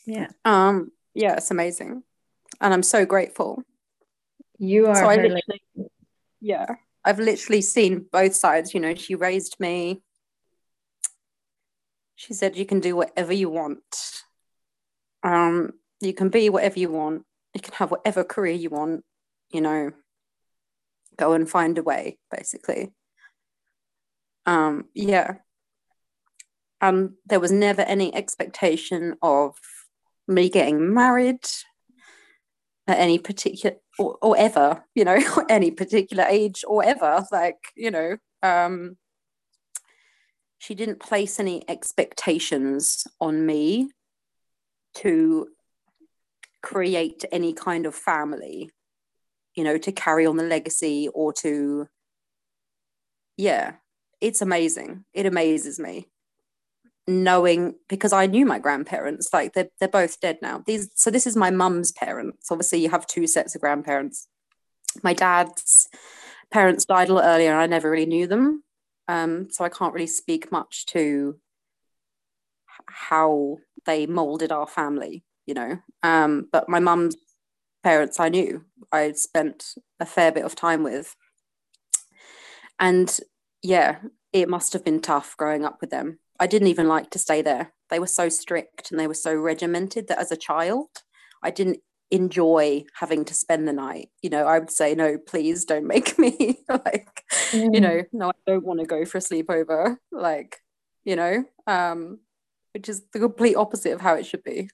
Yeah. 0.06 0.28
Um 0.44 0.92
yeah 1.14 1.36
it's 1.36 1.50
amazing. 1.50 2.02
And 2.60 2.74
i'm 2.74 2.82
so 2.82 3.04
grateful. 3.04 3.62
You 4.58 4.86
are 4.86 4.94
so 4.94 5.06
I 5.06 5.16
literally, 5.16 5.62
yeah 6.40 6.66
i've 7.04 7.18
literally 7.18 7.62
seen 7.62 8.06
both 8.10 8.34
sides. 8.34 8.74
You 8.74 8.80
know 8.80 8.94
she 8.94 9.14
raised 9.14 9.56
me. 9.58 10.02
She 12.14 12.34
said 12.34 12.56
you 12.56 12.66
can 12.66 12.80
do 12.80 12.96
whatever 12.96 13.32
you 13.32 13.50
want. 13.50 13.82
Um 15.22 15.72
you 16.00 16.12
can 16.12 16.28
be 16.28 16.48
whatever 16.50 16.78
you 16.78 16.90
want. 16.90 17.24
You 17.54 17.60
can 17.60 17.74
have 17.74 17.90
whatever 17.90 18.24
career 18.24 18.54
you 18.54 18.70
want 18.70 19.04
you 19.50 19.60
know. 19.60 19.92
Go 21.16 21.32
and 21.32 21.48
find 21.48 21.78
a 21.78 21.82
way 21.82 22.18
basically. 22.30 22.92
Um 24.44 24.86
yeah. 24.94 25.36
And 26.80 27.12
there 27.24 27.40
was 27.40 27.52
never 27.52 27.82
any 27.82 28.14
expectation 28.14 29.16
of 29.22 29.56
me 30.28 30.50
getting 30.50 30.92
married 30.92 31.44
at 32.86 32.98
any 32.98 33.18
particular 33.18 33.76
or, 33.98 34.18
or 34.20 34.36
ever 34.36 34.84
you 34.94 35.04
know 35.04 35.18
any 35.48 35.70
particular 35.70 36.24
age 36.24 36.64
or 36.66 36.84
ever 36.84 37.24
like 37.32 37.58
you 37.74 37.90
know 37.90 38.16
um 38.42 38.96
she 40.58 40.74
didn't 40.74 41.00
place 41.00 41.38
any 41.38 41.68
expectations 41.68 43.06
on 43.20 43.44
me 43.46 43.90
to 44.94 45.48
create 46.72 47.24
any 47.30 47.52
kind 47.52 47.86
of 47.86 47.94
family 47.94 48.70
you 49.54 49.64
know 49.64 49.78
to 49.78 49.92
carry 49.92 50.26
on 50.26 50.36
the 50.36 50.42
legacy 50.42 51.08
or 51.14 51.32
to 51.32 51.86
yeah 53.36 53.74
it's 54.20 54.42
amazing 54.42 55.04
it 55.14 55.26
amazes 55.26 55.78
me 55.78 56.08
knowing 57.08 57.76
because 57.88 58.12
I 58.12 58.26
knew 58.26 58.44
my 58.44 58.58
grandparents, 58.58 59.28
like 59.32 59.52
they're 59.52 59.68
they're 59.78 59.88
both 59.88 60.20
dead 60.20 60.38
now. 60.42 60.62
These 60.66 60.90
so 60.94 61.10
this 61.10 61.26
is 61.26 61.36
my 61.36 61.50
mum's 61.50 61.92
parents. 61.92 62.50
Obviously, 62.50 62.80
you 62.80 62.90
have 62.90 63.06
two 63.06 63.26
sets 63.26 63.54
of 63.54 63.60
grandparents. 63.60 64.28
My 65.02 65.12
dad's 65.12 65.88
parents 66.50 66.84
died 66.84 67.08
a 67.08 67.14
lot 67.14 67.24
earlier, 67.24 67.52
and 67.52 67.60
I 67.60 67.66
never 67.66 67.90
really 67.90 68.06
knew 68.06 68.26
them. 68.26 68.64
Um, 69.08 69.48
so 69.50 69.64
I 69.64 69.68
can't 69.68 69.94
really 69.94 70.08
speak 70.08 70.50
much 70.50 70.86
to 70.86 71.38
how 72.86 73.58
they 73.84 74.06
molded 74.06 74.50
our 74.50 74.66
family, 74.66 75.24
you 75.46 75.54
know. 75.54 75.78
Um, 76.02 76.48
but 76.52 76.68
my 76.68 76.80
mum's 76.80 77.16
parents 77.82 78.20
I 78.20 78.28
knew. 78.28 78.64
I 78.92 79.12
spent 79.12 79.74
a 80.00 80.06
fair 80.06 80.32
bit 80.32 80.44
of 80.44 80.54
time 80.54 80.82
with. 80.82 81.14
And 82.78 83.18
yeah, 83.62 83.98
it 84.32 84.48
must 84.48 84.72
have 84.74 84.84
been 84.84 85.00
tough 85.00 85.36
growing 85.36 85.64
up 85.64 85.80
with 85.80 85.90
them 85.90 86.18
I 86.38 86.46
didn't 86.46 86.68
even 86.68 86.88
like 86.88 87.10
to 87.10 87.18
stay 87.18 87.42
there. 87.42 87.72
They 87.90 87.98
were 87.98 88.06
so 88.06 88.28
strict 88.28 88.90
and 88.90 88.98
they 88.98 89.06
were 89.06 89.14
so 89.14 89.34
regimented 89.34 90.08
that 90.08 90.18
as 90.18 90.32
a 90.32 90.36
child, 90.36 90.88
I 91.42 91.50
didn't 91.50 91.78
enjoy 92.10 92.84
having 92.94 93.24
to 93.26 93.34
spend 93.34 93.66
the 93.66 93.72
night. 93.72 94.10
You 94.22 94.30
know, 94.30 94.46
I 94.46 94.58
would 94.58 94.70
say, 94.70 94.94
no, 94.94 95.18
please 95.18 95.64
don't 95.64 95.86
make 95.86 96.18
me 96.18 96.60
like, 96.68 97.22
mm. 97.50 97.74
you 97.74 97.80
know, 97.80 98.02
no, 98.12 98.28
I 98.28 98.32
don't 98.46 98.64
want 98.64 98.80
to 98.80 98.86
go 98.86 99.04
for 99.04 99.18
a 99.18 99.20
sleepover. 99.20 99.96
Like, 100.12 100.56
you 101.04 101.16
know, 101.16 101.44
um, 101.66 102.20
which 102.74 102.88
is 102.88 103.02
the 103.12 103.20
complete 103.20 103.56
opposite 103.56 103.92
of 103.92 104.00
how 104.00 104.14
it 104.14 104.26
should 104.26 104.44
be. 104.44 104.68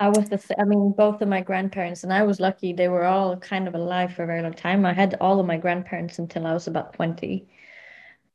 I 0.00 0.08
was 0.08 0.28
the, 0.28 0.60
I 0.60 0.64
mean, 0.64 0.92
both 0.96 1.20
of 1.22 1.28
my 1.28 1.40
grandparents, 1.40 2.04
and 2.04 2.12
I 2.12 2.22
was 2.22 2.38
lucky 2.38 2.72
they 2.72 2.88
were 2.88 3.04
all 3.04 3.36
kind 3.36 3.66
of 3.66 3.74
alive 3.74 4.12
for 4.14 4.22
a 4.22 4.26
very 4.26 4.42
long 4.42 4.54
time. 4.54 4.86
I 4.86 4.92
had 4.92 5.16
all 5.20 5.40
of 5.40 5.46
my 5.46 5.56
grandparents 5.56 6.18
until 6.18 6.46
I 6.46 6.54
was 6.54 6.68
about 6.68 6.92
20. 6.92 7.48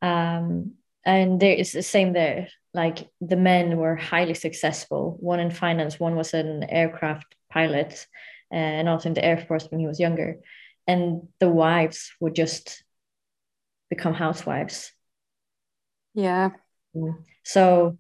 Um, 0.02 0.73
and 1.06 1.40
there 1.40 1.53
is 1.53 1.72
the 1.72 1.84
same 1.84 2.14
there 2.14 2.48
like 2.73 3.10
the 3.22 3.35
men 3.35 3.77
were 3.77 3.95
highly 3.95 4.34
successful 4.34 5.18
one 5.19 5.40
in 5.40 5.52
finance 5.52 5.99
one 5.99 6.15
was 6.15 6.34
an 6.34 6.64
aircraft 6.64 7.35
pilot 7.49 8.07
and 8.52 8.88
also 8.90 9.10
in 9.10 9.14
the 9.14 9.23
air 9.23 9.38
force 9.38 9.68
when 9.69 9.80
he 9.80 9.88
was 9.88 9.99
younger 9.99 10.40
and 10.88 11.27
the 11.40 11.49
wives 11.49 12.11
would 12.19 12.35
just 12.35 12.84
become 13.90 14.14
housewives 14.14 14.91
yeah 16.14 16.49
mm. 16.95 17.15
so 17.44 17.98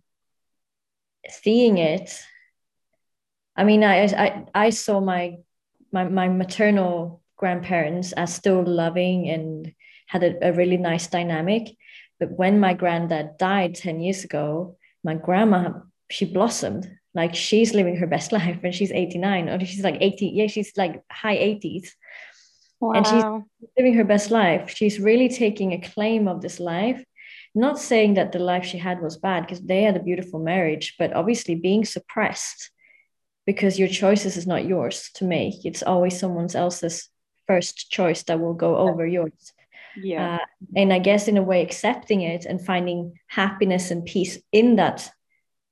seeing 1.29 1.77
it 1.77 2.23
i 3.55 3.63
mean 3.63 3.83
i 3.83 4.03
i, 4.05 4.45
I 4.53 4.69
saw 4.69 4.99
my, 4.99 5.37
my 5.91 6.05
my 6.05 6.27
maternal 6.27 7.21
grandparents 7.37 8.11
as 8.13 8.33
still 8.33 8.63
loving 8.63 9.29
and 9.29 9.73
had 10.07 10.23
a, 10.23 10.49
a 10.49 10.53
really 10.53 10.77
nice 10.77 11.07
dynamic 11.07 11.75
but 12.23 12.37
when 12.37 12.57
my 12.57 12.73
granddad 12.73 13.37
died 13.37 13.75
10 13.75 13.99
years 13.99 14.23
ago, 14.23 14.77
my 15.03 15.15
grandma, 15.15 15.73
she 16.09 16.23
blossomed. 16.23 16.89
Like 17.13 17.35
she's 17.35 17.73
living 17.73 17.97
her 17.97 18.07
best 18.07 18.31
life 18.39 18.59
and 18.63 18.73
she's 18.73 18.93
89 18.93 19.49
or 19.49 19.59
she's 19.65 19.83
like 19.83 19.97
80. 19.99 20.27
Yeah, 20.27 20.47
she's 20.47 20.71
like 20.77 21.03
high 21.11 21.35
80s. 21.35 21.89
Wow. 22.79 22.93
And 22.93 23.05
she's 23.05 23.23
living 23.77 23.95
her 23.95 24.05
best 24.05 24.31
life. 24.31 24.69
She's 24.69 25.01
really 25.01 25.27
taking 25.27 25.73
a 25.73 25.81
claim 25.81 26.29
of 26.29 26.41
this 26.41 26.61
life. 26.61 27.03
Not 27.53 27.77
saying 27.77 28.13
that 28.13 28.31
the 28.31 28.39
life 28.39 28.63
she 28.63 28.77
had 28.77 29.01
was 29.01 29.17
bad 29.17 29.41
because 29.41 29.61
they 29.61 29.83
had 29.83 29.97
a 29.97 30.03
beautiful 30.03 30.39
marriage, 30.39 30.95
but 30.97 31.11
obviously 31.13 31.55
being 31.55 31.83
suppressed 31.83 32.71
because 33.45 33.79
your 33.79 33.87
choices 33.89 34.37
is 34.37 34.47
not 34.47 34.65
yours 34.65 35.09
to 35.15 35.25
make. 35.25 35.65
It's 35.65 35.83
always 35.83 36.19
someone 36.19 36.53
else's 36.55 37.09
first 37.47 37.89
choice 37.89 38.23
that 38.23 38.39
will 38.39 38.53
go 38.53 38.77
over 38.77 39.05
yours. 39.05 39.53
Yeah. 39.95 40.35
Uh, 40.35 40.45
and 40.75 40.91
i 40.91 40.97
guess 40.97 41.27
in 41.27 41.37
a 41.37 41.43
way 41.43 41.61
accepting 41.61 42.21
it 42.21 42.45
and 42.45 42.59
finding 42.59 43.19
happiness 43.27 43.91
and 43.91 44.03
peace 44.03 44.39
in 44.51 44.77
that 44.77 45.07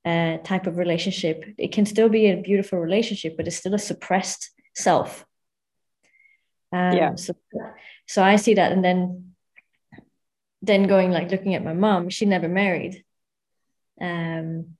uh, 0.04 0.38
type 0.38 0.68
of 0.68 0.78
relationship 0.78 1.44
it 1.58 1.72
can 1.72 1.86
still 1.86 2.08
be 2.08 2.26
a 2.30 2.40
beautiful 2.40 2.78
relationship 2.78 3.36
but 3.36 3.46
it's 3.46 3.56
still 3.56 3.74
a 3.74 3.78
suppressed 3.78 4.50
self. 4.74 5.24
Um, 6.72 6.96
yeah. 6.96 7.14
so 7.16 7.34
so 8.06 8.22
i 8.22 8.36
see 8.36 8.54
that. 8.54 8.72
And 8.72 8.84
then 8.84 9.34
then 10.62 10.84
going 10.84 11.10
like 11.10 11.30
looking 11.30 11.54
at 11.54 11.64
my 11.64 11.74
mom 11.74 12.08
she 12.08 12.24
never 12.24 12.48
married. 12.48 13.04
Um 14.00 14.76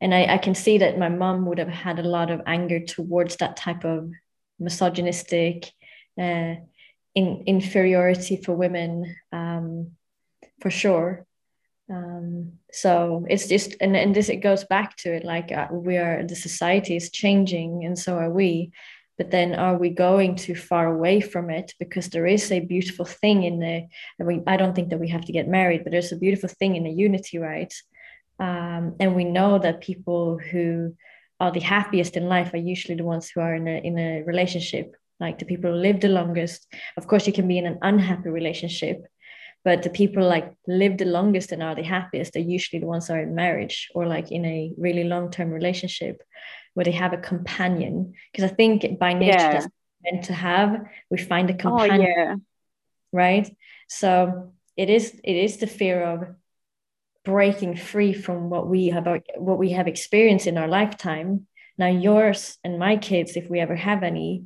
and 0.00 0.14
I, 0.14 0.34
I 0.34 0.38
can 0.38 0.54
see 0.54 0.78
that 0.78 0.98
my 0.98 1.08
mom 1.08 1.46
would 1.46 1.58
have 1.58 1.68
had 1.68 1.98
a 1.98 2.08
lot 2.08 2.30
of 2.30 2.42
anger 2.46 2.80
towards 2.80 3.36
that 3.36 3.56
type 3.56 3.84
of 3.84 4.10
misogynistic 4.58 5.72
uh, 6.20 6.56
in, 7.14 7.44
inferiority 7.46 8.36
for 8.36 8.54
women 8.54 9.16
um, 9.32 9.92
for 10.60 10.70
sure. 10.70 11.26
Um, 11.90 12.54
so 12.72 13.24
it's 13.30 13.46
just 13.46 13.76
and, 13.80 13.96
and 13.96 14.14
this 14.14 14.28
it 14.28 14.38
goes 14.38 14.64
back 14.64 14.96
to 14.98 15.14
it 15.14 15.24
like 15.24 15.52
uh, 15.52 15.68
we 15.70 15.98
are 15.98 16.24
the 16.26 16.34
society 16.34 16.96
is 16.96 17.10
changing 17.10 17.84
and 17.84 17.98
so 17.98 18.16
are 18.16 18.30
we. 18.30 18.72
But 19.18 19.30
then 19.30 19.54
are 19.54 19.78
we 19.78 19.90
going 19.90 20.36
too 20.36 20.54
far 20.54 20.92
away 20.92 21.22
from 21.22 21.48
it? 21.48 21.72
Because 21.78 22.10
there 22.10 22.26
is 22.26 22.52
a 22.52 22.60
beautiful 22.60 23.06
thing 23.06 23.44
in 23.44 23.60
the 23.60 23.86
I, 24.20 24.24
mean, 24.24 24.42
I 24.46 24.58
don't 24.58 24.74
think 24.74 24.90
that 24.90 25.00
we 25.00 25.08
have 25.08 25.24
to 25.24 25.32
get 25.32 25.48
married 25.48 25.84
but 25.84 25.92
there's 25.92 26.12
a 26.12 26.16
beautiful 26.16 26.50
thing 26.50 26.76
in 26.76 26.84
the 26.84 26.90
unity 26.90 27.38
right 27.38 27.72
um, 28.38 28.96
and 29.00 29.14
we 29.14 29.24
know 29.24 29.58
that 29.58 29.80
people 29.80 30.38
who 30.38 30.94
are 31.40 31.50
the 31.50 31.60
happiest 31.60 32.16
in 32.16 32.28
life 32.28 32.52
are 32.54 32.58
usually 32.58 32.96
the 32.96 33.04
ones 33.04 33.28
who 33.28 33.40
are 33.40 33.54
in 33.54 33.68
a 33.68 33.76
in 33.78 33.98
a 33.98 34.22
relationship 34.22 34.96
like 35.20 35.38
the 35.38 35.44
people 35.44 35.70
who 35.70 35.76
live 35.76 36.00
the 36.00 36.08
longest 36.08 36.66
of 36.96 37.06
course 37.06 37.26
you 37.26 37.32
can 37.32 37.48
be 37.48 37.58
in 37.58 37.66
an 37.66 37.78
unhappy 37.82 38.28
relationship 38.28 39.06
but 39.64 39.82
the 39.82 39.90
people 39.90 40.26
like 40.26 40.54
live 40.66 40.96
the 40.96 41.04
longest 41.04 41.52
and 41.52 41.62
are 41.62 41.74
the 41.74 41.82
happiest 41.82 42.36
are 42.36 42.40
usually 42.56 42.80
the 42.80 42.86
ones 42.86 43.06
that 43.06 43.16
are 43.16 43.22
in 43.22 43.34
marriage 43.34 43.88
or 43.94 44.06
like 44.06 44.30
in 44.30 44.44
a 44.44 44.72
really 44.78 45.04
long-term 45.04 45.50
relationship 45.50 46.22
where 46.74 46.84
they 46.84 46.92
have 46.92 47.12
a 47.12 47.18
companion 47.18 48.14
because 48.32 48.50
i 48.50 48.54
think 48.54 48.98
by 48.98 49.12
nature 49.12 49.38
yeah. 49.38 49.52
that's 49.52 49.68
meant 50.04 50.24
to 50.24 50.32
have 50.32 50.86
we 51.10 51.18
find 51.18 51.50
a 51.50 51.54
oh, 51.54 51.56
companion 51.56 52.14
oh, 52.16 52.20
yeah. 52.20 52.34
right 53.12 53.54
so 53.88 54.52
it 54.76 54.90
is 54.90 55.20
it 55.24 55.36
is 55.36 55.56
the 55.58 55.66
fear 55.66 56.02
of 56.02 56.28
breaking 57.26 57.76
free 57.76 58.12
from 58.12 58.48
what 58.48 58.68
we 58.68 58.86
have 58.86 59.06
what 59.36 59.58
we 59.58 59.72
have 59.72 59.88
experienced 59.88 60.46
in 60.46 60.56
our 60.56 60.68
lifetime. 60.68 61.46
Now 61.76 61.88
yours 61.88 62.56
and 62.62 62.78
my 62.78 62.96
kids 62.96 63.36
if 63.36 63.50
we 63.50 63.58
ever 63.60 63.74
have 63.74 64.02
any 64.04 64.44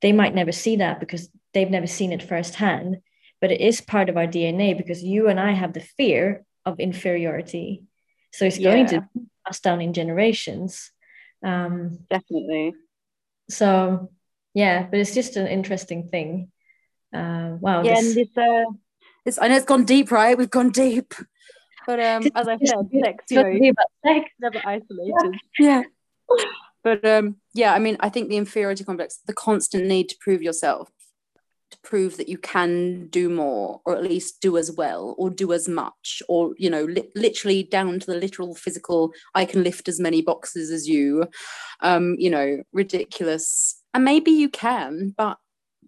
they 0.00 0.12
might 0.12 0.34
never 0.34 0.52
see 0.52 0.76
that 0.76 1.00
because 1.00 1.28
they've 1.52 1.70
never 1.70 1.86
seen 1.86 2.12
it 2.12 2.22
firsthand. 2.22 2.96
But 3.40 3.52
it 3.52 3.60
is 3.60 3.82
part 3.82 4.08
of 4.08 4.16
our 4.16 4.26
dna 4.26 4.76
because 4.76 5.04
you 5.04 5.28
and 5.28 5.38
i 5.38 5.52
have 5.52 5.74
the 5.74 5.86
fear 5.98 6.44
of 6.64 6.80
inferiority. 6.80 7.84
So 8.32 8.46
it's 8.46 8.58
going 8.58 8.88
yeah. 8.88 9.00
to 9.00 9.08
pass 9.46 9.60
down 9.60 9.82
in 9.82 9.92
generations. 9.92 10.90
Um, 11.44 11.98
definitely. 12.08 12.72
so 13.50 14.10
yeah 14.54 14.86
but 14.90 14.98
it's 14.98 15.14
just 15.14 15.36
an 15.36 15.46
interesting 15.46 16.08
thing. 16.08 16.50
Uh, 17.14 17.58
wow 17.60 17.82
yeah 17.82 18.00
this... 18.00 18.08
and 18.08 18.18
it's, 18.24 18.38
uh, 18.38 18.64
it's 19.26 19.38
i 19.38 19.46
know 19.46 19.56
it's 19.56 19.66
gone 19.66 19.84
deep 19.84 20.10
right? 20.10 20.38
We've 20.38 20.58
gone 20.58 20.70
deep 20.70 21.12
but 21.86 22.00
um 22.00 22.22
as 22.34 22.48
i 22.48 22.56
said 22.58 22.88
sex 23.02 23.24
you 23.30 23.42
know 23.42 23.72
sex. 24.04 24.30
never 24.40 24.60
isolated 24.64 25.38
yeah 25.58 25.82
but 26.84 27.04
um, 27.04 27.36
yeah, 27.54 27.72
I 27.72 27.78
mean, 27.78 27.96
I 28.00 28.10
think 28.10 28.28
the 28.28 28.36
inferiority 28.36 28.84
complex, 28.84 29.18
the 29.26 29.32
constant 29.32 29.86
need 29.86 30.10
to 30.10 30.16
prove 30.20 30.42
yourself, 30.42 30.90
to 31.70 31.78
prove 31.82 32.18
that 32.18 32.28
you 32.28 32.36
can 32.36 33.08
do 33.08 33.30
more, 33.30 33.80
or 33.86 33.96
at 33.96 34.02
least 34.02 34.42
do 34.42 34.58
as 34.58 34.70
well, 34.70 35.14
or 35.16 35.30
do 35.30 35.54
as 35.54 35.66
much, 35.66 36.22
or 36.28 36.54
you 36.58 36.68
know, 36.68 36.84
li- 36.84 37.10
literally 37.16 37.62
down 37.62 37.98
to 38.00 38.06
the 38.06 38.16
literal 38.16 38.54
physical. 38.54 39.12
I 39.34 39.46
can 39.46 39.64
lift 39.64 39.88
as 39.88 39.98
many 39.98 40.20
boxes 40.20 40.70
as 40.70 40.86
you. 40.86 41.26
Um, 41.80 42.16
you 42.18 42.28
know, 42.28 42.62
ridiculous. 42.72 43.80
And 43.94 44.04
maybe 44.04 44.30
you 44.30 44.50
can, 44.50 45.14
but 45.16 45.38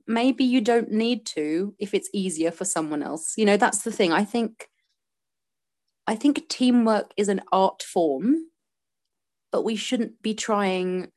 maybe 0.06 0.44
you 0.44 0.62
don't 0.62 0.90
need 0.90 1.26
to 1.26 1.74
if 1.78 1.92
it's 1.92 2.08
easier 2.14 2.50
for 2.50 2.64
someone 2.64 3.02
else. 3.02 3.34
You 3.36 3.44
know, 3.44 3.58
that's 3.58 3.82
the 3.82 3.92
thing. 3.92 4.12
I 4.12 4.24
think. 4.24 4.66
I 6.06 6.14
think 6.14 6.48
teamwork 6.48 7.12
is 7.16 7.28
an 7.28 7.42
art 7.52 7.82
form 7.82 8.46
but 9.52 9.64
we 9.64 9.76
shouldn't 9.76 10.20
be 10.22 10.34
trying. 10.34 11.08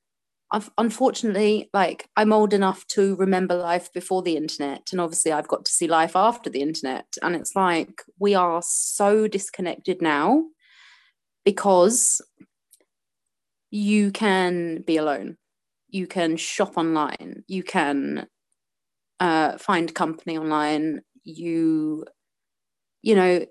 I've, 0.52 0.72
unfortunately 0.80 1.70
like 1.74 2.10
i'm 2.18 2.34
old 2.34 2.54
enough 2.56 2.88
to 2.88 3.16
remember 3.18 3.54
life 3.54 3.94
before 3.94 4.24
the 4.24 4.36
internet 4.36 4.88
and 4.92 5.00
obviously 5.00 5.32
i've 5.32 5.48
got 5.48 5.64
to 5.66 5.72
see 5.72 5.88
life 5.88 6.16
after 6.16 6.50
the 6.50 6.62
internet 6.62 7.06
and 7.22 7.36
it's 7.36 7.56
like 7.56 8.02
we 8.18 8.34
are 8.34 8.64
so 8.66 9.28
disconnected 9.28 10.02
now 10.02 10.46
because 11.46 12.20
you 13.72 14.12
can 14.12 14.82
be 14.82 14.98
alone. 14.98 15.38
You 15.90 16.08
can 16.08 16.38
shop 16.38 16.78
online. 16.78 17.44
You 17.48 17.64
can 17.64 18.28
uh, 19.20 19.58
find 19.58 19.94
company 19.94 20.38
online. 20.38 21.02
You 21.24 22.06
you 23.02 23.16
know 23.16 23.46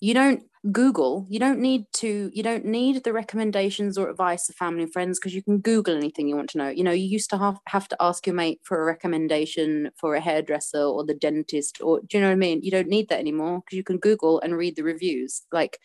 you 0.00 0.14
don't 0.14 0.42
google 0.72 1.26
you 1.30 1.38
don't 1.38 1.58
need 1.58 1.86
to 1.92 2.30
you 2.34 2.42
don't 2.42 2.66
need 2.66 3.02
the 3.02 3.12
recommendations 3.14 3.96
or 3.96 4.10
advice 4.10 4.48
of 4.48 4.54
family 4.56 4.82
and 4.82 4.92
friends 4.92 5.18
because 5.18 5.34
you 5.34 5.42
can 5.42 5.58
google 5.58 5.96
anything 5.96 6.28
you 6.28 6.36
want 6.36 6.50
to 6.50 6.58
know. 6.58 6.68
You 6.68 6.84
know 6.84 6.90
you 6.90 7.06
used 7.06 7.30
to 7.30 7.38
have, 7.38 7.58
have 7.68 7.88
to 7.88 7.96
ask 7.98 8.26
your 8.26 8.34
mate 8.34 8.60
for 8.62 8.80
a 8.80 8.84
recommendation 8.84 9.90
for 9.96 10.14
a 10.14 10.20
hairdresser 10.20 10.82
or 10.82 11.04
the 11.04 11.14
dentist 11.14 11.80
or 11.80 12.00
do 12.00 12.18
you 12.18 12.20
know 12.20 12.28
what 12.28 12.34
i 12.34 12.36
mean? 12.36 12.60
You 12.62 12.70
don't 12.70 12.88
need 12.88 13.08
that 13.08 13.20
anymore 13.20 13.60
because 13.60 13.76
you 13.76 13.84
can 13.84 13.98
google 13.98 14.40
and 14.40 14.56
read 14.56 14.76
the 14.76 14.82
reviews. 14.82 15.42
Like 15.50 15.78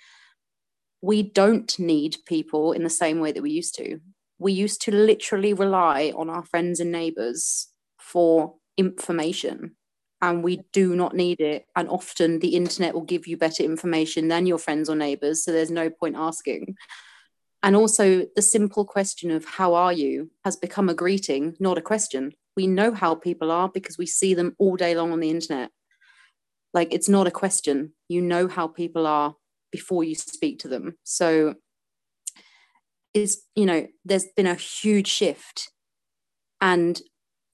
we 1.01 1.23
don't 1.23 1.77
need 1.79 2.17
people 2.25 2.73
in 2.73 2.83
the 2.83 2.89
same 2.89 3.19
way 3.19 3.31
that 3.31 3.43
we 3.43 3.51
used 3.51 3.75
to. 3.75 3.99
We 4.39 4.51
used 4.51 4.81
to 4.81 4.91
literally 4.91 5.53
rely 5.53 6.11
on 6.15 6.29
our 6.29 6.43
friends 6.43 6.81
and 6.81 6.91
neighbors 6.91 7.69
for 7.97 8.55
information 8.77 9.77
and 10.25 10.43
we 10.43 10.61
do 10.73 10.95
not 10.95 11.15
need 11.15 11.39
it. 11.39 11.67
And 11.75 11.87
often 11.87 12.39
the 12.39 12.55
internet 12.55 12.95
will 12.95 13.03
give 13.03 13.27
you 13.27 13.37
better 13.37 13.61
information 13.61 14.27
than 14.27 14.47
your 14.47 14.57
friends 14.57 14.89
or 14.89 14.95
neighbors. 14.95 15.43
So 15.43 15.51
there's 15.51 15.69
no 15.69 15.91
point 15.91 16.15
asking. 16.17 16.75
And 17.61 17.75
also, 17.75 18.25
the 18.35 18.41
simple 18.41 18.85
question 18.85 19.29
of 19.29 19.45
how 19.45 19.75
are 19.75 19.93
you 19.93 20.31
has 20.43 20.55
become 20.55 20.89
a 20.89 20.95
greeting, 20.95 21.55
not 21.59 21.77
a 21.77 21.81
question. 21.81 22.33
We 22.55 22.65
know 22.65 22.91
how 22.91 23.13
people 23.13 23.51
are 23.51 23.69
because 23.69 23.99
we 23.99 24.07
see 24.07 24.33
them 24.33 24.55
all 24.57 24.75
day 24.75 24.95
long 24.95 25.11
on 25.11 25.19
the 25.19 25.29
internet. 25.29 25.69
Like 26.73 26.91
it's 26.91 27.09
not 27.09 27.27
a 27.27 27.31
question. 27.31 27.93
You 28.09 28.21
know 28.21 28.47
how 28.47 28.67
people 28.67 29.05
are 29.05 29.35
before 29.71 30.03
you 30.03 30.15
speak 30.15 30.59
to 30.59 30.67
them. 30.67 30.97
So 31.03 31.55
is, 33.13 33.43
you 33.55 33.65
know, 33.65 33.87
there's 34.03 34.27
been 34.35 34.47
a 34.47 34.55
huge 34.55 35.07
shift. 35.07 35.71
And 36.61 36.99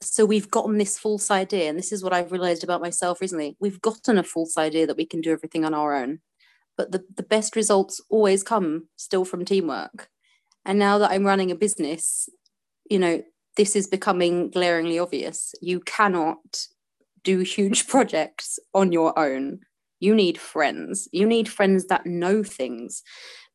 so 0.02 0.26
we've 0.26 0.50
gotten 0.50 0.78
this 0.78 0.98
false 0.98 1.30
idea 1.32 1.70
and 1.70 1.78
this 1.78 1.92
is 1.92 2.04
what 2.04 2.14
i've 2.14 2.32
realized 2.32 2.64
about 2.64 2.82
myself 2.82 3.22
recently. 3.22 3.56
We've 3.60 3.82
gotten 3.82 4.18
a 4.18 4.24
false 4.24 4.58
idea 4.58 4.88
that 4.88 4.98
we 4.98 5.06
can 5.06 5.22
do 5.22 5.32
everything 5.32 5.66
on 5.66 5.74
our 5.74 5.96
own 5.96 6.20
but 6.78 6.92
the, 6.92 7.04
the 7.16 7.24
best 7.24 7.56
results 7.56 8.02
always 8.10 8.44
come 8.44 8.88
still 8.96 9.26
from 9.26 9.46
teamwork. 9.46 10.10
And 10.66 10.80
now 10.80 10.98
that 11.00 11.12
i'm 11.12 11.26
running 11.26 11.52
a 11.52 11.56
business 11.56 12.30
you 12.90 13.00
know 13.00 13.24
this 13.58 13.76
is 13.76 13.88
becoming 13.88 14.50
glaringly 14.50 15.00
obvious. 15.00 15.54
You 15.62 15.82
cannot 15.82 16.68
do 17.24 17.40
huge 17.40 17.88
projects 17.94 18.60
on 18.74 18.92
your 18.92 19.18
own 19.18 19.60
you 20.02 20.14
need 20.14 20.38
friends 20.38 21.08
you 21.14 21.26
need 21.26 21.48
friends 21.48 21.88
that 21.88 22.06
know 22.06 22.44
things 22.44 23.04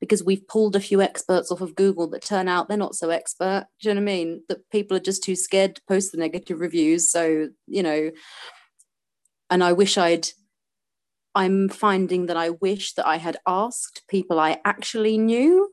because 0.00 0.22
we've 0.22 0.46
pulled 0.46 0.76
a 0.76 0.80
few 0.80 1.00
experts 1.00 1.50
off 1.50 1.60
of 1.60 1.74
Google 1.74 2.08
that 2.08 2.22
turn 2.22 2.48
out 2.48 2.68
they're 2.68 2.76
not 2.76 2.94
so 2.94 3.10
expert. 3.10 3.66
Do 3.80 3.88
you 3.88 3.94
know 3.94 4.00
what 4.00 4.10
I 4.10 4.14
mean? 4.14 4.42
That 4.48 4.70
people 4.70 4.96
are 4.96 5.00
just 5.00 5.22
too 5.22 5.36
scared 5.36 5.76
to 5.76 5.82
post 5.88 6.12
the 6.12 6.18
negative 6.18 6.60
reviews. 6.60 7.10
So, 7.10 7.48
you 7.66 7.82
know, 7.82 8.10
and 9.48 9.64
I 9.64 9.72
wish 9.72 9.96
I'd, 9.96 10.28
I'm 11.34 11.68
finding 11.68 12.26
that 12.26 12.36
I 12.36 12.50
wish 12.50 12.94
that 12.94 13.06
I 13.06 13.16
had 13.16 13.36
asked 13.46 14.02
people 14.08 14.38
I 14.38 14.60
actually 14.64 15.18
knew 15.18 15.72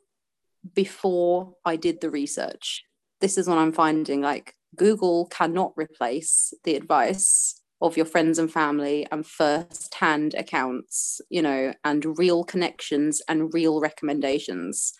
before 0.73 1.55
I 1.65 1.75
did 1.75 1.99
the 1.99 2.09
research. 2.09 2.83
This 3.19 3.37
is 3.37 3.47
what 3.47 3.57
I'm 3.57 3.73
finding 3.73 4.21
like 4.21 4.55
Google 4.75 5.27
cannot 5.27 5.73
replace 5.75 6.53
the 6.63 6.75
advice 6.75 7.61
of 7.83 7.97
your 7.97 8.05
friends 8.05 8.39
and 8.39 8.51
family 8.51 9.05
and 9.11 9.27
first 9.27 9.93
hand 9.93 10.33
accounts, 10.35 11.19
you 11.29 11.41
know, 11.41 11.73
and 11.83 12.17
real 12.17 12.45
connections 12.45 13.21
and 13.27 13.53
real 13.53 13.81
recommendations. 13.81 14.93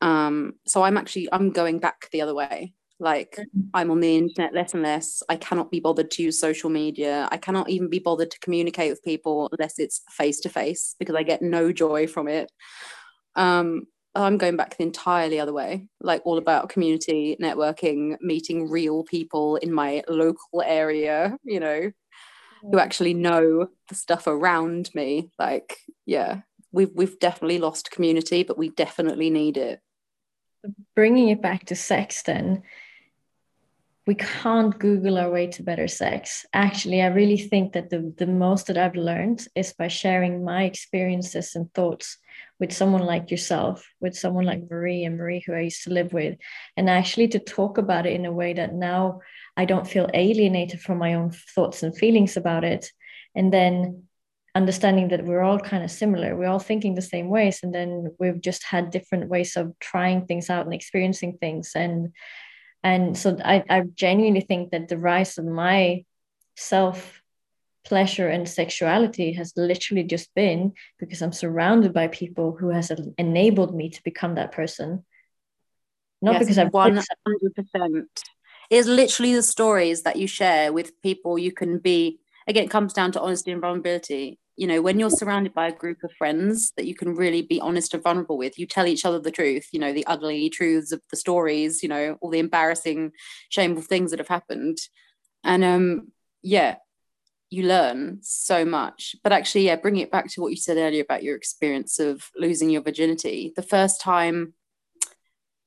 Um, 0.00 0.54
so 0.66 0.82
I'm 0.82 0.96
actually 0.96 1.28
I'm 1.30 1.50
going 1.50 1.78
back 1.78 2.08
the 2.10 2.22
other 2.22 2.34
way. 2.34 2.72
Like 2.98 3.32
mm-hmm. 3.38 3.68
I'm 3.74 3.90
on 3.90 4.00
the 4.00 4.16
internet 4.16 4.54
less 4.54 4.72
and 4.72 4.82
less. 4.82 5.22
I 5.28 5.36
cannot 5.36 5.70
be 5.70 5.78
bothered 5.78 6.10
to 6.12 6.22
use 6.22 6.40
social 6.40 6.70
media. 6.70 7.28
I 7.30 7.36
cannot 7.36 7.68
even 7.68 7.90
be 7.90 7.98
bothered 7.98 8.30
to 8.30 8.40
communicate 8.40 8.90
with 8.90 9.04
people 9.04 9.50
unless 9.52 9.78
it's 9.78 10.00
face 10.10 10.40
to 10.40 10.48
face 10.48 10.96
because 10.98 11.14
I 11.14 11.22
get 11.22 11.42
no 11.42 11.70
joy 11.70 12.06
from 12.06 12.28
it. 12.28 12.50
Um, 13.36 13.82
I'm 14.14 14.38
going 14.38 14.56
back 14.56 14.76
the 14.76 14.82
entirely 14.82 15.38
other 15.38 15.52
way, 15.52 15.86
like 16.00 16.22
all 16.24 16.38
about 16.38 16.68
community 16.68 17.36
networking, 17.40 18.16
meeting 18.20 18.68
real 18.68 19.04
people 19.04 19.56
in 19.56 19.72
my 19.72 20.02
local 20.08 20.62
area, 20.64 21.36
you 21.44 21.60
know, 21.60 21.92
who 22.62 22.78
actually 22.78 23.14
know 23.14 23.68
the 23.88 23.94
stuff 23.94 24.26
around 24.26 24.90
me. 24.94 25.30
Like, 25.38 25.78
yeah, 26.06 26.40
we've 26.72 26.90
we've 26.94 27.18
definitely 27.20 27.58
lost 27.58 27.92
community, 27.92 28.42
but 28.42 28.58
we 28.58 28.70
definitely 28.70 29.30
need 29.30 29.56
it. 29.56 29.80
Bringing 30.96 31.28
it 31.28 31.40
back 31.40 31.66
to 31.66 31.76
sex, 31.76 32.22
then 32.22 32.62
we 34.06 34.16
can't 34.16 34.76
Google 34.78 35.18
our 35.18 35.30
way 35.30 35.46
to 35.46 35.62
better 35.62 35.86
sex. 35.86 36.44
Actually, 36.52 37.00
I 37.00 37.06
really 37.06 37.38
think 37.38 37.74
that 37.74 37.90
the 37.90 38.12
the 38.18 38.26
most 38.26 38.66
that 38.66 38.76
I've 38.76 38.96
learned 38.96 39.46
is 39.54 39.72
by 39.72 39.86
sharing 39.86 40.44
my 40.44 40.64
experiences 40.64 41.54
and 41.54 41.72
thoughts 41.74 42.18
with 42.60 42.72
someone 42.72 43.04
like 43.04 43.30
yourself, 43.30 43.88
with 44.00 44.14
someone 44.14 44.44
like 44.44 44.60
mm-hmm. 44.60 44.74
Marie 44.74 45.04
and 45.04 45.16
Marie, 45.16 45.42
who 45.44 45.54
I 45.54 45.60
used 45.60 45.84
to 45.84 45.90
live 45.90 46.12
with, 46.12 46.36
and 46.76 46.88
actually 46.88 47.28
to 47.28 47.38
talk 47.38 47.78
about 47.78 48.06
it 48.06 48.12
in 48.12 48.26
a 48.26 48.32
way 48.32 48.52
that 48.52 48.74
now 48.74 49.20
I 49.56 49.64
don't 49.64 49.88
feel 49.88 50.08
alienated 50.12 50.80
from 50.80 50.98
my 50.98 51.14
own 51.14 51.30
thoughts 51.30 51.82
and 51.82 51.96
feelings 51.96 52.36
about 52.36 52.62
it. 52.62 52.92
And 53.34 53.52
then 53.52 54.04
understanding 54.54 55.08
that 55.08 55.24
we're 55.24 55.42
all 55.42 55.58
kind 55.58 55.82
of 55.82 55.90
similar, 55.90 56.36
we're 56.36 56.48
all 56.48 56.58
thinking 56.58 56.94
the 56.94 57.02
same 57.02 57.30
ways, 57.30 57.60
and 57.62 57.74
then 57.74 58.14
we've 58.18 58.40
just 58.40 58.64
had 58.64 58.90
different 58.90 59.28
ways 59.28 59.56
of 59.56 59.72
trying 59.80 60.26
things 60.26 60.50
out 60.50 60.66
and 60.66 60.74
experiencing 60.74 61.38
things. 61.40 61.72
And 61.74 62.12
and 62.82 63.16
so 63.16 63.36
I, 63.44 63.62
I 63.68 63.82
genuinely 63.94 64.40
think 64.40 64.70
that 64.70 64.88
the 64.88 64.98
rise 64.98 65.38
of 65.38 65.44
my 65.44 66.04
self 66.56 67.19
pleasure 67.84 68.28
and 68.28 68.48
sexuality 68.48 69.32
has 69.32 69.52
literally 69.56 70.04
just 70.04 70.34
been 70.34 70.72
because 70.98 71.22
I'm 71.22 71.32
surrounded 71.32 71.92
by 71.92 72.08
people 72.08 72.56
who 72.58 72.68
has 72.68 72.92
enabled 73.16 73.74
me 73.74 73.90
to 73.90 74.02
become 74.02 74.34
that 74.34 74.52
person. 74.52 75.04
Not 76.22 76.32
yes, 76.32 76.40
because 76.40 76.58
I've 76.58 76.72
one 76.72 77.00
hundred 77.26 77.54
percent. 77.56 78.24
It's 78.68 78.86
literally 78.86 79.34
the 79.34 79.42
stories 79.42 80.02
that 80.02 80.16
you 80.16 80.26
share 80.26 80.72
with 80.72 81.00
people 81.02 81.38
you 81.38 81.52
can 81.52 81.78
be. 81.78 82.20
Again, 82.46 82.64
it 82.64 82.70
comes 82.70 82.92
down 82.92 83.12
to 83.12 83.20
honesty 83.20 83.50
and 83.50 83.60
vulnerability. 83.60 84.38
You 84.56 84.66
know, 84.66 84.82
when 84.82 85.00
you're 85.00 85.08
surrounded 85.10 85.54
by 85.54 85.68
a 85.68 85.74
group 85.74 86.04
of 86.04 86.12
friends 86.18 86.72
that 86.76 86.86
you 86.86 86.94
can 86.94 87.14
really 87.14 87.40
be 87.40 87.60
honest 87.60 87.94
and 87.94 88.02
vulnerable 88.02 88.36
with, 88.36 88.58
you 88.58 88.66
tell 88.66 88.86
each 88.86 89.06
other 89.06 89.18
the 89.18 89.30
truth. 89.30 89.68
You 89.72 89.80
know, 89.80 89.94
the 89.94 90.06
ugly 90.06 90.50
truths 90.50 90.92
of 90.92 91.00
the 91.10 91.16
stories. 91.16 91.82
You 91.82 91.88
know, 91.88 92.18
all 92.20 92.30
the 92.30 92.38
embarrassing, 92.38 93.12
shameful 93.48 93.82
things 93.82 94.10
that 94.10 94.20
have 94.20 94.28
happened. 94.28 94.76
And 95.42 95.64
um, 95.64 96.12
yeah, 96.42 96.76
you 97.50 97.64
learn 97.64 98.18
so 98.22 98.64
much. 98.64 99.16
But 99.22 99.32
actually, 99.32 99.66
yeah, 99.66 99.76
bringing 99.76 100.02
it 100.02 100.12
back 100.12 100.28
to 100.30 100.40
what 100.40 100.50
you 100.50 100.56
said 100.56 100.76
earlier 100.76 101.02
about 101.02 101.24
your 101.24 101.36
experience 101.36 101.98
of 101.98 102.30
losing 102.36 102.70
your 102.70 102.82
virginity, 102.82 103.52
the 103.56 103.62
first 103.62 104.00
time. 104.00 104.54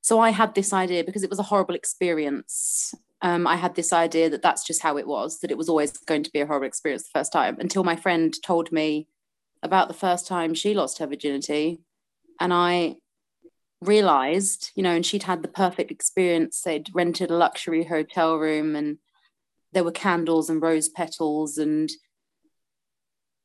So 0.01 0.19
I 0.19 0.31
had 0.31 0.55
this 0.55 0.73
idea 0.73 1.03
because 1.03 1.23
it 1.23 1.29
was 1.29 1.39
a 1.39 1.43
horrible 1.43 1.75
experience. 1.75 2.93
Um, 3.21 3.45
I 3.47 3.57
had 3.57 3.75
this 3.75 3.93
idea 3.93 4.29
that 4.29 4.41
that's 4.41 4.65
just 4.65 4.81
how 4.81 4.97
it 4.97 5.07
was, 5.07 5.39
that 5.39 5.51
it 5.51 5.57
was 5.57 5.69
always 5.69 5.91
going 5.91 6.23
to 6.23 6.31
be 6.31 6.41
a 6.41 6.45
horrible 6.45 6.67
experience 6.67 7.03
the 7.03 7.19
first 7.19 7.31
time 7.31 7.57
until 7.59 7.83
my 7.83 7.95
friend 7.95 8.33
told 8.43 8.71
me 8.71 9.07
about 9.61 9.87
the 9.87 9.93
first 9.93 10.27
time 10.27 10.53
she 10.53 10.73
lost 10.73 10.97
her 10.99 11.07
virginity. 11.07 11.81
And 12.39 12.53
I 12.53 12.95
realized, 13.81 14.71
you 14.75 14.83
know, 14.83 14.91
and 14.91 15.05
she'd 15.05 15.23
had 15.23 15.41
the 15.41 15.47
perfect 15.47 15.91
experience. 15.91 16.61
They'd 16.61 16.89
rented 16.93 17.29
a 17.29 17.37
luxury 17.37 17.83
hotel 17.83 18.35
room 18.37 18.75
and 18.75 18.97
there 19.73 19.83
were 19.83 19.91
candles 19.91 20.49
and 20.49 20.61
rose 20.61 20.89
petals 20.89 21.57
and 21.57 21.89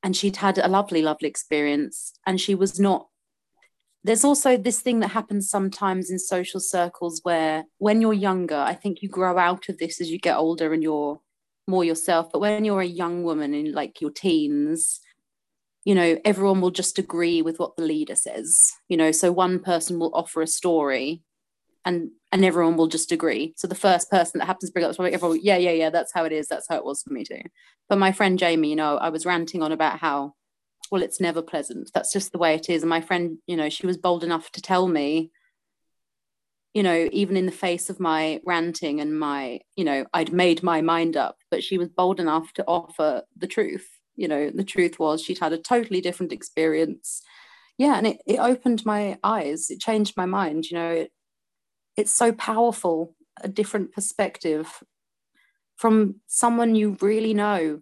and 0.03 0.17
she'd 0.17 0.37
had 0.37 0.59
a 0.59 0.69
lovely 0.69 1.03
lovely 1.03 1.29
experience. 1.29 2.13
And 2.27 2.41
she 2.41 2.55
was 2.55 2.79
not 2.79 3.09
there's 4.05 4.25
also 4.25 4.57
this 4.57 4.81
thing 4.81 5.01
that 5.01 5.09
happens 5.09 5.51
sometimes 5.51 6.11
in 6.11 6.19
social 6.19 6.61
circles 6.61 7.21
where 7.25 7.65
when 7.79 8.01
you're 8.01 8.13
younger 8.13 8.57
i 8.57 8.73
think 8.73 9.03
you 9.03 9.09
grow 9.09 9.37
out 9.37 9.69
of 9.69 9.77
this 9.79 10.01
as 10.01 10.11
you 10.11 10.19
get 10.19 10.37
older 10.37 10.73
and 10.73 10.83
you're 10.83 11.21
more 11.67 11.85
yourself 11.85 12.29
but 12.33 12.39
when 12.39 12.65
you're 12.65 12.81
a 12.81 12.87
young 12.87 13.23
woman 13.23 13.53
in 13.53 13.73
like 13.73 14.01
your 14.01 14.11
teens 14.11 15.01
you 15.85 15.95
know 15.95 16.17
everyone 16.25 16.61
will 16.61 16.71
just 16.71 16.99
agree 16.99 17.43
with 17.43 17.59
what 17.59 17.77
the 17.77 17.83
leader 17.83 18.15
says 18.15 18.73
you 18.89 18.97
know. 18.97 19.13
So 19.13 19.31
one 19.33 19.59
person 19.59 19.99
will 19.99 20.15
offer 20.15 20.43
a 20.43 20.47
story 20.47 21.23
and 21.89 22.10
and 22.31 22.44
everyone 22.44 22.77
will 22.77 22.86
just 22.86 23.10
agree. 23.10 23.55
So 23.56 23.66
the 23.66 23.74
first 23.74 24.10
person 24.10 24.39
that 24.39 24.44
happens 24.44 24.69
to 24.69 24.73
bring 24.74 24.85
up 24.85 24.90
the 24.90 24.97
topic, 24.98 25.15
everyone, 25.15 25.40
yeah, 25.43 25.56
yeah, 25.56 25.70
yeah, 25.70 25.89
that's 25.89 26.12
how 26.12 26.27
it 26.27 26.32
is. 26.32 26.47
That's 26.47 26.69
how 26.69 26.77
it 26.77 26.85
was 26.85 27.02
for 27.02 27.10
me 27.10 27.24
too. 27.24 27.40
But 27.89 27.98
my 27.98 28.12
friend 28.12 28.39
Jamie, 28.39 28.69
you 28.69 28.77
know, 28.77 28.98
I 28.98 29.09
was 29.09 29.24
ranting 29.24 29.62
on 29.62 29.73
about 29.73 29.98
how, 29.98 30.35
well, 30.93 31.02
it's 31.02 31.23
never 31.23 31.40
pleasant. 31.40 31.90
That's 31.94 32.12
just 32.12 32.32
the 32.32 32.39
way 32.39 32.55
it 32.55 32.69
is. 32.69 32.82
And 32.82 32.90
my 32.90 33.01
friend, 33.01 33.39
you 33.47 33.56
know, 33.56 33.70
she 33.70 33.86
was 33.86 33.97
bold 33.97 34.23
enough 34.23 34.52
to 34.52 34.60
tell 34.60 34.86
me, 34.86 35.31
you 36.74 36.82
know, 36.82 37.09
even 37.12 37.39
in 37.39 37.47
the 37.47 37.52
face 37.52 37.89
of 37.89 37.98
my 37.98 38.43
ranting 38.44 39.01
and 39.01 39.19
my, 39.19 39.60
you 39.74 39.85
know, 39.85 40.05
I'd 40.12 40.31
made 40.31 40.62
my 40.62 40.82
mind 40.82 41.16
up, 41.16 41.39
but 41.51 41.65
she 41.65 41.78
was 41.78 41.89
bold 41.89 42.20
enough 42.20 42.52
to 42.55 42.65
offer 42.66 43.23
the 43.35 43.47
truth. 43.47 43.89
You 44.16 44.28
know, 44.28 44.51
the 44.51 44.65
truth 44.65 44.98
was 44.98 45.23
she'd 45.23 45.39
had 45.39 45.55
a 45.55 45.59
totally 45.59 46.02
different 46.02 46.32
experience 46.35 47.23
yeah 47.78 47.97
and 47.97 48.09
it, 48.09 48.20
it 48.27 48.40
opened 48.40 48.85
my 48.85 49.16
eyes 49.23 49.70
it 49.70 49.78
changed 49.78 50.16
my 50.16 50.27
mind 50.27 50.69
you 50.69 50.77
know 50.77 50.90
it, 50.90 51.12
it's 51.99 52.15
so 52.15 52.33
powerful 52.33 53.15
a 53.43 53.49
different 53.49 53.93
perspective 53.93 54.83
from 55.77 56.16
someone 56.27 56.75
you 56.75 56.97
really 57.01 57.35
know 57.35 57.81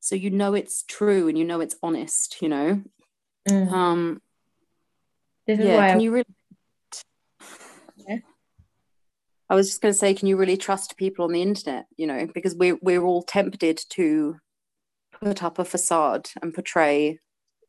so 0.00 0.14
you 0.14 0.30
know 0.30 0.54
it's 0.54 0.82
true 0.88 1.28
and 1.28 1.38
you 1.38 1.44
know 1.44 1.60
it's 1.60 1.76
honest 1.82 2.42
you 2.42 2.48
know 2.48 2.82
mm. 3.48 3.72
um 3.72 4.20
this 5.46 5.58
is 5.58 5.66
yeah, 5.66 5.76
why 5.76 5.88
can 5.88 5.98
I... 5.98 6.02
you 6.02 6.12
really 6.12 6.26
yeah. 8.08 8.18
I 9.48 9.54
was 9.54 9.68
just 9.68 9.82
going 9.82 9.92
to 9.92 9.98
say, 9.98 10.14
can 10.14 10.28
you 10.28 10.38
really 10.38 10.56
trust 10.56 10.96
people 10.96 11.26
on 11.26 11.32
the 11.32 11.42
internet? 11.42 11.84
You 11.98 12.06
know, 12.06 12.26
because 12.32 12.54
we're 12.54 12.78
we're 12.80 13.02
all 13.02 13.22
tempted 13.22 13.78
to 13.90 14.36
put 15.20 15.42
up 15.42 15.58
a 15.58 15.64
facade 15.64 16.30
and 16.40 16.54
portray 16.54 17.18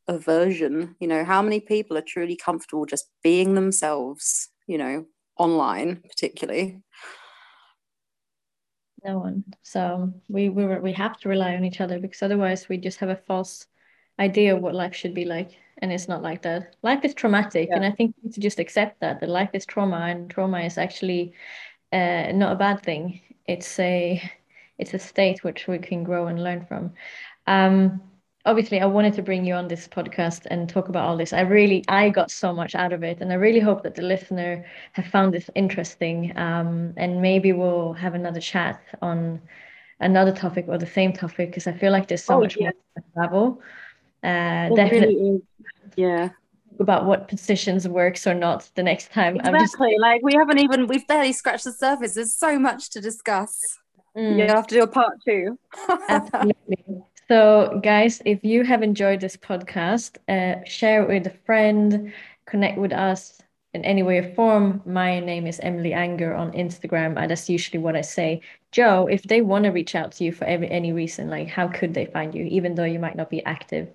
a 0.07 0.18
version. 0.18 0.95
You 1.02 1.07
know, 1.07 1.26
how 1.26 1.41
many 1.41 1.60
people 1.60 1.98
are 1.98 2.03
truly 2.07 2.38
comfortable 2.38 2.86
just 2.86 3.10
being 3.22 3.56
themselves? 3.56 4.49
You 4.65 4.78
know, 4.78 5.06
online 5.38 5.97
particularly. 5.97 6.81
No 9.03 9.19
one. 9.19 9.43
So 9.61 10.14
we 10.30 10.49
we 10.49 10.65
we 10.65 10.93
have 10.93 11.18
to 11.19 11.30
rely 11.30 11.55
on 11.55 11.65
each 11.65 11.81
other 11.81 11.99
because 11.99 12.22
otherwise 12.22 12.69
we 12.69 12.77
just 12.77 12.99
have 12.99 13.10
a 13.10 13.18
false 13.27 13.68
idea 14.19 14.55
of 14.55 14.61
what 14.61 14.76
life 14.76 14.95
should 14.95 15.14
be 15.14 15.26
like 15.26 15.57
and 15.80 15.91
it's 15.91 16.07
not 16.07 16.22
like 16.22 16.41
that 16.43 16.76
life 16.84 17.03
is 17.03 17.14
traumatic 17.14 17.69
yeah. 17.69 17.76
and 17.76 17.85
i 17.85 17.91
think 17.91 18.15
to 18.31 18.39
just 18.39 18.60
accept 18.60 18.99
that 18.99 19.19
that 19.19 19.30
life 19.30 19.49
is 19.53 19.65
trauma 19.65 19.97
and 19.97 20.30
trauma 20.30 20.60
is 20.60 20.77
actually 20.77 21.34
uh, 21.91 22.31
not 22.34 22.53
a 22.53 22.55
bad 22.55 22.81
thing 22.84 23.19
it's 23.47 23.80
a 23.80 24.22
it's 24.77 24.93
a 24.93 24.99
state 24.99 25.43
which 25.43 25.68
we 25.68 25.77
can 25.77 26.03
grow 26.03 26.27
and 26.27 26.43
learn 26.43 26.65
from 26.65 26.91
um, 27.47 28.01
obviously 28.45 28.82
i 28.82 28.86
wanted 28.86 29.14
to 29.14 29.22
bring 29.22 29.45
you 29.45 29.53
on 29.53 29.68
this 29.68 29.88
podcast 29.88 30.45
and 30.52 30.68
talk 30.68 30.90
about 30.90 31.07
all 31.07 31.18
this. 31.18 31.34
I 31.34 31.41
really 31.41 31.84
i 31.88 32.10
got 32.10 32.32
so 32.32 32.53
much 32.53 32.76
out 32.76 32.94
of 32.94 33.03
it 33.03 33.20
and 33.22 33.32
i 33.32 33.36
really 33.36 33.60
hope 33.60 33.84
that 33.84 33.95
the 33.95 34.02
listener 34.02 34.65
have 34.94 35.07
found 35.07 35.34
this 35.34 35.49
interesting 35.56 36.38
um, 36.38 36.94
and 36.98 37.22
maybe 37.22 37.53
we'll 37.53 37.94
have 37.94 38.15
another 38.15 38.41
chat 38.41 38.82
on 39.02 39.41
another 39.99 40.32
topic 40.32 40.65
or 40.68 40.78
the 40.78 40.86
same 40.86 41.14
topic 41.14 41.49
because 41.49 41.68
i 41.68 41.72
feel 41.72 41.91
like 41.91 42.07
there's 42.07 42.24
so 42.24 42.36
oh, 42.36 42.41
much 42.41 42.57
yeah. 42.57 42.64
more 42.64 42.74
to 42.98 43.03
travel 43.14 43.61
uh, 44.24 44.70
definitely 44.76 45.15
really 45.15 45.41
yeah. 45.95 46.30
About 46.80 47.06
what 47.06 47.28
positions 47.28 47.88
works 47.88 48.26
or 48.26 48.34
not 48.34 48.70
the 48.76 48.82
next 48.82 49.11
time. 49.11 49.36
Exactly 49.36 49.91
just... 49.91 50.02
like 50.02 50.22
we 50.24 50.34
haven't 50.34 50.57
even 50.57 50.88
we've 50.88 51.07
barely 51.07 51.32
scratched 51.32 51.65
the 51.65 51.72
surface. 51.72 52.15
There's 52.15 52.36
so 52.36 52.57
much 52.57 52.90
to 52.91 53.02
discuss. 53.02 53.80
Mm. 54.18 54.38
you 54.38 54.48
have 54.48 54.68
to 54.68 54.76
do 54.76 54.84
a 54.84 54.88
part 54.88 55.14
two. 55.26 55.57
Absolutely 56.10 57.03
so 57.28 57.80
guys 57.84 58.22
if 58.26 58.44
you 58.44 58.64
have 58.64 58.84
enjoyed 58.84 59.20
this 59.20 59.38
podcast 59.38 60.18
uh, 60.30 60.64
share 60.66 61.04
it 61.04 61.08
with 61.08 61.28
a 61.28 61.38
friend 61.45 62.14
connect 62.45 62.78
with 62.78 62.94
us 62.94 63.41
in 63.74 63.84
any 63.86 64.04
way 64.04 64.20
or 64.20 64.34
form 64.34 64.82
my 64.86 65.20
name 65.20 65.48
is 65.48 65.60
emily 65.62 65.94
anger 65.94 66.34
on 66.34 66.52
instagram 66.52 67.18
and 67.18 67.32
that's 67.32 67.50
usually 67.50 67.80
what 67.80 67.95
i 67.95 68.02
say 68.02 68.41
joe 68.72 69.08
if 69.08 69.24
they 69.24 69.41
want 69.41 69.64
to 69.64 69.72
reach 69.72 69.95
out 69.95 70.12
to 70.12 70.24
you 70.24 70.32
for 70.32 70.45
every, 70.45 70.70
any 70.70 70.91
reason 70.91 71.30
like 71.30 71.48
how 71.48 71.68
could 71.68 71.94
they 71.94 72.06
find 72.06 72.36
you 72.36 72.45
even 72.45 72.76
though 72.76 72.84
you 72.84 73.00
might 73.00 73.16
not 73.16 73.30
be 73.30 73.44
active 73.45 73.90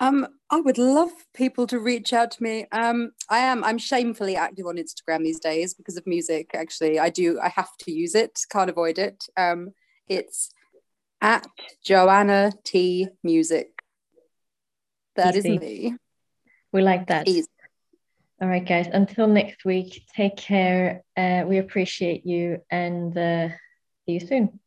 um, 0.00 0.26
I 0.48 0.60
would 0.60 0.78
love 0.78 1.10
people 1.34 1.66
to 1.66 1.78
reach 1.78 2.14
out 2.14 2.30
to 2.32 2.42
me. 2.42 2.66
Um, 2.72 3.12
I 3.28 3.40
am. 3.40 3.62
I'm 3.62 3.76
shamefully 3.76 4.34
active 4.34 4.66
on 4.66 4.76
Instagram 4.76 5.22
these 5.22 5.38
days 5.38 5.74
because 5.74 5.98
of 5.98 6.06
music. 6.06 6.52
Actually, 6.54 6.98
I 6.98 7.10
do. 7.10 7.38
I 7.38 7.50
have 7.50 7.76
to 7.80 7.92
use 7.92 8.14
it. 8.14 8.40
Can't 8.50 8.70
avoid 8.70 8.98
it. 8.98 9.26
Um, 9.36 9.74
it's 10.08 10.52
at 11.20 11.46
Joanna 11.84 12.52
T 12.64 13.08
Music. 13.22 13.68
That 15.16 15.36
Easy. 15.36 15.54
is 15.54 15.60
me. 15.60 15.96
We 16.72 16.82
like 16.82 17.08
that. 17.08 17.28
Easy. 17.28 17.48
All 18.40 18.48
right, 18.48 18.66
guys. 18.66 18.88
Until 18.90 19.26
next 19.26 19.64
week, 19.64 20.06
take 20.16 20.36
care. 20.36 21.02
Uh, 21.16 21.44
we 21.46 21.58
appreciate 21.58 22.24
you 22.24 22.62
and 22.70 23.16
uh, 23.16 23.48
see 24.06 24.12
you 24.12 24.20
soon. 24.20 24.60